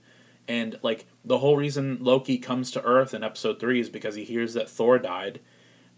And 0.48 0.78
like 0.82 1.06
the 1.24 1.38
whole 1.38 1.56
reason 1.56 1.98
Loki 2.00 2.38
comes 2.38 2.70
to 2.72 2.82
Earth 2.82 3.12
in 3.12 3.22
episode 3.22 3.60
three 3.60 3.80
is 3.80 3.90
because 3.90 4.14
he 4.14 4.24
hears 4.24 4.54
that 4.54 4.70
Thor 4.70 4.98
died, 4.98 5.40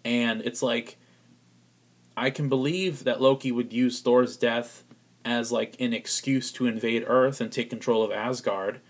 and 0.05 0.43
it's 0.43 0.63
like 0.63 0.99
I 2.17 2.31
can 2.31 2.49
believe 2.49 3.05
that 3.05 3.23
Loki 3.23 3.53
would 3.53 3.73
use 3.73 4.01
Thor's 4.01 4.37
death 4.37 4.85
as 5.25 5.53
like 5.53 5.77
an 5.81 5.93
excuse 5.93 6.51
to 6.53 6.67
invade 6.67 7.05
Earth 7.07 7.41
and 7.41 7.53
take 7.53 7.71
control 7.71 8.03
of 8.03 8.11
Asgard, 8.11 8.81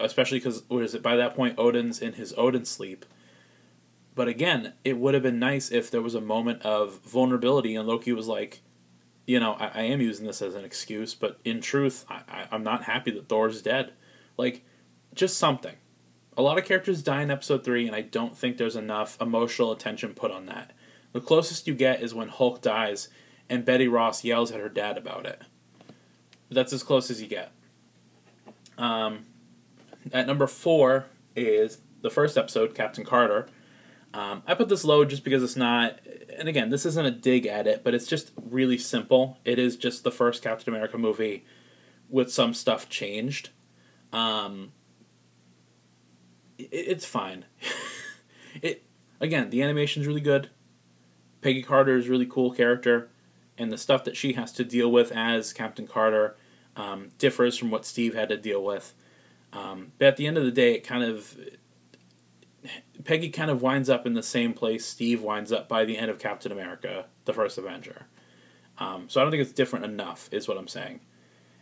especially 0.00 0.38
because 0.38 0.62
what 0.68 0.82
is 0.82 0.94
it? 0.94 1.02
By 1.02 1.16
that 1.16 1.34
point, 1.34 1.58
Odin's 1.58 2.00
in 2.00 2.14
his 2.14 2.32
Odin 2.36 2.64
sleep. 2.64 3.04
But 4.14 4.28
again, 4.28 4.72
it 4.84 4.98
would 4.98 5.14
have 5.14 5.22
been 5.22 5.38
nice 5.38 5.70
if 5.70 5.90
there 5.90 6.02
was 6.02 6.14
a 6.14 6.20
moment 6.20 6.62
of 6.62 7.00
vulnerability 7.00 7.76
and 7.76 7.88
Loki 7.88 8.12
was 8.12 8.28
like, 8.28 8.60
you 9.26 9.40
know, 9.40 9.52
I, 9.54 9.66
I 9.66 9.82
am 9.82 10.00
using 10.00 10.26
this 10.26 10.42
as 10.42 10.54
an 10.54 10.64
excuse, 10.64 11.14
but 11.14 11.38
in 11.44 11.60
truth, 11.60 12.04
I, 12.08 12.22
I, 12.28 12.46
I'm 12.50 12.64
not 12.64 12.84
happy 12.84 13.10
that 13.12 13.28
Thor's 13.28 13.62
dead. 13.62 13.92
Like, 14.36 14.64
just 15.14 15.38
something. 15.38 15.76
A 16.36 16.42
lot 16.42 16.58
of 16.58 16.64
characters 16.64 17.02
die 17.02 17.22
in 17.22 17.30
episode 17.30 17.64
3, 17.64 17.86
and 17.86 17.96
I 17.96 18.00
don't 18.00 18.36
think 18.36 18.56
there's 18.56 18.76
enough 18.76 19.20
emotional 19.20 19.72
attention 19.72 20.14
put 20.14 20.30
on 20.30 20.46
that. 20.46 20.72
The 21.12 21.20
closest 21.20 21.66
you 21.66 21.74
get 21.74 22.02
is 22.02 22.14
when 22.14 22.28
Hulk 22.28 22.62
dies 22.62 23.08
and 23.50 23.64
Betty 23.64 23.86
Ross 23.86 24.24
yells 24.24 24.50
at 24.50 24.60
her 24.60 24.70
dad 24.70 24.96
about 24.96 25.26
it. 25.26 25.42
But 26.48 26.54
that's 26.54 26.72
as 26.72 26.82
close 26.82 27.10
as 27.10 27.20
you 27.20 27.28
get. 27.28 27.52
Um, 28.78 29.26
at 30.12 30.26
number 30.26 30.46
four 30.46 31.06
is 31.36 31.78
the 32.00 32.10
first 32.10 32.38
episode, 32.38 32.74
Captain 32.74 33.04
Carter. 33.04 33.46
Um, 34.14 34.42
I 34.46 34.54
put 34.54 34.68
this 34.68 34.84
low 34.84 35.04
just 35.04 35.24
because 35.24 35.42
it's 35.42 35.56
not, 35.56 36.00
and 36.38 36.48
again, 36.48 36.70
this 36.70 36.84
isn't 36.84 37.06
a 37.06 37.10
dig 37.10 37.46
at 37.46 37.66
it, 37.66 37.82
but 37.84 37.94
it's 37.94 38.06
just 38.06 38.32
really 38.42 38.78
simple. 38.78 39.38
It 39.44 39.58
is 39.58 39.76
just 39.76 40.04
the 40.04 40.10
first 40.10 40.42
Captain 40.42 40.72
America 40.72 40.98
movie 40.98 41.44
with 42.08 42.30
some 42.30 42.52
stuff 42.52 42.88
changed. 42.88 43.50
Um, 44.12 44.72
it's 46.58 47.04
fine. 47.04 47.44
it 48.62 48.84
again, 49.20 49.50
the 49.50 49.62
animation's 49.62 50.06
really 50.06 50.20
good. 50.20 50.50
Peggy 51.40 51.62
Carter 51.62 51.96
is 51.96 52.06
a 52.06 52.10
really 52.10 52.26
cool 52.26 52.52
character, 52.52 53.10
and 53.58 53.72
the 53.72 53.78
stuff 53.78 54.04
that 54.04 54.16
she 54.16 54.34
has 54.34 54.52
to 54.52 54.64
deal 54.64 54.90
with 54.90 55.12
as 55.12 55.52
Captain 55.52 55.86
Carter 55.86 56.36
um, 56.76 57.08
differs 57.18 57.56
from 57.56 57.70
what 57.70 57.84
Steve 57.84 58.14
had 58.14 58.28
to 58.28 58.36
deal 58.36 58.62
with. 58.62 58.94
Um, 59.52 59.92
but 59.98 60.08
at 60.08 60.16
the 60.16 60.26
end 60.26 60.38
of 60.38 60.44
the 60.44 60.50
day, 60.50 60.74
it 60.74 60.84
kind 60.84 61.04
of 61.04 61.36
Peggy 63.04 63.30
kind 63.30 63.50
of 63.50 63.62
winds 63.62 63.90
up 63.90 64.06
in 64.06 64.14
the 64.14 64.22
same 64.22 64.52
place 64.52 64.86
Steve 64.86 65.22
winds 65.22 65.52
up 65.52 65.68
by 65.68 65.84
the 65.84 65.98
end 65.98 66.10
of 66.10 66.18
Captain 66.18 66.52
America, 66.52 67.06
the 67.24 67.32
first 67.32 67.58
Avenger. 67.58 68.06
Um, 68.78 69.08
so 69.08 69.20
I 69.20 69.24
don't 69.24 69.30
think 69.30 69.42
it's 69.42 69.52
different 69.52 69.84
enough, 69.84 70.28
is 70.32 70.48
what 70.48 70.56
I'm 70.56 70.68
saying. 70.68 71.00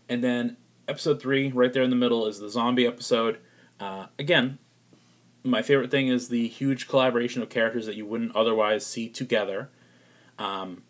And 0.09 0.23
then 0.23 0.57
episode 0.89 1.21
three, 1.21 1.51
right 1.51 1.73
there 1.73 1.83
in 1.83 1.91
the 1.91 1.97
middle, 1.97 2.27
is 2.27 2.39
the 2.39 2.51
zombie 2.51 2.87
episode. 2.87 3.39
Uh, 3.79 4.07
again, 4.19 4.59
my 5.43 5.63
favorite 5.63 5.91
thing 5.91 6.09
is 6.09 6.29
the 6.29 6.49
huge 6.49 6.89
collaboration 6.89 7.43
of 7.43 7.49
characters 7.49 7.87
that 7.87 7.97
you 7.97 8.07
wouldn't 8.07 8.35
otherwise 8.37 8.85
see 8.85 9.09
together. 9.09 9.71
Um, 10.39 10.83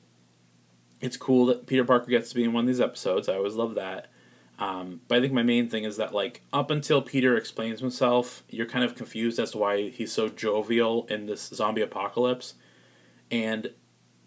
it's 1.01 1.16
cool 1.16 1.47
that 1.47 1.66
Peter 1.66 1.85
Parker 1.85 2.10
gets 2.10 2.31
to 2.31 2.35
be 2.35 2.44
in 2.44 2.52
one 2.52 2.64
of 2.64 2.68
these 2.68 2.81
episodes. 2.81 3.28
I 3.28 3.35
always 3.35 3.55
love 3.55 3.74
that. 3.77 4.09
Um, 4.59 5.01
but 5.09 5.18
I 5.18 5.20
think 5.22 5.32
my 5.32 5.43
main 5.43 5.68
thing 5.70 5.85
is 5.85 5.97
that 5.97 6.12
like 6.12 6.43
up 6.52 6.70
until 6.70 7.01
Peter 7.01 7.36
explains 7.36 7.81
himself, 7.81 8.43
you're 8.51 8.66
kind 8.66 8.85
of 8.85 8.94
confused 8.94 9.39
as 9.39 9.52
to 9.52 9.59
why 9.59 9.89
he's 9.89 10.12
so 10.12 10.28
jovial 10.28 11.06
in 11.06 11.24
this 11.24 11.48
zombie 11.48 11.81
apocalypse, 11.81 12.55
and 13.31 13.66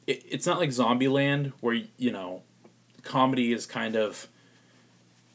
it, 0.07 0.23
it's 0.27 0.47
not 0.47 0.57
like 0.57 0.69
Zombieland 0.69 1.53
where 1.59 1.79
you 1.97 2.11
know 2.11 2.41
comedy 3.03 3.53
is 3.53 3.67
kind 3.67 3.95
of 3.95 4.27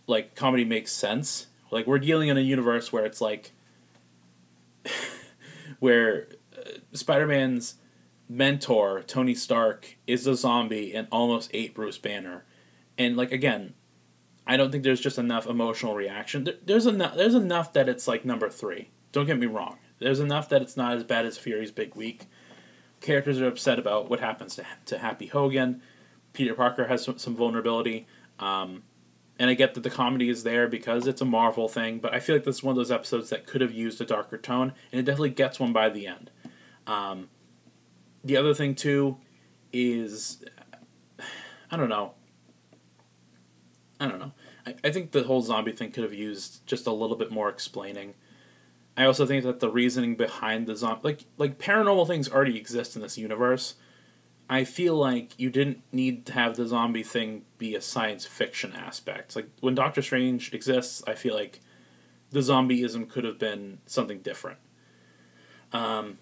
like 0.09 0.35
comedy 0.35 0.65
makes 0.65 0.91
sense. 0.91 1.47
Like 1.71 1.87
we're 1.87 2.01
dealing 2.01 2.29
in 2.29 2.37
a 2.37 2.41
universe 2.41 2.93
where 2.93 3.05
it's 3.05 3.21
like 3.21 3.53
where 5.79 6.29
uh, 6.57 6.71
Spider-Man's 6.93 7.77
mentor 8.29 9.03
Tony 9.07 9.35
Stark 9.35 9.97
is 10.07 10.27
a 10.27 10.35
zombie 10.35 10.95
and 10.95 11.09
almost 11.11 11.51
ate 11.55 11.75
Bruce 11.75 11.99
Banner, 11.99 12.45
and 12.97 13.17
like 13.17 13.33
again 13.33 13.75
I 14.49 14.57
don't 14.57 14.73
think 14.73 14.83
there's 14.83 15.01
just 15.01 15.19
enough 15.19 15.47
emotional 15.47 15.95
reaction. 15.95 16.49
there's 16.65 16.87
enough. 16.87 17.15
There's 17.15 17.35
enough 17.35 17.75
that 17.75 17.87
it's 17.87 18.09
like 18.09 18.25
number 18.25 18.49
three. 18.49 18.89
Don't 19.13 19.27
get 19.27 19.39
me 19.39 19.47
wrong. 19.47 19.77
There's 19.99 20.21
enough 20.21 20.49
that 20.49 20.63
it's 20.63 20.77
not 20.77 20.97
as 20.97 21.05
bad 21.05 21.27
as 21.27 21.37
Fury's 21.37 21.71
Big 21.71 21.95
Week. 21.95 22.27
Characters 23.03 23.41
are 23.43 23.47
upset 23.47 23.79
about 23.79 24.09
what 24.09 24.21
happens 24.21 24.57
to 24.57 24.65
to 24.87 24.99
Happy 24.99 25.27
Hogan. 25.27 25.83
Peter 26.33 26.55
Parker 26.55 26.87
has 26.87 27.05
some, 27.05 27.19
some 27.19 27.37
vulnerability. 27.37 28.07
Um, 28.39 28.85
and 29.39 29.49
I 29.49 29.55
get 29.55 29.75
that 29.75 29.83
the 29.83 29.91
comedy 29.91 30.29
is 30.29 30.43
there 30.43 30.67
because 30.67 31.07
it's 31.07 31.21
a 31.21 31.25
Marvel 31.25 31.69
thing, 31.69 31.99
but 31.99 32.13
I 32.13 32.21
feel 32.21 32.35
like 32.35 32.45
this 32.45 32.57
is 32.57 32.63
one 32.63 32.73
of 32.73 32.77
those 32.77 32.91
episodes 32.91 33.31
that 33.31 33.47
could 33.47 33.61
have 33.61 33.73
used 33.73 34.01
a 34.01 34.05
darker 34.05 34.37
tone, 34.37 34.73
and 34.91 35.01
it 35.01 35.05
definitely 35.05 35.31
gets 35.31 35.61
one 35.61 35.73
by 35.73 35.89
the 35.89 36.07
end. 36.07 36.31
Um, 36.87 37.29
the 38.25 38.37
other 38.37 38.55
thing 38.55 38.75
too 38.75 39.19
is, 39.73 40.45
I 41.71 41.77
don't 41.77 41.89
know. 41.89 42.15
I 44.01 44.09
don't 44.09 44.19
know. 44.19 44.33
I, 44.67 44.75
I 44.85 44.91
think 44.91 45.13
the 45.13 45.25
whole 45.25 45.43
zombie 45.43 45.73
thing 45.73 45.93
could 45.93 46.05
have 46.05 46.15
used 46.15 46.67
just 46.67 46.87
a 46.87 46.93
little 46.93 47.17
bit 47.17 47.31
more 47.31 47.49
explaining. 47.49 48.15
I 48.97 49.05
also 49.05 49.27
think 49.27 49.45
that 49.45 49.61
the 49.61 49.71
reasoning 49.71 50.17
behind 50.17 50.67
the 50.67 50.75
zombie, 50.75 51.01
like 51.05 51.21
like 51.37 51.59
paranormal 51.59 52.09
things, 52.09 52.29
already 52.29 52.57
exist 52.57 52.97
in 52.97 53.03
this 53.03 53.17
universe. 53.17 53.75
I 54.51 54.65
feel 54.65 54.95
like 54.95 55.39
you 55.39 55.51
didn't 55.51 55.83
need 55.93 56.25
to 56.27 56.33
have 56.33 56.57
the 56.57 56.67
zombie 56.67 57.03
thing 57.03 57.43
be 57.59 57.75
a 57.75 57.81
science 57.83 58.25
fiction 58.25 58.73
aspect. 58.73 59.37
Like 59.37 59.49
when 59.61 59.75
Doctor 59.75 60.01
Strange 60.01 60.55
exists, 60.55 61.03
I 61.07 61.15
feel 61.15 61.35
like 61.35 61.61
the 62.31 62.41
zombieism 62.41 63.09
could 63.09 63.25
have 63.25 63.39
been 63.39 63.79
something 63.87 64.21
different. 64.21 64.59
Um, 65.73 66.19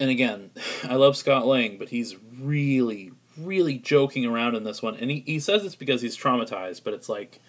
and 0.00 0.10
again, 0.10 0.50
I 0.84 0.94
love 0.94 1.16
Scott 1.16 1.46
Lang, 1.46 1.76
but 1.78 1.90
he's 1.90 2.16
really, 2.38 3.12
really 3.36 3.76
joking 3.76 4.24
around 4.24 4.54
in 4.54 4.64
this 4.64 4.82
one. 4.82 4.96
And 4.96 5.10
he, 5.10 5.22
he 5.26 5.38
says 5.38 5.64
it's 5.64 5.76
because 5.76 6.00
he's 6.00 6.16
traumatized, 6.16 6.82
but 6.82 6.94
it's 6.94 7.08
like, 7.08 7.40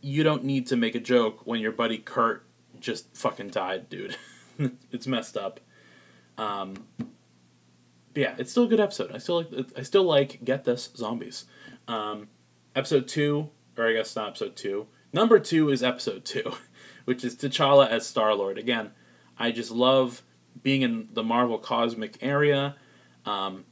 you 0.00 0.22
don't 0.22 0.44
need 0.44 0.66
to 0.68 0.76
make 0.76 0.94
a 0.94 1.00
joke 1.00 1.40
when 1.44 1.60
your 1.60 1.72
buddy 1.72 1.98
Kurt 1.98 2.46
just 2.78 3.14
fucking 3.16 3.50
died, 3.50 3.90
dude. 3.90 4.16
it's 4.92 5.06
messed 5.06 5.36
up. 5.36 5.60
Um, 6.38 6.86
yeah, 8.14 8.34
it's 8.38 8.50
still 8.50 8.64
a 8.64 8.68
good 8.68 8.80
episode. 8.80 9.12
I 9.12 9.18
still 9.18 9.36
like. 9.36 9.72
I 9.76 9.82
still 9.82 10.04
like. 10.04 10.44
Get 10.44 10.64
this 10.64 10.90
zombies. 10.96 11.44
Um, 11.86 12.28
episode 12.74 13.08
two, 13.08 13.50
or 13.76 13.88
I 13.88 13.92
guess 13.94 14.14
not 14.16 14.28
episode 14.28 14.56
two. 14.56 14.86
Number 15.12 15.38
two 15.38 15.70
is 15.70 15.82
episode 15.82 16.24
two, 16.24 16.52
which 17.04 17.24
is 17.24 17.36
T'Challa 17.36 17.88
as 17.88 18.06
Star 18.06 18.34
Lord. 18.34 18.58
Again, 18.58 18.90
I 19.38 19.50
just 19.52 19.70
love 19.70 20.22
being 20.62 20.82
in 20.82 21.08
the 21.12 21.22
Marvel 21.22 21.58
cosmic 21.58 22.18
area. 22.20 22.76
Um, 23.24 23.64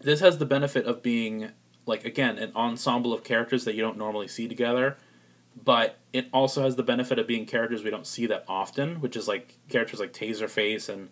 this 0.00 0.20
has 0.20 0.38
the 0.38 0.46
benefit 0.46 0.86
of 0.86 1.02
being 1.02 1.50
like 1.86 2.04
again 2.04 2.38
an 2.38 2.52
ensemble 2.54 3.12
of 3.12 3.24
characters 3.24 3.64
that 3.64 3.74
you 3.74 3.82
don't 3.82 3.98
normally 3.98 4.28
see 4.28 4.48
together, 4.48 4.96
but 5.62 5.98
it 6.12 6.28
also 6.32 6.62
has 6.62 6.76
the 6.76 6.82
benefit 6.82 7.18
of 7.18 7.26
being 7.26 7.46
characters 7.46 7.82
we 7.82 7.90
don't 7.90 8.06
see 8.06 8.26
that 8.26 8.44
often, 8.48 9.00
which 9.00 9.16
is 9.16 9.26
like 9.28 9.58
characters 9.68 10.00
like 10.00 10.12
Taserface 10.12 10.88
and 10.88 11.08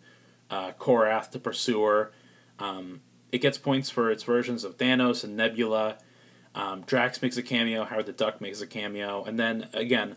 uh, 0.51 0.73
Korath 0.73 1.31
the 1.31 1.39
Pursuer. 1.39 2.13
Um, 2.59 3.01
it 3.31 3.39
gets 3.39 3.59
points 3.59 3.91
for 3.91 4.11
its 4.11 4.23
versions 4.23 4.65
of 4.65 4.79
Thanos 4.79 5.25
and 5.25 5.37
Nebula. 5.37 5.99
Um, 6.55 6.83
Drax 6.83 7.23
makes 7.23 7.37
a 7.37 7.43
cameo. 7.43 7.85
Howard 7.85 8.07
the 8.07 8.13
Duck 8.13 8.41
makes 8.41 8.61
a 8.61 8.67
cameo, 8.67 9.23
and 9.25 9.39
then 9.39 9.69
again, 9.75 10.17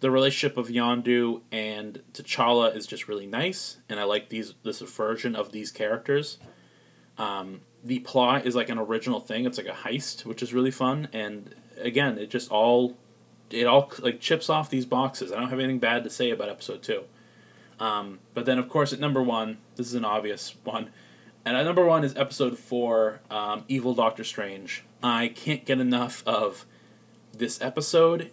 the 0.00 0.10
relationship 0.10 0.56
of 0.56 0.68
Yondu 0.68 1.42
and 1.50 2.02
T'Challa 2.12 2.74
is 2.76 2.86
just 2.86 3.08
really 3.08 3.26
nice, 3.26 3.78
and 3.88 3.98
I 3.98 4.04
like 4.04 4.28
these 4.28 4.54
this 4.62 4.80
version 4.80 5.34
of 5.34 5.52
these 5.52 5.70
characters. 5.70 6.38
Um, 7.18 7.60
the 7.82 8.00
plot 8.00 8.46
is 8.46 8.54
like 8.54 8.68
an 8.68 8.78
original 8.78 9.20
thing. 9.20 9.44
It's 9.44 9.58
like 9.58 9.66
a 9.66 9.70
heist, 9.70 10.24
which 10.24 10.42
is 10.42 10.54
really 10.54 10.70
fun, 10.70 11.08
and 11.12 11.54
again, 11.78 12.18
it 12.18 12.30
just 12.30 12.50
all 12.50 12.96
it 13.50 13.66
all 13.66 13.92
like 14.00 14.20
chips 14.20 14.48
off 14.48 14.70
these 14.70 14.86
boxes. 14.86 15.32
I 15.32 15.40
don't 15.40 15.50
have 15.50 15.58
anything 15.58 15.78
bad 15.78 16.04
to 16.04 16.10
say 16.10 16.30
about 16.30 16.48
episode 16.48 16.82
two. 16.82 17.04
Um, 17.80 18.20
but 18.34 18.46
then, 18.46 18.58
of 18.58 18.68
course, 18.68 18.92
at 18.92 19.00
number 19.00 19.22
one, 19.22 19.58
this 19.76 19.86
is 19.86 19.94
an 19.94 20.04
obvious 20.04 20.54
one, 20.64 20.90
and 21.44 21.56
at 21.56 21.64
number 21.64 21.84
one 21.84 22.04
is 22.04 22.16
episode 22.16 22.58
four, 22.58 23.20
um, 23.30 23.64
Evil 23.68 23.94
Doctor 23.94 24.24
Strange. 24.24 24.84
I 25.02 25.28
can't 25.28 25.64
get 25.64 25.80
enough 25.80 26.22
of 26.26 26.64
this 27.32 27.60
episode. 27.60 28.30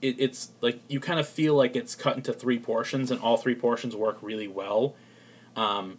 It, 0.00 0.16
it's 0.18 0.50
like 0.60 0.80
you 0.88 1.00
kind 1.00 1.20
of 1.20 1.28
feel 1.28 1.54
like 1.54 1.76
it's 1.76 1.94
cut 1.94 2.16
into 2.16 2.32
three 2.32 2.58
portions, 2.58 3.10
and 3.10 3.20
all 3.20 3.36
three 3.36 3.54
portions 3.54 3.94
work 3.94 4.18
really 4.22 4.48
well. 4.48 4.94
Um, 5.54 5.98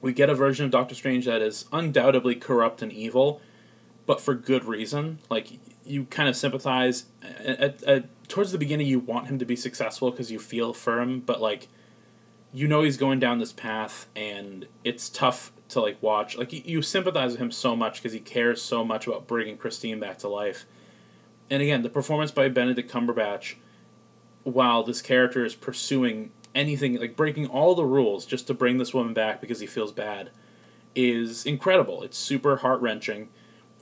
we 0.00 0.12
get 0.12 0.30
a 0.30 0.34
version 0.34 0.64
of 0.64 0.70
Doctor 0.70 0.94
Strange 0.94 1.24
that 1.26 1.42
is 1.42 1.64
undoubtedly 1.72 2.34
corrupt 2.34 2.82
and 2.82 2.92
evil, 2.92 3.40
but 4.06 4.20
for 4.20 4.34
good 4.34 4.64
reason. 4.64 5.18
Like 5.28 5.58
you 5.84 6.04
kind 6.04 6.28
of 6.28 6.36
sympathize 6.36 7.06
at, 7.22 7.60
at, 7.60 7.82
at 7.84 8.28
towards 8.28 8.52
the 8.52 8.58
beginning, 8.58 8.86
you 8.86 9.00
want 9.00 9.26
him 9.26 9.38
to 9.38 9.44
be 9.44 9.56
successful 9.56 10.10
because 10.10 10.30
you 10.30 10.38
feel 10.38 10.72
for 10.72 11.00
him, 11.00 11.20
but 11.20 11.40
like 11.40 11.68
you 12.52 12.66
know 12.66 12.82
he's 12.82 12.96
going 12.96 13.18
down 13.18 13.38
this 13.38 13.52
path 13.52 14.06
and 14.16 14.66
it's 14.84 15.08
tough 15.08 15.52
to 15.68 15.80
like 15.80 16.02
watch. 16.02 16.36
Like 16.36 16.52
you, 16.66 16.82
sympathize 16.82 17.32
with 17.32 17.40
him 17.40 17.50
so 17.50 17.76
much 17.76 17.96
because 17.96 18.12
he 18.12 18.20
cares 18.20 18.62
so 18.62 18.84
much 18.84 19.06
about 19.06 19.26
bringing 19.26 19.56
christine 19.56 20.00
back 20.00 20.18
to 20.18 20.28
life. 20.28 20.66
And 21.50 21.62
again 21.62 21.82
the 21.82 21.90
performance 21.90 22.30
by 22.30 22.48
benedict 22.48 22.90
cumberbatch 22.90 23.54
while 24.44 24.82
this 24.82 25.02
character 25.02 25.44
is 25.44 25.54
pursuing 25.54 26.30
anything 26.54 26.98
like 26.98 27.16
breaking 27.16 27.46
all 27.46 27.74
the 27.74 27.84
rules 27.84 28.24
just 28.24 28.46
to 28.46 28.54
bring 28.54 28.78
this 28.78 28.94
woman 28.94 29.12
back 29.12 29.40
because 29.40 29.60
he 29.60 29.66
feels 29.66 29.92
bad 29.92 30.30
is 30.94 31.44
incredible. 31.44 32.02
It's 32.02 32.16
super 32.16 32.56
heart-wrenching 32.56 33.28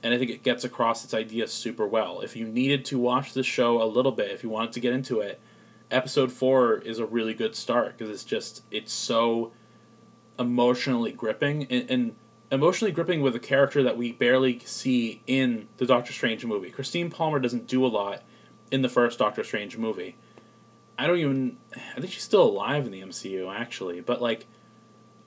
and 0.03 0.13
i 0.13 0.17
think 0.17 0.29
it 0.29 0.43
gets 0.43 0.63
across 0.63 1.03
its 1.03 1.13
idea 1.13 1.47
super 1.47 1.87
well. 1.87 2.19
If 2.19 2.35
you 2.35 2.45
needed 2.45 2.83
to 2.85 2.99
watch 2.99 3.33
this 3.33 3.45
show 3.47 3.81
a 3.81 3.85
little 3.85 4.11
bit 4.11 4.31
if 4.31 4.43
you 4.43 4.49
wanted 4.49 4.73
to 4.73 4.79
get 4.81 4.93
into 4.93 5.21
it 5.21 5.39
episode 5.91 6.31
four 6.31 6.77
is 6.79 6.99
a 6.99 7.05
really 7.05 7.33
good 7.33 7.55
start 7.55 7.97
because 7.97 8.13
it's 8.13 8.23
just 8.23 8.63
it's 8.71 8.93
so 8.93 9.51
emotionally 10.37 11.11
gripping 11.11 11.63
and, 11.63 11.89
and, 11.89 12.15
emotionally 12.49 12.93
gripping 12.93 13.21
with 13.21 13.35
a 13.35 13.39
character 13.39 13.83
that 13.83 13.97
we 13.97 14.11
barely 14.13 14.59
see 14.59 15.21
in 15.27 15.67
the 15.77 15.85
Doctor 15.85 16.13
Strange 16.13 16.45
movie. 16.45 16.69
Christine 16.69 17.09
Palmer 17.09 17.39
doesn't 17.39 17.67
do 17.67 17.85
a 17.85 17.87
lot 17.87 18.23
in 18.71 18.81
the 18.81 18.87
first 18.87 19.19
Doctor 19.19 19.43
Strange 19.43 19.77
movie. 19.77 20.15
I 20.97 21.07
don't 21.07 21.17
even 21.17 21.57
I 21.75 21.99
think 21.99 22.11
she's 22.13 22.23
still 22.23 22.43
alive 22.43 22.85
in 22.85 22.91
the 22.91 23.01
MCU 23.01 23.53
actually, 23.53 23.99
but 24.01 24.21
like 24.21 24.47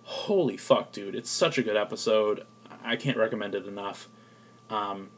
holy 0.05 0.57
fuck 0.57 0.93
dude, 0.93 1.15
it's 1.15 1.31
such 1.31 1.59
a 1.59 1.63
good 1.63 1.77
episode. 1.77 2.47
I 2.83 2.97
can't 2.97 3.17
recommend 3.17 3.55
it 3.55 3.67
enough. 3.67 4.09
Um, 4.71 5.11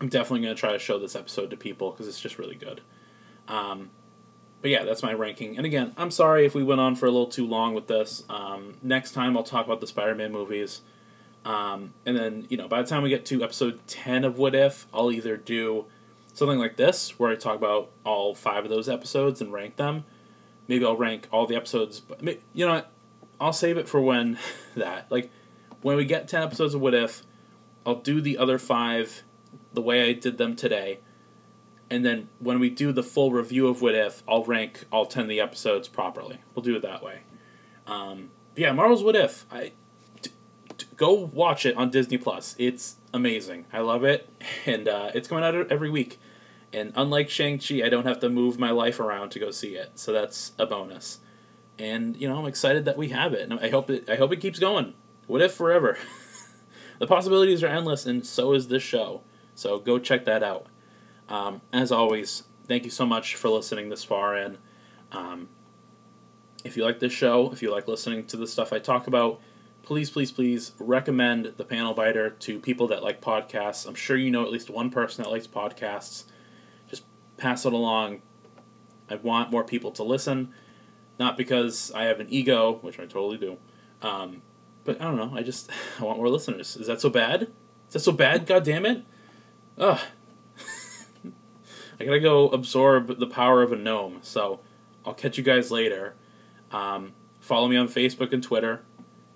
I'm 0.00 0.08
definitely 0.08 0.42
going 0.42 0.54
to 0.54 0.60
try 0.60 0.72
to 0.72 0.78
show 0.78 0.98
this 0.98 1.16
episode 1.16 1.50
to 1.50 1.56
people 1.56 1.90
because 1.90 2.08
it's 2.08 2.20
just 2.20 2.38
really 2.38 2.54
good. 2.54 2.82
Um, 3.48 3.90
but 4.64 4.70
yeah, 4.70 4.82
that's 4.82 5.02
my 5.02 5.12
ranking. 5.12 5.58
And 5.58 5.66
again, 5.66 5.92
I'm 5.98 6.10
sorry 6.10 6.46
if 6.46 6.54
we 6.54 6.62
went 6.62 6.80
on 6.80 6.94
for 6.94 7.04
a 7.04 7.10
little 7.10 7.26
too 7.26 7.46
long 7.46 7.74
with 7.74 7.86
this. 7.86 8.24
Um, 8.30 8.78
next 8.82 9.12
time 9.12 9.36
I'll 9.36 9.42
talk 9.42 9.66
about 9.66 9.82
the 9.82 9.86
Spider-Man 9.86 10.32
movies. 10.32 10.80
Um, 11.44 11.92
and 12.06 12.16
then, 12.16 12.46
you 12.48 12.56
know, 12.56 12.66
by 12.66 12.80
the 12.80 12.88
time 12.88 13.02
we 13.02 13.10
get 13.10 13.26
to 13.26 13.44
episode 13.44 13.86
10 13.88 14.24
of 14.24 14.38
What 14.38 14.54
If, 14.54 14.86
I'll 14.94 15.12
either 15.12 15.36
do 15.36 15.84
something 16.32 16.58
like 16.58 16.78
this, 16.78 17.18
where 17.18 17.30
I 17.30 17.34
talk 17.34 17.56
about 17.56 17.90
all 18.04 18.34
five 18.34 18.64
of 18.64 18.70
those 18.70 18.88
episodes 18.88 19.42
and 19.42 19.52
rank 19.52 19.76
them. 19.76 20.04
Maybe 20.66 20.82
I'll 20.86 20.96
rank 20.96 21.28
all 21.30 21.46
the 21.46 21.56
episodes, 21.56 22.00
but 22.00 22.22
you 22.54 22.66
know? 22.66 22.84
I'll 23.38 23.52
save 23.52 23.76
it 23.76 23.86
for 23.86 24.00
when 24.00 24.38
that. 24.76 25.12
Like, 25.12 25.30
when 25.82 25.98
we 25.98 26.06
get 26.06 26.26
10 26.26 26.42
episodes 26.42 26.72
of 26.72 26.80
What 26.80 26.94
If, 26.94 27.22
I'll 27.84 27.96
do 27.96 28.22
the 28.22 28.38
other 28.38 28.58
five 28.58 29.24
the 29.74 29.82
way 29.82 30.08
I 30.08 30.14
did 30.14 30.38
them 30.38 30.56
today 30.56 31.00
and 31.94 32.04
then 32.04 32.28
when 32.40 32.58
we 32.58 32.70
do 32.70 32.90
the 32.90 33.04
full 33.04 33.30
review 33.30 33.68
of 33.68 33.80
What 33.80 33.94
If, 33.94 34.24
I'll 34.26 34.42
rank 34.42 34.84
all 34.90 35.06
ten 35.06 35.22
of 35.22 35.28
the 35.28 35.40
episodes 35.40 35.86
properly. 35.86 36.40
We'll 36.52 36.64
do 36.64 36.74
it 36.74 36.82
that 36.82 37.04
way. 37.04 37.20
Um, 37.86 38.30
yeah, 38.56 38.72
Marvel's 38.72 39.04
What 39.04 39.14
If. 39.14 39.46
I 39.48 39.70
t- 40.20 40.32
t- 40.76 40.86
go 40.96 41.12
watch 41.12 41.64
it 41.64 41.76
on 41.76 41.90
Disney 41.90 42.18
Plus. 42.18 42.56
It's 42.58 42.96
amazing. 43.12 43.66
I 43.72 43.78
love 43.78 44.02
it, 44.02 44.28
and 44.66 44.88
uh, 44.88 45.12
it's 45.14 45.28
coming 45.28 45.44
out 45.44 45.70
every 45.70 45.88
week. 45.88 46.18
And 46.72 46.92
unlike 46.96 47.30
Shang 47.30 47.60
Chi, 47.60 47.82
I 47.84 47.88
don't 47.88 48.06
have 48.06 48.18
to 48.20 48.28
move 48.28 48.58
my 48.58 48.72
life 48.72 48.98
around 48.98 49.30
to 49.30 49.38
go 49.38 49.52
see 49.52 49.76
it, 49.76 49.92
so 49.94 50.12
that's 50.12 50.50
a 50.58 50.66
bonus. 50.66 51.20
And 51.78 52.16
you 52.16 52.28
know, 52.28 52.36
I'm 52.36 52.46
excited 52.46 52.86
that 52.86 52.98
we 52.98 53.10
have 53.10 53.32
it, 53.34 53.48
and 53.48 53.60
I 53.60 53.70
hope 53.70 53.88
it. 53.88 54.10
I 54.10 54.16
hope 54.16 54.32
it 54.32 54.40
keeps 54.40 54.58
going. 54.58 54.94
What 55.28 55.42
if 55.42 55.54
forever? 55.54 55.96
the 56.98 57.06
possibilities 57.06 57.62
are 57.62 57.68
endless, 57.68 58.04
and 58.04 58.26
so 58.26 58.52
is 58.52 58.66
this 58.66 58.82
show. 58.82 59.22
So 59.54 59.78
go 59.78 60.00
check 60.00 60.24
that 60.24 60.42
out. 60.42 60.66
Um, 61.28 61.60
as 61.72 61.90
always, 61.90 62.44
thank 62.66 62.84
you 62.84 62.90
so 62.90 63.06
much 63.06 63.34
for 63.36 63.48
listening 63.48 63.88
this 63.88 64.04
far. 64.04 64.34
And 64.34 64.58
um, 65.12 65.48
if 66.64 66.76
you 66.76 66.84
like 66.84 67.00
this 67.00 67.12
show, 67.12 67.50
if 67.52 67.62
you 67.62 67.70
like 67.70 67.88
listening 67.88 68.26
to 68.26 68.36
the 68.36 68.46
stuff 68.46 68.72
I 68.72 68.78
talk 68.78 69.06
about, 69.06 69.40
please, 69.82 70.10
please, 70.10 70.32
please 70.32 70.72
recommend 70.78 71.54
the 71.56 71.64
Panel 71.64 71.94
Biter 71.94 72.30
to 72.30 72.58
people 72.58 72.86
that 72.88 73.02
like 73.02 73.20
podcasts. 73.20 73.86
I'm 73.86 73.94
sure 73.94 74.16
you 74.16 74.30
know 74.30 74.42
at 74.42 74.50
least 74.50 74.70
one 74.70 74.90
person 74.90 75.22
that 75.22 75.30
likes 75.30 75.46
podcasts. 75.46 76.24
Just 76.88 77.04
pass 77.36 77.64
it 77.64 77.72
along. 77.72 78.22
I 79.10 79.16
want 79.16 79.50
more 79.50 79.64
people 79.64 79.90
to 79.92 80.02
listen, 80.02 80.54
not 81.18 81.36
because 81.36 81.92
I 81.92 82.04
have 82.04 82.20
an 82.20 82.28
ego, 82.30 82.78
which 82.80 82.98
I 82.98 83.02
totally 83.02 83.36
do. 83.36 83.58
Um, 84.00 84.42
but 84.84 85.00
I 85.00 85.04
don't 85.04 85.16
know. 85.16 85.32
I 85.36 85.42
just 85.42 85.70
I 86.00 86.04
want 86.04 86.18
more 86.18 86.28
listeners. 86.28 86.76
Is 86.76 86.86
that 86.86 87.00
so 87.00 87.10
bad? 87.10 87.42
Is 87.42 87.92
that 87.92 88.00
so 88.00 88.12
bad? 88.12 88.46
God 88.46 88.64
damn 88.64 88.86
it! 88.86 89.04
Ugh. 89.76 90.00
I 91.98 92.04
gotta 92.04 92.20
go 92.20 92.48
absorb 92.48 93.18
the 93.18 93.26
power 93.26 93.62
of 93.62 93.72
a 93.72 93.76
gnome. 93.76 94.18
So 94.22 94.60
I'll 95.04 95.14
catch 95.14 95.38
you 95.38 95.44
guys 95.44 95.70
later. 95.70 96.14
Um, 96.70 97.12
follow 97.40 97.68
me 97.68 97.76
on 97.76 97.88
Facebook 97.88 98.32
and 98.32 98.42
Twitter. 98.42 98.82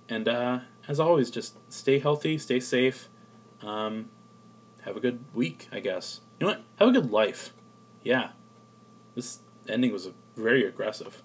And 0.08 0.28
uh, 0.28 0.60
as 0.88 0.98
always, 0.98 1.30
just 1.30 1.56
stay 1.72 1.98
healthy, 1.98 2.38
stay 2.38 2.60
safe. 2.60 3.08
Um, 3.62 4.10
have 4.82 4.96
a 4.96 5.00
good 5.00 5.24
week, 5.34 5.68
I 5.70 5.80
guess. 5.80 6.20
You 6.38 6.46
know 6.46 6.52
what? 6.52 6.62
Have 6.76 6.88
a 6.88 6.92
good 6.92 7.10
life. 7.10 7.52
Yeah. 8.02 8.30
This 9.14 9.40
ending 9.68 9.92
was 9.92 10.08
very 10.36 10.66
aggressive. 10.66 11.22